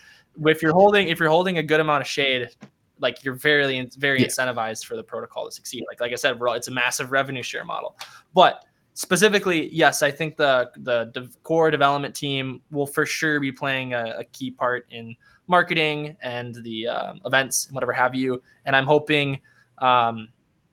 if 0.45 0.61
you're 0.61 0.71
holding 0.73 1.09
if 1.09 1.19
you're 1.19 1.29
holding 1.29 1.57
a 1.57 1.63
good 1.63 1.79
amount 1.81 2.01
of 2.01 2.07
shade, 2.07 2.49
like 2.99 3.23
you're 3.23 3.33
very 3.33 3.89
very 3.97 4.21
Yeah. 4.21 4.27
incentivized 4.27 4.85
for 4.85 4.95
the 4.95 5.03
protocol 5.03 5.45
to 5.45 5.51
succeed. 5.51 5.83
Like 5.87 5.99
like 5.99 6.11
I 6.11 6.15
said, 6.15 6.39
we're 6.39 6.49
all, 6.49 6.55
it's 6.55 6.67
a 6.67 6.71
massive 6.71 7.11
revenue 7.11 7.43
share 7.43 7.65
model. 7.65 7.97
But 8.33 8.65
specifically, 8.93 9.69
yes, 9.73 10.03
I 10.03 10.11
think 10.11 10.35
the 10.37 10.71
the 10.77 11.05
dev- 11.13 11.37
core 11.43 11.71
development 11.71 12.15
team 12.15 12.61
will 12.71 12.87
for 12.87 13.05
sure 13.05 13.39
be 13.39 13.51
playing 13.51 13.93
a, 13.93 14.15
a 14.19 14.23
key 14.25 14.51
part 14.51 14.85
in 14.91 15.15
marketing 15.47 16.15
and 16.21 16.55
the 16.63 16.87
um, 16.87 17.21
events 17.25 17.65
and 17.67 17.73
whatever 17.75 17.93
have 17.93 18.13
you. 18.13 18.41
And 18.65 18.75
I'm 18.75 18.85
hoping 18.85 19.39
um, 19.79 20.27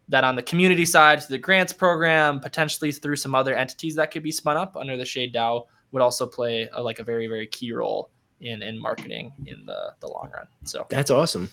that 0.08 0.24
on 0.24 0.36
the 0.36 0.42
community 0.42 0.84
side, 0.84 1.22
the 1.28 1.38
grants 1.38 1.72
program, 1.72 2.40
potentially 2.40 2.92
through 2.92 3.16
some 3.16 3.34
other 3.34 3.54
entities 3.54 3.94
that 3.94 4.10
could 4.10 4.22
be 4.22 4.32
spun 4.32 4.56
up 4.56 4.76
under 4.76 4.96
the 4.96 5.04
Shade 5.04 5.32
DAO, 5.32 5.66
would 5.92 6.02
also 6.02 6.26
play 6.26 6.68
a, 6.72 6.82
like 6.82 6.98
a 6.98 7.04
very 7.04 7.26
very 7.28 7.46
key 7.46 7.72
role 7.72 8.10
in 8.40 8.62
in 8.62 8.78
marketing 8.78 9.32
in 9.46 9.64
the 9.66 9.94
the 10.00 10.06
long 10.06 10.30
run. 10.34 10.46
So 10.64 10.86
That's 10.88 11.10
awesome. 11.10 11.50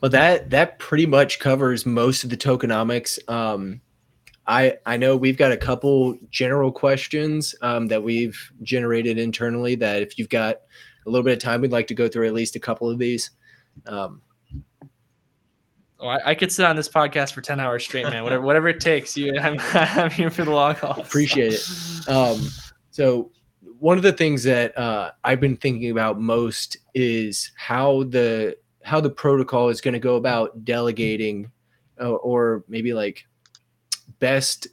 Well, 0.00 0.10
that 0.10 0.50
that 0.50 0.78
pretty 0.78 1.06
much 1.06 1.38
covers 1.38 1.86
most 1.86 2.24
of 2.24 2.30
the 2.30 2.36
tokenomics. 2.36 3.18
Um, 3.30 3.80
I 4.46 4.76
I 4.86 4.96
know 4.96 5.16
we've 5.16 5.36
got 5.36 5.52
a 5.52 5.56
couple 5.56 6.18
general 6.30 6.72
questions 6.72 7.54
um, 7.62 7.88
that 7.88 8.02
we've 8.02 8.38
generated 8.62 9.18
internally. 9.18 9.74
That 9.76 10.02
if 10.02 10.18
you've 10.18 10.28
got 10.28 10.56
a 11.06 11.10
little 11.10 11.24
bit 11.24 11.32
of 11.34 11.38
time, 11.38 11.60
we'd 11.60 11.72
like 11.72 11.86
to 11.88 11.94
go 11.94 12.08
through 12.08 12.26
at 12.26 12.34
least 12.34 12.56
a 12.56 12.60
couple 12.60 12.90
of 12.90 12.98
these. 12.98 13.30
Um, 13.86 14.22
oh, 16.00 16.08
I, 16.08 16.30
I 16.30 16.34
could 16.34 16.50
sit 16.50 16.64
on 16.64 16.74
this 16.74 16.88
podcast 16.88 17.32
for 17.32 17.40
ten 17.40 17.60
hours 17.60 17.84
straight, 17.84 18.04
man. 18.04 18.24
Whatever 18.24 18.42
whatever 18.42 18.68
it 18.68 18.80
takes. 18.80 19.16
You, 19.16 19.38
I'm, 19.40 19.58
I'm 19.74 20.10
here 20.10 20.30
for 20.30 20.44
the 20.44 20.50
long 20.50 20.74
haul. 20.74 21.00
Appreciate 21.00 21.54
it. 21.54 22.08
Um, 22.08 22.48
so 22.90 23.30
one 23.82 23.96
of 23.96 24.04
the 24.04 24.12
things 24.12 24.44
that 24.44 24.78
uh, 24.78 25.10
I've 25.24 25.40
been 25.40 25.56
thinking 25.56 25.90
about 25.90 26.20
most 26.20 26.76
is 26.94 27.50
how 27.56 28.04
the 28.04 28.56
how 28.84 29.00
the 29.00 29.10
protocol 29.10 29.70
is 29.70 29.80
going 29.80 29.94
to 29.94 29.98
go 29.98 30.14
about 30.14 30.64
delegating, 30.64 31.50
uh, 32.00 32.12
or 32.12 32.62
maybe 32.68 32.94
like 32.94 33.26
best 34.20 34.68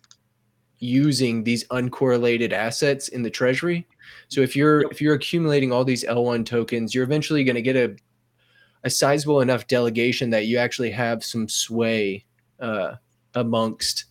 using 0.77 1.43
these 1.43 1.67
uncorrelated 1.69 2.53
assets 2.53 3.07
in 3.07 3.23
the 3.23 3.31
treasury. 3.31 3.87
So 4.27 4.41
if 4.41 4.55
you're 4.55 4.81
if 4.91 5.01
you're 5.01 5.15
accumulating 5.15 5.71
all 5.71 5.83
these 5.83 6.03
L1 6.03 6.45
tokens, 6.45 6.93
you're 6.93 7.03
eventually 7.03 7.43
going 7.43 7.55
to 7.55 7.63
get 7.63 7.75
a 7.75 7.95
a 8.83 8.91
sizable 8.91 9.41
enough 9.41 9.65
delegation 9.65 10.29
that 10.29 10.45
you 10.45 10.59
actually 10.59 10.91
have 10.91 11.23
some 11.23 11.49
sway 11.49 12.25
uh, 12.59 12.93
amongst 13.33 14.05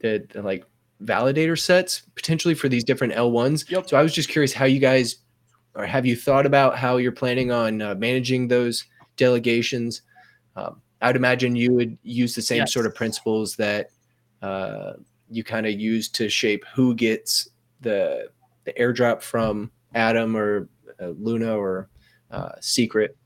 the, 0.00 0.26
the 0.34 0.42
like 0.42 0.66
validator 1.02 1.58
sets 1.58 2.02
potentially 2.14 2.54
for 2.54 2.68
these 2.68 2.84
different 2.84 3.14
L1s. 3.14 3.70
Yep. 3.70 3.88
So 3.88 3.96
I 3.96 4.02
was 4.02 4.14
just 4.14 4.28
curious 4.28 4.52
how 4.52 4.64
you 4.64 4.78
guys 4.78 5.16
or 5.76 5.84
have 5.84 6.06
you 6.06 6.16
thought 6.16 6.46
about 6.46 6.78
how 6.78 6.96
you're 6.96 7.12
planning 7.12 7.52
on 7.52 7.82
uh, 7.82 7.94
managing 7.96 8.48
those 8.48 8.84
delegations? 9.16 10.02
Um, 10.56 10.80
I 11.02 11.08
would 11.08 11.16
imagine 11.16 11.54
you 11.54 11.72
would 11.74 11.98
use 12.02 12.34
the 12.34 12.42
same 12.42 12.58
Yes. 12.58 12.72
sort 12.72 12.86
of 12.86 12.94
principles 12.94 13.56
that 13.56 13.90
uh, 14.40 14.94
you 15.30 15.44
kind 15.44 15.66
of 15.66 15.78
use 15.78 16.08
to 16.10 16.28
shape 16.28 16.64
who 16.74 16.94
gets 16.94 17.48
the 17.80 18.30
the 18.64 18.72
airdrop 18.72 19.22
from 19.22 19.70
Atom 19.94 20.36
or 20.36 20.68
uh, 21.00 21.08
Luna 21.18 21.56
or 21.56 21.88
uh, 22.30 22.52
Secret. 22.60 23.16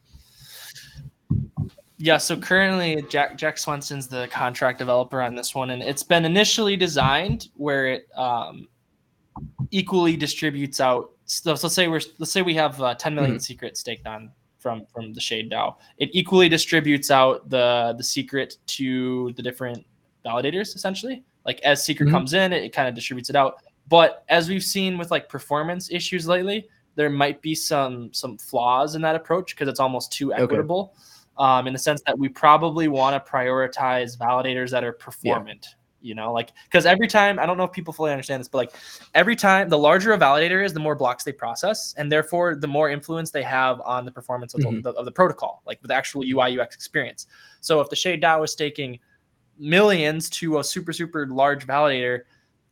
Yeah, 2.03 2.17
so 2.17 2.35
currently 2.35 3.05
Jack 3.11 3.37
Jack 3.37 3.59
Swenson's 3.59 4.07
the 4.09 4.27
contract 4.29 4.79
developer 4.79 5.21
on 5.21 5.35
this 5.35 5.55
one, 5.55 5.69
and 5.71 5.83
it's 5.83 6.03
been 6.03 6.25
initially 6.25 6.75
designed 6.75 7.49
where 7.57 7.89
it 7.89 8.09
um, 8.17 8.69
equally 9.71 10.17
distributes 10.17 10.81
out. 10.81 11.11
So, 11.27 11.55
so 11.55 11.67
let's 11.67 11.75
say 11.75 11.89
we're 11.89 12.01
let's 12.19 12.33
say 12.33 12.41
we 12.41 12.55
have 12.55 12.81
uh, 12.81 12.95
10 12.95 13.15
million 13.15 13.39
secrets 13.39 13.81
staked 13.81 14.07
on 14.07 14.31
from 14.59 14.87
from 14.87 15.13
the 15.13 15.21
Shade 15.21 15.51
DAO. 15.51 15.77
It 15.99 16.09
equally 16.13 16.49
distributes 16.49 17.11
out 17.11 17.49
the 17.51 17.95
the 17.99 18.03
secret 18.05 18.57
to 18.69 19.33
the 19.35 19.43
different 19.43 19.85
validators 20.25 20.75
essentially. 20.75 21.23
Like 21.45 21.61
as 21.61 21.85
secret 21.85 22.09
Mhm. 22.09 22.13
comes 22.13 22.33
in, 22.33 22.53
it, 22.55 22.65
it 22.65 22.73
kind 22.73 22.89
of 22.89 22.95
distributes 22.95 23.29
it 23.29 23.37
out. 23.37 23.57
But 23.89 24.25
as 24.31 24.49
we've 24.49 24.63
seen 24.65 24.97
with 24.97 25.11
like 25.11 25.29
performance 25.29 25.91
issues 25.91 26.27
lately, 26.27 26.67
there 26.95 27.11
might 27.11 27.43
be 27.43 27.55
some 27.55 28.11
some 28.15 28.39
flaws 28.39 28.95
in 28.95 29.03
that 29.03 29.17
approach 29.17 29.55
because 29.55 29.69
it's 29.69 29.81
almost 29.81 30.13
too 30.13 30.33
Okay. 30.33 30.57
Um, 31.39 31.67
in 31.67 31.73
the 31.73 31.79
sense 31.79 32.03
that 32.07 32.19
we 32.19 32.29
probably 32.29 32.89
want 32.89 33.23
to 33.25 33.31
prioritize 33.31 34.17
validators 34.19 34.71
that 34.71 34.85
are 34.85 34.93
performant. 34.93 35.67
You 36.03 36.15
know, 36.15 36.33
like 36.33 36.53
because 36.65 36.87
every 36.87 37.07
time 37.07 37.39
I 37.39 37.45
don't 37.45 37.59
know 37.59 37.65
if 37.65 37.73
people 37.73 37.93
fully 37.93 38.11
understand 38.11 38.41
this, 38.41 38.49
but 38.49 38.57
like 38.57 38.73
every 39.15 39.37
time 39.37 39.69
the 39.69 39.77
larger 39.77 40.15
a 40.15 40.19
validator 40.19 40.65
is, 40.65 40.73
the 40.73 40.81
more 40.81 40.95
blocks 40.95 41.25
they 41.25 41.33
process, 41.33 41.95
and 41.99 42.11
therefore 42.11 42.55
the 42.55 42.67
more 42.67 42.89
influence 42.89 43.31
they 43.31 43.43
have 43.43 43.83
on 43.83 44.07
the 44.07 44.11
performance 44.11 44.55
of, 44.55 44.63
Mhm. 44.63 44.83
the, 44.83 44.93
of 44.93 45.05
the 45.05 45.13
protocol, 45.13 45.61
like 45.67 45.79
with 45.83 45.91
the 45.91 45.95
actual 45.95 46.23
UI 46.25 46.59
UX 46.59 46.75
experience. 46.75 47.27
So 47.61 47.83
if 47.83 47.91
the 47.91 47.97
Shade 47.97 48.23
DAO 48.23 48.43
is 48.45 48.51
staking 48.51 48.99
millions 49.59 50.31
to 50.31 50.59
a 50.59 50.65
super 50.65 50.91
super 50.91 51.27
large 51.27 51.67
validator 51.67 52.21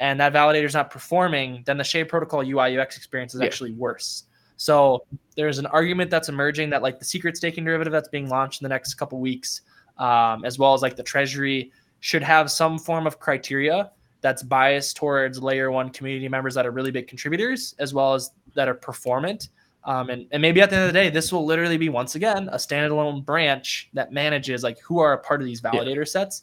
and 0.00 0.18
that 0.18 0.32
validator 0.32 0.64
is 0.64 0.72
not 0.72 0.90
performing 0.90 1.62
then 1.66 1.76
the 1.76 1.84
shade 1.84 2.04
protocol 2.04 2.40
ui 2.40 2.78
ux 2.78 2.96
experience 2.96 3.34
is 3.34 3.40
Yeah. 3.42 3.46
actually 3.46 3.72
worse 3.72 4.24
so 4.58 5.04
there's 5.36 5.58
an 5.58 5.66
argument 5.66 6.10
that's 6.10 6.28
emerging 6.28 6.68
that 6.68 6.82
like 6.82 6.98
the 6.98 7.04
secret 7.04 7.36
staking 7.36 7.64
derivative 7.64 7.92
that's 7.92 8.08
being 8.08 8.28
launched 8.28 8.60
in 8.60 8.64
the 8.64 8.68
next 8.68 8.94
couple 8.94 9.18
weeks 9.20 9.62
um, 9.98 10.44
as 10.44 10.58
well 10.58 10.74
as 10.74 10.82
like 10.82 10.96
the 10.96 11.02
treasury 11.02 11.72
should 12.00 12.22
have 12.22 12.50
some 12.50 12.78
form 12.78 13.06
of 13.06 13.18
criteria 13.18 13.90
that's 14.20 14.42
biased 14.42 14.96
towards 14.96 15.40
layer 15.40 15.70
one 15.70 15.88
community 15.90 16.28
members 16.28 16.54
that 16.54 16.66
are 16.66 16.72
really 16.72 16.90
big 16.90 17.06
contributors 17.06 17.74
as 17.78 17.94
well 17.94 18.12
as 18.14 18.32
that 18.54 18.68
are 18.68 18.74
performant 18.74 19.48
um, 19.84 20.10
and, 20.10 20.26
and 20.32 20.42
maybe 20.42 20.60
at 20.60 20.70
the 20.70 20.76
end 20.76 20.84
of 20.86 20.92
the 20.92 21.00
day 21.00 21.08
this 21.08 21.32
will 21.32 21.46
literally 21.46 21.76
be 21.76 21.88
once 21.88 22.16
again 22.16 22.48
a 22.50 22.56
standalone 22.56 23.24
branch 23.24 23.88
that 23.94 24.12
manages 24.12 24.64
like 24.64 24.78
who 24.80 24.98
are 24.98 25.12
a 25.12 25.18
part 25.18 25.40
of 25.40 25.46
these 25.46 25.62
Yeah. 25.62 25.70
validator 25.70 26.06
sets 26.06 26.42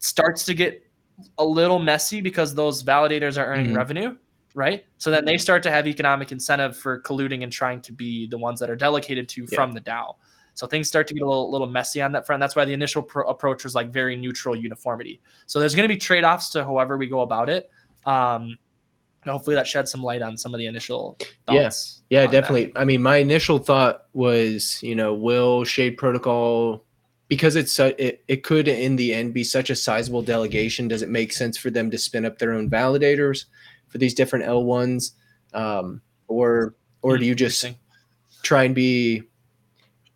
starts 0.00 0.44
to 0.44 0.54
get 0.54 0.82
a 1.38 1.44
little 1.44 1.78
messy 1.78 2.20
because 2.20 2.54
those 2.54 2.84
validators 2.84 3.36
are 3.36 3.46
earning 3.46 3.72
Mhm. 3.72 3.76
revenue 3.76 4.16
right 4.58 4.84
so 4.98 5.10
then 5.10 5.24
they 5.24 5.38
start 5.38 5.62
to 5.62 5.70
have 5.70 5.86
economic 5.86 6.32
incentive 6.32 6.76
for 6.76 7.00
colluding 7.02 7.44
and 7.44 7.52
trying 7.52 7.80
to 7.80 7.92
be 7.92 8.26
the 8.26 8.36
ones 8.36 8.58
that 8.58 8.68
are 8.68 8.76
delegated 8.76 9.28
to 9.28 9.42
Yeah. 9.42 9.54
from 9.54 9.72
the 9.72 9.80
dao 9.80 10.16
so 10.54 10.66
things 10.66 10.88
start 10.88 11.06
to 11.06 11.14
get 11.14 11.22
a 11.22 11.26
little, 11.26 11.48
little 11.52 11.68
messy 11.68 12.02
on 12.02 12.10
that 12.12 12.26
front 12.26 12.40
that's 12.40 12.56
why 12.56 12.64
the 12.64 12.72
initial 12.72 13.00
pro- 13.02 13.28
approach 13.28 13.62
was 13.62 13.74
like 13.76 13.90
very 13.90 14.16
neutral 14.16 14.56
uniformity 14.56 15.20
so 15.46 15.60
there's 15.60 15.74
going 15.76 15.88
to 15.88 15.94
be 15.94 15.96
trade-offs 15.98 16.50
to 16.50 16.64
however 16.64 16.96
we 16.98 17.06
go 17.06 17.20
about 17.20 17.48
it 17.48 17.70
um, 18.04 18.58
and 19.22 19.32
hopefully 19.32 19.54
that 19.54 19.66
sheds 19.66 19.90
some 19.92 20.02
light 20.02 20.22
on 20.22 20.36
some 20.36 20.52
of 20.54 20.58
the 20.58 20.66
initial 20.66 21.16
Yeah. 21.20 21.62
thoughts 21.62 22.02
Yeah, 22.10 22.22
that. 22.22 22.30
definitely. 22.32 22.72
I 22.76 22.84
mean, 22.84 23.02
my 23.02 23.16
initial 23.18 23.58
thought 23.58 24.04
was, 24.14 24.80
you 24.82 24.94
know, 24.94 25.12
will 25.12 25.64
Shade 25.64 25.96
Protocol 25.98 26.84
because 27.28 27.56
it's 27.56 27.72
su- 27.72 27.94
it, 27.98 28.22
it 28.28 28.42
could 28.44 28.68
in 28.68 28.96
the 28.96 29.12
end 29.12 29.34
be 29.34 29.44
such 29.44 29.68
a 29.70 29.76
sizable 29.76 30.22
delegation. 30.22 30.88
Does 30.88 31.02
it 31.02 31.08
make 31.10 31.32
sense 31.32 31.58
for 31.58 31.68
them 31.68 31.90
to 31.90 31.98
spin 31.98 32.24
up 32.24 32.38
their 32.38 32.52
own 32.52 32.70
validators 32.70 33.46
for 33.88 33.98
these 33.98 34.14
different 34.14 34.44
L1s, 34.44 35.12
um, 35.54 36.00
or 36.26 36.74
or 37.02 37.18
do 37.18 37.24
you 37.24 37.34
just 37.34 37.64
try 38.42 38.64
and 38.64 38.74
be 38.74 39.22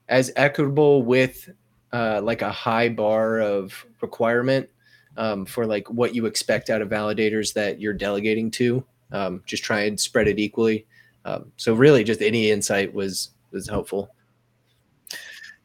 as 0.09 0.33
equitable 0.37 1.03
with 1.03 1.49
uh, 1.93 2.21
like 2.23 2.43
a 2.43 2.51
high 2.51 2.89
bar 2.89 3.41
of 3.41 3.87
requirement 4.01 4.69
um, 5.17 5.45
for 5.47 5.67
like 5.67 5.89
what 5.91 6.15
you 6.15 6.27
expect 6.27 6.71
out 6.71 6.83
of 6.83 6.89
validators 6.89 7.53
that 7.55 7.81
you're 7.81 7.93
delegating 7.93 8.51
to? 8.51 8.85
Um, 9.13 9.43
just 9.47 9.63
try 9.63 9.83
and 9.83 9.99
spread 9.99 10.29
it 10.29 10.39
equally. 10.39 10.87
Um, 11.25 11.53
so 11.57 11.75
really, 11.75 12.05
just 12.05 12.23
any 12.23 12.51
insight 12.51 12.93
was 12.93 13.31
was 13.51 13.69
helpful. 13.69 14.15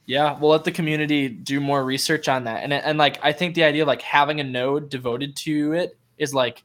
Yeah, 0.06 0.40
we'll 0.40 0.52
let 0.52 0.64
the 0.64 0.72
community 0.72 1.28
do 1.28 1.60
more 1.60 1.84
research 1.84 2.30
on 2.30 2.46
that. 2.46 2.64
And 2.64 2.72
and 2.72 2.98
like 2.98 3.20
I 3.24 3.34
think 3.34 3.56
the 3.56 3.64
idea 3.64 3.84
of 3.84 3.88
like 3.88 4.02
having 4.02 4.40
a 4.40 4.44
node 4.44 4.90
devoted 4.90 5.36
to 5.38 5.74
it 5.74 5.98
is 6.18 6.34
like, 6.34 6.64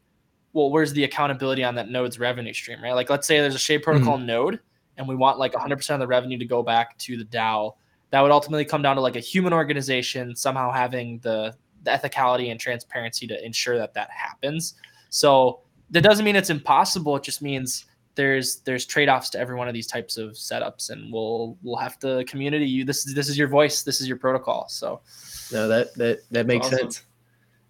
well, 0.53 0.71
where's 0.71 0.93
the 0.93 1.05
accountability 1.05 1.65
on 1.65 1.75
that 1.77 1.89
node's 1.89 2.19
revenue 2.19 2.53
stream, 2.53 2.83
right? 2.83 2.93
Like 2.93 3.11
let's 3.11 3.27
say 3.27 3.41
there's 3.41 3.55
a 3.55 3.59
Shade 3.59 3.83
Protocol 3.83 4.19
node 4.19 4.61
and 4.99 5.09
we 5.09 5.15
want 5.17 5.39
like 5.39 5.53
100% 5.53 5.91
of 5.91 6.01
the 6.01 6.07
revenue 6.07 6.39
to 6.39 6.45
go 6.45 6.63
back 6.63 6.97
to 6.99 7.17
the 7.17 7.25
DAO. 7.25 7.75
That 8.11 8.21
would 8.21 8.31
ultimately 8.31 8.65
come 8.67 8.83
down 8.83 8.97
to 8.97 9.03
like 9.03 9.17
a 9.17 9.21
human 9.21 9.53
organization 9.55 10.37
somehow 10.37 10.71
having 10.71 11.19
the, 11.21 11.55
the 11.85 11.91
ethicality 11.91 12.51
and 12.51 12.61
transparency 12.61 13.27
to 13.27 13.45
ensure 13.45 13.79
that 13.79 13.95
that 13.95 14.11
happens. 14.11 14.75
So 15.09 15.61
that 15.91 16.03
doesn't 16.03 16.25
mean 16.25 16.37
it's 16.37 16.51
impossible. 16.51 17.17
It 17.17 17.23
just 17.23 17.41
means 17.41 17.87
there's 18.15 18.57
there's 18.61 18.85
trade-offs 18.85 19.31
to 19.31 19.39
every 19.39 19.55
one 19.55 19.69
of 19.69 19.75
these 19.75 19.87
types 19.87 20.19
of 20.19 20.33
setups 20.33 20.91
and 20.91 21.11
we'll 21.11 21.57
we'll 21.63 21.77
have 21.77 21.99
to 21.99 22.23
community 22.27 22.67
you 22.67 22.85
this 22.85 23.07
is 23.07 23.15
this 23.15 23.27
is 23.27 23.39
your 23.39 23.49
voice 23.49 23.83
this 23.83 24.03
is 24.03 24.07
your 24.07 24.19
protocol 24.19 24.67
so 24.69 25.01
No, 25.51 25.67
that 25.67 25.95
that 25.95 26.21
that 26.31 26.47
makes 26.47 26.67
Awesome. 26.67 26.79
sense. 26.79 27.03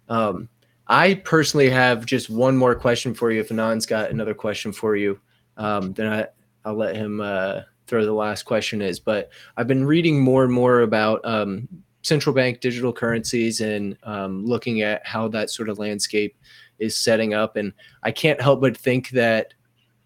Um, 0.09 0.49
I 0.87 1.15
personally 1.15 1.69
have 1.69 2.05
just 2.05 2.29
one 2.29 2.57
more 2.57 2.75
question 2.75 3.13
for 3.13 3.31
you. 3.31 3.39
If 3.39 3.51
Anand's 3.51 3.85
got 3.85 4.11
another 4.11 4.33
question 4.33 4.71
for 4.71 4.95
you, 4.95 5.19
um, 5.57 5.93
then 5.93 6.11
I 6.11 6.27
I'll 6.65 6.75
let 6.75 6.95
him 6.95 7.21
uh, 7.21 7.61
throw 7.87 8.05
the 8.05 8.13
last 8.13 8.43
question 8.43 8.81
is. 8.81 8.99
But 8.99 9.29
I've 9.57 9.67
been 9.67 9.85
reading 9.85 10.21
more 10.21 10.43
and 10.43 10.53
more 10.53 10.81
about 10.81 11.21
um, 11.25 11.67
central 12.01 12.35
bank 12.35 12.59
digital 12.59 12.93
currencies 12.93 13.61
and 13.61 13.97
um, 14.03 14.45
looking 14.45 14.81
at 14.81 15.05
how 15.05 15.27
that 15.29 15.49
sort 15.49 15.69
of 15.69 15.79
landscape 15.79 16.35
is 16.79 16.97
setting 16.97 17.33
up, 17.33 17.55
and 17.55 17.73
I 18.03 18.11
can't 18.11 18.41
help 18.41 18.61
but 18.61 18.75
think 18.75 19.09
that 19.11 19.53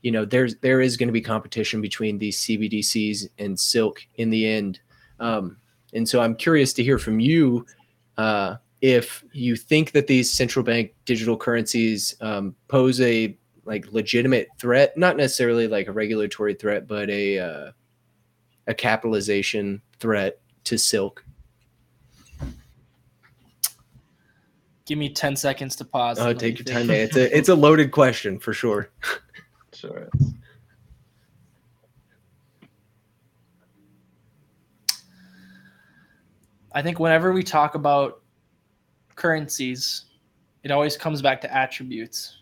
you 0.01 0.11
know 0.11 0.25
there's 0.25 0.55
there 0.57 0.81
is 0.81 0.95
going 0.95 1.07
to 1.07 1.13
be 1.13 1.21
competition 1.21 1.81
between 1.81 2.17
these 2.17 2.39
CBDCs 2.41 3.29
and 3.39 3.59
Silk 3.59 4.01
in 4.15 4.29
the 4.29 4.47
end. 4.47 4.79
Um, 5.19 5.57
and 5.93 6.07
so 6.07 6.21
I'm 6.21 6.35
curious 6.35 6.73
to 6.73 6.83
hear 6.83 6.99
from 6.99 7.19
you 7.19 7.65
uh, 8.17 8.57
if 8.81 9.23
you 9.31 9.55
think 9.55 9.91
that 9.91 10.07
these 10.07 10.31
central 10.31 10.63
bank 10.63 10.93
digital 11.05 11.35
currencies 11.37 12.15
um, 12.21 12.55
pose 12.67 13.01
a 13.01 13.35
like 13.65 13.91
legitimate 13.91 14.47
threat, 14.59 14.97
not 14.97 15.17
necessarily 15.17 15.67
like 15.67 15.87
a 15.87 15.91
regulatory 15.91 16.53
threat, 16.53 16.87
but 16.87 17.09
a 17.09 17.39
uh, 17.39 17.71
a 18.67 18.73
capitalization 18.73 19.81
threat 19.99 20.39
to 20.65 20.77
Silk. 20.77 21.23
give 24.85 24.97
me 24.97 25.09
10 25.09 25.35
seconds 25.35 25.75
to 25.75 25.83
pause 25.83 26.17
Oh, 26.17 26.31
take 26.33 26.59
your 26.59 26.63
think. 26.65 26.77
time. 26.77 26.87
man. 26.87 26.99
It's 27.01 27.17
a 27.17 27.37
it's 27.37 27.49
a 27.49 27.55
loaded 27.55 27.91
question 27.91 28.39
for 28.39 28.53
sure. 28.53 28.89
Sure. 29.73 30.09
i 36.73 36.81
think 36.81 36.99
whenever 36.99 37.31
we 37.33 37.43
talk 37.43 37.75
about 37.75 38.21
currencies 39.17 40.05
it 40.63 40.71
always 40.71 40.97
comes 40.97 41.21
back 41.21 41.39
to 41.41 41.53
attributes. 41.55 42.37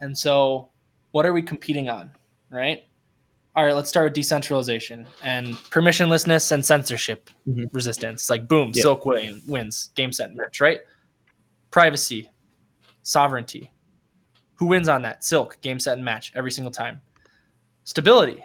And 0.00 0.16
so 0.16 0.70
what 1.12 1.24
are 1.26 1.32
we 1.32 1.42
competing 1.42 1.88
on 1.90 2.10
right? 2.50 2.84
All 3.56 3.64
right 3.66 3.74
let's 3.74 3.88
start 3.90 4.04
with 4.06 4.12
decentralization 4.14 5.06
and 5.22 5.54
permissionlessness 5.70 6.52
and 6.52 6.64
censorship 6.64 7.28
Mhm. 7.46 7.68
resistance. 7.72 8.30
Like 8.30 8.48
boom 8.48 8.72
Yeah. 8.74 8.82
silk 8.82 9.04
win, 9.04 9.42
wins. 9.46 9.90
Game 9.94 10.12
set. 10.12 10.28
And 10.28 10.36
match 10.38 10.60
right? 10.60 10.80
Privacy 11.70 12.30
sovereignty. 13.02 13.70
Who 14.56 14.66
wins 14.66 14.88
on 14.88 15.02
that? 15.02 15.24
Silk 15.24 15.60
game 15.60 15.78
set 15.78 15.94
and 15.98 16.04
match 16.04 16.32
every 16.34 16.50
single 16.50 16.72
time. 16.72 17.00
Stability 17.84 18.44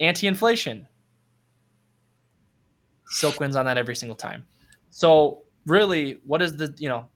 anti-inflation. 0.00 0.86
Silk 3.08 3.40
wins 3.40 3.56
on 3.56 3.64
that 3.64 3.78
every 3.78 3.96
single 3.96 4.16
time. 4.16 4.46
So 4.90 5.45
really 5.66 6.18
what 6.24 6.40
is 6.40 6.56
the 6.56 6.72
you 6.78 6.88
know 6.88 7.06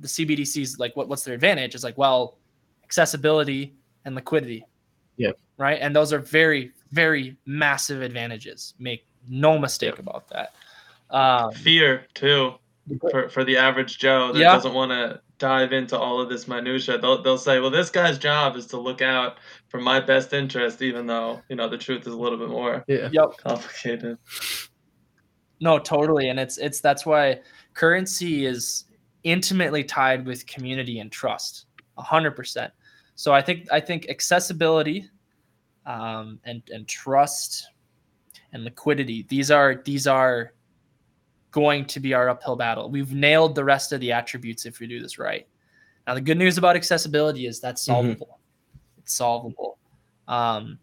the 0.00 0.08
cbdc's 0.08 0.78
like 0.78 0.94
what, 0.96 1.08
what's 1.08 1.24
their 1.24 1.34
advantage 1.34 1.74
is 1.74 1.82
like 1.82 1.96
well 1.98 2.36
accessibility 2.84 3.74
and 4.04 4.14
liquidity 4.14 4.64
Yeah. 5.16 5.30
right 5.56 5.78
and 5.80 5.94
those 5.96 6.12
are 6.12 6.18
very 6.18 6.72
very 6.92 7.36
massive 7.46 8.02
advantages 8.02 8.74
make 8.78 9.06
no 9.28 9.58
mistake 9.58 9.98
about 9.98 10.28
that 10.28 10.52
um, 11.10 11.52
Fear 11.52 12.06
too 12.14 12.54
for, 13.10 13.28
for 13.28 13.44
the 13.44 13.56
average 13.56 13.98
Joe 13.98 14.32
that 14.32 14.38
Yeah. 14.38 14.52
doesn't 14.52 14.74
want 14.74 14.90
to 14.90 15.20
dive 15.38 15.72
into 15.72 15.98
all 15.98 16.20
of 16.20 16.28
this 16.28 16.46
minutia. 16.48 16.98
They'll 16.98 17.22
they'll 17.22 17.38
say, 17.38 17.60
well, 17.60 17.70
this 17.70 17.88
guy's 17.90 18.18
job 18.18 18.56
is 18.56 18.66
to 18.68 18.78
look 18.78 19.00
out 19.02 19.36
for 19.68 19.80
my 19.80 20.00
best 20.00 20.32
interest, 20.32 20.82
even 20.82 21.06
though 21.06 21.40
you 21.48 21.56
know 21.56 21.68
the 21.68 21.78
truth 21.78 22.06
is 22.06 22.12
a 22.12 22.16
little 22.16 22.38
bit 22.38 22.48
more 22.48 22.84
Yeah. 22.88 23.08
yep 23.12 23.36
complicated. 23.38 24.18
No, 25.60 25.78
totally, 25.78 26.28
and 26.28 26.38
it's 26.38 26.58
it's 26.58 26.80
that's 26.80 27.06
why 27.06 27.40
currency 27.74 28.46
is 28.46 28.84
intimately 29.24 29.84
tied 29.84 30.24
with 30.26 30.46
community 30.46 31.00
and 31.00 31.10
trust, 31.10 31.66
a 31.98 32.02
hundred 32.02 32.32
percent. 32.32 32.72
So 33.16 33.32
I 33.32 33.42
think 33.42 33.66
I 33.70 33.80
think 33.80 34.08
accessibility, 34.08 35.08
um, 35.86 36.40
and 36.44 36.62
and 36.72 36.86
trust, 36.88 37.68
and 38.52 38.64
liquidity. 38.64 39.26
These 39.28 39.50
are 39.50 39.82
these 39.84 40.06
are 40.06 40.52
going 41.50 41.84
to 41.86 42.00
be 42.00 42.14
our 42.14 42.28
uphill 42.28 42.56
battle. 42.56 42.90
We've 42.90 43.12
nailed 43.14 43.54
the 43.54 43.62
rest 43.64 43.92
of 43.92 44.00
the 44.00 44.10
attributes 44.10 44.66
if 44.66 44.80
we 44.80 44.88
do 44.88 45.00
this 45.00 45.18
right. 45.18 45.46
Now 46.06 46.14
the 46.14 46.20
good 46.20 46.36
news 46.38 46.58
about 46.58 46.74
accessibility 46.76 47.46
is 47.46 47.60
that's 47.60 47.82
Mhm. 47.82 47.86
solvable. 47.86 48.40
It's 48.98 49.14
solvable. 49.14 49.78
Um, 50.26 50.78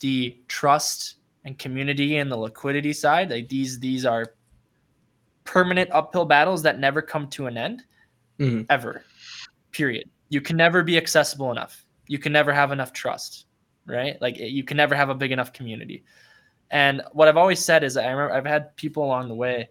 the 0.00 0.36
trust 0.48 1.16
and 1.44 1.58
community 1.58 2.16
and 2.18 2.30
the 2.30 2.36
liquidity 2.36 2.92
side 2.92 3.30
like 3.30 3.48
these 3.48 3.78
these 3.78 4.04
are 4.04 4.34
permanent 5.48 5.88
uphill 5.92 6.26
battles 6.26 6.62
that 6.62 6.78
never 6.78 7.00
come 7.00 7.26
to 7.26 7.46
an 7.46 7.56
end 7.56 7.82
Mhm. 8.38 8.66
ever 8.68 9.02
period. 9.72 10.10
You 10.28 10.42
can 10.42 10.56
never 10.58 10.82
be 10.82 10.98
accessible 10.98 11.50
enough. 11.50 11.86
You 12.06 12.18
can 12.18 12.32
never 12.32 12.52
have 12.52 12.70
enough 12.72 12.92
trust 12.92 13.46
right? 13.86 14.20
Like 14.20 14.36
you 14.36 14.62
can 14.64 14.76
never 14.76 14.94
have 14.94 15.08
a 15.08 15.14
big 15.14 15.32
enough 15.32 15.54
community. 15.54 16.04
And 16.70 17.00
what 17.12 17.26
i've 17.28 17.38
always 17.38 17.64
said 17.64 17.82
is 17.82 17.96
i 17.96 18.02
remember 18.06 18.34
i've 18.34 18.44
had 18.44 18.76
people 18.76 19.02
along 19.02 19.28
the 19.28 19.34
way 19.34 19.70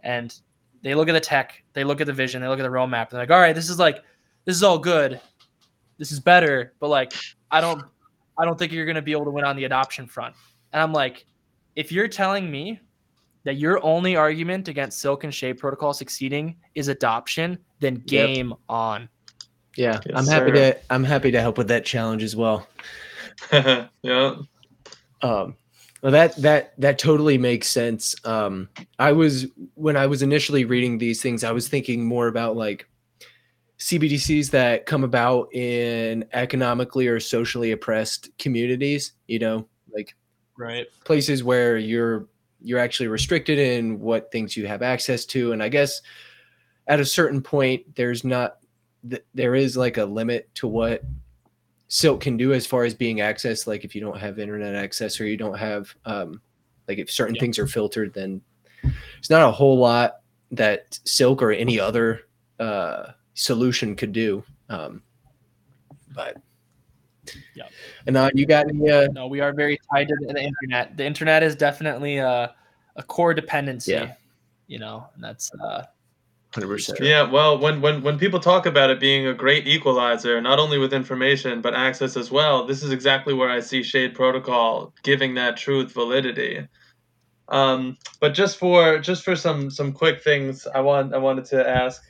and 0.00 0.38
they 0.82 0.94
look 0.94 1.08
at 1.08 1.12
the 1.14 1.20
tech 1.20 1.62
they 1.72 1.84
look 1.84 2.02
at 2.02 2.06
the 2.06 2.12
vision 2.12 2.42
they 2.42 2.48
look 2.48 2.60
at 2.60 2.64
the 2.64 2.68
roadmap 2.68 3.04
and 3.08 3.12
they're 3.12 3.20
like 3.20 3.30
all 3.30 3.40
right 3.40 3.54
this 3.54 3.70
is 3.70 3.78
like 3.78 4.02
this 4.44 4.54
is 4.54 4.62
all 4.62 4.78
good. 4.78 5.18
This 5.96 6.12
is 6.12 6.20
better 6.20 6.74
but 6.80 6.88
like 6.88 7.14
i 7.50 7.62
don't 7.62 7.82
i 8.36 8.44
don't 8.44 8.58
think 8.58 8.72
you're 8.72 8.84
going 8.84 9.02
to 9.02 9.08
be 9.10 9.12
able 9.12 9.24
to 9.24 9.30
win 9.30 9.44
on 9.46 9.56
the 9.56 9.64
adoption 9.64 10.06
front. 10.06 10.34
And 10.74 10.82
I'm 10.82 10.92
like, 10.92 11.24
if 11.76 11.90
you're 11.90 12.08
telling 12.08 12.50
me 12.50 12.80
that 13.44 13.56
your 13.56 13.82
only 13.84 14.16
argument 14.16 14.68
against 14.68 15.00
Silk 15.00 15.24
and 15.24 15.34
Shade 15.34 15.58
Protocol 15.58 15.92
succeeding 15.92 16.56
is 16.74 16.88
adoption, 16.88 17.58
then 17.80 17.96
game 18.06 18.54
on. 18.68 19.08
Yeah, 19.76 20.00
Yes, 20.06 20.14
I'm 20.16 20.26
happy 20.26 20.50
sir. 20.52 20.72
to 20.72 20.78
I'm 20.90 21.04
happy 21.04 21.30
to 21.32 21.40
help 21.40 21.58
with 21.58 21.68
that 21.68 21.84
challenge 21.84 22.22
as 22.22 22.36
well. 22.36 22.66
yeah. 23.52 24.36
Um, 25.22 25.56
well, 26.02 26.12
that 26.12 26.36
that 26.36 26.74
that 26.78 26.98
totally 26.98 27.38
makes 27.38 27.66
sense. 27.68 28.14
Um, 28.24 28.68
I 28.98 29.12
was 29.12 29.46
when 29.74 29.96
I 29.96 30.06
was 30.06 30.22
initially 30.22 30.64
reading 30.64 30.98
these 30.98 31.20
things, 31.22 31.42
I 31.44 31.50
was 31.52 31.66
thinking 31.68 32.04
more 32.04 32.28
about 32.28 32.56
like 32.56 32.86
CBDCs 33.78 34.50
that 34.50 34.86
come 34.86 35.02
about 35.02 35.52
in 35.54 36.24
economically 36.32 37.08
or 37.08 37.18
socially 37.20 37.72
oppressed 37.72 38.30
communities. 38.38 39.12
You 39.26 39.38
know, 39.40 39.68
like 39.92 40.14
Right. 40.56 40.86
places 41.04 41.42
where 41.42 41.76
you're 41.78 42.28
you're 42.64 42.78
actually 42.80 43.08
restricted 43.08 43.58
in 43.58 44.00
what 44.00 44.32
things 44.32 44.56
you 44.56 44.66
have 44.66 44.82
access 44.82 45.24
to. 45.26 45.52
And 45.52 45.62
i 45.62 45.68
guess 45.68 46.00
at 46.86 47.00
a 47.00 47.04
certain 47.04 47.40
point 47.42 47.94
there's 47.94 48.24
not 48.24 48.56
there 49.34 49.54
is 49.54 49.76
like 49.76 49.98
a 49.98 50.04
limit 50.04 50.48
to 50.54 50.66
what 50.66 51.02
silk 51.88 52.20
can 52.22 52.36
do 52.36 52.54
as 52.54 52.66
far 52.66 52.84
as 52.84 52.94
being 52.94 53.18
accessed. 53.18 53.66
Like 53.66 53.84
if 53.84 53.94
you 53.94 54.00
don't 54.00 54.18
have 54.18 54.38
internet 54.38 54.74
access 54.74 55.20
or 55.20 55.26
you 55.26 55.36
don't 55.36 55.58
have 55.58 55.94
um 56.06 56.40
like 56.88 56.98
if 56.98 57.10
certain 57.10 57.34
Yeah. 57.34 57.40
things 57.42 57.58
are 57.58 57.66
filtered 57.66 58.14
then 58.14 58.40
it's 59.18 59.30
not 59.30 59.46
a 59.46 59.52
whole 59.52 59.78
lot 59.78 60.20
that 60.50 60.98
silk 61.04 61.42
or 61.42 61.52
any 61.52 61.78
other 61.78 62.22
uh 62.58 63.12
solution 63.34 63.94
could 63.94 64.12
do. 64.12 64.42
Um 64.70 65.02
but 66.14 66.36
Yeah. 67.54 67.64
and 68.06 68.16
uh, 68.16 68.30
you 68.34 68.46
got 68.46 68.68
any 68.68 68.90
uh 68.90 69.08
No, 69.12 69.26
we 69.26 69.40
are 69.40 69.52
very 69.52 69.78
tied 69.90 70.08
to 70.08 70.16
the 70.20 70.42
internet. 70.42 70.96
The 70.96 71.04
internet 71.04 71.42
is 71.42 71.56
definitely 71.56 72.18
a, 72.18 72.54
a 72.96 73.02
core 73.02 73.34
dependency. 73.34 73.92
Yeah. 73.92 74.14
You 74.66 74.78
know, 74.78 75.06
and 75.14 75.22
that's 75.22 75.50
uh 75.54 75.84
100% 76.54 77.00
Yeah, 77.00 77.28
well, 77.28 77.58
when, 77.58 77.80
when 77.80 78.02
when 78.02 78.18
people 78.18 78.38
talk 78.38 78.66
about 78.66 78.90
it 78.90 79.00
being 79.00 79.26
a 79.26 79.34
great 79.34 79.66
equalizer, 79.66 80.40
not 80.40 80.58
only 80.58 80.78
with 80.78 80.92
information 80.92 81.60
but 81.60 81.74
access 81.74 82.16
as 82.16 82.30
well, 82.30 82.66
this 82.66 82.82
is 82.82 82.92
exactly 82.92 83.34
where 83.34 83.50
I 83.50 83.60
see 83.60 83.82
Shade 83.82 84.14
Protocol 84.14 84.92
giving 85.02 85.34
that 85.34 85.56
truth 85.56 85.92
validity. 85.92 86.66
Um, 87.48 87.98
but 88.20 88.34
just 88.34 88.56
for 88.58 88.98
just 88.98 89.24
for 89.24 89.36
some 89.36 89.70
some 89.70 89.92
quick 89.92 90.22
things, 90.22 90.66
I 90.66 90.80
want 90.80 91.14
I 91.14 91.18
wanted 91.18 91.44
to 91.46 91.68
ask. 91.68 92.02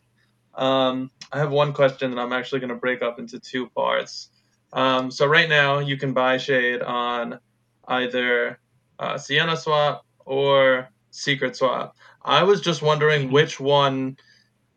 Um, 0.55 1.11
I 1.33 1.39
have 1.39 1.51
one 1.51 1.73
question 1.73 2.13
that 2.13 2.21
I'm 2.21 2.33
actually 2.33 2.61
going 2.61 2.69
to 2.69 2.77
break 2.77 3.03
up 3.03 3.19
into 3.19 3.41
two 3.41 3.69
parts. 3.71 4.31
Um, 4.75 5.11
so 5.11 5.27
right 5.27 5.49
now 5.49 5.79
you 5.79 5.97
can 5.97 6.13
buy 6.13 6.37
Shade 6.37 6.83
on 6.83 7.39
either 7.87 8.59
uh, 8.99 9.17
Sienna 9.17 9.57
Swap 9.57 10.05
or 10.27 10.91
Secret 11.11 11.57
Swap. 11.57 11.97
I 12.23 12.43
was 12.43 12.61
just 12.61 12.83
wondering 12.83 13.31
which 13.31 13.61
one 13.61 14.17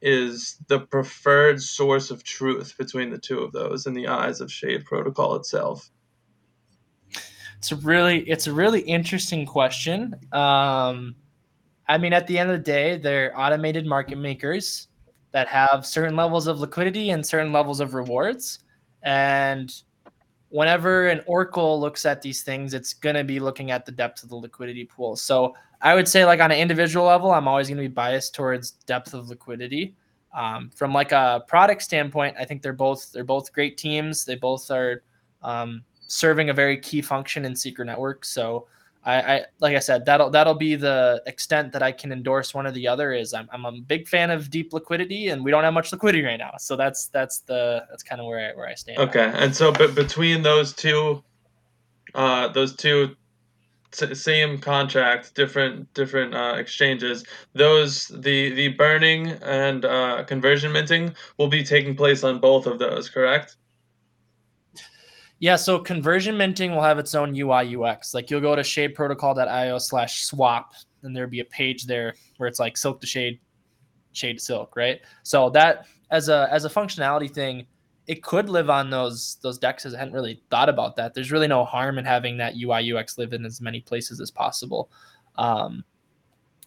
is 0.01 0.57
the 0.67 0.81
preferred 0.81 1.59
source 1.61 2.11
of 2.11 2.23
truth 2.23 2.75
between 2.77 3.09
the 3.09 3.17
two 3.17 3.39
of 3.39 3.51
those 3.51 3.87
in 3.87 3.93
the 3.93 4.07
eyes 4.07 4.39
of 4.39 4.51
Shade 4.51 4.85
Protocol 4.85 5.35
itself. 5.35 5.89
it's 7.57 7.71
a 7.71 7.75
really 7.77 8.19
it's 8.29 8.45
a 8.45 8.53
really 8.53 8.81
interesting 8.81 9.45
question. 9.47 10.13
Um 10.31 11.15
I 11.87 11.97
mean 11.97 12.13
at 12.13 12.27
the 12.27 12.37
end 12.37 12.51
of 12.51 12.57
the 12.57 12.63
day, 12.63 12.97
they're 12.97 13.33
automated 13.39 13.87
market 13.87 14.19
makers 14.19 14.89
that 15.31 15.47
have 15.47 15.85
certain 15.85 16.15
levels 16.15 16.45
of 16.45 16.59
liquidity 16.59 17.09
and 17.09 17.25
certain 17.25 17.51
levels 17.51 17.79
of 17.79 17.95
rewards. 17.95 18.59
And 19.01 19.73
whenever 20.49 21.07
an 21.07 21.21
oracle 21.25 21.79
looks 21.79 22.05
at 22.05 22.21
these 22.21 22.43
things, 22.43 22.73
it's 22.73 22.93
going 22.93 23.15
to 23.15 23.23
be 23.23 23.39
looking 23.39 23.71
at 23.71 23.85
the 23.85 23.91
depth 23.91 24.23
of 24.23 24.29
the 24.29 24.35
liquidity 24.35 24.85
pool. 24.85 25.15
So 25.15 25.55
I 25.81 25.93
would 25.93 26.07
say, 26.07 26.25
like 26.25 26.39
on 26.39 26.51
an 26.51 26.57
individual 26.57 27.05
level, 27.05 27.31
I'm 27.31 27.47
always 27.47 27.67
going 27.67 27.77
to 27.77 27.83
be 27.83 27.87
biased 27.87 28.33
towards 28.33 28.71
depth 28.71 29.13
of 29.13 29.29
liquidity. 29.29 29.95
Um, 30.33 30.69
from 30.75 30.93
like 30.93 31.11
a 31.11 31.43
product 31.47 31.81
standpoint, 31.81 32.35
I 32.39 32.45
think 32.45 32.61
they're 32.61 32.73
both 32.73 33.11
they're 33.11 33.23
both 33.23 33.53
great 33.53 33.77
teams. 33.77 34.25
They 34.25 34.35
both 34.35 34.69
are 34.71 35.03
um, 35.41 35.83
serving 36.07 36.49
a 36.49 36.53
very 36.53 36.77
key 36.79 37.01
function 37.01 37.45
in 37.45 37.55
Secret 37.55 37.85
Network. 37.85 38.25
So 38.25 38.67
I, 39.07 39.35
I 39.35 39.45
like 39.61 39.75
I 39.75 39.79
said, 39.79 40.05
that'll 40.05 40.29
that'll 40.29 40.53
be 40.53 40.75
the 40.75 41.23
extent 41.25 41.71
that 41.71 41.81
I 41.81 41.93
can 41.93 42.11
endorse 42.11 42.53
one 42.53 42.67
or 42.67 42.71
the 42.71 42.89
other. 42.89 43.13
Is 43.13 43.33
I'm, 43.33 43.47
I'm 43.53 43.63
a 43.63 43.71
big 43.71 44.05
fan 44.05 44.29
of 44.31 44.49
deep 44.49 44.73
liquidity, 44.73 45.29
and 45.29 45.45
we 45.45 45.49
don't 45.49 45.63
have 45.63 45.73
much 45.73 45.93
liquidity 45.93 46.25
right 46.25 46.37
now. 46.37 46.55
So 46.59 46.75
that's 46.75 47.07
that's 47.07 47.39
the 47.39 47.85
that's 47.89 48.03
kind 48.03 48.19
of 48.19 48.27
where 48.27 48.51
I, 48.51 48.57
where 48.57 48.67
I 48.67 48.73
stand. 48.73 48.99
Okay, 48.99 49.31
and 49.33 49.55
so 49.55 49.71
but 49.71 49.95
between 49.95 50.43
those 50.43 50.73
two, 50.73 51.23
uh, 52.15 52.49
those 52.49 52.75
two 52.75 53.15
same 53.93 54.57
contract, 54.57 55.33
different 55.35 55.93
different 55.93 56.35
uh, 56.35 56.55
exchanges, 56.57 57.23
those 57.53 58.09
the 58.09 58.53
the 58.55 58.67
burning 58.69 59.29
and 59.41 59.85
uh, 59.85 60.25
conversion 60.25 60.73
minting 60.73 61.15
will 61.37 61.47
be 61.47 61.63
taking 61.63 61.95
place 61.95 62.25
on 62.25 62.39
both 62.39 62.67
of 62.67 62.77
those, 62.77 63.07
correct? 63.09 63.55
Yeah, 65.39 65.55
so 65.55 65.77
conversion 65.77 66.35
minting 66.35 66.73
will 66.73 66.81
have 66.81 66.97
its 66.97 67.13
own 67.13 67.35
UI 67.35 67.75
UX. 67.75 68.13
Like 68.13 68.31
you'll 68.31 68.41
go 68.41 68.55
to 68.55 68.63
shadeprotocol.io 68.63 69.77
slash 69.77 70.23
swap, 70.23 70.73
and 71.03 71.15
there'll 71.15 71.29
be 71.29 71.41
a 71.41 71.45
page 71.45 71.85
there 71.85 72.15
where 72.37 72.47
it's 72.47 72.59
like 72.59 72.75
silk 72.75 72.99
to 73.01 73.07
shade, 73.07 73.39
shade 74.13 74.39
to 74.39 74.43
silk, 74.43 74.75
right? 74.75 74.99
So 75.23 75.49
that 75.51 75.85
as 76.09 76.29
a 76.29 76.47
as 76.51 76.65
a 76.65 76.69
functionality 76.69 77.31
thing, 77.31 77.67
it 78.07 78.23
could 78.23 78.49
live 78.49 78.69
on 78.69 78.89
those 78.89 79.37
those 79.43 79.59
dexes. 79.59 79.93
I 79.93 79.99
hadn't 79.99 80.13
really 80.13 80.41
thought 80.49 80.69
about 80.69 80.95
that. 80.95 81.13
There's 81.13 81.31
really 81.31 81.47
no 81.47 81.65
harm 81.65 81.99
in 81.99 82.05
having 82.05 82.37
that 82.37 82.55
UI 82.55 82.93
UX 82.93 83.19
live 83.19 83.33
in 83.33 83.45
as 83.45 83.61
many 83.61 83.81
places 83.81 84.19
as 84.19 84.31
possible. 84.31 84.89
Um, 85.35 85.83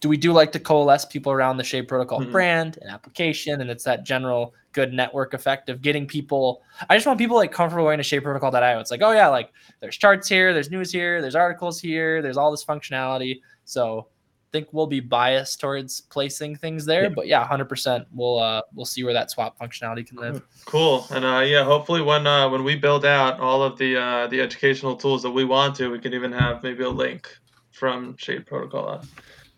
do 0.01 0.09
we 0.09 0.17
do 0.17 0.33
like 0.33 0.51
to 0.51 0.59
coalesce 0.59 1.05
people 1.05 1.31
around 1.31 1.57
the 1.57 1.63
Shade 1.63 1.87
Protocol 1.87 2.19
Mhm. 2.21 2.31
brand 2.31 2.77
and 2.81 2.89
application, 2.89 3.61
and 3.61 3.69
it's 3.69 3.83
that 3.85 4.03
general 4.03 4.53
good 4.73 4.93
network 4.93 5.33
effect 5.33 5.69
of 5.69 5.81
getting 5.81 6.07
people. 6.07 6.61
I 6.89 6.95
just 6.95 7.05
want 7.05 7.19
people 7.19 7.37
like 7.37 7.51
comfortable 7.51 7.85
going 7.85 7.99
to 7.99 8.03
shadeprotocol.io. 8.03 8.79
It's 8.79 8.89
like, 8.91 9.01
oh 9.03 9.11
yeah, 9.11 9.27
like 9.27 9.51
there's 9.79 9.95
charts 9.97 10.27
here, 10.27 10.53
there's 10.53 10.71
news 10.71 10.91
here, 10.91 11.21
there's 11.21 11.35
articles 11.35 11.79
here, 11.79 12.21
there's 12.21 12.37
all 12.37 12.49
this 12.51 12.65
functionality. 12.65 13.41
So 13.65 14.07
I 14.09 14.51
think 14.51 14.69
we'll 14.71 14.87
be 14.87 14.99
biased 15.01 15.59
towards 15.59 16.01
placing 16.01 16.55
things 16.55 16.83
there, 16.85 17.03
Yeah. 17.03 17.09
but 17.09 17.27
yeah, 17.27 17.45
hundred 17.45 17.69
percent. 17.69 18.07
We'll 18.11 18.39
uh 18.39 18.61
we'll 18.73 18.85
see 18.85 19.03
where 19.03 19.13
that 19.13 19.29
swap 19.29 19.59
functionality 19.59 20.07
can 20.07 20.17
live. 20.17 20.41
Cool, 20.65 21.05
and 21.11 21.23
uh, 21.23 21.41
yeah, 21.45 21.63
hopefully 21.63 22.01
when 22.01 22.25
uh, 22.25 22.49
when 22.49 22.63
we 22.63 22.75
build 22.75 23.05
out 23.05 23.39
all 23.39 23.61
of 23.61 23.77
the 23.77 23.97
uh, 24.01 24.27
the 24.27 24.41
educational 24.41 24.95
tools 24.95 25.21
that 25.21 25.31
we 25.31 25.43
want 25.45 25.75
to, 25.75 25.89
we 25.91 25.99
can 25.99 26.13
even 26.15 26.31
have 26.31 26.63
maybe 26.63 26.83
a 26.83 26.89
link 26.89 27.27
from 27.71 28.15
Shade 28.17 28.45
Protocol 28.47 29.01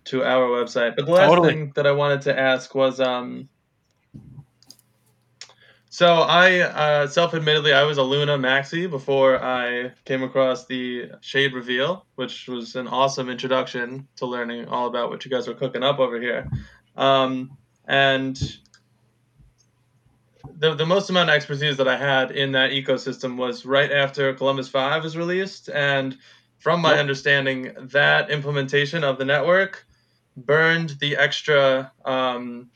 to 0.06 0.24
our 0.24 0.48
website. 0.50 0.96
But 0.96 1.06
the 1.06 1.12
last 1.12 1.30
Totally. 1.30 1.54
thing 1.54 1.72
that 1.76 1.88
I 1.88 1.92
wanted 1.92 2.22
to 2.24 2.38
ask 2.38 2.74
was, 2.76 3.00
um, 3.00 3.50
so 5.90 6.08
I 6.08 6.60
uh, 6.62 7.08
self-admittedly 7.08 7.74
I 7.74 7.84
was 7.84 7.98
a 7.98 8.04
Luna 8.04 8.38
maxi 8.38 8.90
before 8.90 9.44
I 9.44 9.92
came 10.06 10.24
across 10.24 10.66
the 10.66 11.12
Shade 11.22 11.54
Reveal, 11.54 12.06
which 12.16 12.48
was 12.48 12.76
an 12.76 12.88
awesome 12.88 13.30
introduction 13.30 14.08
to 14.18 14.26
learning 14.26 14.68
all 14.68 14.88
about 14.88 15.10
what 15.10 15.24
you 15.24 15.32
guys 15.32 15.48
were 15.48 15.54
cooking 15.54 15.84
up 15.84 16.00
over 16.00 16.20
here, 16.20 16.50
um, 16.96 17.56
and 17.86 18.58
the, 20.58 20.76
the 20.76 20.86
most 20.86 21.10
amount 21.10 21.30
of 21.30 21.36
expertise 21.36 21.78
that 21.78 21.88
I 21.88 21.98
had 21.98 22.32
in 22.32 22.52
that 22.54 22.72
ecosystem 22.72 23.38
was 23.38 23.66
right 23.66 23.92
after 23.92 24.34
Columbus 24.34 24.70
5 24.70 25.04
was 25.04 25.18
released. 25.18 25.70
And 25.70 26.18
from 26.58 26.82
my 26.82 26.92
Yep. 26.92 27.00
understanding, 27.00 27.74
that 27.92 28.30
implementation 28.30 29.04
of 29.04 29.18
the 29.18 29.26
network 29.26 29.86
burned 30.36 30.92
the 31.00 31.16
extra 31.18 31.92
um, 32.06 32.70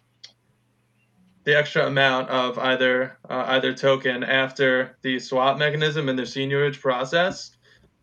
the 1.44 1.58
extra 1.58 1.88
amount 1.88 2.30
of 2.30 2.60
either 2.60 3.18
uh, 3.30 3.46
either 3.48 3.74
token 3.74 4.24
after 4.24 4.98
the 5.02 5.18
swap 5.20 5.58
mechanism 5.58 6.10
and 6.10 6.20
the 6.20 6.24
seigniorage 6.24 6.82
process. 6.82 7.52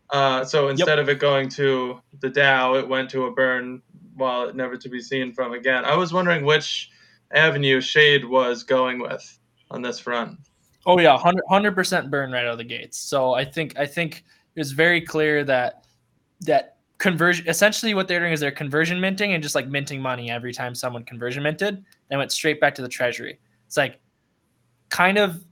Uh, 0.09 0.43
so 0.43 0.69
instead 0.69 0.99
of 0.99 1.09
it 1.09 1.19
going 1.19 1.49
to 1.49 1.99
the 2.19 2.29
DAO, 2.29 2.79
it 2.79 2.87
went 2.87 3.09
to 3.09 3.25
a 3.25 3.31
burn 3.31 3.81
wallet, 4.15 4.55
never 4.55 4.77
to 4.77 4.89
be 4.89 4.99
seen 4.99 5.33
from 5.33 5.53
again. 5.53 5.85
I 5.85 5.95
was 5.95 6.13
wondering 6.13 6.45
which 6.45 6.89
avenue 7.33 7.81
Shade 7.81 8.25
was 8.25 8.63
going 8.63 8.99
with 8.99 9.39
on 9.71 9.81
this 9.81 9.99
front. 9.99 10.39
Oh 10.85 10.99
yeah, 10.99 11.13
100 11.13 11.73
percent 11.73 12.11
burn 12.11 12.31
right 12.31 12.45
out 12.45 12.53
of 12.53 12.57
the 12.57 12.63
gates. 12.63 12.97
So 12.97 13.33
I 13.33 13.45
think 13.45 13.77
I 13.77 13.85
think 13.85 14.23
it's 14.55 14.71
very 14.71 15.01
clear 15.01 15.43
that 15.43 15.85
that 16.41 16.74
conversion 16.97 17.47
essentially 17.47 17.93
what 17.93 18.07
they're 18.07 18.19
doing 18.19 18.31
is 18.31 18.39
they're 18.39 18.51
conversion 18.51 18.99
minting 18.99 19.33
and 19.33 19.43
just 19.43 19.55
like 19.55 19.67
minting 19.67 20.01
money 20.01 20.31
every 20.31 20.53
time 20.53 20.73
someone 20.73 21.03
conversion 21.03 21.43
minted, 21.43 21.83
then 22.09 22.17
went 22.17 22.31
straight 22.31 22.59
back 22.61 22.75
to 22.75 22.81
the 22.81 22.87
treasury. 22.87 23.39
It's 23.67 23.77
like 23.77 23.99
kind 24.89 25.17
of 25.17 25.43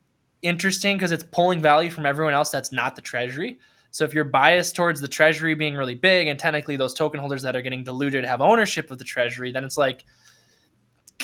interesting 0.41 0.97
because 0.97 1.11
it's 1.11 1.25
pulling 1.31 1.61
value 1.61 1.89
from 1.89 2.05
everyone 2.05 2.33
else 2.33 2.49
that's 2.49 2.71
not 2.71 2.95
the 2.95 3.01
treasury. 3.01 3.59
So 3.91 4.03
if 4.03 4.13
you're 4.13 4.23
biased 4.23 4.75
towards 4.75 5.01
the 5.01 5.07
treasury 5.07 5.53
being 5.53 5.75
really 5.75 5.95
big 5.95 6.27
and 6.27 6.39
technically 6.39 6.77
those 6.77 6.93
token 6.93 7.19
holders 7.19 7.41
that 7.43 7.55
are 7.55 7.61
getting 7.61 7.83
diluted 7.83 8.25
have 8.25 8.41
ownership 8.41 8.89
of 8.89 8.97
the 8.97 9.03
treasury, 9.03 9.51
then 9.51 9.63
it's 9.63 9.77
like 9.77 10.03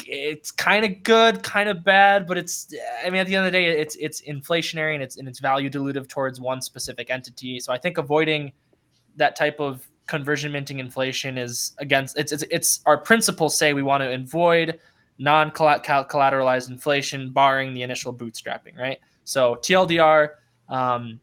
it's 0.05 0.51
kind 0.51 0.85
of 0.85 1.01
good, 1.03 1.41
kind 1.43 1.67
of 1.67 1.83
bad, 1.83 2.27
but 2.27 2.37
it's 2.37 2.73
I 3.03 3.09
mean 3.09 3.21
at 3.21 3.27
the 3.27 3.35
end 3.35 3.45
of 3.45 3.51
the 3.51 3.57
day 3.57 3.67
it's 3.67 3.95
it's 3.95 4.21
inflationary 4.21 4.93
and 4.93 5.01
it's 5.01 5.17
and 5.17 5.27
it's 5.27 5.39
value 5.39 5.69
dilutive 5.69 6.07
towards 6.07 6.39
one 6.39 6.61
specific 6.61 7.09
entity. 7.09 7.59
So 7.59 7.73
I 7.73 7.77
think 7.77 7.97
avoiding 7.97 8.51
that 9.15 9.35
type 9.35 9.59
of 9.59 9.87
conversion 10.09 10.51
minting 10.51 10.79
inflation 10.79 11.37
is 11.37 11.73
against 11.77 12.17
it's 12.17 12.31
it's, 12.31 12.43
it's 12.49 12.81
our 12.87 12.97
principles 12.97 13.55
say 13.55 13.73
we 13.73 13.83
want 13.83 14.01
to 14.01 14.11
avoid 14.11 14.79
non-collateralized 15.19 16.69
inflation 16.69 17.29
barring 17.31 17.73
the 17.73 17.83
initial 17.83 18.13
bootstrapping 18.13 18.75
right? 18.77 18.99
So 19.23 19.55
tldr 19.61 20.31
um, 20.67 21.19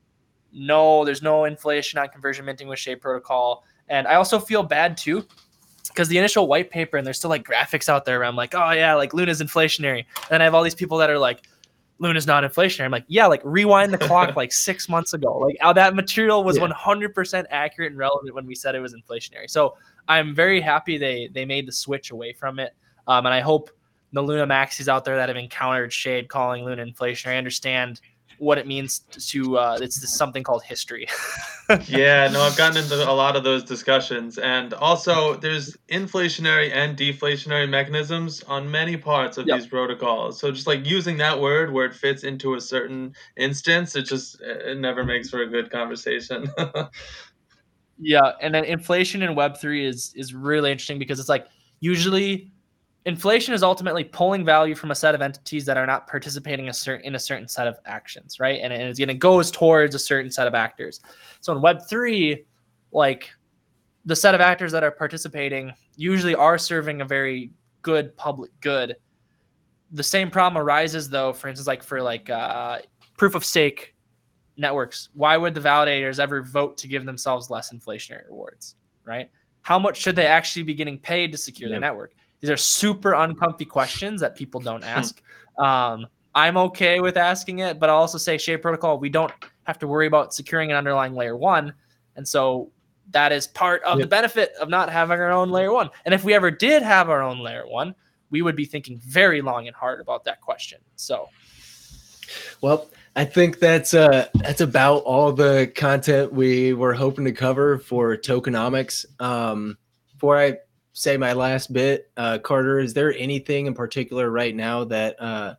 no 0.52 1.04
there's 1.04 1.20
no 1.20 1.44
inflation 1.44 1.98
on 1.98 2.08
conversion 2.08 2.44
minting 2.44 2.68
with 2.68 2.78
shade 2.78 3.00
protocol. 3.00 3.64
And 3.88 4.06
i 4.06 4.14
also 4.14 4.38
feel 4.38 4.62
bad 4.62 4.96
too 4.96 5.26
because 5.88 6.08
the 6.08 6.18
initial 6.18 6.46
white 6.46 6.70
paper 6.70 6.96
and 6.96 7.06
there's 7.06 7.18
still 7.18 7.30
like 7.30 7.46
graphics 7.46 7.88
out 7.88 8.04
there 8.04 8.24
i'm 8.24 8.36
like 8.36 8.54
oh 8.54 8.70
yeah 8.70 8.94
like 8.94 9.14
luna's 9.14 9.42
inflationary. 9.42 10.04
And 10.30 10.42
i 10.42 10.44
have 10.44 10.54
all 10.54 10.62
these 10.62 10.76
people 10.76 10.96
that 10.98 11.10
are 11.10 11.18
like 11.18 11.42
Luna's 11.98 12.26
not 12.26 12.44
inflationary. 12.44 12.84
I'm 12.84 12.90
like, 12.90 13.04
yeah, 13.08 13.26
like 13.26 13.40
rewind 13.44 13.92
the 13.92 13.98
clock 13.98 14.36
like 14.36 14.52
six 14.52 14.88
months 14.88 15.14
ago. 15.14 15.38
Like 15.38 15.56
how 15.60 15.72
that 15.72 15.94
material 15.94 16.44
was 16.44 16.58
yeah. 16.58 16.68
100% 16.68 17.44
accurate 17.50 17.92
and 17.92 17.98
relevant 17.98 18.34
when 18.34 18.46
we 18.46 18.54
said 18.54 18.74
it 18.74 18.80
was 18.80 18.94
inflationary. 18.94 19.48
So 19.48 19.76
I'm 20.08 20.34
very 20.34 20.60
happy 20.60 20.98
they 20.98 21.28
they 21.32 21.44
made 21.44 21.66
the 21.66 21.72
switch 21.72 22.10
away 22.10 22.32
from 22.32 22.58
it. 22.58 22.74
Um, 23.06 23.26
and 23.26 23.34
I 23.34 23.40
hope 23.40 23.70
the 24.12 24.22
Luna 24.22 24.46
Maxis 24.46 24.88
out 24.88 25.04
there 25.04 25.16
that 25.16 25.28
have 25.28 25.36
encountered 25.36 25.92
Shade 25.92 26.28
calling 26.28 26.64
Luna 26.64 26.84
inflationary 26.84 27.38
understand 27.38 28.00
what 28.38 28.58
it 28.58 28.66
means 28.66 29.00
to 29.10 29.58
uh, 29.58 29.78
it's 29.80 30.16
something 30.16 30.42
called 30.42 30.62
history. 30.62 31.06
yeah, 31.86 32.28
no, 32.28 32.42
I've 32.42 32.56
gotten 32.56 32.82
into 32.82 33.08
a 33.08 33.12
lot 33.12 33.36
of 33.36 33.44
those 33.44 33.64
discussions, 33.64 34.38
and 34.38 34.74
also 34.74 35.36
there's 35.36 35.76
inflationary 35.88 36.70
and 36.72 36.96
deflationary 36.96 37.68
mechanisms 37.68 38.42
on 38.44 38.70
many 38.70 38.96
parts 38.96 39.38
of 39.38 39.46
yep. 39.46 39.58
these 39.58 39.66
protocols. 39.66 40.38
So 40.38 40.50
just 40.52 40.66
like 40.66 40.86
using 40.86 41.16
that 41.18 41.40
word 41.40 41.72
where 41.72 41.86
it 41.86 41.94
fits 41.94 42.24
into 42.24 42.54
a 42.54 42.60
certain 42.60 43.14
instance, 43.36 43.96
it 43.96 44.02
just 44.02 44.40
it 44.40 44.78
never 44.78 45.04
makes 45.04 45.30
for 45.30 45.42
a 45.42 45.46
good 45.46 45.70
conversation. 45.70 46.50
yeah, 47.98 48.32
and 48.40 48.54
then 48.54 48.64
inflation 48.64 49.22
in 49.22 49.34
Web 49.34 49.58
three 49.58 49.86
is 49.86 50.12
is 50.14 50.34
really 50.34 50.70
interesting 50.70 50.98
because 50.98 51.18
it's 51.18 51.28
like 51.28 51.46
usually 51.80 52.50
inflation 53.06 53.54
is 53.54 53.62
ultimately 53.62 54.04
pulling 54.04 54.44
value 54.44 54.74
from 54.74 54.90
a 54.90 54.94
set 54.94 55.14
of 55.14 55.22
entities 55.22 55.64
that 55.64 55.76
are 55.76 55.86
not 55.86 56.06
participating 56.08 56.68
a 56.68 56.72
certain 56.72 57.06
in 57.06 57.14
a 57.14 57.18
certain 57.18 57.48
set 57.48 57.66
of 57.66 57.78
actions, 57.86 58.38
right? 58.38 58.60
And, 58.62 58.72
and 58.72 58.82
it's 58.82 58.98
going 58.98 59.08
to 59.08 59.14
goes 59.14 59.50
towards 59.50 59.94
a 59.94 59.98
certain 59.98 60.30
set 60.30 60.46
of 60.46 60.54
actors. 60.54 61.00
So 61.40 61.52
in 61.52 61.62
Web 61.62 61.78
three, 61.88 62.44
like 62.92 63.30
the 64.04 64.16
set 64.16 64.34
of 64.34 64.40
actors 64.40 64.72
that 64.72 64.84
are 64.84 64.90
participating 64.90 65.72
usually 65.96 66.34
are 66.34 66.58
serving 66.58 67.00
a 67.00 67.04
very 67.04 67.52
good 67.82 68.14
public 68.16 68.50
good. 68.60 68.96
The 69.92 70.02
same 70.02 70.30
problem 70.30 70.60
arises 70.60 71.08
though, 71.08 71.32
for 71.32 71.48
instance, 71.48 71.68
like 71.68 71.82
for 71.82 72.02
like 72.02 72.28
uh, 72.28 72.80
proof 73.16 73.36
of 73.36 73.44
stake 73.44 73.94
networks. 74.56 75.10
Why 75.14 75.36
would 75.36 75.54
the 75.54 75.60
validators 75.60 76.18
ever 76.18 76.42
vote 76.42 76.76
to 76.78 76.88
give 76.88 77.04
themselves 77.04 77.50
less 77.50 77.72
inflationary 77.72 78.26
rewards, 78.28 78.74
right? 79.04 79.30
How 79.62 79.78
much 79.78 79.96
should 79.96 80.16
they 80.16 80.26
actually 80.26 80.64
be 80.64 80.74
getting 80.74 80.98
paid 80.98 81.30
to 81.32 81.38
secure 81.38 81.68
yep. 81.68 81.74
their 81.74 81.80
network? 81.80 82.14
These 82.46 82.52
are 82.52 82.56
super 82.56 83.14
uncomfy 83.14 83.64
questions 83.64 84.20
that 84.20 84.36
people 84.36 84.60
don't 84.60 84.84
hmm. 84.84 84.88
ask. 84.88 85.20
Um, 85.58 86.06
I'm 86.32 86.56
okay 86.56 87.00
with 87.00 87.16
asking 87.16 87.58
it, 87.58 87.80
but 87.80 87.90
I'll 87.90 87.96
also 87.96 88.18
say 88.18 88.38
Shade 88.38 88.58
Protocol, 88.58 88.98
we 89.00 89.08
don't 89.08 89.32
have 89.64 89.80
to 89.80 89.88
worry 89.88 90.06
about 90.06 90.32
securing 90.32 90.70
an 90.70 90.76
underlying 90.76 91.14
layer 91.14 91.36
one. 91.36 91.74
And 92.14 92.28
so 92.28 92.70
that 93.10 93.32
is 93.32 93.48
part 93.48 93.82
of 93.82 93.98
the 93.98 94.06
benefit 94.06 94.52
of 94.60 94.68
not 94.68 94.90
having 94.90 95.18
our 95.18 95.32
own 95.32 95.50
layer 95.50 95.72
one. 95.72 95.90
And 96.04 96.14
if 96.14 96.22
we 96.22 96.34
ever 96.34 96.52
did 96.52 96.84
have 96.84 97.10
our 97.10 97.20
own 97.20 97.40
layer 97.40 97.66
one, 97.66 97.96
we 98.30 98.42
would 98.42 98.54
be 98.54 98.64
thinking 98.64 99.00
very 99.00 99.42
long 99.42 99.66
and 99.66 99.74
hard 99.74 100.00
about 100.00 100.22
that 100.24 100.40
question. 100.40 100.78
So, 100.94 101.28
well, 102.60 102.88
I 103.16 103.24
think 103.24 103.58
that's 103.58 103.92
uh 103.92 104.28
that's 104.34 104.60
about 104.60 104.98
all 104.98 105.32
the 105.32 105.72
content 105.74 106.32
we 106.32 106.74
were 106.74 106.94
hoping 106.94 107.24
to 107.24 107.32
cover 107.32 107.78
for 107.78 108.16
tokenomics. 108.16 109.04
Um, 109.20 109.78
before 110.12 110.38
I 110.38 110.58
say 110.96 111.18
my 111.18 111.34
last 111.34 111.74
bit, 111.74 112.10
uh, 112.16 112.38
Carter, 112.38 112.78
is 112.78 112.94
there 112.94 113.14
anything 113.18 113.66
in 113.66 113.74
particular 113.74 114.30
right 114.30 114.56
now 114.56 114.82
that 114.84 115.20
uh, 115.20 115.54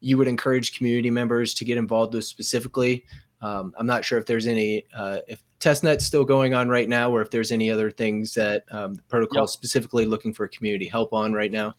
you 0.00 0.18
would 0.18 0.26
encourage 0.26 0.76
community 0.76 1.08
members 1.08 1.54
to 1.54 1.64
get 1.64 1.78
involved 1.78 2.14
with 2.14 2.24
specifically? 2.24 3.04
Um, 3.42 3.72
I'm 3.78 3.86
not 3.86 4.04
sure 4.04 4.18
if 4.18 4.26
there's 4.26 4.48
any, 4.48 4.84
uh, 4.92 5.18
if 5.28 5.40
testnet's 5.60 6.04
still 6.04 6.24
going 6.24 6.52
on 6.52 6.68
right 6.68 6.88
now, 6.88 7.12
or 7.12 7.22
if 7.22 7.30
there's 7.30 7.52
any 7.52 7.70
other 7.70 7.92
things 7.92 8.34
that 8.34 8.64
um, 8.72 8.94
the 8.94 9.02
protocol 9.02 9.42
yep. 9.42 9.50
specifically 9.50 10.04
looking 10.04 10.34
for 10.34 10.48
community 10.48 10.86
help 10.86 11.12
on 11.12 11.32
right 11.32 11.52
now. 11.52 11.74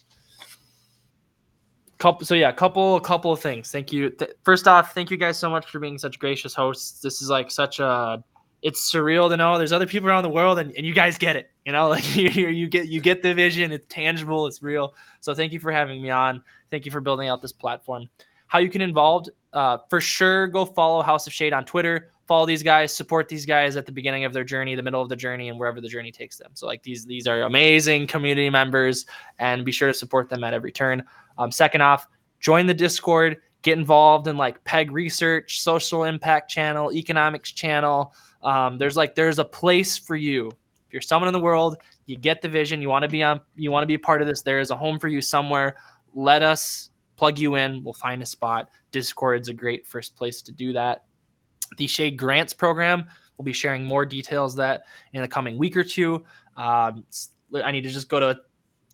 Couple, 1.98 2.26
so 2.26 2.36
yeah, 2.36 2.54
couple, 2.54 2.96
a 2.96 3.02
couple 3.02 3.34
of 3.34 3.42
things. 3.42 3.70
Thank 3.70 3.92
you. 3.92 4.16
First 4.44 4.66
off, 4.66 4.94
thank 4.94 5.12
you 5.12 5.18
guys 5.18 5.38
so 5.38 5.50
much 5.50 5.70
for 5.70 5.80
being 5.80 5.98
such 5.98 6.20
gracious 6.20 6.54
hosts. 6.54 7.02
This 7.02 7.22
is 7.22 7.30
like 7.30 7.52
such 7.52 7.82
a 7.82 8.24
it's 8.64 8.92
surreal 8.92 9.30
to 9.30 9.38
know. 9.38 9.58
There's 9.60 9.74
other 9.74 9.86
people 9.86 10.10
around 10.10 10.24
the 10.24 10.30
world 10.30 10.58
and, 10.58 10.76
and 10.76 10.86
you 10.86 10.94
guys 10.94 11.18
get 11.18 11.36
it 11.36 11.52
you 11.66 11.72
know 11.72 11.90
like 11.90 12.16
you, 12.16 12.30
you 12.30 12.68
get 12.68 12.88
you 12.88 13.02
get 13.02 13.22
the 13.22 13.34
vision. 13.34 13.72
It's 13.72 13.86
tangible. 13.88 14.48
It's 14.48 14.62
real. 14.62 14.96
So 15.20 15.34
thank 15.34 15.54
you 15.54 15.60
for 15.60 15.72
having 15.72 16.02
me 16.02 16.10
on. 16.10 16.44
Thank 16.72 16.86
you 16.86 16.92
for 16.92 17.02
building 17.02 17.30
out 17.30 17.42
this 17.42 17.54
platform. 17.54 18.10
How 18.48 18.60
you 18.60 18.70
can 18.70 18.82
involved 18.82 19.30
uh, 19.54 19.80
for 19.90 20.02
sure 20.02 20.48
go 20.48 20.66
follow 20.66 21.02
house 21.02 21.28
of 21.28 21.34
shade 21.34 21.54
on 21.54 21.66
twitter. 21.66 22.10
Follow 22.26 22.46
these 22.46 22.64
guys 22.64 22.94
support 22.94 23.28
these 23.28 23.46
guys 23.46 23.76
at 23.76 23.86
the 23.86 23.92
beginning 23.92 24.24
of 24.24 24.32
their 24.32 24.46
journey 24.46 24.76
the 24.76 24.82
middle 24.82 25.02
of 25.02 25.10
the 25.10 25.16
journey 25.16 25.50
and 25.50 25.60
wherever 25.60 25.82
the 25.82 25.90
journey 25.90 26.12
takes 26.12 26.38
them. 26.38 26.52
So 26.54 26.68
like 26.68 26.82
these 26.84 27.06
these 27.06 27.28
are 27.28 27.44
amazing 27.44 28.08
community 28.08 28.50
members 28.50 29.06
and 29.40 29.66
be 29.66 29.72
sure 29.72 29.90
to 29.90 29.94
support 29.94 30.30
them 30.30 30.44
at 30.44 30.54
every 30.54 30.72
turn. 30.72 31.04
Um, 31.38 31.52
second 31.52 31.82
off 31.82 32.08
join 32.40 32.68
the 32.68 32.74
discord. 32.74 33.38
Get 33.62 33.78
involved 33.78 34.28
in 34.28 34.36
like 34.36 34.62
peg 34.66 34.92
research 34.92 35.62
social 35.62 36.04
impact 36.04 36.52
channel 36.52 36.92
economics 36.92 37.52
channel 37.54 38.14
um, 38.44 38.78
there's 38.78 38.98
like 38.98 39.16
there's 39.16 39.40
a 39.40 39.46
place 39.46 39.98
for 39.98 40.16
you. 40.16 40.48
If 40.48 40.94
you're 40.94 41.02
someone 41.02 41.28
in 41.28 41.34
the 41.34 41.40
world, 41.40 41.78
you 42.06 42.18
get 42.18 42.42
the 42.42 42.50
vision, 42.50 42.82
you 42.82 42.90
want 42.90 43.04
to 43.04 43.10
be 43.10 43.24
on, 43.24 43.42
you 43.56 43.72
want 43.72 43.84
to 43.84 43.88
be 43.88 43.96
a 43.96 44.00
part 44.00 44.22
of 44.22 44.28
this. 44.28 44.42
There 44.42 44.60
is 44.60 44.72
a 44.72 44.76
home 44.76 45.00
for 45.00 45.08
you 45.08 45.22
somewhere. 45.22 45.78
Let 46.14 46.44
us 46.44 46.90
plug 47.16 47.40
you 47.40 47.56
in. 47.56 47.84
We'll 47.84 47.94
find 47.94 48.22
a 48.22 48.26
spot. 48.26 48.70
Discord's 48.92 49.50
a 49.50 49.54
great 49.54 49.88
first 49.88 50.16
place 50.16 50.42
to 50.44 50.52
do 50.52 50.74
that. 50.74 51.06
The 51.78 51.88
Shade 51.88 52.18
Grants 52.18 52.54
program. 52.54 53.06
We'll 53.38 53.46
be 53.46 53.54
sharing 53.54 53.84
more 53.84 54.06
details 54.06 54.56
that 54.58 54.84
in 55.14 55.22
the 55.22 55.28
coming 55.28 55.58
week 55.58 55.76
or 55.76 55.84
two. 55.84 56.24
Um, 56.56 57.04
I 57.64 57.72
need 57.72 57.82
to 57.82 57.90
just 57.90 58.10
go 58.10 58.20
to 58.20 58.40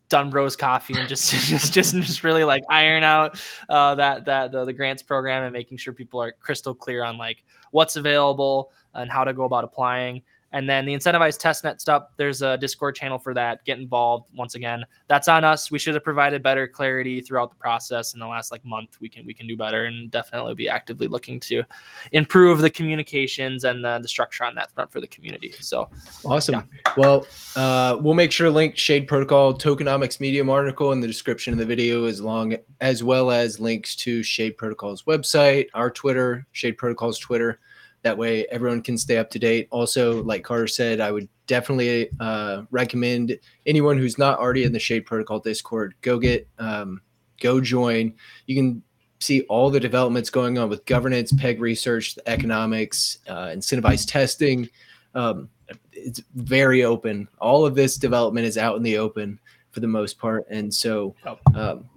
Dutch 0.09 0.29
Bros 0.29 0.55
Coffee 0.55 0.95
and 0.97 1.07
just 1.07 1.31
just 1.47 1.73
just 1.73 1.95
just 1.95 2.23
really 2.23 2.43
like 2.43 2.63
iron 2.69 3.03
out 3.03 3.39
uh, 3.69 3.95
that 3.95 4.25
that 4.25 4.51
the, 4.51 4.65
the 4.65 4.73
grants 4.73 5.03
program 5.03 5.43
and 5.43 5.53
making 5.53 5.77
sure 5.77 5.93
people 5.93 6.21
are 6.21 6.33
crystal 6.33 6.73
clear 6.73 7.03
on 7.03 7.17
like 7.17 7.43
what's 7.71 7.95
available 7.95 8.71
and 8.93 9.09
how 9.09 9.23
to 9.23 9.33
go 9.33 9.43
about 9.43 9.63
applying. 9.63 10.21
And 10.51 10.69
then 10.69 10.85
the 10.85 10.93
incentivized 10.93 11.39
testnet 11.39 11.79
stuff, 11.79 12.07
there's 12.17 12.41
a 12.41 12.57
Discord 12.57 12.95
channel 12.95 13.19
for 13.19 13.33
that. 13.33 13.63
Get 13.65 13.79
involved. 13.79 14.25
Once 14.33 14.55
again, 14.55 14.83
that's 15.07 15.27
on 15.27 15.43
us. 15.43 15.69
We 15.69 15.77
should 15.77 15.93
have 15.93 16.03
provided 16.03 16.41
better 16.41 16.67
clarity 16.67 17.21
throughout 17.21 17.49
the 17.49 17.55
process 17.55 18.13
in 18.13 18.19
the 18.19 18.27
last 18.27 18.51
like 18.51 18.65
month. 18.65 18.97
We 18.99 19.09
can 19.09 19.25
we 19.25 19.33
can 19.33 19.47
do 19.47 19.55
better 19.55 19.85
and 19.85 20.09
definitely 20.09 20.55
be 20.55 20.67
actively 20.67 21.07
looking 21.07 21.39
to 21.41 21.63
improve 22.11 22.59
the 22.59 22.69
communications 22.69 23.63
and 23.63 23.83
the, 23.83 23.99
the 23.99 24.07
structure 24.07 24.43
on 24.43 24.55
that 24.55 24.71
front 24.71 24.91
for 24.91 24.99
the 24.99 25.07
community. 25.07 25.53
So 25.59 25.89
awesome. 26.25 26.55
Yeah. 26.55 26.93
Well, 26.97 27.27
uh, 27.55 27.97
we'll 27.99 28.15
make 28.15 28.31
sure 28.31 28.47
to 28.47 28.51
link 28.51 28.77
Shade 28.77 29.07
Protocol 29.07 29.53
tokenomics 29.53 30.19
medium 30.19 30.49
article 30.49 30.91
in 30.91 30.99
the 30.99 31.07
description 31.07 31.53
of 31.53 31.59
the 31.59 31.65
video 31.65 32.05
as 32.05 32.21
long 32.21 32.55
as 32.81 33.03
well 33.03 33.31
as 33.31 33.59
links 33.59 33.95
to 33.97 34.23
Shade 34.23 34.57
Protocol's 34.57 35.03
website, 35.03 35.67
our 35.73 35.91
Twitter, 35.91 36.47
Shade 36.53 36.77
Protocol's 36.77 37.19
Twitter 37.19 37.59
that 38.03 38.17
way, 38.17 38.45
everyone 38.47 38.81
can 38.81 38.97
stay 38.97 39.17
up 39.17 39.29
to 39.31 39.39
date. 39.39 39.67
Also, 39.71 40.23
like 40.23 40.43
Carter 40.43 40.67
said, 40.67 41.01
I 41.01 41.11
would 41.11 41.27
definitely 41.47 42.09
uh, 42.19 42.63
recommend 42.71 43.37
anyone 43.65 43.97
who's 43.97 44.17
not 44.17 44.39
already 44.39 44.63
in 44.63 44.71
the 44.71 44.79
Shade 44.79 45.05
Protocol 45.05 45.39
Discord 45.39 45.95
go 46.01 46.17
get, 46.17 46.47
um, 46.59 47.01
go 47.41 47.59
join. 47.59 48.13
You 48.45 48.55
can 48.55 48.83
see 49.19 49.41
all 49.43 49.69
the 49.69 49.79
developments 49.79 50.29
going 50.29 50.57
on 50.57 50.69
with 50.69 50.85
governance, 50.85 51.33
peg 51.33 51.59
research, 51.59 52.17
economics, 52.25 53.17
uh, 53.27 53.47
incentivized 53.47 54.09
testing. 54.09 54.69
Um, 55.13 55.49
it's 55.91 56.21
very 56.35 56.83
open. 56.85 57.27
All 57.39 57.65
of 57.65 57.75
this 57.75 57.97
development 57.97 58.45
is 58.45 58.57
out 58.57 58.77
in 58.77 58.83
the 58.83 58.97
open 58.97 59.39
for 59.71 59.81
the 59.81 59.87
most 59.87 60.17
part, 60.17 60.47
and 60.49 60.73
so 60.73 61.15
um, 61.53 61.89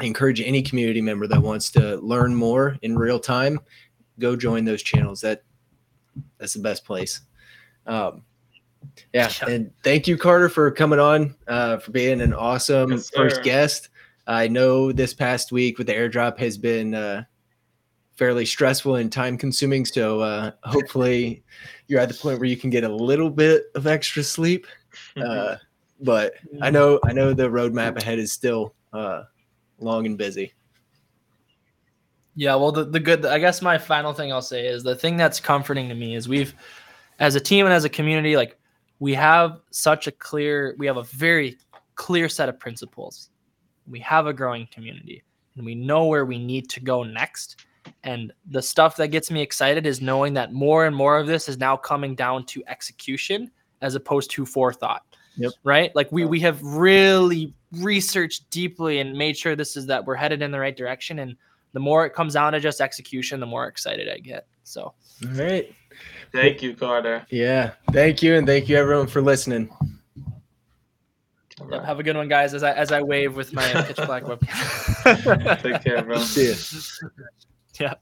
I 0.00 0.04
encourage 0.04 0.40
any 0.40 0.62
community 0.62 1.00
member 1.00 1.26
that 1.26 1.40
wants 1.40 1.70
to 1.72 1.96
learn 1.96 2.34
more 2.34 2.78
in 2.82 2.96
real 2.96 3.20
time 3.20 3.60
go 4.22 4.36
join 4.36 4.64
those 4.64 4.82
channels. 4.82 5.20
That 5.20 5.42
that's 6.38 6.54
the 6.54 6.60
best 6.60 6.84
place. 6.84 7.20
Um, 7.86 8.22
yeah, 9.12 9.30
and 9.46 9.70
thank 9.84 10.08
you, 10.08 10.16
Carter, 10.16 10.48
for 10.48 10.70
coming 10.70 10.98
on, 10.98 11.36
uh, 11.46 11.78
for 11.78 11.90
being 11.90 12.20
an 12.20 12.32
awesome 12.32 12.92
yes, 12.92 13.10
first 13.10 13.42
guest. 13.42 13.90
I 14.26 14.48
know 14.48 14.92
this 14.92 15.12
past 15.12 15.52
week 15.52 15.78
with 15.78 15.88
the 15.88 15.94
airdrop 15.94 16.38
has 16.38 16.56
been 16.56 16.94
uh, 16.94 17.24
fairly 18.14 18.44
stressful 18.44 18.96
and 18.96 19.10
time 19.10 19.36
consuming. 19.36 19.84
So 19.84 20.20
uh, 20.20 20.52
hopefully 20.62 21.42
you're 21.88 22.00
at 22.00 22.08
the 22.08 22.14
point 22.14 22.38
where 22.38 22.48
you 22.48 22.56
can 22.56 22.70
get 22.70 22.84
a 22.84 22.88
little 22.88 23.30
bit 23.30 23.64
of 23.74 23.86
extra 23.86 24.22
sleep. 24.22 24.66
Uh, 25.16 25.56
but 26.02 26.34
I 26.60 26.68
know 26.68 27.00
I 27.02 27.14
know 27.14 27.32
the 27.32 27.48
roadmap 27.48 27.96
ahead 27.96 28.18
is 28.18 28.30
still 28.30 28.74
uh, 28.92 29.22
long 29.78 30.04
and 30.04 30.18
busy. 30.18 30.52
Yeah, 32.34 32.54
well, 32.54 32.72
the, 32.72 32.84
the 32.84 33.00
good, 33.00 33.26
I 33.26 33.38
guess 33.38 33.60
my 33.60 33.76
final 33.78 34.12
thing 34.12 34.32
I'll 34.32 34.40
say 34.40 34.66
is 34.66 34.82
the 34.82 34.96
thing 34.96 35.16
that's 35.16 35.38
comforting 35.38 35.88
to 35.88 35.94
me 35.94 36.14
is 36.14 36.28
we've, 36.28 36.54
as 37.18 37.34
a 37.34 37.40
team 37.40 37.66
and 37.66 37.74
as 37.74 37.84
a 37.84 37.90
community, 37.90 38.36
like 38.36 38.58
we 38.98 39.14
have 39.14 39.60
such 39.70 40.06
a 40.06 40.12
clear, 40.12 40.74
we 40.78 40.86
have 40.86 40.96
a 40.96 41.02
very 41.02 41.58
clear 41.94 42.28
set 42.28 42.48
of 42.48 42.58
principles. 42.58 43.30
We 43.86 44.00
have 44.00 44.26
a 44.26 44.32
growing 44.32 44.66
community 44.72 45.22
and 45.56 45.66
we 45.66 45.74
know 45.74 46.06
where 46.06 46.24
we 46.24 46.38
need 46.38 46.70
to 46.70 46.80
go 46.80 47.02
next. 47.02 47.66
And 48.04 48.32
the 48.46 48.62
stuff 48.62 48.96
that 48.96 49.08
gets 49.08 49.30
me 49.30 49.42
excited 49.42 49.86
is 49.86 50.00
knowing 50.00 50.34
that 50.34 50.52
more 50.52 50.86
and 50.86 50.94
more 50.94 51.18
of 51.18 51.26
this 51.26 51.48
is 51.48 51.58
now 51.58 51.76
coming 51.76 52.14
down 52.14 52.46
to 52.46 52.62
execution 52.66 53.50
as 53.80 53.94
opposed 53.94 54.30
to 54.32 54.46
forethought. 54.46 55.02
Yep. 55.36 55.52
Right? 55.64 55.94
Like 55.96 56.12
we 56.12 56.24
we 56.24 56.40
have 56.40 56.62
really 56.62 57.54
researched 57.72 58.50
deeply 58.50 59.00
and 59.00 59.16
made 59.16 59.36
sure 59.36 59.56
this 59.56 59.76
is 59.76 59.86
that 59.86 60.04
we're 60.04 60.14
headed 60.14 60.42
in 60.42 60.50
the 60.50 60.60
right 60.60 60.76
direction. 60.76 61.18
And 61.20 61.36
the 61.72 61.80
more 61.80 62.06
it 62.06 62.14
comes 62.14 62.34
down 62.34 62.52
to 62.52 62.60
just 62.60 62.80
execution, 62.80 63.40
the 63.40 63.46
more 63.46 63.66
excited 63.66 64.08
I 64.08 64.18
get. 64.18 64.46
So 64.64 64.82
All 64.82 64.94
right. 65.32 65.72
Thank 66.32 66.62
you, 66.62 66.74
Carter. 66.74 67.26
Yeah. 67.30 67.72
Thank 67.92 68.22
you. 68.22 68.36
And 68.36 68.46
thank 68.46 68.68
you 68.68 68.76
everyone 68.76 69.06
for 69.06 69.20
listening. 69.20 69.68
All 71.60 71.70
yep, 71.70 71.84
have 71.84 72.00
a 72.00 72.02
good 72.02 72.16
one, 72.16 72.28
guys. 72.28 72.54
As 72.54 72.62
I 72.62 72.72
as 72.72 72.90
I 72.90 73.02
wave 73.02 73.36
with 73.36 73.52
my 73.52 73.66
pitch 73.82 73.96
black 73.96 74.24
webcam. 74.24 75.62
Take 75.62 75.84
care, 75.84 76.02
bro. 76.02 76.18
See 76.18 76.48
ya. 76.48 76.54
yeah. 77.80 77.94